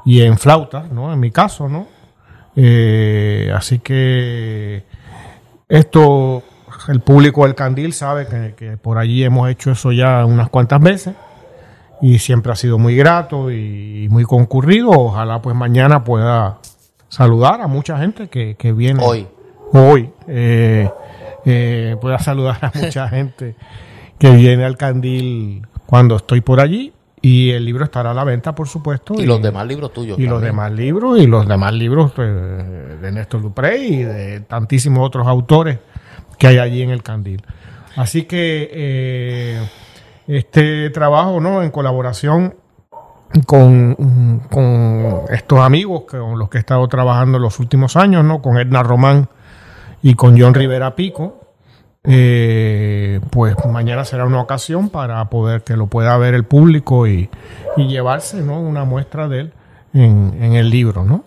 y 0.03 0.21
en 0.21 0.39
flauta, 0.39 0.87
¿no? 0.91 1.13
En 1.13 1.19
mi 1.19 1.29
caso, 1.29 1.69
¿no? 1.69 1.87
así 3.55 3.79
que 3.79 4.83
esto, 5.73 6.43
el 6.87 6.99
público 6.99 7.45
del 7.45 7.55
Candil 7.55 7.93
sabe 7.93 8.27
que, 8.55 8.77
por 8.77 8.99
allí 8.99 9.23
hemos 9.23 9.49
hecho 9.49 9.71
eso 9.71 9.91
ya 9.91 10.23
unas 10.23 10.49
cuantas 10.49 10.79
veces 10.79 11.15
y 11.99 12.19
siempre 12.19 12.51
ha 12.51 12.55
sido 12.55 12.77
muy 12.77 12.95
grato 12.95 13.49
y, 13.49 14.07
muy 14.11 14.23
concurrido. 14.23 14.91
Ojalá 14.91 15.41
pues 15.41 15.55
mañana 15.55 16.03
pueda 16.03 16.59
saludar 17.09 17.61
a 17.61 17.67
mucha 17.67 17.97
gente 17.97 18.27
que, 18.27 18.71
viene. 18.71 19.03
Hoy. 19.03 19.27
Hoy. 19.71 20.11
Eh, 20.27 20.87
eh, 21.45 21.97
pueda 21.99 22.19
saludar 22.19 22.59
a 22.61 22.71
mucha 22.75 23.07
gente 23.09 23.55
que 24.19 24.29
viene 24.29 24.65
al 24.65 24.77
Candil 24.77 25.65
cuando 25.87 26.17
estoy 26.17 26.41
por 26.41 26.59
allí. 26.59 26.93
Y 27.25 27.51
el 27.51 27.63
libro 27.63 27.85
estará 27.85 28.11
a 28.11 28.13
la 28.13 28.25
venta, 28.25 28.53
por 28.53 28.67
supuesto. 28.67 29.13
Y, 29.17 29.25
los 29.25 29.41
demás 29.41 29.65
libros 29.65 29.93
tuyos. 29.93 30.19
Y 30.19 30.27
los 30.27 30.41
demás 30.41 30.73
libros, 30.73 31.17
y 31.17 31.25
los 31.25 31.47
demás 31.47 31.73
libros 31.73 32.11
pues, 32.11 32.29
de 32.29 33.11
Néstor 33.13 33.41
Dupré 33.41 33.77
y 33.77 34.03
de 34.03 34.41
tantísimos 34.41 35.07
otros 35.07 35.25
autores 35.25 35.79
que 36.37 36.47
hay 36.47 36.57
allí 36.57 36.81
en 36.81 36.89
el 36.89 37.01
Candil. 37.01 37.41
Así 37.95 38.23
que 38.23 38.69
eh, 38.73 39.69
este 40.27 40.89
trabajo, 40.89 41.39
¿no? 41.39 41.63
En 41.63 41.71
colaboración 41.71 42.55
con, 43.45 44.41
con, 44.51 45.21
estos 45.29 45.59
amigos 45.59 46.03
con 46.05 46.37
los 46.37 46.49
que 46.49 46.57
he 46.57 46.59
estado 46.59 46.85
trabajando 46.89 47.37
en 47.37 47.43
los 47.43 47.57
últimos 47.57 47.95
años, 47.95 48.25
¿no? 48.25 48.41
Con 48.41 48.57
Edna 48.57 48.83
Román 48.83 49.29
y 50.01 50.15
con 50.15 50.37
John 50.37 50.53
Rivera 50.53 50.93
Pico, 50.97 51.42
eh, 52.05 53.21
pues 53.29 53.55
mañana 53.65 54.03
será 54.03 54.25
una 54.25 54.41
ocasión 54.41 54.89
para 54.89 55.23
poder 55.29 55.63
que 55.63 55.77
lo 55.77 55.87
pueda 55.87 56.17
ver 56.17 56.33
el 56.33 56.43
público 56.43 57.07
y, 57.07 57.29
llevarse 57.77 58.41
¿no? 58.41 58.59
una 58.59 58.83
muestra 58.83 59.27
de 59.27 59.39
él 59.41 59.53
en, 59.93 60.53
el 60.53 60.69
libro. 60.69 61.03
¿no? 61.05 61.23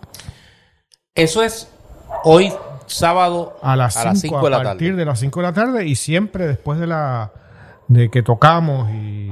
Eso 1.14 1.42
es 1.42 1.70
hoy 2.24 2.52
sábado 2.86 3.56
a 3.62 3.76
las 3.76 3.94
5 3.94 4.36
de 4.44 4.50
la 4.50 4.56
tarde. 4.58 4.68
A 4.68 4.72
partir 4.72 4.96
de 4.96 5.04
las 5.04 5.18
5 5.20 5.40
de 5.40 5.46
la 5.46 5.52
tarde 5.52 5.86
y 5.86 5.94
siempre 5.94 6.46
después 6.46 6.78
de 6.78 6.86
la 6.86 7.32
de 7.88 8.10
que 8.10 8.22
tocamos 8.22 8.90
y, 8.90 9.30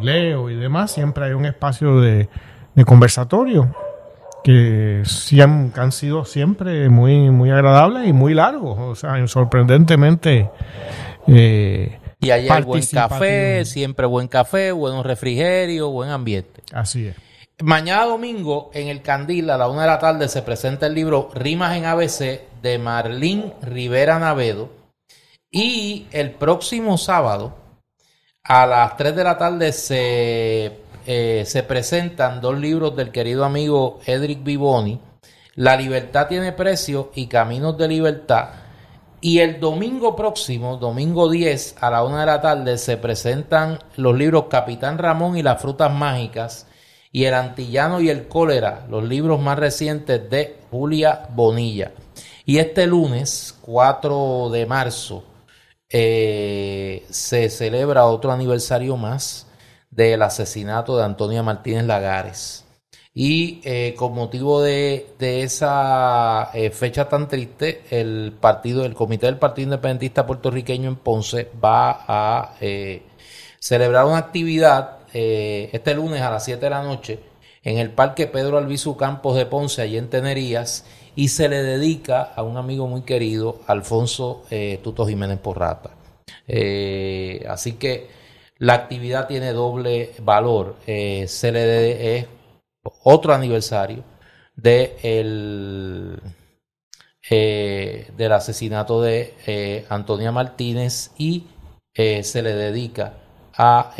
leo 0.00 0.50
y 0.50 0.56
demás, 0.56 0.90
siempre 0.90 1.26
hay 1.26 1.32
un 1.32 1.44
espacio 1.44 2.00
de, 2.00 2.28
conversatorio 2.86 3.74
que, 4.42 5.02
han, 5.40 5.72
han, 5.76 5.92
sido 5.92 6.24
siempre 6.24 6.88
muy, 6.88 7.30
muy 7.30 7.50
agradables 7.50 8.08
y 8.08 8.12
muy 8.12 8.34
largos, 8.34 8.78
o 8.78 8.94
sea, 8.94 9.26
sorprendentemente... 9.26 10.50
Eh, 11.28 11.98
y 12.20 12.30
ahí 12.30 12.48
hay 12.48 12.62
buen 12.62 12.84
café, 12.86 13.64
siempre 13.64 14.06
buen 14.06 14.28
café, 14.28 14.70
buen 14.70 15.02
refrigerio, 15.02 15.90
buen 15.90 16.10
ambiente. 16.10 16.62
Así 16.72 17.08
es. 17.08 17.16
Mañana 17.60 18.06
domingo, 18.06 18.70
en 18.74 18.88
el 18.88 19.02
Candil, 19.02 19.50
a 19.50 19.58
la 19.58 19.68
una 19.68 19.82
de 19.82 19.88
la 19.88 19.98
tarde, 19.98 20.28
se 20.28 20.42
presenta 20.42 20.86
el 20.86 20.94
libro 20.94 21.30
Rimas 21.34 21.76
en 21.76 21.84
ABC 21.84 22.40
de 22.62 22.78
Marlín 22.78 23.52
Rivera 23.62 24.18
Navedo. 24.18 24.70
Y 25.50 26.06
el 26.12 26.30
próximo 26.30 26.96
sábado, 26.96 27.54
a 28.44 28.66
las 28.66 28.96
3 28.96 29.14
de 29.14 29.24
la 29.24 29.36
tarde 29.36 29.72
se, 29.72 30.81
eh, 31.06 31.44
se 31.46 31.62
presentan 31.62 32.40
dos 32.40 32.58
libros 32.58 32.96
del 32.96 33.10
querido 33.10 33.44
amigo 33.44 34.00
Edric 34.06 34.42
Vivoni, 34.42 35.00
La 35.54 35.76
libertad 35.76 36.28
tiene 36.28 36.52
precio 36.52 37.10
y 37.14 37.26
Caminos 37.26 37.76
de 37.76 37.88
Libertad. 37.88 38.50
Y 39.20 39.38
el 39.38 39.60
domingo 39.60 40.16
próximo, 40.16 40.78
domingo 40.78 41.30
10 41.30 41.76
a 41.80 41.90
la 41.90 42.02
1 42.02 42.18
de 42.18 42.26
la 42.26 42.40
tarde, 42.40 42.78
se 42.78 42.96
presentan 42.96 43.78
los 43.96 44.16
libros 44.16 44.46
Capitán 44.50 44.98
Ramón 44.98 45.36
y 45.36 45.42
las 45.42 45.60
frutas 45.60 45.92
mágicas 45.92 46.66
y 47.12 47.24
El 47.24 47.34
antillano 47.34 48.00
y 48.00 48.08
el 48.08 48.26
cólera, 48.26 48.86
los 48.88 49.04
libros 49.04 49.40
más 49.40 49.58
recientes 49.58 50.28
de 50.30 50.58
Julia 50.70 51.28
Bonilla. 51.34 51.92
Y 52.46 52.58
este 52.58 52.86
lunes, 52.86 53.54
4 53.60 54.48
de 54.50 54.66
marzo, 54.66 55.24
eh, 55.90 57.04
se 57.10 57.50
celebra 57.50 58.06
otro 58.06 58.32
aniversario 58.32 58.96
más 58.96 59.46
del 59.92 60.22
asesinato 60.22 60.96
de 60.96 61.04
Antonia 61.04 61.44
Martínez 61.44 61.84
Lagares. 61.84 62.64
Y 63.14 63.60
eh, 63.62 63.94
con 63.96 64.14
motivo 64.14 64.60
de, 64.60 65.06
esa 65.20 66.50
eh, 66.54 66.70
fecha 66.70 67.08
tan 67.08 67.28
triste, 67.28 67.82
el 67.90 68.32
partido, 68.40 68.84
el 68.84 68.94
Comité 68.94 69.26
del 69.26 69.38
Partido 69.38 69.66
Independentista 69.66 70.26
Puertorriqueño 70.26 70.88
en 70.88 70.96
Ponce 70.96 71.50
va 71.62 72.04
a 72.08 72.56
celebrar 73.60 74.06
una 74.06 74.18
actividad 74.18 74.98
este 75.12 75.94
lunes 75.94 76.22
a 76.22 76.30
las 76.30 76.44
7 76.44 76.58
de 76.58 76.70
la 76.70 76.82
noche 76.82 77.32
en 77.64 77.78
el 77.78 77.90
Parque 77.90 78.26
Pedro 78.26 78.58
Albizu 78.58 78.96
Campos 78.96 79.36
de 79.36 79.46
Ponce, 79.46 79.82
allí 79.82 79.96
en 79.96 80.10
Tenerías, 80.10 80.84
y 81.14 81.28
se 81.28 81.48
le 81.48 81.62
dedica 81.62 82.22
a 82.22 82.42
un 82.42 82.56
amigo 82.56 82.86
muy 82.86 83.02
querido, 83.02 83.60
Alfonso 83.66 84.44
eh, 84.50 84.80
Tuto 84.82 85.06
Jiménez 85.06 85.38
Porrata. 85.38 85.90
Eh, 86.48 87.44
así 87.48 87.74
que 87.74 88.21
la 88.62 88.74
actividad 88.74 89.26
tiene 89.26 89.52
doble 89.52 90.12
valor. 90.20 90.76
Eh, 90.86 91.26
se 91.26 91.50
le 91.50 92.18
es 92.18 92.26
otro 93.02 93.34
aniversario 93.34 94.04
de 94.54 94.96
el, 95.02 96.20
del 97.28 98.32
asesinato 98.32 99.02
de 99.02 99.84
Antonia 99.88 100.30
Martínez 100.30 101.10
y 101.18 101.48
se 101.92 102.42
le 102.42 102.54
dedica 102.54 103.14
a 103.56 103.94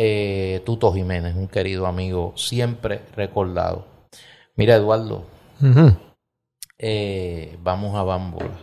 Tuto 0.64 0.92
Jiménez, 0.92 1.34
un 1.34 1.48
querido 1.48 1.86
amigo 1.86 2.32
siempre 2.36 3.02
recordado. 3.16 3.86
Mira, 4.54 4.76
Eduardo, 4.76 5.24
eh, 6.78 7.58
vamos 7.60 7.96
a 7.96 8.04
Bámbola. 8.04 8.60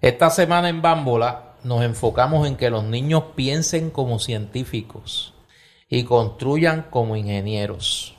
Esta 0.00 0.30
semana 0.30 0.70
en 0.70 0.80
Bámbola 0.80 1.53
nos 1.64 1.82
enfocamos 1.82 2.46
en 2.46 2.56
que 2.56 2.70
los 2.70 2.84
niños 2.84 3.24
piensen 3.34 3.90
como 3.90 4.18
científicos 4.18 5.34
y 5.88 6.04
construyan 6.04 6.86
como 6.90 7.16
ingenieros. 7.16 8.14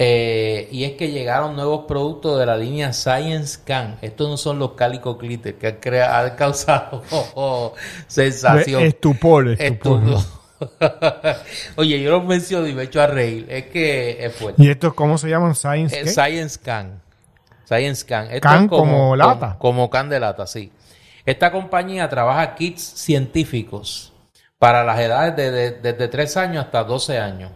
Eh, 0.00 0.68
y 0.70 0.84
es 0.84 0.92
que 0.92 1.10
llegaron 1.10 1.56
nuevos 1.56 1.86
productos 1.86 2.38
de 2.38 2.46
la 2.46 2.56
línea 2.56 2.92
Science 2.92 3.58
Can. 3.64 3.98
Estos 4.00 4.28
no 4.28 4.36
son 4.36 4.60
los 4.60 4.72
cálicos 4.72 5.18
glitter 5.18 5.56
que 5.56 6.00
han, 6.00 6.36
causado 6.36 7.02
sensación. 8.06 8.84
Estupor, 8.84 9.48
estupor. 9.48 10.00
Oye, 11.76 12.00
yo 12.00 12.12
los 12.12 12.24
menciono 12.24 12.68
y 12.68 12.74
me 12.74 12.84
echo 12.84 13.02
a 13.02 13.08
reír. 13.08 13.46
Es 13.48 13.66
que 13.66 14.24
es 14.24 14.36
fuerte. 14.36 14.62
¿Y 14.62 14.70
estos 14.70 14.94
cómo 14.94 15.18
se 15.18 15.28
llaman? 15.28 15.56
Science 15.56 15.98
eh, 15.98 16.06
Science 16.06 16.60
Can. 16.62 17.02
Science 17.64 18.06
Can. 18.06 18.40
can 18.40 18.68
como, 18.68 19.16
lata. 19.16 19.56
Como, 19.58 19.90
can 19.90 20.08
de 20.08 20.20
lata, 20.20 20.46
sí. 20.46 20.70
Esta 21.28 21.52
compañía 21.52 22.08
trabaja 22.08 22.54
kits 22.54 22.80
científicos 22.80 24.14
para 24.58 24.82
las 24.82 24.98
edades 24.98 25.36
de, 25.36 25.72
desde 25.72 26.08
3 26.08 26.36
años 26.38 26.64
hasta 26.64 26.84
12 26.84 27.18
años. 27.18 27.50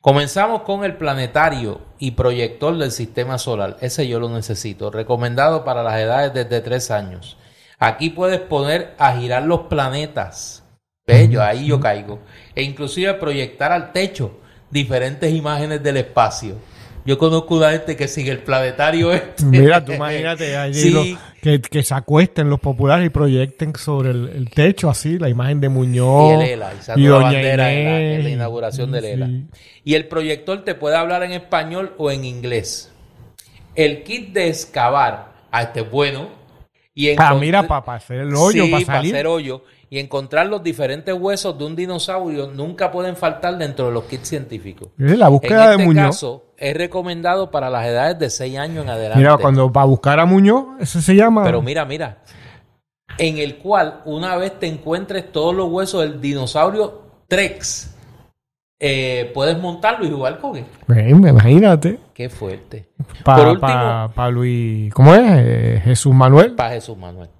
Comenzamos 0.00 0.62
con 0.62 0.84
el 0.84 0.96
planetario 0.96 1.82
y 1.98 2.12
proyector 2.12 2.78
del 2.78 2.90
sistema 2.90 3.36
solar. 3.36 3.76
Ese 3.82 4.08
yo 4.08 4.20
lo 4.20 4.30
necesito. 4.30 4.90
Recomendado 4.90 5.66
para 5.66 5.82
las 5.82 6.00
edades 6.00 6.32
desde 6.32 6.62
3 6.62 6.90
años. 6.92 7.36
Aquí 7.78 8.08
puedes 8.08 8.40
poner 8.40 8.94
a 8.96 9.14
girar 9.18 9.42
los 9.42 9.66
planetas. 9.66 10.64
Bello, 11.06 11.42
ahí 11.42 11.66
yo 11.66 11.80
caigo. 11.80 12.20
E 12.54 12.62
inclusive 12.62 13.12
proyectar 13.12 13.70
al 13.70 13.92
techo 13.92 14.40
diferentes 14.70 15.30
imágenes 15.30 15.82
del 15.82 15.98
espacio. 15.98 16.56
Yo 17.04 17.18
conozco 17.18 17.56
una 17.56 17.72
gente 17.72 17.96
que 17.96 18.08
sigue 18.08 18.30
el 18.30 18.38
planetario 18.38 19.12
este. 19.12 19.44
Mira, 19.44 19.84
tú 19.84 19.92
imagínate 20.00 20.56
allí 20.56 21.18
que, 21.44 21.82
se 21.82 21.94
acuesten 21.94 22.48
los 22.48 22.58
populares 22.58 23.06
y 23.06 23.10
proyecten 23.10 23.76
sobre 23.76 24.10
el, 24.10 24.48
techo 24.50 24.88
así 24.88 25.18
la 25.18 25.28
imagen 25.28 25.60
de 25.60 25.68
Muñoz. 25.68 26.40
Y 26.40 26.42
el 26.42 26.50
ELA, 26.52 26.72
y, 26.96 27.06
bandera 27.06 27.72
en 27.72 28.24
la, 28.24 28.30
inauguración 28.30 28.90
del 28.90 29.04
ELA. 29.04 29.28
Y 29.84 29.94
el 29.94 30.06
proyector 30.06 30.64
te 30.64 30.74
puede 30.74 30.96
hablar 30.96 31.22
en 31.22 31.32
español 31.32 31.92
o 31.98 32.10
en 32.10 32.24
inglés. 32.24 32.90
El 33.74 34.04
kit 34.04 34.32
de 34.32 34.48
excavar, 34.48 35.34
a 35.50 35.62
este 35.62 35.80
es 35.80 35.90
bueno. 35.90 36.30
Y 36.94 37.14
para, 37.14 37.34
mira, 37.34 37.66
para, 37.66 37.94
hacer 37.94 38.20
el 38.20 38.34
hoyo, 38.34 38.64
para 38.70 38.84
salir. 38.84 38.86
para 38.86 38.98
hacer 39.00 39.26
hoyo 39.26 39.64
y 39.94 40.00
encontrar 40.00 40.48
los 40.48 40.60
diferentes 40.60 41.14
huesos 41.14 41.56
de 41.56 41.64
un 41.64 41.76
dinosaurio 41.76 42.48
nunca 42.48 42.90
pueden 42.90 43.14
faltar 43.14 43.56
dentro 43.56 43.86
de 43.86 43.92
los 43.92 44.02
kits 44.06 44.26
científicos. 44.26 44.88
La 44.96 45.28
búsqueda 45.28 45.74
en 45.74 45.82
este 45.82 45.94
de 45.94 46.00
caso, 46.00 46.46
es 46.56 46.76
recomendado 46.76 47.52
para 47.52 47.70
las 47.70 47.86
edades 47.86 48.18
de 48.18 48.28
6 48.28 48.58
años 48.58 48.82
en 48.82 48.90
adelante. 48.90 49.18
Mira, 49.20 49.36
cuando 49.36 49.70
va 49.70 49.82
a 49.82 49.84
buscar 49.84 50.18
a 50.18 50.26
Muñoz, 50.26 50.66
eso 50.80 51.00
se 51.00 51.14
llama. 51.14 51.44
Pero 51.44 51.62
mira, 51.62 51.84
mira. 51.84 52.24
En 53.18 53.38
el 53.38 53.58
cual, 53.58 54.00
una 54.04 54.36
vez 54.36 54.58
te 54.58 54.66
encuentres 54.66 55.30
todos 55.30 55.54
los 55.54 55.70
huesos 55.70 56.00
del 56.00 56.20
dinosaurio 56.20 57.02
Trex, 57.28 57.94
eh, 58.80 59.30
puedes 59.32 59.56
montarlo 59.60 60.04
y 60.06 60.10
jugar 60.10 60.40
con 60.40 60.56
él. 60.56 60.66
imagínate. 61.08 62.00
Qué 62.12 62.28
fuerte. 62.28 62.88
Para 63.22 64.08
pa, 64.12 64.28
Luis, 64.28 64.92
¿cómo 64.92 65.14
es? 65.14 65.22
Eh, 65.24 65.80
Jesús 65.84 66.12
Manuel. 66.12 66.56
Para 66.56 66.70
Jesús 66.70 66.98
Manuel. 66.98 67.30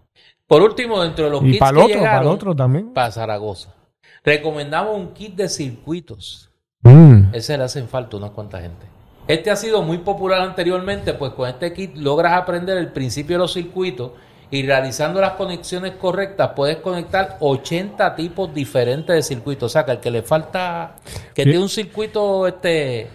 Por 0.47 0.62
último, 0.62 1.03
dentro 1.03 1.25
de 1.25 1.31
los 1.31 1.43
y 1.43 1.53
kits 1.53 1.61
para 1.61 1.79
otro, 1.79 2.01
para 2.01 2.29
otro 2.29 2.55
también. 2.55 2.93
Para 2.93 3.11
Zaragoza. 3.11 3.75
Recomendamos 4.23 4.97
un 4.97 5.12
kit 5.15 5.35
de 5.35 5.49
circuitos. 5.49 6.51
Mm. 6.83 7.35
Ese 7.35 7.57
le 7.57 7.65
hacen 7.65 7.89
falta 7.89 8.16
unas 8.16 8.31
cuantas 8.31 8.62
gente. 8.62 8.87
Este 9.27 9.51
ha 9.51 9.57
sido 9.57 9.83
muy 9.83 9.99
popular 9.99 10.43
anteriormente, 10.43 11.15
pues 11.15 11.33
con 11.33 11.49
este 11.49 11.73
kit 11.73 11.97
logras 11.97 12.35
aprender 12.35 12.77
el 12.77 12.93
principio 12.93 13.37
de 13.37 13.39
los 13.39 13.55
circuitos 13.55 14.12
y 14.51 14.62
realizando 14.62 15.21
las 15.21 15.33
conexiones 15.33 15.93
correctas 15.93 16.51
puedes 16.55 16.77
conectar 16.77 17.39
80 17.41 18.15
tipos 18.15 18.53
diferentes 18.55 19.16
de 19.16 19.23
circuitos. 19.23 19.71
O 19.71 19.73
sea, 19.73 19.87
que 19.87 19.93
el 19.93 20.01
que 20.01 20.11
le 20.11 20.23
falta, 20.23 20.97
que 21.35 21.45
tiene 21.45 21.59
un 21.59 21.71
circuito 21.71 22.47
este 22.47 23.09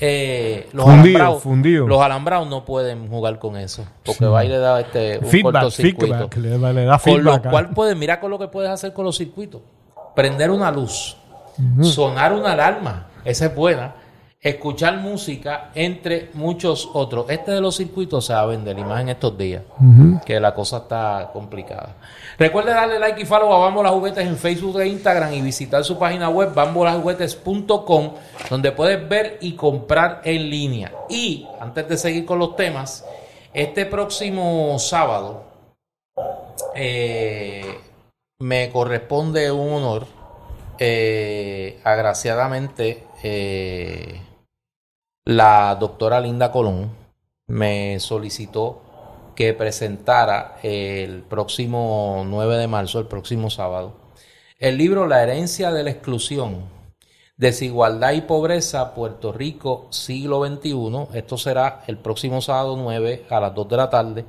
eh, 0.00 0.68
los, 0.72 0.86
alambrados, 0.86 1.44
los 1.44 2.02
alambrados 2.02 2.48
no 2.48 2.64
pueden 2.64 3.08
jugar 3.08 3.38
con 3.38 3.56
eso 3.56 3.84
porque 4.04 4.26
va 4.26 4.44
y 4.44 4.48
le 4.48 4.58
da 4.58 4.80
este 4.80 5.18
un 5.18 5.42
cortocircuito. 5.42 6.30
con 7.04 7.24
lo 7.24 7.42
cual 7.42 7.70
puedes 7.70 7.96
mira 7.96 8.20
con 8.20 8.30
lo 8.30 8.38
que 8.38 8.48
puedes 8.48 8.70
hacer 8.70 8.92
con 8.92 9.04
los 9.04 9.16
circuitos. 9.16 9.60
Prender 10.14 10.50
una 10.50 10.70
luz 10.70 11.16
sonar 11.82 12.32
una 12.32 12.52
alarma 12.52 13.06
esa 13.24 13.46
es 13.46 13.54
buena 13.54 13.94
escuchar 14.40 14.98
música, 14.98 15.70
entre 15.74 16.30
muchos 16.34 16.88
otros. 16.92 17.28
Este 17.28 17.50
de 17.50 17.60
los 17.60 17.76
circuitos 17.76 18.26
se 18.26 18.32
va 18.32 18.40
a 18.40 18.46
vender 18.46 18.76
más 18.78 19.00
en 19.00 19.08
estos 19.08 19.36
días, 19.36 19.62
que 20.24 20.38
la 20.38 20.54
cosa 20.54 20.78
está 20.78 21.30
complicada. 21.32 21.96
Recuerde 22.38 22.72
darle 22.72 23.00
like 23.00 23.20
y 23.20 23.24
follow 23.24 23.52
a 23.52 23.58
Bambolas 23.58 23.92
Juguetes 23.92 24.26
en 24.26 24.36
Facebook 24.36 24.80
e 24.80 24.86
Instagram 24.86 25.32
y 25.32 25.40
visitar 25.40 25.82
su 25.82 25.98
página 25.98 26.28
web 26.28 26.54
bambolasjuguetes.com, 26.54 28.14
donde 28.48 28.72
puedes 28.72 29.08
ver 29.08 29.38
y 29.40 29.54
comprar 29.54 30.20
en 30.24 30.48
línea. 30.48 30.92
Y 31.08 31.46
antes 31.60 31.88
de 31.88 31.96
seguir 31.96 32.24
con 32.24 32.38
los 32.38 32.54
temas, 32.54 33.04
este 33.52 33.86
próximo 33.86 34.78
sábado, 34.78 35.42
eh, 36.76 37.78
me 38.38 38.70
corresponde 38.70 39.50
un 39.50 39.72
honor, 39.72 40.06
eh, 40.78 41.80
agraciadamente, 41.82 43.02
eh, 43.24 44.20
la 45.28 45.76
doctora 45.78 46.22
Linda 46.22 46.50
Colón 46.50 46.90
me 47.48 48.00
solicitó 48.00 48.80
que 49.36 49.52
presentara 49.52 50.56
el 50.62 51.20
próximo 51.20 52.24
9 52.26 52.56
de 52.56 52.66
marzo, 52.66 52.98
el 52.98 53.08
próximo 53.08 53.50
sábado, 53.50 53.92
el 54.58 54.78
libro 54.78 55.06
La 55.06 55.22
herencia 55.22 55.70
de 55.70 55.82
la 55.82 55.90
exclusión, 55.90 56.64
desigualdad 57.36 58.12
y 58.12 58.22
pobreza, 58.22 58.94
Puerto 58.94 59.30
Rico, 59.30 59.88
siglo 59.90 60.46
XXI. 60.46 61.08
Esto 61.12 61.36
será 61.36 61.82
el 61.86 61.98
próximo 61.98 62.40
sábado 62.40 62.78
9 62.78 63.26
a 63.28 63.38
las 63.38 63.54
2 63.54 63.68
de 63.68 63.76
la 63.76 63.90
tarde 63.90 64.24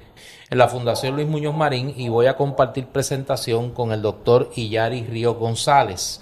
en 0.50 0.58
la 0.58 0.68
Fundación 0.68 1.16
Luis 1.16 1.30
Muñoz 1.30 1.56
Marín 1.56 1.94
y 1.96 2.10
voy 2.10 2.26
a 2.26 2.36
compartir 2.36 2.88
presentación 2.88 3.72
con 3.72 3.94
el 3.94 4.02
doctor 4.02 4.52
Iyari 4.54 5.06
Río 5.06 5.36
González. 5.36 6.20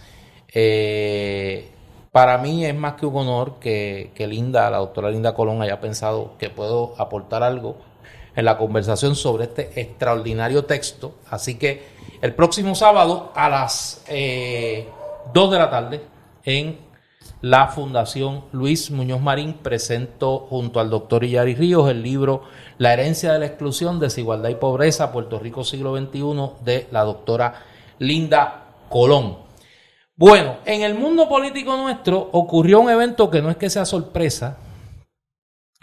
Eh, 0.54 1.72
para 2.12 2.38
mí 2.38 2.66
es 2.66 2.76
más 2.76 2.94
que 2.94 3.06
un 3.06 3.16
honor 3.18 3.60
que, 3.60 4.12
que 4.16 4.28
Linda, 4.28 4.70
la 4.70 4.78
doctora 4.78 5.10
Linda 5.12 5.34
Colón, 5.34 5.62
haya 5.62 5.80
pensado 5.80 6.34
que 6.38 6.50
puedo 6.50 6.94
aportar 6.98 7.44
algo 7.44 7.78
en 8.36 8.46
la 8.46 8.58
conversación 8.58 9.16
sobre 9.16 9.46
este 9.46 9.82
extraordinario 9.82 10.66
texto. 10.66 11.16
Así 11.30 11.56
que 11.56 11.84
el 12.22 12.34
próximo 12.34 12.76
sábado 12.76 13.32
a 13.36 13.50
las 13.50 14.04
2 14.06 14.08
eh, 14.10 14.88
de 15.34 15.58
la 15.58 15.70
tarde 15.70 16.02
en 16.46 16.78
la 17.42 17.68
Fundación 17.68 18.46
Luis 18.52 18.90
Muñoz 18.90 19.22
Marín 19.22 19.54
presento 19.54 20.48
junto 20.50 20.80
al 20.80 20.90
doctor 20.90 21.24
Iyari 21.24 21.56
Ríos 21.56 21.90
el 21.90 22.02
libro 22.02 22.44
La 22.78 22.94
herencia 22.94 23.34
de 23.34 23.40
la 23.40 23.46
exclusión, 23.46 24.00
desigualdad 24.00 24.50
y 24.50 24.56
pobreza, 24.56 25.12
Puerto 25.12 25.40
Rico 25.40 25.64
siglo 25.64 25.96
XXI 25.98 26.64
de 26.64 26.88
la 26.92 27.04
doctora 27.04 27.54
Linda 28.00 28.66
Colón. 28.90 29.47
Bueno, 30.20 30.58
en 30.66 30.82
el 30.82 30.96
mundo 30.96 31.30
político 31.30 31.78
nuestro 31.78 32.18
ocurrió 32.32 32.80
un 32.80 32.90
evento 32.90 33.30
que 33.30 33.40
no 33.40 33.52
es 33.52 33.58
que 33.58 33.70
sea 33.70 33.86
sorpresa, 33.86 34.58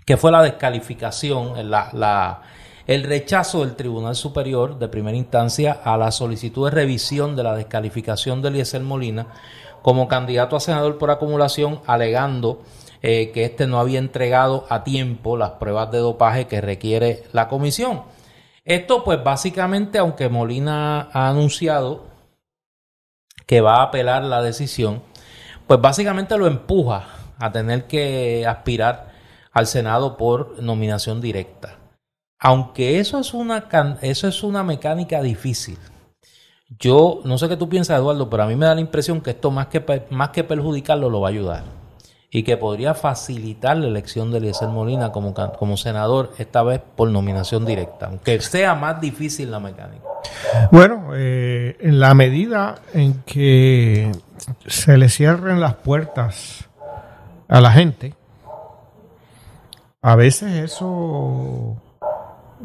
que 0.05 0.17
fue 0.17 0.33
la 0.33 0.43
descalificación, 0.43 1.53
el 1.57 3.03
rechazo 3.05 3.61
del 3.61 3.77
Tribunal 3.77 4.17
Superior 4.17 4.77
de 4.77 4.89
primera 4.89 5.17
instancia 5.17 5.79
a 5.85 5.97
la 5.97 6.11
solicitud 6.11 6.65
de 6.65 6.73
revisión 6.73 7.37
de 7.37 7.45
la 7.45 7.55
descalificación 7.55 8.43
de 8.43 8.49
Eliezer 8.49 8.83
Molina 8.83 9.29
como 9.83 10.09
candidato 10.09 10.57
a 10.57 10.61
senador 10.61 10.99
por 10.99 11.13
acumulación, 11.13 11.81
alegando 11.87 12.61
eh, 13.03 13.31
que 13.31 13.45
éste 13.45 13.69
no 13.69 13.79
había 13.79 14.01
entregado 14.01 14.67
a 14.69 14.83
tiempo 14.83 15.37
las 15.37 15.51
pruebas 15.51 15.93
de 15.93 15.99
dopaje 15.99 16.49
que 16.49 16.61
requiere 16.61 17.23
la 17.33 17.47
comisión. 17.47 18.03
Esto, 18.65 19.05
pues 19.05 19.23
básicamente, 19.23 19.99
aunque 19.99 20.29
Molina 20.29 21.09
ha 21.13 21.29
anunciado 21.29 22.14
que 23.47 23.61
va 23.61 23.77
a 23.77 23.83
apelar 23.85 24.25
la 24.25 24.43
decisión, 24.43 25.03
pues 25.67 25.81
básicamente 25.81 26.37
lo 26.37 26.47
empuja 26.47 27.07
a 27.39 27.53
tener 27.53 27.87
que 27.87 28.47
aspirar 28.47 29.13
al 29.53 29.67
Senado 29.67 30.17
por 30.17 30.63
nominación 30.63 31.21
directa. 31.21 31.79
Aunque 32.39 32.99
eso 32.99 33.19
es 33.19 33.33
una, 33.33 33.69
eso 34.03 34.29
es 34.29 34.43
una 34.43 34.63
mecánica 34.63 35.23
difícil. 35.23 35.79
Yo 36.79 37.21
no 37.25 37.39
sé 37.39 37.49
qué 37.49 37.57
tú 37.57 37.69
piensas, 37.69 37.99
Eduardo, 37.99 38.29
pero 38.29 38.43
a 38.43 38.47
mí 38.47 38.57
me 38.57 38.67
da 38.67 38.75
la 38.75 38.81
impresión 38.81 39.21
que 39.21 39.31
esto 39.31 39.51
más 39.51 39.69
que, 39.69 40.07
más 40.11 40.31
que 40.31 40.45
perjudicarlo 40.45 41.09
lo 41.09 41.21
va 41.21 41.29
a 41.29 41.31
ayudar. 41.31 41.84
Y 42.37 42.43
que 42.43 42.57
podría 42.57 42.95
facilitar 42.95 43.77
la 43.77 43.87
elección 43.87 44.33
de 44.33 44.39
Eliezer 44.39 44.69
Molina 44.69 45.13
como, 45.13 45.33
como 45.33 45.77
senador, 45.77 46.33
esta 46.37 46.65
vez 46.65 46.81
por 46.97 47.09
nominación 47.09 47.65
directa, 47.65 48.07
aunque 48.07 48.41
sea 48.41 48.75
más 48.75 49.01
difícil 49.01 49.53
la 49.53 49.61
mecánica. 49.61 50.03
Bueno, 50.73 51.11
eh, 51.15 51.77
en 51.79 52.01
la 52.01 52.13
medida 52.15 52.75
en 52.93 53.23
que 53.23 54.11
se 54.67 54.99
le 54.99 55.09
cierren 55.11 55.61
las 55.61 55.75
puertas 55.75 56.69
a 57.47 57.61
la 57.61 57.71
gente, 57.71 58.15
a 60.03 60.17
veces 60.17 60.55
eso 60.55 61.81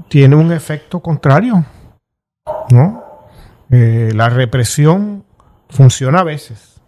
tiene 0.08 0.36
un 0.36 0.52
efecto 0.52 1.00
contrario, 1.00 1.64
¿no? 2.72 3.04
Eh, 3.70 4.10
la 4.16 4.30
represión 4.30 5.26
funciona 5.70 6.22
a 6.22 6.24
veces, 6.24 6.82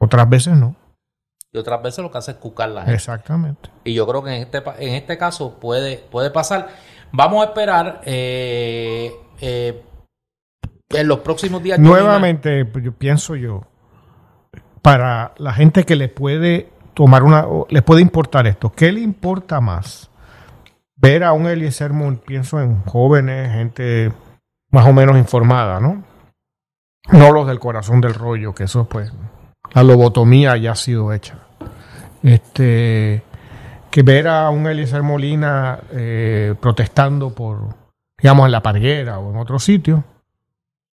otras 0.00 0.28
veces 0.28 0.56
no. 0.56 0.79
Y 1.52 1.58
otras 1.58 1.82
veces 1.82 1.98
lo 2.02 2.10
que 2.10 2.18
hace 2.18 2.32
es 2.32 2.36
cucar 2.36 2.68
la 2.68 2.82
gente. 2.82 2.94
Exactamente. 2.94 3.70
Y 3.84 3.94
yo 3.94 4.06
creo 4.06 4.22
que 4.22 4.34
en 4.34 4.42
este, 4.42 4.62
en 4.78 4.94
este 4.94 5.18
caso 5.18 5.58
puede, 5.58 5.98
puede 5.98 6.30
pasar. 6.30 6.68
Vamos 7.12 7.44
a 7.44 7.48
esperar 7.48 8.02
eh, 8.04 9.12
eh, 9.40 9.82
en 10.90 11.08
los 11.08 11.20
próximos 11.20 11.62
días. 11.62 11.78
Nuevamente, 11.78 12.70
yo 12.80 12.92
pienso 12.92 13.34
yo, 13.34 13.62
para 14.82 15.32
la 15.38 15.52
gente 15.52 15.84
que 15.84 15.96
le 15.96 16.08
puede 16.08 16.70
tomar 16.94 17.24
una, 17.24 17.46
les 17.68 17.82
puede 17.82 18.02
importar 18.02 18.46
esto. 18.46 18.70
¿Qué 18.70 18.92
le 18.92 19.00
importa 19.00 19.60
más? 19.60 20.10
Ver 20.96 21.24
a 21.24 21.32
un 21.32 21.48
Eliezer 21.48 21.92
pienso 22.24 22.60
en 22.60 22.82
jóvenes, 22.84 23.52
gente 23.52 24.12
más 24.70 24.86
o 24.86 24.92
menos 24.92 25.16
informada, 25.16 25.80
¿no? 25.80 26.04
No 27.10 27.32
los 27.32 27.46
del 27.46 27.58
corazón 27.58 28.00
del 28.00 28.14
rollo, 28.14 28.54
que 28.54 28.64
eso 28.64 28.84
pues, 28.84 29.12
la 29.72 29.82
lobotomía 29.82 30.56
ya 30.56 30.72
ha 30.72 30.76
sido 30.76 31.12
hecha. 31.12 31.38
Este, 32.22 33.22
que 33.90 34.02
ver 34.02 34.28
a 34.28 34.50
un 34.50 34.66
Eliezer 34.66 35.02
Molina 35.02 35.80
eh, 35.92 36.54
protestando 36.60 37.34
por, 37.34 37.74
digamos, 38.18 38.46
en 38.46 38.52
la 38.52 38.62
parguera 38.62 39.18
o 39.18 39.30
en 39.30 39.36
otro 39.36 39.58
sitio, 39.58 40.04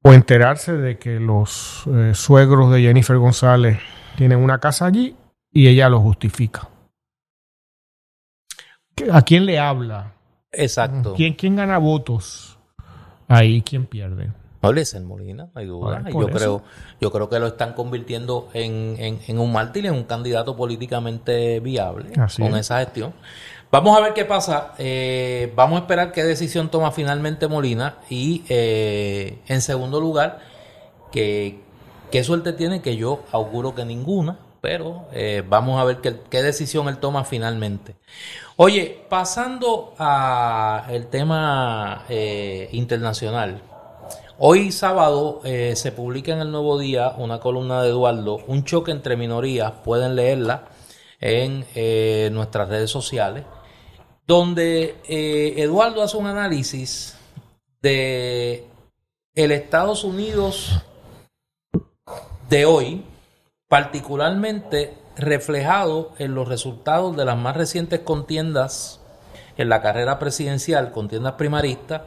o 0.03 0.13
enterarse 0.13 0.73
de 0.73 0.97
que 0.97 1.19
los 1.19 1.85
eh, 1.87 2.13
suegros 2.13 2.71
de 2.71 2.81
Jennifer 2.81 3.17
González 3.17 3.79
tienen 4.15 4.39
una 4.39 4.59
casa 4.59 4.85
allí 4.85 5.15
y 5.51 5.67
ella 5.67 5.89
lo 5.89 5.99
justifica. 5.99 6.69
¿A 9.11 9.21
quién 9.21 9.45
le 9.45 9.59
habla? 9.59 10.13
Exacto. 10.51 11.13
¿Quién, 11.15 11.33
quién 11.33 11.55
gana 11.55 11.77
votos? 11.77 12.57
Ahí, 13.27 13.61
¿quién 13.61 13.85
pierde? 13.85 14.31
No 14.73 14.97
en 14.99 15.05
Molina, 15.05 15.49
hay 15.53 15.65
duda. 15.65 16.03
yo 16.09 16.27
creo, 16.27 16.63
yo 16.99 17.11
creo 17.11 17.29
que 17.29 17.39
lo 17.39 17.47
están 17.47 17.73
convirtiendo 17.73 18.49
en, 18.53 19.19
en, 19.27 19.39
un 19.39 19.51
mártir, 19.51 19.85
en 19.85 19.93
un 19.93 20.03
candidato 20.03 20.55
políticamente 20.55 21.59
viable 21.59 22.11
con 22.37 22.55
esa 22.55 22.79
gestión. 22.79 23.13
Vamos 23.71 23.97
a 23.97 24.01
ver 24.01 24.13
qué 24.13 24.25
pasa. 24.25 24.73
Eh, 24.77 25.51
vamos 25.55 25.79
a 25.79 25.81
esperar 25.81 26.11
qué 26.11 26.23
decisión 26.23 26.69
toma 26.69 26.91
finalmente 26.91 27.47
Molina. 27.47 27.95
Y 28.09 28.43
eh, 28.47 29.39
en 29.47 29.61
segundo 29.61 29.99
lugar, 29.99 30.39
que, 31.11 31.59
qué 32.11 32.23
suerte 32.23 32.53
tiene 32.53 32.81
que 32.81 32.95
yo 32.95 33.23
auguro 33.31 33.75
que 33.75 33.83
ninguna 33.83 34.39
pero 34.61 35.07
eh, 35.13 35.43
vamos 35.47 35.79
a 35.79 35.83
ver 35.83 35.97
qué, 35.97 36.19
qué, 36.29 36.41
decisión 36.41 36.89
él 36.89 36.97
toma 36.97 37.23
finalmente. 37.23 37.95
Oye, 38.57 39.05
pasando 39.07 39.93
al 39.97 41.07
tema 41.07 42.03
eh, 42.09 42.69
internacional. 42.71 43.61
Hoy 44.39 44.71
sábado 44.71 45.41
eh, 45.43 45.75
se 45.75 45.91
publica 45.91 46.31
en 46.31 46.39
el 46.39 46.51
Nuevo 46.51 46.77
Día 46.77 47.15
una 47.17 47.39
columna 47.39 47.81
de 47.81 47.89
Eduardo, 47.89 48.37
un 48.45 48.63
choque 48.63 48.91
entre 48.91 49.17
minorías, 49.17 49.71
pueden 49.83 50.15
leerla 50.15 50.65
en 51.19 51.65
nuestras 52.31 52.69
redes 52.69 52.91
sociales, 52.91 53.43
donde 54.27 54.97
Eduardo 55.07 56.03
hace 56.03 56.15
un 56.17 56.27
análisis 56.27 57.17
de 57.81 58.67
el 59.33 59.51
Estados 59.51 60.03
Unidos 60.03 60.83
de 62.47 62.65
hoy, 62.65 63.03
particularmente 63.67 64.95
reflejado 65.15 66.11
en 66.19 66.35
los 66.35 66.47
resultados 66.47 67.17
de 67.17 67.25
las 67.25 67.37
más 67.37 67.57
recientes 67.57 68.01
contiendas 68.01 68.99
en 69.57 69.69
la 69.69 69.81
carrera 69.81 70.19
presidencial, 70.19 70.91
contiendas 70.91 71.33
primaristas, 71.33 72.03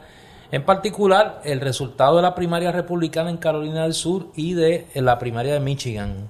en 0.51 0.65
particular 0.65 1.41
el 1.45 1.61
resultado 1.61 2.17
de 2.17 2.21
la 2.21 2.35
primaria 2.35 2.71
republicana 2.71 3.29
en 3.29 3.37
Carolina 3.37 3.83
del 3.83 3.93
Sur 3.93 4.31
y 4.35 4.53
de 4.53 4.87
la 4.95 5.17
primaria 5.17 5.53
de 5.53 5.59
Michigan 5.59 6.29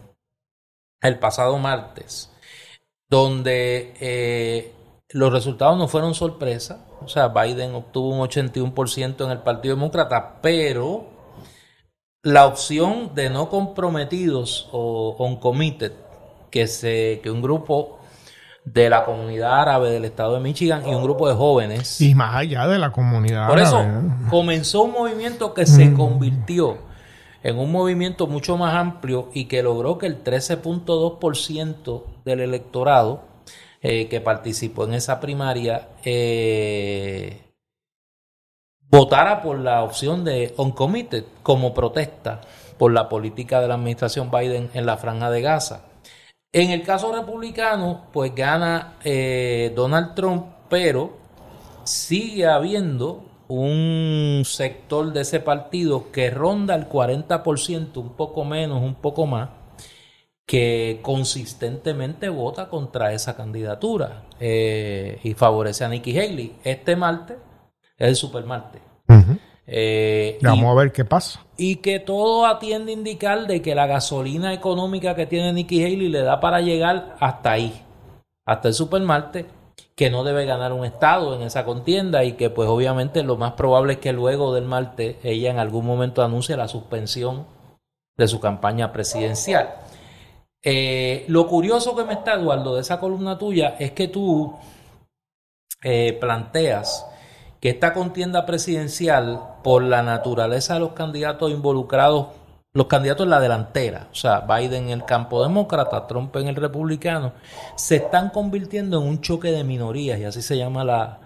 el 1.01 1.17
pasado 1.17 1.57
martes, 1.57 2.31
donde 3.09 3.93
eh, 3.99 4.71
los 5.09 5.33
resultados 5.33 5.77
no 5.77 5.87
fueron 5.87 6.13
sorpresa, 6.13 6.85
o 7.01 7.07
sea, 7.07 7.29
Biden 7.29 7.73
obtuvo 7.73 8.09
un 8.09 8.19
81% 8.19 9.25
en 9.25 9.31
el 9.31 9.39
Partido 9.39 9.75
Demócrata, 9.75 10.39
pero 10.41 11.07
la 12.23 12.45
opción 12.45 13.15
de 13.15 13.31
no 13.31 13.49
comprometidos 13.49 14.69
o 14.71 15.15
uncommitted, 15.17 15.93
que, 16.51 16.67
se, 16.67 17.19
que 17.23 17.31
un 17.31 17.41
grupo 17.41 18.00
de 18.63 18.89
la 18.89 19.05
comunidad 19.05 19.61
árabe 19.61 19.91
del 19.91 20.05
estado 20.05 20.35
de 20.35 20.39
Michigan 20.39 20.87
y 20.87 20.93
un 20.93 21.03
grupo 21.03 21.27
de 21.27 21.35
jóvenes. 21.35 21.99
Y 21.99 22.13
más 22.13 22.35
allá 22.35 22.67
de 22.67 22.77
la 22.77 22.91
comunidad 22.91 23.47
Por 23.47 23.59
eso 23.59 23.83
comenzó 24.29 24.83
un 24.83 24.91
movimiento 24.91 25.53
que 25.53 25.65
se 25.65 25.85
mm. 25.85 25.97
convirtió 25.97 26.77
en 27.43 27.57
un 27.57 27.71
movimiento 27.71 28.27
mucho 28.27 28.57
más 28.57 28.75
amplio 28.75 29.29
y 29.33 29.45
que 29.45 29.63
logró 29.63 29.97
que 29.97 30.05
el 30.05 30.23
13.2% 30.23 32.03
del 32.23 32.39
electorado 32.39 33.23
eh, 33.81 34.07
que 34.09 34.21
participó 34.21 34.83
en 34.85 34.93
esa 34.93 35.19
primaria 35.19 35.89
eh, 36.05 37.51
votara 38.89 39.41
por 39.41 39.57
la 39.57 39.81
opción 39.81 40.23
de 40.23 40.53
uncommitted 40.57 41.23
como 41.41 41.73
protesta 41.73 42.41
por 42.77 42.91
la 42.91 43.09
política 43.09 43.59
de 43.59 43.67
la 43.67 43.73
administración 43.75 44.29
Biden 44.29 44.69
en 44.75 44.85
la 44.85 44.97
franja 44.97 45.31
de 45.31 45.41
Gaza. 45.41 45.85
En 46.53 46.69
el 46.69 46.83
caso 46.83 47.13
republicano, 47.13 48.07
pues 48.11 48.35
gana 48.35 48.95
eh, 49.05 49.71
Donald 49.73 50.15
Trump, 50.15 50.47
pero 50.69 51.17
sigue 51.85 52.45
habiendo 52.45 53.23
un 53.47 54.43
sector 54.45 55.13
de 55.13 55.21
ese 55.21 55.39
partido 55.39 56.11
que 56.11 56.29
ronda 56.29 56.75
el 56.75 56.89
40%, 56.89 57.97
un 57.97 58.17
poco 58.17 58.43
menos, 58.43 58.81
un 58.81 58.95
poco 58.95 59.25
más, 59.25 59.49
que 60.45 60.99
consistentemente 61.01 62.27
vota 62.27 62.67
contra 62.67 63.13
esa 63.13 63.37
candidatura 63.37 64.23
eh, 64.37 65.19
y 65.23 65.33
favorece 65.33 65.85
a 65.85 65.89
Nikki 65.89 66.19
Haley. 66.19 66.57
Este 66.65 66.97
martes 66.97 67.37
es 67.97 68.09
el 68.09 68.15
super 68.17 68.45
martes. 68.45 68.81
Eh, 69.73 70.37
Vamos 70.41 70.69
a 70.69 70.73
ver 70.81 70.91
qué 70.91 71.05
pasa. 71.05 71.39
Y 71.55 71.77
que 71.77 71.99
todo 71.99 72.45
atiende 72.45 72.91
a 72.91 72.95
indicar 72.95 73.47
de 73.47 73.61
que 73.61 73.73
la 73.73 73.87
gasolina 73.87 74.53
económica 74.53 75.15
que 75.15 75.25
tiene 75.25 75.53
Nikki 75.53 75.81
Haley 75.81 76.09
le 76.09 76.23
da 76.23 76.41
para 76.41 76.59
llegar 76.59 77.15
hasta 77.21 77.53
ahí, 77.53 77.81
hasta 78.45 78.67
el 78.67 78.73
super 78.73 79.01
martes, 79.01 79.45
que 79.95 80.09
no 80.09 80.25
debe 80.25 80.45
ganar 80.45 80.73
un 80.73 80.83
estado 80.83 81.35
en 81.35 81.43
esa 81.43 81.63
contienda 81.63 82.25
y 82.25 82.33
que 82.33 82.49
pues 82.49 82.67
obviamente 82.67 83.23
lo 83.23 83.37
más 83.37 83.53
probable 83.53 83.93
es 83.93 83.99
que 83.99 84.11
luego 84.11 84.53
del 84.53 84.65
martes 84.65 85.15
ella 85.23 85.51
en 85.51 85.59
algún 85.59 85.85
momento 85.85 86.21
anuncie 86.21 86.57
la 86.57 86.67
suspensión 86.67 87.45
de 88.17 88.27
su 88.27 88.41
campaña 88.41 88.91
presidencial. 88.91 89.75
Eh, 90.61 91.23
lo 91.29 91.47
curioso 91.47 91.95
que 91.95 92.03
me 92.03 92.13
está, 92.13 92.33
Eduardo, 92.33 92.75
de 92.75 92.81
esa 92.81 92.99
columna 92.99 93.37
tuya 93.37 93.77
es 93.79 93.91
que 93.93 94.09
tú 94.09 94.53
eh, 95.81 96.17
planteas 96.19 97.05
que 97.61 97.69
esta 97.69 97.93
contienda 97.93 98.45
presidencial, 98.45 99.39
por 99.63 99.83
la 99.83 100.01
naturaleza 100.01 100.73
de 100.73 100.79
los 100.79 100.93
candidatos 100.93 101.51
involucrados, 101.51 102.27
los 102.73 102.87
candidatos 102.87 103.25
en 103.25 103.29
la 103.29 103.39
delantera, 103.39 104.07
o 104.11 104.15
sea, 104.15 104.41
Biden 104.41 104.85
en 104.85 104.89
el 104.89 105.05
campo 105.05 105.43
demócrata, 105.43 106.07
Trump 106.07 106.35
en 106.37 106.47
el 106.47 106.55
republicano, 106.55 107.33
se 107.75 107.97
están 107.97 108.31
convirtiendo 108.31 108.99
en 108.99 109.07
un 109.07 109.21
choque 109.21 109.51
de 109.51 109.63
minorías, 109.63 110.19
y 110.19 110.23
así 110.23 110.41
se 110.41 110.57
llama 110.57 110.83
la, 110.83 111.19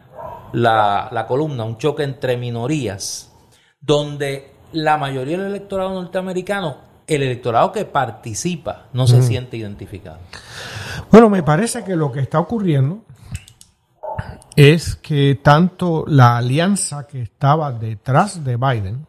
la, 0.52 1.08
la 1.10 1.26
columna, 1.26 1.64
un 1.64 1.78
choque 1.78 2.04
entre 2.04 2.36
minorías, 2.36 3.32
donde 3.80 4.52
la 4.74 4.98
mayoría 4.98 5.38
del 5.38 5.48
electorado 5.48 5.94
norteamericano 5.94 6.84
el 7.08 7.22
electorado 7.22 7.72
que 7.72 7.86
participa 7.86 8.88
no 8.92 9.08
se 9.08 9.22
siente 9.22 9.58
identificado. 9.58 10.18
Bueno, 11.12 11.30
me 11.30 11.44
parece 11.44 11.84
que 11.84 11.96
lo 11.96 12.12
que 12.12 12.20
está 12.20 12.40
ocurriendo 12.40 13.04
es 14.56 14.96
que 14.96 15.40
tanto 15.42 16.06
la 16.08 16.38
alianza 16.38 17.08
que 17.08 17.22
estaba 17.22 17.72
detrás 17.72 18.44
de 18.44 18.58
Biden 18.58 19.06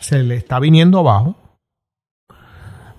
se 0.00 0.22
le 0.22 0.36
está 0.36 0.58
viniendo 0.58 0.98
abajo. 0.98 1.36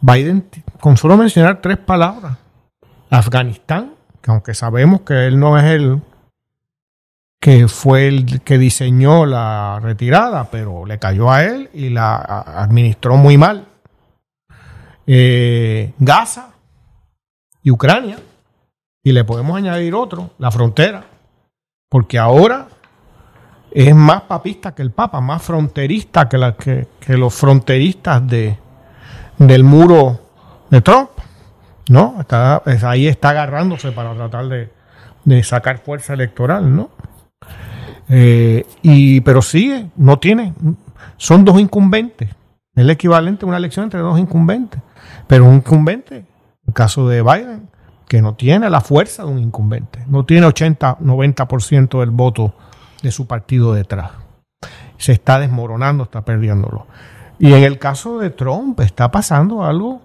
Biden, 0.02 0.50
con 0.80 0.98
solo 0.98 1.18
mencionar 1.18 1.62
tres 1.62 1.78
palabras, 1.78 2.38
Afganistán, 3.10 3.94
que 4.22 4.32
aunque 4.32 4.54
sabemos 4.54 5.02
que 5.02 5.28
él 5.28 5.40
no 5.40 5.58
es 5.58 5.66
el 5.66 6.02
que 7.40 7.68
fue 7.68 8.08
el 8.08 8.42
que 8.42 8.60
diseñó 8.60 9.26
la 9.26 9.80
retirada, 9.82 10.50
pero 10.52 10.86
le 10.86 11.00
cayó 11.00 11.32
a 11.32 11.44
él 11.44 11.72
y 11.74 11.90
la 11.90 12.16
administró 12.18 13.18
muy 13.18 13.36
mal. 13.38 13.68
Eh, 15.08 15.94
Gaza 15.98 16.52
y 17.64 17.72
Ucrania, 17.72 18.20
y 19.04 19.12
le 19.12 19.24
podemos 19.24 19.58
añadir 19.58 19.96
otro, 19.96 20.32
la 20.38 20.52
frontera, 20.52 21.06
porque 21.90 22.20
ahora 22.20 22.68
es 23.72 23.96
más 23.96 24.24
papista 24.24 24.76
que 24.76 24.82
el 24.82 24.92
Papa, 24.92 25.22
más 25.22 25.42
fronterista 25.42 26.28
que, 26.28 27.18
los 27.18 27.34
fronteristas 27.34 28.28
de, 28.28 28.58
del 29.38 29.64
muro 29.64 30.20
de 30.70 30.82
Trump. 30.82 31.10
¿No? 31.90 32.18
Está, 32.22 32.62
ahí 32.84 33.08
está 33.08 33.32
agarrándose 33.32 33.92
para 33.92 34.14
tratar 34.14 34.48
de, 34.48 34.70
de 35.26 35.44
sacar 35.44 35.80
fuerza 35.80 36.14
electoral, 36.14 36.74
¿no? 36.74 36.90
Eh, 38.08 38.66
y, 38.82 39.22
pero 39.22 39.42
sigue, 39.42 39.88
no 39.96 40.20
tiene, 40.20 40.54
son 41.18 41.44
dos 41.44 41.60
incumbentes. 41.60 42.30
Es 42.30 42.84
el 42.84 42.90
equivalente 42.90 43.46
a 43.46 43.48
una 43.48 43.58
elección 43.58 43.86
entre 43.86 44.00
dos 44.00 44.20
incumbentes. 44.20 44.82
Pero 45.28 45.46
un 45.46 45.56
incumbente, 45.56 46.18
en 46.18 46.28
el 46.68 46.74
caso 46.74 47.08
de 47.08 47.22
Biden, 47.22 47.70
que 48.12 48.22
no 48.22 48.36
tiene 48.36 48.70
la 48.70 48.82
fuerza 48.82 49.24
de 49.24 49.30
un 49.30 49.40
incumbente, 49.40 50.04
no 50.06 50.26
tiene 50.26 50.46
80, 50.46 50.98
90% 51.00 52.02
del 52.02 52.10
voto 52.10 52.54
de 53.02 53.10
su 53.10 53.26
partido 53.26 53.74
detrás. 53.74 54.12
Se 54.98 55.14
está 55.14 55.40
desmoronando, 55.40 56.04
está 56.04 56.26
perdiéndolo. 56.26 56.88
Y 57.40 57.54
en 57.54 57.64
el 57.64 57.80
caso 57.80 58.20
de 58.20 58.30
Trump 58.30 58.78
está 58.82 59.10
pasando 59.12 59.64
algo 59.64 60.02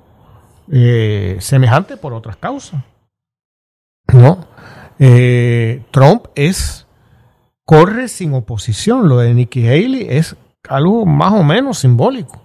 eh, 0.71 1.39
semejante 1.41 1.97
por 1.97 2.13
otras 2.13 2.37
causas. 2.37 2.81
¿No? 4.13 4.47
Eh, 5.01 5.83
Trump 5.91 6.27
es 6.37 6.87
corre 7.65 8.07
sin 8.07 8.35
oposición. 8.35 9.09
Lo 9.09 9.19
de 9.19 9.35
Nikki 9.35 9.67
Haley 9.67 10.07
es 10.11 10.37
algo 10.69 11.07
más 11.07 11.33
o 11.33 11.43
menos 11.43 11.81
simbólico. 11.81 12.41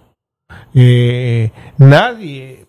Eh, 0.74 1.52
nadie, 1.78 2.61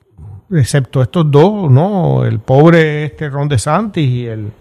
excepto 0.53 1.01
estos 1.01 1.30
dos, 1.30 1.69
¿no? 1.69 2.25
El 2.25 2.39
pobre 2.39 3.05
este 3.05 3.30
Ron 3.30 3.47
DeSantis 3.47 4.07
y 4.07 4.27
el, 4.27 4.51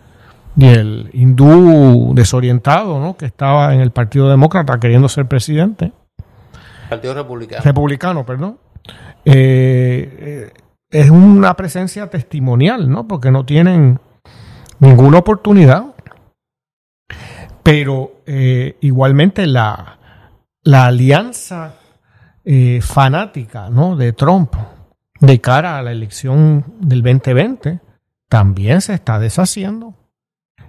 y 0.56 0.66
el 0.66 1.10
hindú 1.12 2.12
desorientado, 2.14 3.00
¿no? 3.00 3.16
Que 3.16 3.26
estaba 3.26 3.74
en 3.74 3.80
el 3.80 3.90
Partido 3.90 4.28
Demócrata 4.28 4.78
queriendo 4.80 5.08
ser 5.08 5.26
presidente. 5.26 5.92
Partido 6.88 7.14
Republicano. 7.14 7.62
Republicano, 7.62 8.26
perdón. 8.26 8.58
Eh, 9.24 10.50
eh, 10.52 10.52
es 10.90 11.10
una 11.10 11.54
presencia 11.54 12.10
testimonial, 12.10 12.90
¿no? 12.90 13.06
Porque 13.06 13.30
no 13.30 13.46
tienen 13.46 13.98
ninguna 14.80 15.18
oportunidad 15.18 15.92
pero 17.62 18.22
eh, 18.26 18.76
igualmente 18.80 19.46
la, 19.46 19.98
la 20.62 20.86
alianza 20.86 21.76
eh, 22.44 22.80
fanática 22.82 23.70
¿no? 23.70 23.96
de 23.96 24.12
Trump 24.12 24.54
de 25.22 25.40
cara 25.40 25.78
a 25.78 25.82
la 25.82 25.92
elección 25.92 26.64
del 26.80 27.00
2020 27.02 27.80
también 28.28 28.80
se 28.80 28.92
está 28.92 29.20
deshaciendo. 29.20 29.94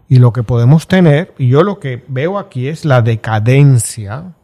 Y 0.07 0.19
lo 0.19 0.31
que 0.31 0.43
podemos 0.43 0.87
tener, 0.87 1.33
y 1.39 1.47
yo 1.47 1.63
lo 1.63 1.79
que 1.79 2.03
veo 2.07 2.37
aquí 2.37 2.67
es 2.67 2.85
la 2.85 3.01
decadencia 3.01 4.35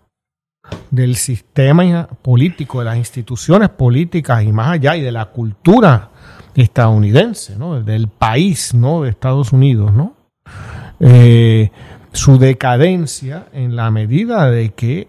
del 0.90 1.16
sistema 1.16 2.08
político, 2.08 2.80
de 2.80 2.86
las 2.86 2.98
instituciones 2.98 3.70
políticas 3.70 4.44
y 4.44 4.52
más 4.52 4.70
allá, 4.70 4.96
y 4.96 5.02
de 5.02 5.12
la 5.12 5.26
cultura 5.28 6.10
estadounidense, 6.56 7.56
¿no? 7.56 7.82
del 7.82 8.08
país 8.08 8.74
¿no? 8.74 9.04
de 9.04 9.12
Estados 9.12 9.54
Unidos. 9.54 9.94
¿no? 9.94 10.16
Eh, 11.00 11.72
su 12.14 12.40
decadencia 12.40 13.46
en 13.54 13.76
la 13.76 13.92
medida 13.92 14.50
de 14.50 14.72
que 14.72 15.08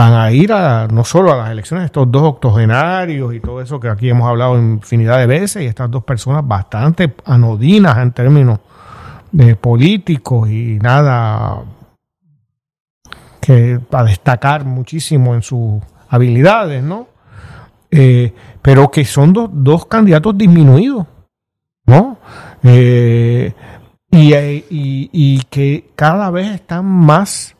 van 0.00 0.14
a 0.14 0.32
ir 0.32 0.50
a 0.50 0.88
no 0.88 1.04
solo 1.04 1.30
a 1.30 1.36
las 1.36 1.50
elecciones 1.50 1.84
estos 1.84 2.10
dos 2.10 2.22
octogenarios 2.22 3.34
y 3.34 3.40
todo 3.40 3.60
eso 3.60 3.78
que 3.78 3.90
aquí 3.90 4.08
hemos 4.08 4.26
hablado 4.26 4.58
infinidad 4.58 5.18
de 5.18 5.26
veces 5.26 5.62
y 5.62 5.66
estas 5.66 5.90
dos 5.90 6.04
personas 6.04 6.46
bastante 6.48 7.14
anodinas 7.26 7.98
en 7.98 8.12
términos 8.12 8.60
de 9.30 9.56
políticos 9.56 10.48
y 10.48 10.78
nada 10.80 11.64
que 13.42 13.78
a 13.92 14.04
destacar 14.04 14.64
muchísimo 14.64 15.34
en 15.34 15.42
sus 15.42 15.82
habilidades, 16.08 16.82
¿no? 16.82 17.08
Eh, 17.90 18.32
pero 18.62 18.90
que 18.90 19.04
son 19.04 19.34
dos 19.34 19.84
candidatos 19.84 20.36
disminuidos, 20.38 21.06
¿no? 21.84 22.16
Eh, 22.62 23.52
y, 24.10 25.42
que 25.50 25.90
cada 25.94 26.30
vez 26.30 26.52
están 26.52 26.86
más 26.86 27.54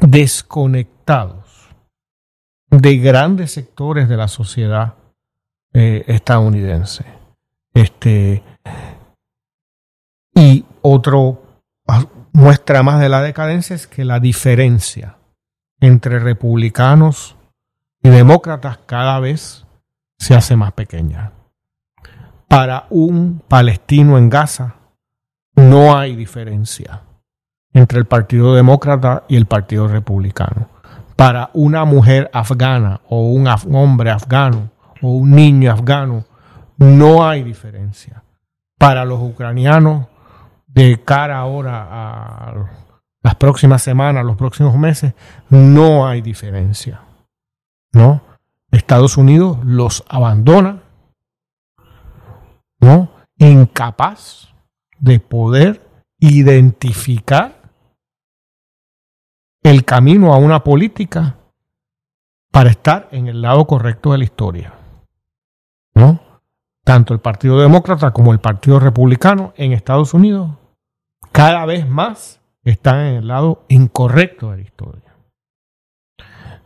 desconectados 0.00 0.91
de 2.70 2.96
grandes 2.98 3.52
sectores 3.52 4.08
de 4.08 4.16
la 4.16 4.28
sociedad 4.28 4.94
eh, 5.74 6.04
estadounidense. 6.06 7.04
Este, 7.74 8.42
y 10.34 10.64
otro 10.80 11.42
ah, 11.86 12.04
muestra 12.32 12.82
más 12.82 13.00
de 13.00 13.08
la 13.08 13.22
decadencia 13.22 13.76
es 13.76 13.86
que 13.86 14.04
la 14.04 14.20
diferencia 14.20 15.18
entre 15.80 16.18
republicanos 16.18 17.36
y 18.02 18.08
demócratas 18.08 18.78
cada 18.86 19.20
vez 19.20 19.66
se 20.18 20.34
hace 20.34 20.56
más 20.56 20.72
pequeña. 20.72 21.32
Para 22.48 22.86
un 22.90 23.42
palestino 23.46 24.18
en 24.18 24.30
Gaza, 24.30 24.76
no 25.54 25.96
hay 25.96 26.16
diferencia 26.16 27.02
entre 27.72 27.98
el 27.98 28.06
Partido 28.06 28.54
Demócrata 28.54 29.24
y 29.28 29.36
el 29.36 29.46
Partido 29.46 29.88
Republicano. 29.88 30.71
Para 31.22 31.50
una 31.52 31.84
mujer 31.84 32.28
afgana 32.32 33.00
o 33.08 33.28
un 33.30 33.46
hombre 33.72 34.10
afgano 34.10 34.72
o 35.00 35.10
un 35.10 35.30
niño 35.30 35.70
afgano, 35.70 36.24
no 36.78 37.24
hay 37.24 37.44
diferencia. 37.44 38.24
Para 38.76 39.04
los 39.04 39.20
ucranianos, 39.22 40.08
de 40.66 41.00
cara 41.04 41.38
ahora 41.38 41.86
a 41.88 42.54
las 43.22 43.34
próximas 43.36 43.84
semanas, 43.84 44.24
los 44.24 44.34
próximos 44.34 44.76
meses, 44.76 45.14
no 45.48 46.08
hay 46.08 46.22
diferencia. 46.22 47.02
¿No? 47.92 48.20
Estados 48.72 49.16
Unidos 49.16 49.58
los 49.62 50.02
abandona, 50.08 50.82
¿no? 52.80 53.12
Incapaz 53.38 54.48
de 54.98 55.20
poder 55.20 55.88
identificar 56.18 57.61
el 59.62 59.84
camino 59.84 60.34
a 60.34 60.38
una 60.38 60.64
política 60.64 61.36
para 62.50 62.70
estar 62.70 63.08
en 63.12 63.28
el 63.28 63.42
lado 63.42 63.66
correcto 63.66 64.12
de 64.12 64.18
la 64.18 64.24
historia. 64.24 64.74
¿No? 65.94 66.20
Tanto 66.84 67.14
el 67.14 67.20
Partido 67.20 67.60
Demócrata 67.60 68.12
como 68.12 68.32
el 68.32 68.40
Partido 68.40 68.80
Republicano 68.80 69.52
en 69.56 69.72
Estados 69.72 70.14
Unidos 70.14 70.50
cada 71.32 71.64
vez 71.64 71.88
más 71.88 72.40
están 72.62 73.06
en 73.06 73.14
el 73.16 73.28
lado 73.28 73.64
incorrecto 73.68 74.50
de 74.50 74.58
la 74.58 74.62
historia. 74.62 75.16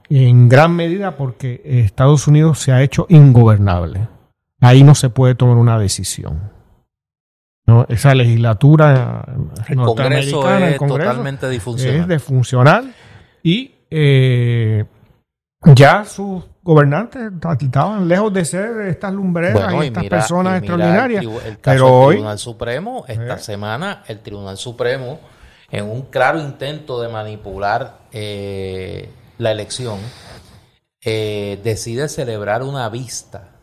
En 0.08 0.48
gran 0.48 0.74
medida 0.74 1.16
porque 1.16 1.62
Estados 1.64 2.26
Unidos 2.28 2.58
se 2.58 2.72
ha 2.72 2.82
hecho 2.82 3.06
ingobernable. 3.08 4.08
Ahí 4.60 4.82
no 4.82 4.94
se 4.94 5.08
puede 5.08 5.34
tomar 5.34 5.56
una 5.56 5.78
decisión. 5.78 6.55
¿No? 7.66 7.84
Esa 7.88 8.14
legislatura 8.14 9.24
el 9.68 9.76
Congreso 9.76 10.58
es 10.58 10.78
totalmente 10.78 11.48
disfuncional. 11.48 12.00
Es 12.00 12.08
disfuncional 12.08 12.94
y 13.42 13.74
eh, 13.90 14.84
ya 15.74 16.04
sus 16.04 16.44
gobernantes 16.62 17.32
estaban 17.60 18.08
lejos 18.08 18.32
de 18.32 18.44
ser 18.44 18.80
estas 18.88 19.12
lumbreras 19.12 19.72
y 19.74 19.86
estas 19.86 20.04
personas 20.06 20.58
extraordinarias. 20.58 21.24
El, 21.24 21.58
pero 21.58 21.92
hoy, 21.92 22.14
Tribunal 22.16 22.38
Supremo, 22.38 23.04
esta 23.08 23.34
eh. 23.34 23.38
semana, 23.38 24.04
el 24.06 24.20
Tribunal 24.20 24.56
Supremo, 24.56 25.20
en 25.70 25.84
un 25.84 26.02
claro 26.02 26.40
intento 26.40 27.00
de 27.00 27.08
manipular 27.08 27.98
eh, 28.12 29.10
la 29.38 29.50
elección, 29.50 29.98
decide 31.02 32.08
celebrar 32.08 32.64
una 32.64 32.88
vista 32.88 33.55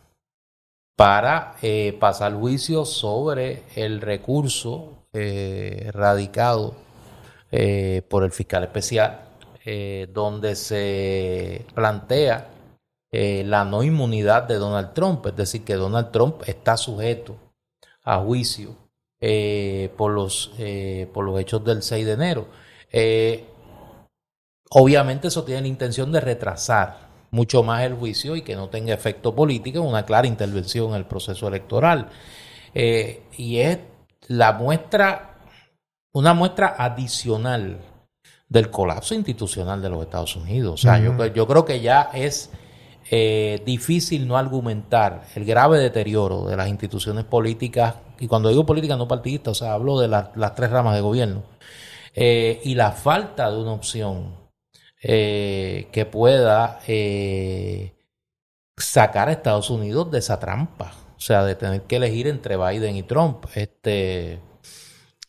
para 0.96 1.56
eh, 1.62 1.96
pasar 1.98 2.34
juicio 2.34 2.84
sobre 2.84 3.64
el 3.74 4.00
recurso 4.00 5.06
eh, 5.12 5.90
radicado 5.92 6.74
eh, 7.50 8.02
por 8.08 8.24
el 8.24 8.32
fiscal 8.32 8.64
especial, 8.64 9.20
donde 10.12 10.56
se 10.56 11.64
plantea 11.74 12.50
la 13.10 13.64
no 13.64 13.82
inmunidad 13.82 14.42
de 14.42 14.56
Donald 14.56 14.92
Trump, 14.92 15.24
es 15.24 15.36
decir, 15.36 15.64
que 15.64 15.74
Donald 15.74 16.10
Trump 16.10 16.42
está 16.46 16.76
sujeto 16.76 17.36
a 18.02 18.18
juicio 18.18 18.76
por, 19.96 20.12
los, 20.12 20.52
por 21.14 21.24
los 21.24 21.40
hechos 21.40 21.64
del 21.64 21.82
6 21.82 22.04
de 22.04 22.12
enero. 22.12 22.48
obviamente 24.68 25.28
eso 25.28 25.44
tiene 25.44 25.62
la 25.62 25.68
intención 25.68 26.12
de 26.12 26.20
retrasar 26.20 27.03
mucho 27.34 27.64
más 27.64 27.82
el 27.82 27.94
juicio 27.94 28.36
y 28.36 28.42
que 28.42 28.54
no 28.54 28.68
tenga 28.68 28.94
efecto 28.94 29.34
político, 29.34 29.82
una 29.82 30.04
clara 30.04 30.28
intervención 30.28 30.90
en 30.90 30.94
el 30.94 31.04
proceso 31.04 31.48
electoral. 31.48 32.08
Eh, 32.72 33.24
y 33.36 33.58
es 33.58 33.78
la 34.28 34.52
muestra, 34.52 35.40
una 36.12 36.32
muestra 36.32 36.76
adicional 36.78 37.80
del 38.48 38.70
colapso 38.70 39.16
institucional 39.16 39.82
de 39.82 39.88
los 39.90 40.02
Estados 40.02 40.36
Unidos. 40.36 40.74
O 40.74 40.76
sea, 40.76 41.00
yo, 41.00 41.26
yo, 41.26 41.46
creo 41.48 41.64
que 41.64 41.80
ya 41.80 42.10
es 42.14 42.50
eh, 43.10 43.60
difícil 43.66 44.28
no 44.28 44.38
argumentar 44.38 45.24
el 45.34 45.44
grave 45.44 45.80
deterioro 45.80 46.44
de 46.44 46.56
las 46.56 46.68
instituciones 46.68 47.24
políticas, 47.24 47.96
y 48.20 48.28
cuando 48.28 48.48
digo 48.48 48.64
políticas 48.64 48.96
no 48.96 49.08
partidistas, 49.08 49.50
o 49.50 49.64
sea, 49.64 49.72
hablo 49.72 49.98
de 49.98 50.06
las 50.06 50.54
tres 50.54 50.70
ramas 50.70 50.94
de 50.94 51.00
gobierno, 51.00 51.42
eh, 52.14 52.60
y 52.62 52.76
la 52.76 52.92
falta 52.92 53.50
de 53.50 53.58
una 53.58 53.72
opción 53.72 54.43
eh, 55.06 55.88
que 55.92 56.06
pueda 56.06 56.80
eh, 56.86 57.92
sacar 58.74 59.28
a 59.28 59.32
Estados 59.32 59.68
Unidos 59.68 60.10
de 60.10 60.18
esa 60.20 60.40
trampa. 60.40 60.94
O 61.14 61.20
sea, 61.20 61.44
de 61.44 61.54
tener 61.56 61.82
que 61.82 61.96
elegir 61.96 62.26
entre 62.26 62.56
Biden 62.56 62.96
y 62.96 63.02
Trump. 63.02 63.44
Este, 63.54 64.40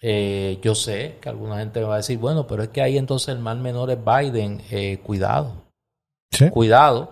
eh, 0.02 0.60
yo 0.62 0.76
sé 0.76 1.18
que 1.20 1.28
alguna 1.28 1.58
gente 1.58 1.82
me 1.82 1.88
va 1.88 1.96
a 1.96 1.98
decir, 1.98 2.18
bueno, 2.18 2.48
pero 2.48 2.64
es 2.64 2.70
que 2.70 2.82
ahí 2.82 2.98
entonces 2.98 3.36
el 3.36 3.40
mal 3.40 3.60
menor 3.60 3.92
es 3.92 3.98
Biden. 3.98 4.62
cuidado. 5.04 5.66
Cuidado. 6.52 7.12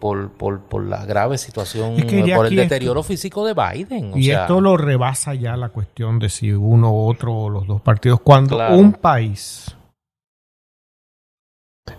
por, 0.00 0.32
por, 0.32 0.84
la 0.84 1.06
grave 1.06 1.38
situación, 1.38 1.94
por 2.34 2.46
el 2.46 2.56
deterioro 2.56 3.04
físico 3.04 3.46
de 3.46 3.54
Biden. 3.54 4.14
y 4.16 4.30
esto 4.30 4.60
lo 4.60 4.76
rebasa 4.76 5.34
ya 5.34 5.56
la 5.56 5.68
cuestión 5.68 6.18
de 6.18 6.28
si 6.28 6.50
uno 6.50 6.92
u 6.92 7.08
otro 7.08 7.36
o 7.36 7.50
los 7.50 7.68
dos 7.68 7.80
partidos. 7.80 8.18
Cuando 8.20 8.58
un 8.70 8.94
país 8.94 9.76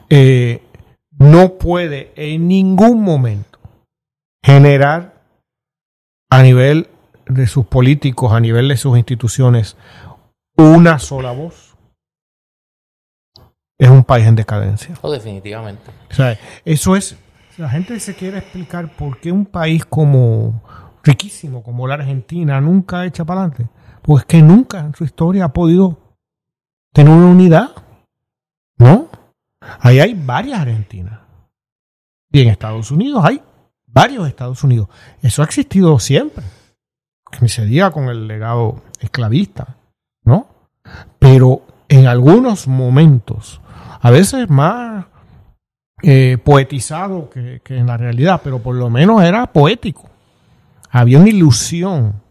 eh, 0.09 0.61
no 1.17 1.53
puede 1.53 2.11
en 2.15 2.47
ningún 2.47 3.01
momento 3.01 3.59
generar 4.43 5.21
a 6.29 6.43
nivel 6.43 6.87
de 7.27 7.47
sus 7.47 7.65
políticos, 7.65 8.31
a 8.33 8.39
nivel 8.39 8.67
de 8.67 8.77
sus 8.77 8.97
instituciones, 8.97 9.77
una 10.57 10.99
sola 10.99 11.31
voz, 11.31 11.75
es 13.77 13.89
un 13.89 14.03
país 14.03 14.25
en 14.25 14.35
decadencia. 14.35 14.95
Oh, 15.01 15.11
definitivamente. 15.11 15.91
O 16.09 16.13
sea, 16.13 16.37
eso 16.63 16.95
es, 16.95 17.17
la 17.57 17.69
gente 17.69 17.99
se 17.99 18.15
quiere 18.15 18.37
explicar 18.37 18.95
por 18.95 19.19
qué 19.19 19.31
un 19.31 19.45
país 19.45 19.85
como 19.85 20.61
riquísimo, 21.03 21.63
como 21.63 21.87
la 21.87 21.95
Argentina, 21.95 22.59
nunca 22.61 23.05
echa 23.05 23.25
para 23.25 23.41
adelante. 23.41 23.69
Pues 24.01 24.25
que 24.25 24.41
nunca 24.41 24.79
en 24.79 24.93
su 24.93 25.03
historia 25.03 25.45
ha 25.45 25.53
podido 25.53 25.97
tener 26.93 27.13
una 27.13 27.27
unidad. 27.27 27.71
¿No? 28.77 29.07
Ahí 29.79 29.99
hay 29.99 30.13
varias 30.13 30.59
Argentinas. 30.59 31.19
Y 32.31 32.41
en 32.41 32.49
Estados 32.49 32.91
Unidos 32.91 33.23
hay 33.23 33.41
varios 33.87 34.27
Estados 34.27 34.63
Unidos. 34.63 34.89
Eso 35.21 35.41
ha 35.41 35.45
existido 35.45 35.97
siempre. 35.99 36.43
Que 37.31 37.47
se 37.47 37.65
diga 37.65 37.91
con 37.91 38.09
el 38.09 38.27
legado 38.27 38.83
esclavista, 38.99 39.77
¿no? 40.23 40.47
Pero 41.19 41.61
en 41.89 42.07
algunos 42.07 42.67
momentos, 42.67 43.61
a 44.01 44.11
veces 44.11 44.49
más 44.49 45.05
eh, 46.03 46.37
poetizado 46.43 47.29
que, 47.29 47.61
en 47.69 47.87
la 47.87 47.97
realidad, 47.97 48.41
pero 48.43 48.59
por 48.59 48.75
lo 48.75 48.89
menos 48.89 49.23
era 49.23 49.47
poético. 49.47 50.09
Había 50.91 51.19
una 51.19 51.29
ilusión, 51.29 52.21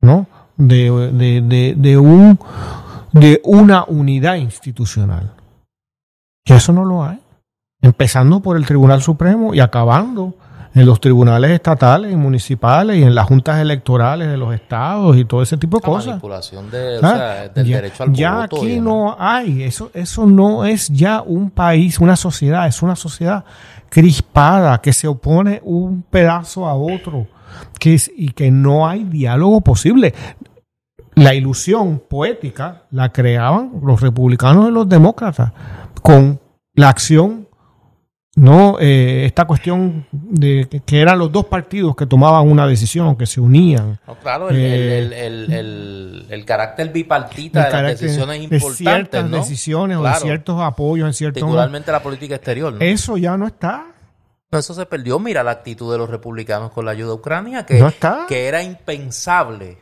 ¿no? 0.00 0.26
De, 0.56 0.90
de, 1.12 1.74
de, 1.76 1.98
un, 1.98 2.38
de 3.12 3.40
una 3.44 3.84
unidad 3.84 4.36
institucional. 4.36 5.32
Y 6.44 6.52
eso 6.52 6.72
no 6.72 6.84
lo 6.84 7.04
hay. 7.04 7.18
Empezando 7.80 8.40
por 8.40 8.56
el 8.56 8.66
Tribunal 8.66 9.02
Supremo 9.02 9.54
y 9.54 9.60
acabando 9.60 10.34
en 10.74 10.86
los 10.86 11.00
tribunales 11.00 11.52
estatales 11.52 12.12
y 12.12 12.16
municipales 12.16 12.96
y 12.96 13.02
en 13.02 13.14
las 13.14 13.26
juntas 13.26 13.60
electorales 13.60 14.28
de 14.28 14.36
los 14.36 14.52
estados 14.52 15.16
y 15.16 15.24
todo 15.24 15.42
ese 15.42 15.56
tipo 15.56 15.78
de 15.78 15.82
cosas. 15.82 16.08
Manipulación 16.08 16.70
de, 16.70 16.98
ah, 17.00 17.48
del 17.54 17.66
ya, 17.66 17.76
derecho 17.76 18.02
al 18.02 18.12
ya 18.12 18.42
aquí 18.42 18.80
no 18.80 19.16
hay, 19.18 19.62
eso, 19.62 19.90
eso 19.94 20.26
no 20.26 20.64
es 20.64 20.88
ya 20.88 21.22
un 21.22 21.50
país, 21.50 22.00
una 22.00 22.16
sociedad, 22.16 22.66
es 22.66 22.82
una 22.82 22.96
sociedad 22.96 23.44
crispada 23.88 24.80
que 24.80 24.92
se 24.92 25.06
opone 25.06 25.60
un 25.64 26.02
pedazo 26.02 26.66
a 26.66 26.74
otro 26.74 27.28
que 27.78 27.96
y 28.16 28.30
que 28.30 28.50
no 28.50 28.88
hay 28.88 29.04
diálogo 29.04 29.60
posible. 29.60 30.12
La 31.14 31.34
ilusión 31.34 32.02
poética 32.10 32.82
la 32.90 33.12
creaban 33.12 33.74
los 33.80 34.00
republicanos 34.00 34.68
y 34.68 34.72
los 34.72 34.88
demócratas 34.88 35.52
con 36.04 36.38
la 36.74 36.90
acción, 36.90 37.48
no 38.36 38.76
eh, 38.78 39.24
esta 39.24 39.46
cuestión 39.46 40.06
de 40.12 40.82
que, 40.84 41.00
eran 41.00 41.18
los 41.18 41.32
dos 41.32 41.46
partidos 41.46 41.96
que 41.96 42.04
tomaban 42.04 42.46
una 42.46 42.66
decisión, 42.66 43.16
que 43.16 43.24
se 43.24 43.40
unían. 43.40 43.98
claro, 44.22 44.50
el, 44.50 44.56
eh, 44.58 46.26
el, 46.28 46.44
carácter 46.44 46.90
bipartita 46.92 47.70
de 47.70 47.82
las 47.82 48.00
decisiones 48.00 48.42
importantes. 48.42 48.78
De 48.78 48.84
ciertas 48.84 49.30
decisiones 49.30 49.96
o 49.96 50.02
de 50.02 50.14
ciertos 50.16 50.60
apoyos 50.60 51.06
en 51.06 51.14
ciertos. 51.14 51.40
Particularmente 51.40 51.90
la 51.90 52.02
política 52.02 52.34
exterior. 52.34 52.76
Eso 52.80 53.16
ya 53.16 53.38
no 53.38 53.46
está. 53.46 53.86
No, 54.52 54.58
eso 54.58 54.74
se 54.74 54.84
perdió. 54.84 55.18
Mira 55.18 55.42
la 55.42 55.52
actitud 55.52 55.90
de 55.90 55.96
los 55.96 56.10
republicanos 56.10 56.70
con 56.70 56.84
la 56.84 56.90
ayuda 56.90 57.12
a 57.12 57.14
Ucrania, 57.14 57.64
que, 57.64 57.82
que 58.28 58.46
era 58.46 58.62
impensable 58.62 59.78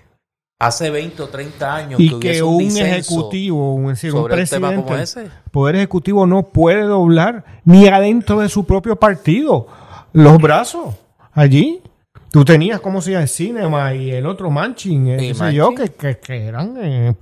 hace 0.63 0.91
20 0.91 1.23
o 1.25 1.29
30 1.29 1.75
años 1.75 2.01
y 2.01 2.21
que, 2.21 2.41
un, 2.41 2.63
ejecutivo, 2.63 3.75
un, 3.75 3.87
un 3.87 4.29
presidente, 4.29 5.03
ese. 5.03 5.29
poder 5.51 5.75
ejecutivo 5.75 6.25
no 6.25 6.45
puede 6.45 6.83
doblar 6.83 7.45
ni 7.65 7.89
adentro 7.89 8.39
de 8.39 8.49
su 8.49 8.65
propio 8.65 8.95
partido 8.95 9.67
los 10.13 10.39
brazos 10.39 10.95
allí. 11.33 11.83
Tú 12.31 12.45
tenías, 12.45 12.81
¿cómo 12.81 13.03
se 13.03 13.11
llama? 13.11 13.27
Cinema 13.27 13.93
y 13.93 14.13
el 14.13 14.25
otro 14.25 14.51
Manchin, 14.53 15.09
eh, 15.09 15.35
yo, 15.53 15.75
que, 15.75 15.91
que, 16.19 16.47
eran 16.47 16.77
eh, 16.81 17.15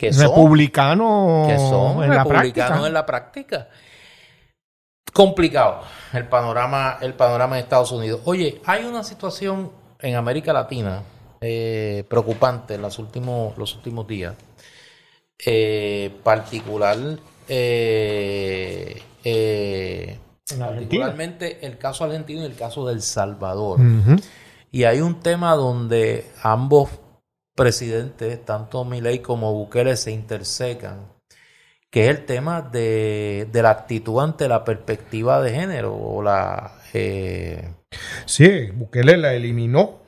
republicanos 0.00 1.48
que 1.48 1.54
en 2.04 2.10
la 2.10 2.24
práctica. 2.24 2.86
en 2.86 2.92
la 2.92 3.04
práctica. 3.04 3.68
Complicado 5.12 5.80
el 6.12 6.28
panorama, 6.28 6.98
el 7.00 7.14
panorama 7.14 7.56
de 7.56 7.62
Estados 7.62 7.90
Unidos. 7.90 8.20
Oye, 8.24 8.60
hay 8.64 8.84
una 8.84 9.02
situación 9.02 9.72
en 9.98 10.14
América 10.14 10.52
Latina 10.52 11.02
eh, 11.40 12.04
preocupante 12.08 12.74
en 12.74 12.82
los 12.82 12.98
últimos, 12.98 13.56
los 13.58 13.74
últimos 13.74 14.06
días. 14.06 14.34
eh, 15.46 16.10
particular, 16.22 16.96
eh, 17.48 19.02
eh, 19.24 20.18
particularmente 20.58 21.66
el 21.66 21.78
caso 21.78 22.04
argentino 22.04 22.42
y 22.42 22.46
el 22.46 22.54
caso 22.54 22.86
del 22.86 23.02
Salvador. 23.02 23.80
Y 24.70 24.84
hay 24.84 25.00
un 25.00 25.20
tema 25.20 25.54
donde 25.54 26.26
ambos 26.42 26.90
presidentes, 27.54 28.44
tanto 28.44 28.84
Milei 28.84 29.20
como 29.20 29.52
Bukele, 29.52 29.96
se 29.96 30.10
intersecan, 30.10 31.12
que 31.90 32.04
es 32.04 32.10
el 32.10 32.24
tema 32.24 32.62
de, 32.62 33.48
la 33.52 33.70
actitud 33.70 34.20
ante 34.20 34.48
la 34.48 34.64
perspectiva 34.64 35.40
de 35.40 35.52
género 35.52 35.94
o 35.94 36.22
la... 36.22 36.72
Eh... 36.92 37.70
Sí, 38.26 38.70
Bukele 38.72 39.16
la 39.16 39.34
eliminó 39.34 40.03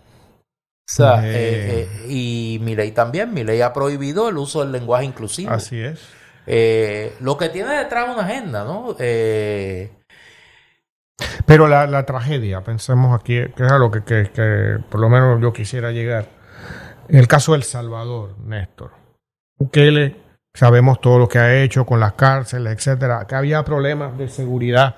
o 0.88 0.92
sea, 0.92 1.20
eh, 1.26 1.82
eh, 1.82 2.06
y 2.08 2.60
Milei 2.62 2.92
también. 2.92 3.34
Milei 3.34 3.60
ha 3.60 3.72
prohibido 3.72 4.28
el 4.28 4.36
uso 4.36 4.60
del 4.60 4.70
lenguaje 4.70 5.04
inclusivo. 5.04 5.50
Así 5.50 5.80
es. 5.80 6.00
Eh, 6.46 7.16
lo 7.18 7.36
que 7.36 7.48
tiene 7.48 7.74
detrás 7.74 8.08
una 8.08 8.22
agenda, 8.24 8.62
¿no? 8.64 8.94
Pero 11.44 11.66
la, 11.66 12.06
tragedia, 12.06 12.60
pensemos 12.60 13.18
aquí, 13.18 13.34
que 13.56 13.64
es 13.64 13.72
a 13.72 13.78
lo 13.78 13.90
que, 13.90 14.04
que, 14.04 14.78
por 14.88 15.00
lo 15.00 15.08
menos 15.08 15.42
yo 15.42 15.52
quisiera 15.52 15.90
llegar. 15.90 16.28
En 17.08 17.18
el 17.18 17.26
caso 17.26 17.52
del 17.52 17.64
Salvador, 17.64 18.38
Néstor. 18.44 18.92
Bukele, 19.58 20.20
sabemos 20.54 21.00
todo 21.00 21.18
lo 21.18 21.28
que 21.28 21.40
ha 21.40 21.62
hecho 21.62 21.84
con 21.84 21.98
las 21.98 22.12
cárceles, 22.12 22.74
etcétera, 22.74 23.26
que 23.26 23.34
había 23.34 23.64
problemas 23.64 24.16
de 24.16 24.28
seguridad 24.28 24.94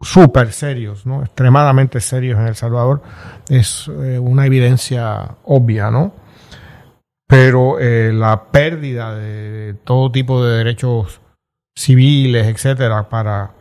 súper 0.00 0.52
serios, 0.52 1.06
¿no? 1.06 1.22
extremadamente 1.22 2.00
serios 2.00 2.38
en 2.38 2.48
El 2.48 2.54
Salvador, 2.54 3.02
es 3.48 3.88
eh, 3.88 4.18
una 4.18 4.46
evidencia 4.46 5.36
obvia, 5.44 5.90
¿no? 5.90 6.12
Pero 7.26 7.80
eh, 7.80 8.12
la 8.12 8.44
pérdida 8.44 9.14
de 9.14 9.74
todo 9.84 10.12
tipo 10.12 10.44
de 10.44 10.58
derechos 10.58 11.20
civiles, 11.74 12.46
etcétera, 12.46 13.08
para 13.08 13.52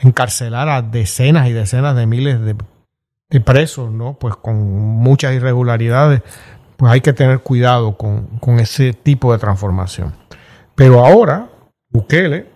encarcelar 0.00 0.68
a 0.68 0.82
decenas 0.82 1.48
y 1.48 1.52
decenas 1.52 1.94
de 1.94 2.06
miles 2.06 2.40
de, 2.40 2.56
presos, 3.40 3.90
¿no? 3.90 4.14
Pues 4.14 4.36
con 4.36 4.56
muchas 4.68 5.34
irregularidades, 5.34 6.20
pues 6.76 6.92
hay 6.92 7.00
que 7.00 7.14
tener 7.14 7.38
cuidado 7.40 7.96
con, 7.96 8.26
con 8.40 8.60
ese 8.60 8.92
tipo 8.92 9.32
de 9.32 9.38
transformación. 9.38 10.12
Pero 10.74 11.06
ahora, 11.06 11.48
Bukele 11.88 12.51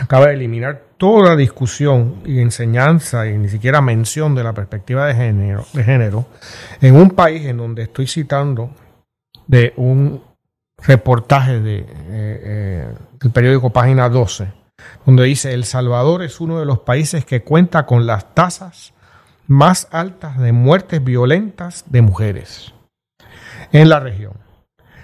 acaba 0.00 0.28
de 0.28 0.34
eliminar 0.34 0.82
toda 0.96 1.36
discusión 1.36 2.16
y 2.24 2.40
enseñanza 2.40 3.26
y 3.26 3.38
ni 3.38 3.48
siquiera 3.48 3.80
mención 3.80 4.34
de 4.34 4.44
la 4.44 4.52
perspectiva 4.52 5.06
de 5.06 5.14
género, 5.14 5.64
de 5.72 5.84
género 5.84 6.26
en 6.80 6.96
un 6.96 7.10
país 7.10 7.46
en 7.46 7.56
donde 7.56 7.82
estoy 7.82 8.06
citando 8.06 8.70
de 9.46 9.72
un 9.76 10.22
reportaje 10.78 11.60
de, 11.60 11.78
eh, 11.78 11.86
eh, 12.10 12.94
del 13.20 13.32
periódico 13.32 13.70
Página 13.70 14.08
12, 14.08 14.52
donde 15.04 15.24
dice 15.24 15.52
El 15.52 15.64
Salvador 15.64 16.22
es 16.22 16.40
uno 16.40 16.60
de 16.60 16.66
los 16.66 16.80
países 16.80 17.24
que 17.24 17.42
cuenta 17.42 17.86
con 17.86 18.06
las 18.06 18.34
tasas 18.34 18.92
más 19.46 19.88
altas 19.90 20.38
de 20.38 20.52
muertes 20.52 21.02
violentas 21.02 21.84
de 21.86 22.02
mujeres 22.02 22.74
en 23.72 23.88
la 23.88 23.98
región. 23.98 24.34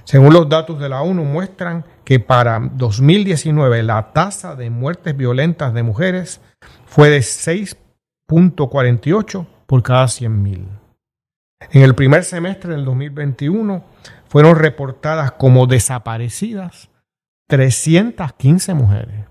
Según 0.04 0.34
los 0.34 0.48
datos 0.48 0.78
de 0.78 0.88
la 0.88 1.02
ONU 1.02 1.24
muestran 1.24 1.84
que 2.04 2.20
para 2.20 2.60
2019 2.60 3.82
la 3.82 4.12
tasa 4.12 4.54
de 4.54 4.70
muertes 4.70 5.16
violentas 5.16 5.74
de 5.74 5.82
mujeres 5.82 6.40
fue 6.86 7.10
de 7.10 7.18
6.48 7.18 9.46
por 9.66 9.82
cada 9.82 10.04
100.000. 10.04 10.68
En 11.70 11.82
el 11.82 11.94
primer 11.94 12.24
semestre 12.24 12.72
del 12.72 12.84
2021 12.84 13.84
fueron 14.28 14.56
reportadas 14.56 15.32
como 15.32 15.66
desaparecidas 15.66 16.90
315 17.48 18.74
mujeres. 18.74 19.24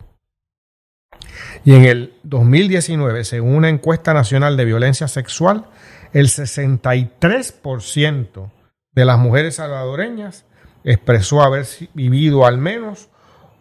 Y 1.64 1.76
en 1.76 1.86
el 1.86 2.16
2019, 2.24 3.24
según 3.24 3.56
una 3.56 3.70
encuesta 3.70 4.14
nacional 4.14 4.58
de 4.58 4.66
violencia 4.66 5.08
sexual, 5.08 5.68
el 6.12 6.28
63% 6.28 8.52
de 8.92 9.06
las 9.06 9.18
mujeres 9.18 9.56
salvadoreñas 9.56 10.46
expresó 10.84 11.42
haber 11.42 11.66
vivido 11.94 12.46
al 12.46 12.58
menos 12.58 13.10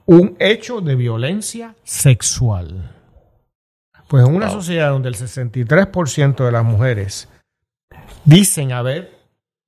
un 0.06 0.36
hecho 0.38 0.80
de 0.80 0.96
violencia 0.96 1.76
sexual. 1.84 2.96
Pues 4.08 4.26
en 4.26 4.34
una 4.34 4.50
sociedad 4.50 4.90
donde 4.90 5.08
el 5.08 5.14
63% 5.14 6.44
de 6.44 6.52
las 6.52 6.64
mujeres 6.64 7.28
dicen 8.24 8.72
haber 8.72 9.18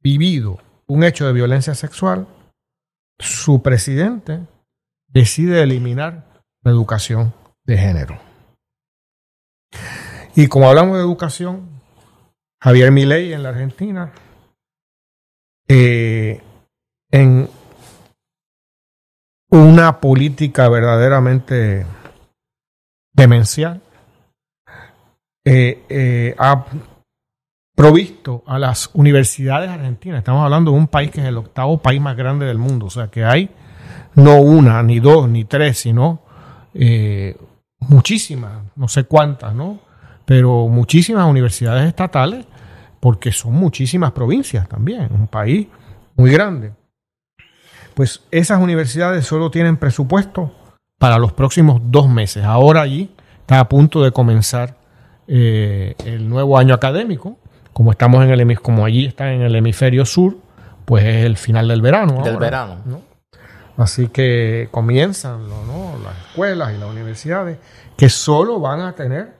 vivido 0.01 0.59
un 0.87 1.03
hecho 1.05 1.27
de 1.27 1.33
violencia 1.33 1.75
sexual, 1.75 2.27
su 3.19 3.63
presidente 3.63 4.41
decide 5.09 5.63
eliminar 5.63 6.43
la 6.63 6.73
educación 6.73 7.33
de 7.65 7.79
género. 7.79 8.19
Y 10.37 10.49
como 10.49 10.69
hablamos 10.69 10.97
de 10.97 11.03
educación, 11.03 11.81
Javier 12.61 12.91
Milei 12.91 13.33
en 13.33 13.43
la 13.43 13.51
Argentina 13.51 14.13
eh, 15.69 16.43
en 17.15 17.49
una 19.49 20.01
política 20.01 20.69
verdaderamente 20.69 21.87
demencial, 23.15 23.81
eh, 25.45 25.85
eh, 25.89 26.35
ha 26.37 26.67
provisto 27.77 28.43
a 28.49 28.59
las 28.59 28.91
universidades 28.95 29.71
argentinas, 29.71 30.19
estamos 30.19 30.43
hablando 30.43 30.73
de 30.73 30.79
un 30.79 30.89
país 30.89 31.13
que 31.13 31.21
es 31.21 31.27
el 31.29 31.37
octavo 31.37 31.79
país 31.79 32.01
más 32.01 32.17
grande 32.17 32.47
del 32.47 32.59
mundo, 32.59 32.87
o 32.87 32.91
sea 32.91 33.07
que 33.07 33.25
hay 33.25 33.49
no 34.17 34.41
una, 34.41 34.83
ni 34.83 34.99
dos, 34.99 35.29
ni 35.29 35.45
tres, 35.45 35.79
sino 35.79 36.21
eh, 36.75 37.37
muchísimas, 37.79 38.61
no 38.75 38.89
sé 38.89 39.05
cuántas, 39.05 39.55
¿no? 39.55 39.79
Pero 40.25 40.67
muchísimas 40.67 41.31
universidades 41.31 41.87
estatales, 41.87 42.45
porque 42.99 43.31
son 43.31 43.53
muchísimas 43.53 44.11
provincias 44.11 44.69
también, 44.69 45.11
un 45.13 45.29
país 45.29 45.69
muy 46.17 46.33
grande 46.33 46.73
pues 47.95 48.23
esas 48.31 48.61
universidades 48.61 49.25
solo 49.27 49.51
tienen 49.51 49.77
presupuesto 49.77 50.53
para 50.99 51.19
los 51.19 51.33
próximos 51.33 51.81
dos 51.85 52.09
meses. 52.09 52.45
Ahora 52.45 52.83
allí 52.83 53.15
está 53.41 53.61
a 53.61 53.69
punto 53.69 54.03
de 54.03 54.13
comenzar 54.13 54.77
eh, 55.27 55.95
el 56.05 56.29
nuevo 56.29 56.59
año 56.59 56.75
académico. 56.75 57.39
Como 57.73 57.91
estamos 57.91 58.25
en 58.25 58.31
el 58.31 58.61
como 58.61 58.85
allí 58.85 59.07
está 59.07 59.33
en 59.33 59.43
el 59.43 59.55
hemisferio 59.55 60.07
sur, 60.07 60.37
pues 60.85 61.05
es 61.05 61.25
el 61.25 61.37
final 61.37 61.69
del 61.69 61.83
verano. 61.83 62.23
Del 62.23 62.37
verano. 62.37 62.77
Así 63.77 64.09
que 64.09 64.69
comienzan 64.71 65.49
las 65.49 66.17
escuelas 66.29 66.73
y 66.75 66.79
las 66.79 66.89
universidades 66.89 67.59
que 67.97 68.09
solo 68.09 68.61
van 68.61 68.81
a 68.81 68.93
tener 68.93 69.35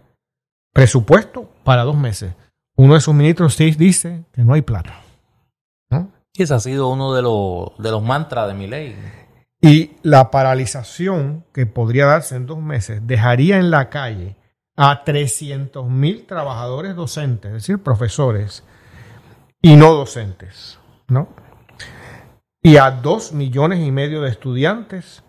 presupuesto 0.73 1.49
para 1.63 1.85
dos 1.85 1.97
meses. 1.97 2.35
Uno 2.77 2.95
de 2.95 3.01
sus 3.01 3.15
ministros 3.15 3.55
sí 3.55 3.71
dice 3.71 4.25
que 4.33 4.43
no 4.43 4.55
hay 4.55 4.63
plata. 4.63 5.04
Y 6.37 6.43
ese 6.43 6.55
ha 6.55 6.61
sido 6.61 6.89
uno 6.89 7.15
de 7.15 7.23
los, 7.23 7.79
de 7.79 7.91
los 7.91 8.03
mantras 8.03 8.49
de 8.49 8.55
mi 8.55 8.67
ley. 8.67 8.97
Y 9.61 9.93
la 10.03 10.31
paralización 10.31 11.45
que 11.53 11.65
podría 11.65 12.07
darse 12.07 12.37
en 12.37 12.47
dos 12.47 12.59
meses 12.59 13.01
dejaría 13.07 13.57
en 13.59 13.71
la 13.71 13.89
calle 13.89 14.37
a 14.77 15.05
300 15.05 15.89
mil 15.89 16.27
trabajadores 16.27 16.97
docentes, 16.97 17.49
es 17.49 17.55
decir, 17.55 17.79
profesores 17.83 18.65
y 19.63 19.77
no 19.77 19.95
docentes, 19.95 20.79
¿no? 21.09 21.29
Y 22.63 22.77
a 22.79 22.91
dos 22.91 23.33
millones 23.33 23.81
y 23.87 23.93
medio 23.93 24.21
de 24.21 24.31
estudiantes 24.31 25.23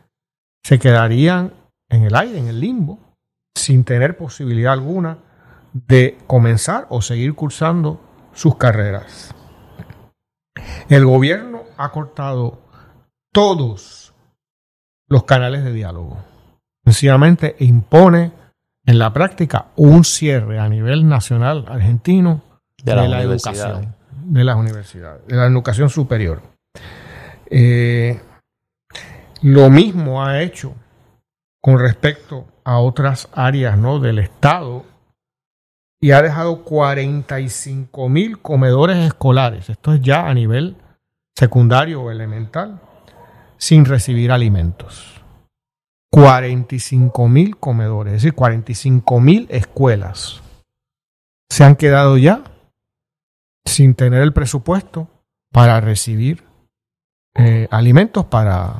se 0.64 0.80
quedarían 0.80 1.54
en 1.90 2.04
el 2.04 2.16
aire, 2.16 2.40
en 2.40 2.48
el 2.48 2.60
limbo, 2.60 3.00
sin 3.56 3.84
tener 3.84 4.18
posibilidad 4.18 4.74
alguna 4.74 5.20
de 5.72 6.18
comenzar 6.28 6.88
o 6.90 7.02
seguir 7.02 7.36
cursando 7.36 8.02
sus 8.34 8.58
carreras. 8.58 9.36
El 10.90 11.06
gobierno 11.06 11.64
ha 11.78 11.92
cortado 11.92 12.60
todos 13.32 14.14
los 15.08 15.24
canales 15.24 15.64
de 15.64 15.74
diálogo. 15.74 16.18
Sencillamente 16.84 17.56
impone 17.60 18.32
en 18.86 19.00
la 19.00 19.12
práctica 19.12 19.68
un 19.76 20.04
cierre 20.04 20.60
a 20.60 20.70
nivel 20.70 21.08
nacional 21.08 21.66
argentino 21.68 22.42
de, 22.84 22.96
la 22.96 23.22
educación, 23.22 23.96
de 24.24 24.44
las 24.44 24.56
universidades, 24.56 25.26
de 25.28 25.36
la 25.36 25.48
educación 25.48 25.90
superior. 25.90 26.42
Eh, 27.50 28.22
lo 29.42 29.70
mismo 29.70 30.24
ha 30.24 30.42
hecho 30.42 30.76
con 31.62 31.80
respecto 31.80 32.46
a 32.64 32.80
otras 32.80 33.30
áreas 33.34 33.78
¿no? 33.78 34.00
del 34.00 34.20
Estado 34.20 34.86
y 36.06 36.12
ha 36.12 36.22
dejado 36.22 36.64
45 36.64 38.10
mil 38.10 38.40
comedores 38.40 38.98
escolares, 38.98 39.72
esto 39.72 39.92
es 39.92 40.02
ya 40.02 40.28
a 40.28 40.36
nivel 40.36 40.76
secundario 41.36 42.04
o 42.04 42.12
elemental, 42.12 42.80
sin 43.58 43.86
recibir 43.86 44.32
alimentos. 44.32 45.20
45 46.12 47.28
mil 47.28 47.58
comedores, 47.58 48.14
es 48.14 48.22
decir, 48.22 48.36
45 48.36 49.20
mil 49.20 49.48
escuelas 49.50 50.44
se 51.50 51.64
han 51.64 51.76
quedado 51.76 52.20
ya 52.20 52.44
sin 53.66 53.96
tener 53.96 54.22
el 54.22 54.32
presupuesto 54.32 55.08
para 55.52 55.82
recibir 55.82 56.44
eh, 57.34 57.68
alimentos 57.72 58.26
para 58.26 58.76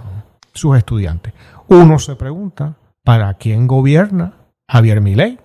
sus 0.54 0.78
estudiantes. 0.78 1.34
Uno 1.70 1.98
se 1.98 2.16
pregunta, 2.16 2.76
¿para 3.04 3.34
quién 3.34 3.66
gobierna 3.66 4.34
Javier 4.70 5.02
Milei? 5.02 5.40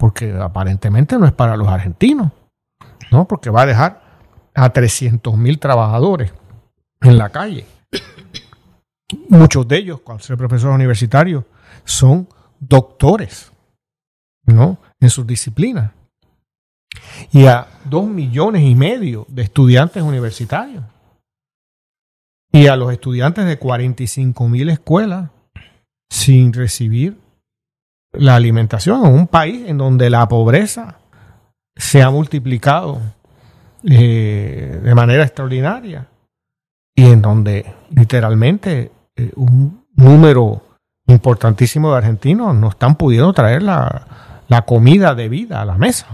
Porque 0.00 0.32
aparentemente 0.32 1.18
no 1.18 1.26
es 1.26 1.32
para 1.32 1.58
los 1.58 1.68
argentinos, 1.68 2.32
¿no? 3.12 3.28
Porque 3.28 3.50
va 3.50 3.62
a 3.62 3.66
dejar 3.66 4.00
a 4.54 4.70
300 4.70 5.36
mil 5.36 5.58
trabajadores 5.58 6.32
en 7.02 7.18
la 7.18 7.28
calle. 7.28 7.66
Muchos 9.28 9.68
de 9.68 9.76
ellos, 9.76 10.00
al 10.06 10.22
ser 10.22 10.38
profesores 10.38 10.74
universitarios, 10.74 11.44
son 11.84 12.26
doctores, 12.58 13.52
¿no? 14.46 14.78
En 15.00 15.10
sus 15.10 15.26
disciplinas. 15.26 15.92
Y 17.30 17.44
a 17.44 17.66
dos 17.84 18.06
millones 18.06 18.62
y 18.62 18.74
medio 18.74 19.26
de 19.28 19.42
estudiantes 19.42 20.02
universitarios. 20.02 20.82
Y 22.52 22.68
a 22.68 22.76
los 22.76 22.90
estudiantes 22.90 23.44
de 23.44 23.58
45 23.58 24.48
mil 24.48 24.70
escuelas 24.70 25.28
sin 26.08 26.54
recibir 26.54 27.18
la 28.12 28.36
alimentación 28.36 29.06
en 29.06 29.12
un 29.12 29.26
país 29.26 29.68
en 29.68 29.78
donde 29.78 30.10
la 30.10 30.26
pobreza 30.28 30.98
se 31.76 32.02
ha 32.02 32.10
multiplicado 32.10 33.00
eh, 33.84 34.80
de 34.82 34.94
manera 34.94 35.22
extraordinaria 35.24 36.08
y 36.94 37.06
en 37.06 37.22
donde 37.22 37.74
literalmente 37.90 38.92
eh, 39.16 39.32
un 39.36 39.86
número 39.94 40.62
importantísimo 41.06 41.90
de 41.90 41.98
argentinos 41.98 42.54
no 42.54 42.68
están 42.68 42.96
pudiendo 42.96 43.32
traer 43.32 43.62
la, 43.62 44.06
la 44.48 44.62
comida 44.62 45.14
de 45.14 45.28
vida 45.28 45.62
a 45.62 45.64
la 45.64 45.78
mesa. 45.78 46.06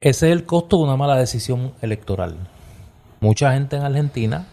Ese 0.00 0.26
es 0.26 0.32
el 0.32 0.44
costo 0.44 0.78
de 0.78 0.84
una 0.84 0.96
mala 0.96 1.16
decisión 1.16 1.72
electoral. 1.80 2.36
Mucha 3.20 3.52
gente 3.52 3.76
en 3.76 3.82
Argentina, 3.82 4.46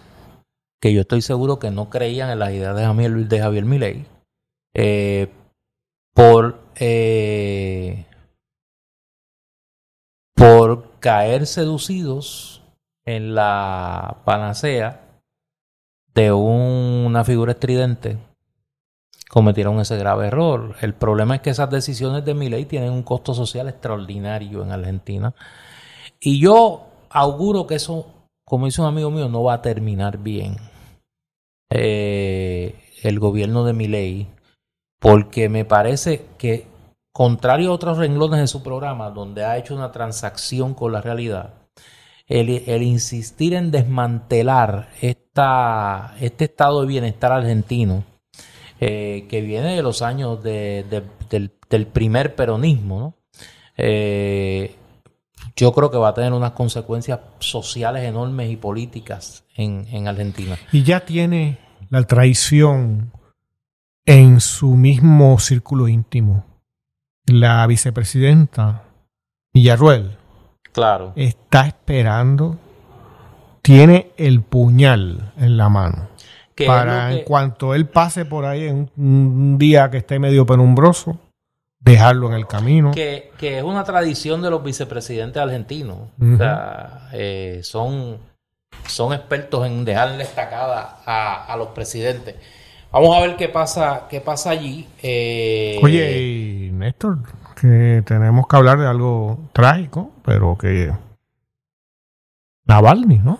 que 0.82 0.94
yo 0.94 1.02
estoy 1.02 1.22
seguro 1.22 1.60
que 1.60 1.72
no 1.72 1.90
creían 1.90 2.30
en 2.30 2.40
las 2.40 2.52
ideas 2.52 2.76
de 2.76 2.84
Javier, 2.84 3.12
de 3.28 3.40
Javier 3.40 3.66
Milei, 3.66 4.06
eh, 4.74 5.30
por, 6.14 6.60
eh, 6.76 8.06
por 10.36 11.00
caer 11.00 11.48
seducidos 11.48 12.62
en 13.06 13.36
la 13.36 14.18
panacea 14.26 15.22
de 16.14 16.32
una 16.32 17.24
figura 17.24 17.54
estridente, 17.54 18.18
cometieron 19.30 19.80
ese 19.80 19.98
grave 19.98 20.28
error. 20.28 20.76
El 20.82 20.94
problema 20.94 21.36
es 21.36 21.42
que 21.42 21.52
esas 21.52 21.70
decisiones 21.70 22.26
de 22.26 22.34
mi 22.34 22.50
ley 22.50 22.66
tienen 22.66 22.92
un 22.92 23.04
costo 23.04 23.34
social 23.34 23.70
extraordinario 23.70 24.62
en 24.62 24.72
Argentina. 24.72 25.34
Y 26.20 26.40
yo 26.40 26.88
auguro 27.10 27.66
que 27.66 27.76
eso, 27.76 28.08
como 28.46 28.66
dice 28.66 28.82
un 28.82 28.88
amigo 28.88 29.10
mío, 29.10 29.30
no 29.30 29.44
va 29.44 29.56
a 29.56 29.62
terminar 29.62 30.18
bien. 30.18 30.58
Eh, 31.70 32.76
el 33.04 33.20
gobierno 33.20 33.64
de 33.64 33.74
mi 33.74 33.88
ley, 33.88 34.28
porque 35.02 35.50
me 35.50 35.66
parece 35.66 36.28
que, 36.38 36.68
contrario 37.12 37.72
a 37.72 37.74
otros 37.74 37.98
renglones 37.98 38.40
de 38.40 38.46
su 38.46 38.62
programa, 38.62 39.10
donde 39.10 39.44
ha 39.44 39.58
hecho 39.58 39.74
una 39.74 39.92
transacción 39.92 40.76
con 40.76 40.92
la 40.92 41.02
realidad, 41.02 41.56
el, 42.28 42.84
insistir 42.84 43.56
en 43.56 43.72
desmantelar 43.72 44.90
esta, 45.02 46.14
este 46.22 46.46
estado 46.46 46.82
de 46.82 46.88
bienestar 46.88 47.32
argentino, 47.32 48.04
eh, 48.80 49.26
que 49.28 49.42
viene 49.42 49.76
de 49.76 49.82
los 49.82 50.04
años 50.04 50.44
de, 50.44 50.86
del, 51.32 51.88
primer 51.88 52.36
peronismo, 52.36 53.00
¿no? 53.00 53.16
Eh, 53.78 54.76
yo 55.56 55.74
creo 55.74 55.90
que 55.90 55.98
va 55.98 56.10
a 56.10 56.14
tener 56.14 56.32
unas 56.32 56.52
consecuencias 56.52 57.22
sociales 57.40 58.04
enormes 58.04 58.52
y 58.52 58.56
políticas 58.56 59.46
en 59.56 60.08
Argentina. 60.08 60.60
Y 60.72 60.84
ya 60.84 61.00
tiene 61.00 61.58
la 61.90 62.04
traición 62.04 63.12
en 64.06 64.40
su 64.40 64.76
mismo 64.76 65.40
círculo 65.40 65.88
íntimo. 65.88 66.46
La 67.26 67.66
vicepresidenta 67.68 68.84
Villarruel 69.54 70.18
claro. 70.72 71.14
está 71.16 71.68
esperando, 71.68 72.58
tiene 73.62 74.12
el 74.18 74.42
puñal 74.42 75.34
en 75.38 75.58
la 75.58 75.70
mano. 75.70 76.10
para 76.66 77.12
en 77.12 77.24
cuanto 77.24 77.74
él 77.74 77.88
pase 77.88 78.26
por 78.26 78.46
ahí 78.46 78.66
en 78.66 78.92
un, 78.96 79.58
día 79.58 79.90
que 79.90 79.98
esté 79.98 80.20
medio 80.20 80.46
penumbroso, 80.46 81.20
dejarlo 81.80 82.28
en 82.28 82.34
el 82.34 82.48
camino. 82.48 82.92
Que, 82.92 83.32
es 83.40 83.64
una 83.64 83.84
tradición 83.84 84.42
de 84.42 84.50
los 84.50 84.64
vicepresidentes 84.64 85.42
argentinos. 85.42 85.98
O 86.20 86.38
sea, 86.38 87.10
eh, 87.14 87.62
son, 87.64 88.20
son 88.88 89.14
expertos 89.14 89.66
en 89.66 89.86
dejarle 89.86 90.24
estacada 90.24 91.00
a, 91.06 91.46
a 91.46 91.58
los 91.58 91.70
presidentes. 91.70 92.36
Vamos 92.92 93.16
a 93.16 93.22
ver 93.22 93.38
qué 93.38 93.48
pasa, 93.48 94.08
qué 94.10 94.20
pasa 94.20 94.50
allí. 94.50 94.88
Eh, 95.02 95.80
Oye, 95.82 96.70
Néstor, 96.74 97.20
que 97.60 98.04
tenemos 98.06 98.48
que 98.48 98.56
hablar 98.56 98.80
de 98.80 98.88
algo 98.88 99.50
trágico, 99.54 100.12
pero 100.26 100.58
que 100.58 100.92
Navalny, 102.66 103.20
¿no? 103.20 103.40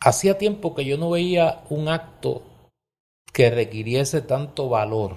Hacía 0.00 0.38
tiempo 0.38 0.74
que 0.74 0.84
yo 0.84 0.96
no 0.96 1.10
veía 1.10 1.64
un 1.68 1.88
acto 1.88 2.42
que 3.32 3.50
requiriese 3.50 4.22
tanto 4.22 4.68
valor 4.68 5.16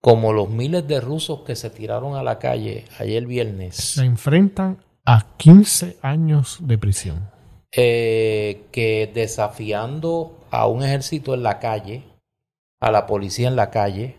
como 0.00 0.32
los 0.32 0.48
miles 0.48 0.86
de 0.86 1.00
rusos 1.00 1.40
que 1.40 1.56
se 1.56 1.70
tiraron 1.70 2.14
a 2.14 2.22
la 2.22 2.38
calle 2.38 2.84
ayer 3.00 3.26
viernes. 3.26 3.74
Se 3.74 4.04
enfrentan 4.04 4.78
a 5.04 5.26
15 5.36 5.98
años 6.00 6.58
de 6.60 6.78
prisión. 6.78 7.28
Eh, 7.78 8.68
que 8.72 9.10
desafiando 9.12 10.38
a 10.50 10.66
un 10.66 10.82
ejército 10.82 11.34
en 11.34 11.42
la 11.42 11.58
calle, 11.58 12.04
a 12.80 12.90
la 12.90 13.06
policía 13.06 13.48
en 13.48 13.56
la 13.56 13.70
calle, 13.70 14.16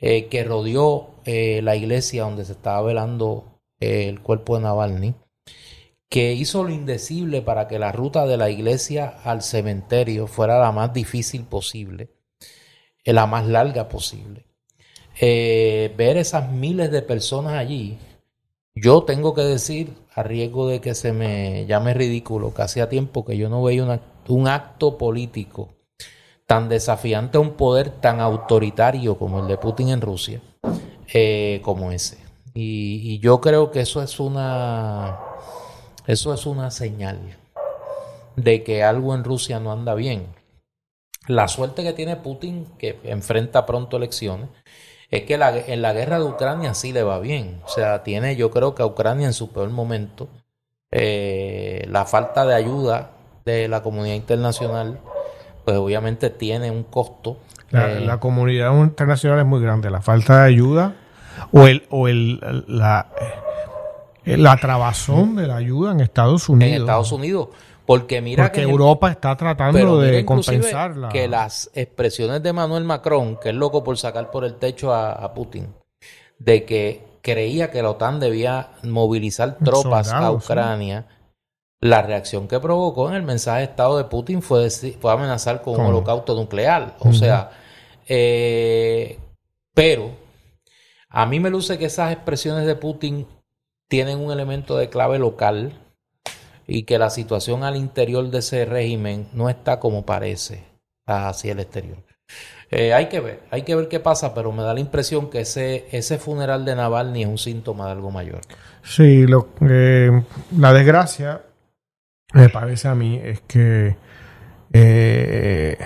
eh, 0.00 0.28
que 0.28 0.44
rodeó 0.44 1.10
eh, 1.26 1.60
la 1.62 1.76
iglesia 1.76 2.22
donde 2.22 2.46
se 2.46 2.52
estaba 2.52 2.80
velando 2.80 3.60
el 3.80 4.22
cuerpo 4.22 4.56
de 4.56 4.62
Navalny, 4.62 5.14
que 6.08 6.32
hizo 6.32 6.64
lo 6.64 6.70
indecible 6.70 7.42
para 7.42 7.68
que 7.68 7.78
la 7.78 7.92
ruta 7.92 8.26
de 8.26 8.38
la 8.38 8.48
iglesia 8.48 9.08
al 9.24 9.42
cementerio 9.42 10.26
fuera 10.26 10.58
la 10.58 10.72
más 10.72 10.94
difícil 10.94 11.44
posible, 11.44 12.08
la 13.04 13.26
más 13.26 13.46
larga 13.46 13.90
posible. 13.90 14.46
ver 15.20 16.16
esas 16.16 16.50
miles 16.50 16.90
de 16.90 17.02
personas 17.02 17.54
allí, 17.54 17.98
yo 18.74 19.02
tengo 19.02 19.34
que 19.34 19.42
decir, 19.42 19.92
a 20.20 20.22
riesgo 20.22 20.68
de 20.68 20.80
que 20.80 20.94
se 20.94 21.12
me 21.12 21.66
llame 21.66 21.94
ridículo, 21.94 22.54
que 22.54 22.62
hacía 22.62 22.88
tiempo 22.88 23.24
que 23.24 23.36
yo 23.36 23.48
no 23.48 23.62
veía 23.62 24.00
un 24.28 24.48
acto 24.48 24.96
político 24.96 25.70
tan 26.46 26.68
desafiante 26.68 27.38
a 27.38 27.40
un 27.40 27.52
poder 27.52 27.90
tan 27.90 28.20
autoritario 28.20 29.16
como 29.16 29.40
el 29.40 29.46
de 29.46 29.56
Putin 29.56 29.90
en 29.90 30.00
Rusia, 30.00 30.40
eh, 31.12 31.60
como 31.62 31.92
ese. 31.92 32.18
Y, 32.54 33.20
yo 33.20 33.40
creo 33.40 33.70
que 33.70 33.80
eso 33.80 34.02
es 34.02 34.18
una, 34.18 35.18
eso 36.06 36.34
es 36.34 36.46
una 36.46 36.70
señal 36.70 37.18
de 38.36 38.64
que 38.64 38.82
algo 38.82 39.14
en 39.14 39.22
Rusia 39.22 39.60
no 39.60 39.70
anda 39.70 39.94
bien. 39.94 40.26
La 41.28 41.46
suerte 41.46 41.84
que 41.84 41.92
tiene 41.92 42.16
Putin, 42.16 42.66
que 42.78 42.98
enfrenta 43.04 43.64
pronto 43.64 43.96
elecciones, 43.96 44.48
es 45.10 45.22
que 45.22 45.34
en 45.34 45.82
la 45.82 45.92
guerra 45.92 46.18
de 46.18 46.24
Ucrania 46.24 46.74
sí 46.74 46.92
le 46.92 47.02
va 47.02 47.18
bien. 47.18 47.60
O 47.64 47.68
sea, 47.68 48.02
tiene 48.02 48.36
yo 48.36 48.50
creo 48.50 48.74
que 48.74 48.82
a 48.82 48.86
Ucrania 48.86 49.26
en 49.26 49.32
su 49.32 49.52
peor 49.52 49.70
momento 49.70 50.28
eh, 50.92 51.86
la 51.88 52.04
falta 52.04 52.46
de 52.46 52.54
ayuda 52.54 53.10
de 53.44 53.68
la 53.68 53.82
comunidad 53.82 54.14
internacional, 54.14 55.00
pues 55.64 55.76
obviamente 55.76 56.30
tiene 56.30 56.70
un 56.70 56.84
costo. 56.84 57.38
La, 57.70 58.14
eh, 58.14 58.18
comunidad 58.20 58.72
internacional 58.74 59.40
es 59.40 59.46
muy 59.46 59.60
grande. 59.60 59.90
La 59.90 60.00
falta 60.00 60.42
de 60.42 60.48
ayuda 60.48 60.94
o 61.52 61.66
el, 61.66 61.86
o 61.90 62.08
el 62.08 62.40
la, 62.68 63.08
la 64.24 64.56
trabazón 64.56 65.36
de 65.36 65.46
la 65.46 65.56
ayuda 65.56 65.92
en 65.92 66.00
Estados 66.00 66.48
Unidos. 66.48 66.74
En 66.74 66.80
Estados 66.82 67.12
Unidos. 67.12 67.48
Porque 67.90 68.20
mira 68.20 68.52
que 68.52 68.62
Europa 68.62 69.10
está 69.10 69.36
tratando 69.36 69.98
de 69.98 70.24
compensarla. 70.24 71.08
Que 71.08 71.26
las 71.26 71.72
expresiones 71.74 72.40
de 72.40 72.52
Manuel 72.52 72.84
Macron, 72.84 73.36
que 73.36 73.48
es 73.48 73.54
loco 73.56 73.82
por 73.82 73.98
sacar 73.98 74.30
por 74.30 74.44
el 74.44 74.54
techo 74.54 74.94
a, 74.94 75.34
Putin, 75.34 75.74
de 76.38 76.64
que 76.64 77.02
creía 77.20 77.72
que 77.72 77.82
la 77.82 77.90
OTAN 77.90 78.20
debía 78.20 78.74
movilizar 78.84 79.58
tropas 79.58 80.12
a 80.12 80.30
Ucrania, 80.30 81.08
la 81.80 82.00
reacción 82.02 82.46
que 82.46 82.60
provocó 82.60 83.08
en 83.08 83.16
el 83.16 83.24
mensaje 83.24 83.58
de 83.58 83.64
Estado 83.64 83.98
de 83.98 84.04
Putin 84.04 84.40
fue, 84.40 84.70
fue 84.70 85.12
amenazar 85.12 85.60
con 85.60 85.80
un 85.80 85.86
holocausto 85.86 86.36
nuclear. 86.36 86.94
O 87.00 87.12
sea, 87.12 87.50
eh, 88.06 89.18
pero 89.74 90.12
a 91.08 91.26
mí 91.26 91.40
me 91.40 91.50
luce 91.50 91.76
que 91.76 91.86
esas 91.86 92.12
expresiones 92.12 92.66
de 92.66 92.76
Putin 92.76 93.26
tienen 93.88 94.20
un 94.20 94.30
elemento 94.30 94.76
de 94.76 94.88
clave 94.88 95.18
local 95.18 95.72
y 96.70 96.84
que 96.84 96.98
la 96.98 97.10
situación 97.10 97.64
al 97.64 97.74
interior 97.74 98.30
de 98.30 98.38
ese 98.38 98.64
régimen 98.64 99.26
no 99.32 99.50
está 99.50 99.80
como 99.80 100.06
parece 100.06 100.62
hacia 101.04 101.50
el 101.50 101.58
exterior. 101.58 101.98
Eh, 102.70 102.94
hay 102.94 103.08
que 103.08 103.18
ver, 103.18 103.42
hay 103.50 103.62
que 103.62 103.74
ver 103.74 103.88
qué 103.88 103.98
pasa, 103.98 104.32
pero 104.32 104.52
me 104.52 104.62
da 104.62 104.72
la 104.72 104.78
impresión 104.78 105.30
que 105.30 105.40
ese, 105.40 105.88
ese 105.90 106.18
funeral 106.18 106.64
de 106.64 106.76
Navalny 106.76 107.22
es 107.22 107.28
un 107.28 107.38
síntoma 107.38 107.86
de 107.86 107.92
algo 107.92 108.12
mayor. 108.12 108.40
Sí, 108.84 109.26
lo, 109.26 109.48
eh, 109.68 110.22
la 110.56 110.72
desgracia, 110.72 111.42
me 112.34 112.48
parece 112.48 112.86
a 112.86 112.94
mí, 112.94 113.20
es 113.20 113.40
que 113.40 113.96
eh, 114.72 115.76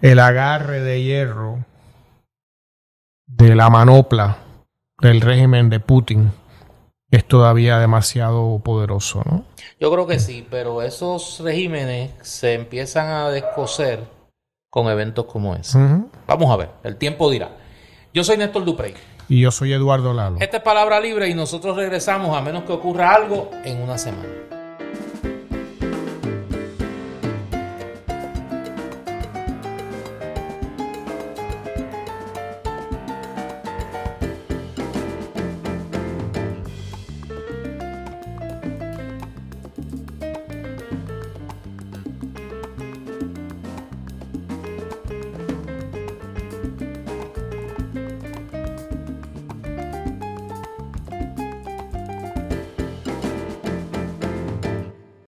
el 0.00 0.18
agarre 0.18 0.80
de 0.80 1.02
hierro 1.02 1.62
de 3.26 3.54
la 3.54 3.68
manopla 3.68 4.38
del 4.98 5.20
régimen 5.20 5.68
de 5.68 5.80
Putin 5.80 6.32
es 7.12 7.26
todavía 7.26 7.78
demasiado 7.78 8.58
poderoso, 8.64 9.22
¿no? 9.30 9.44
Yo 9.78 9.92
creo 9.92 10.06
que 10.06 10.18
sí, 10.18 10.46
pero 10.50 10.82
esos 10.82 11.40
regímenes 11.40 12.10
se 12.22 12.54
empiezan 12.54 13.08
a 13.08 13.28
descoser 13.28 14.00
con 14.70 14.88
eventos 14.88 15.26
como 15.26 15.54
ese. 15.54 15.78
Vamos 16.26 16.50
a 16.50 16.56
ver, 16.56 16.70
el 16.82 16.96
tiempo 16.96 17.30
dirá. 17.30 17.50
Yo 18.14 18.24
soy 18.24 18.38
Néstor 18.38 18.64
Duprey. 18.64 18.94
Y 19.28 19.42
yo 19.42 19.50
soy 19.50 19.74
Eduardo 19.74 20.14
Lalo. 20.14 20.38
Esta 20.40 20.56
es 20.56 20.62
Palabra 20.62 21.00
Libre 21.00 21.28
y 21.28 21.34
nosotros 21.34 21.76
regresamos 21.76 22.34
a 22.36 22.40
menos 22.40 22.64
que 22.64 22.72
ocurra 22.72 23.14
algo 23.14 23.50
en 23.62 23.82
una 23.82 23.98
semana. 23.98 24.51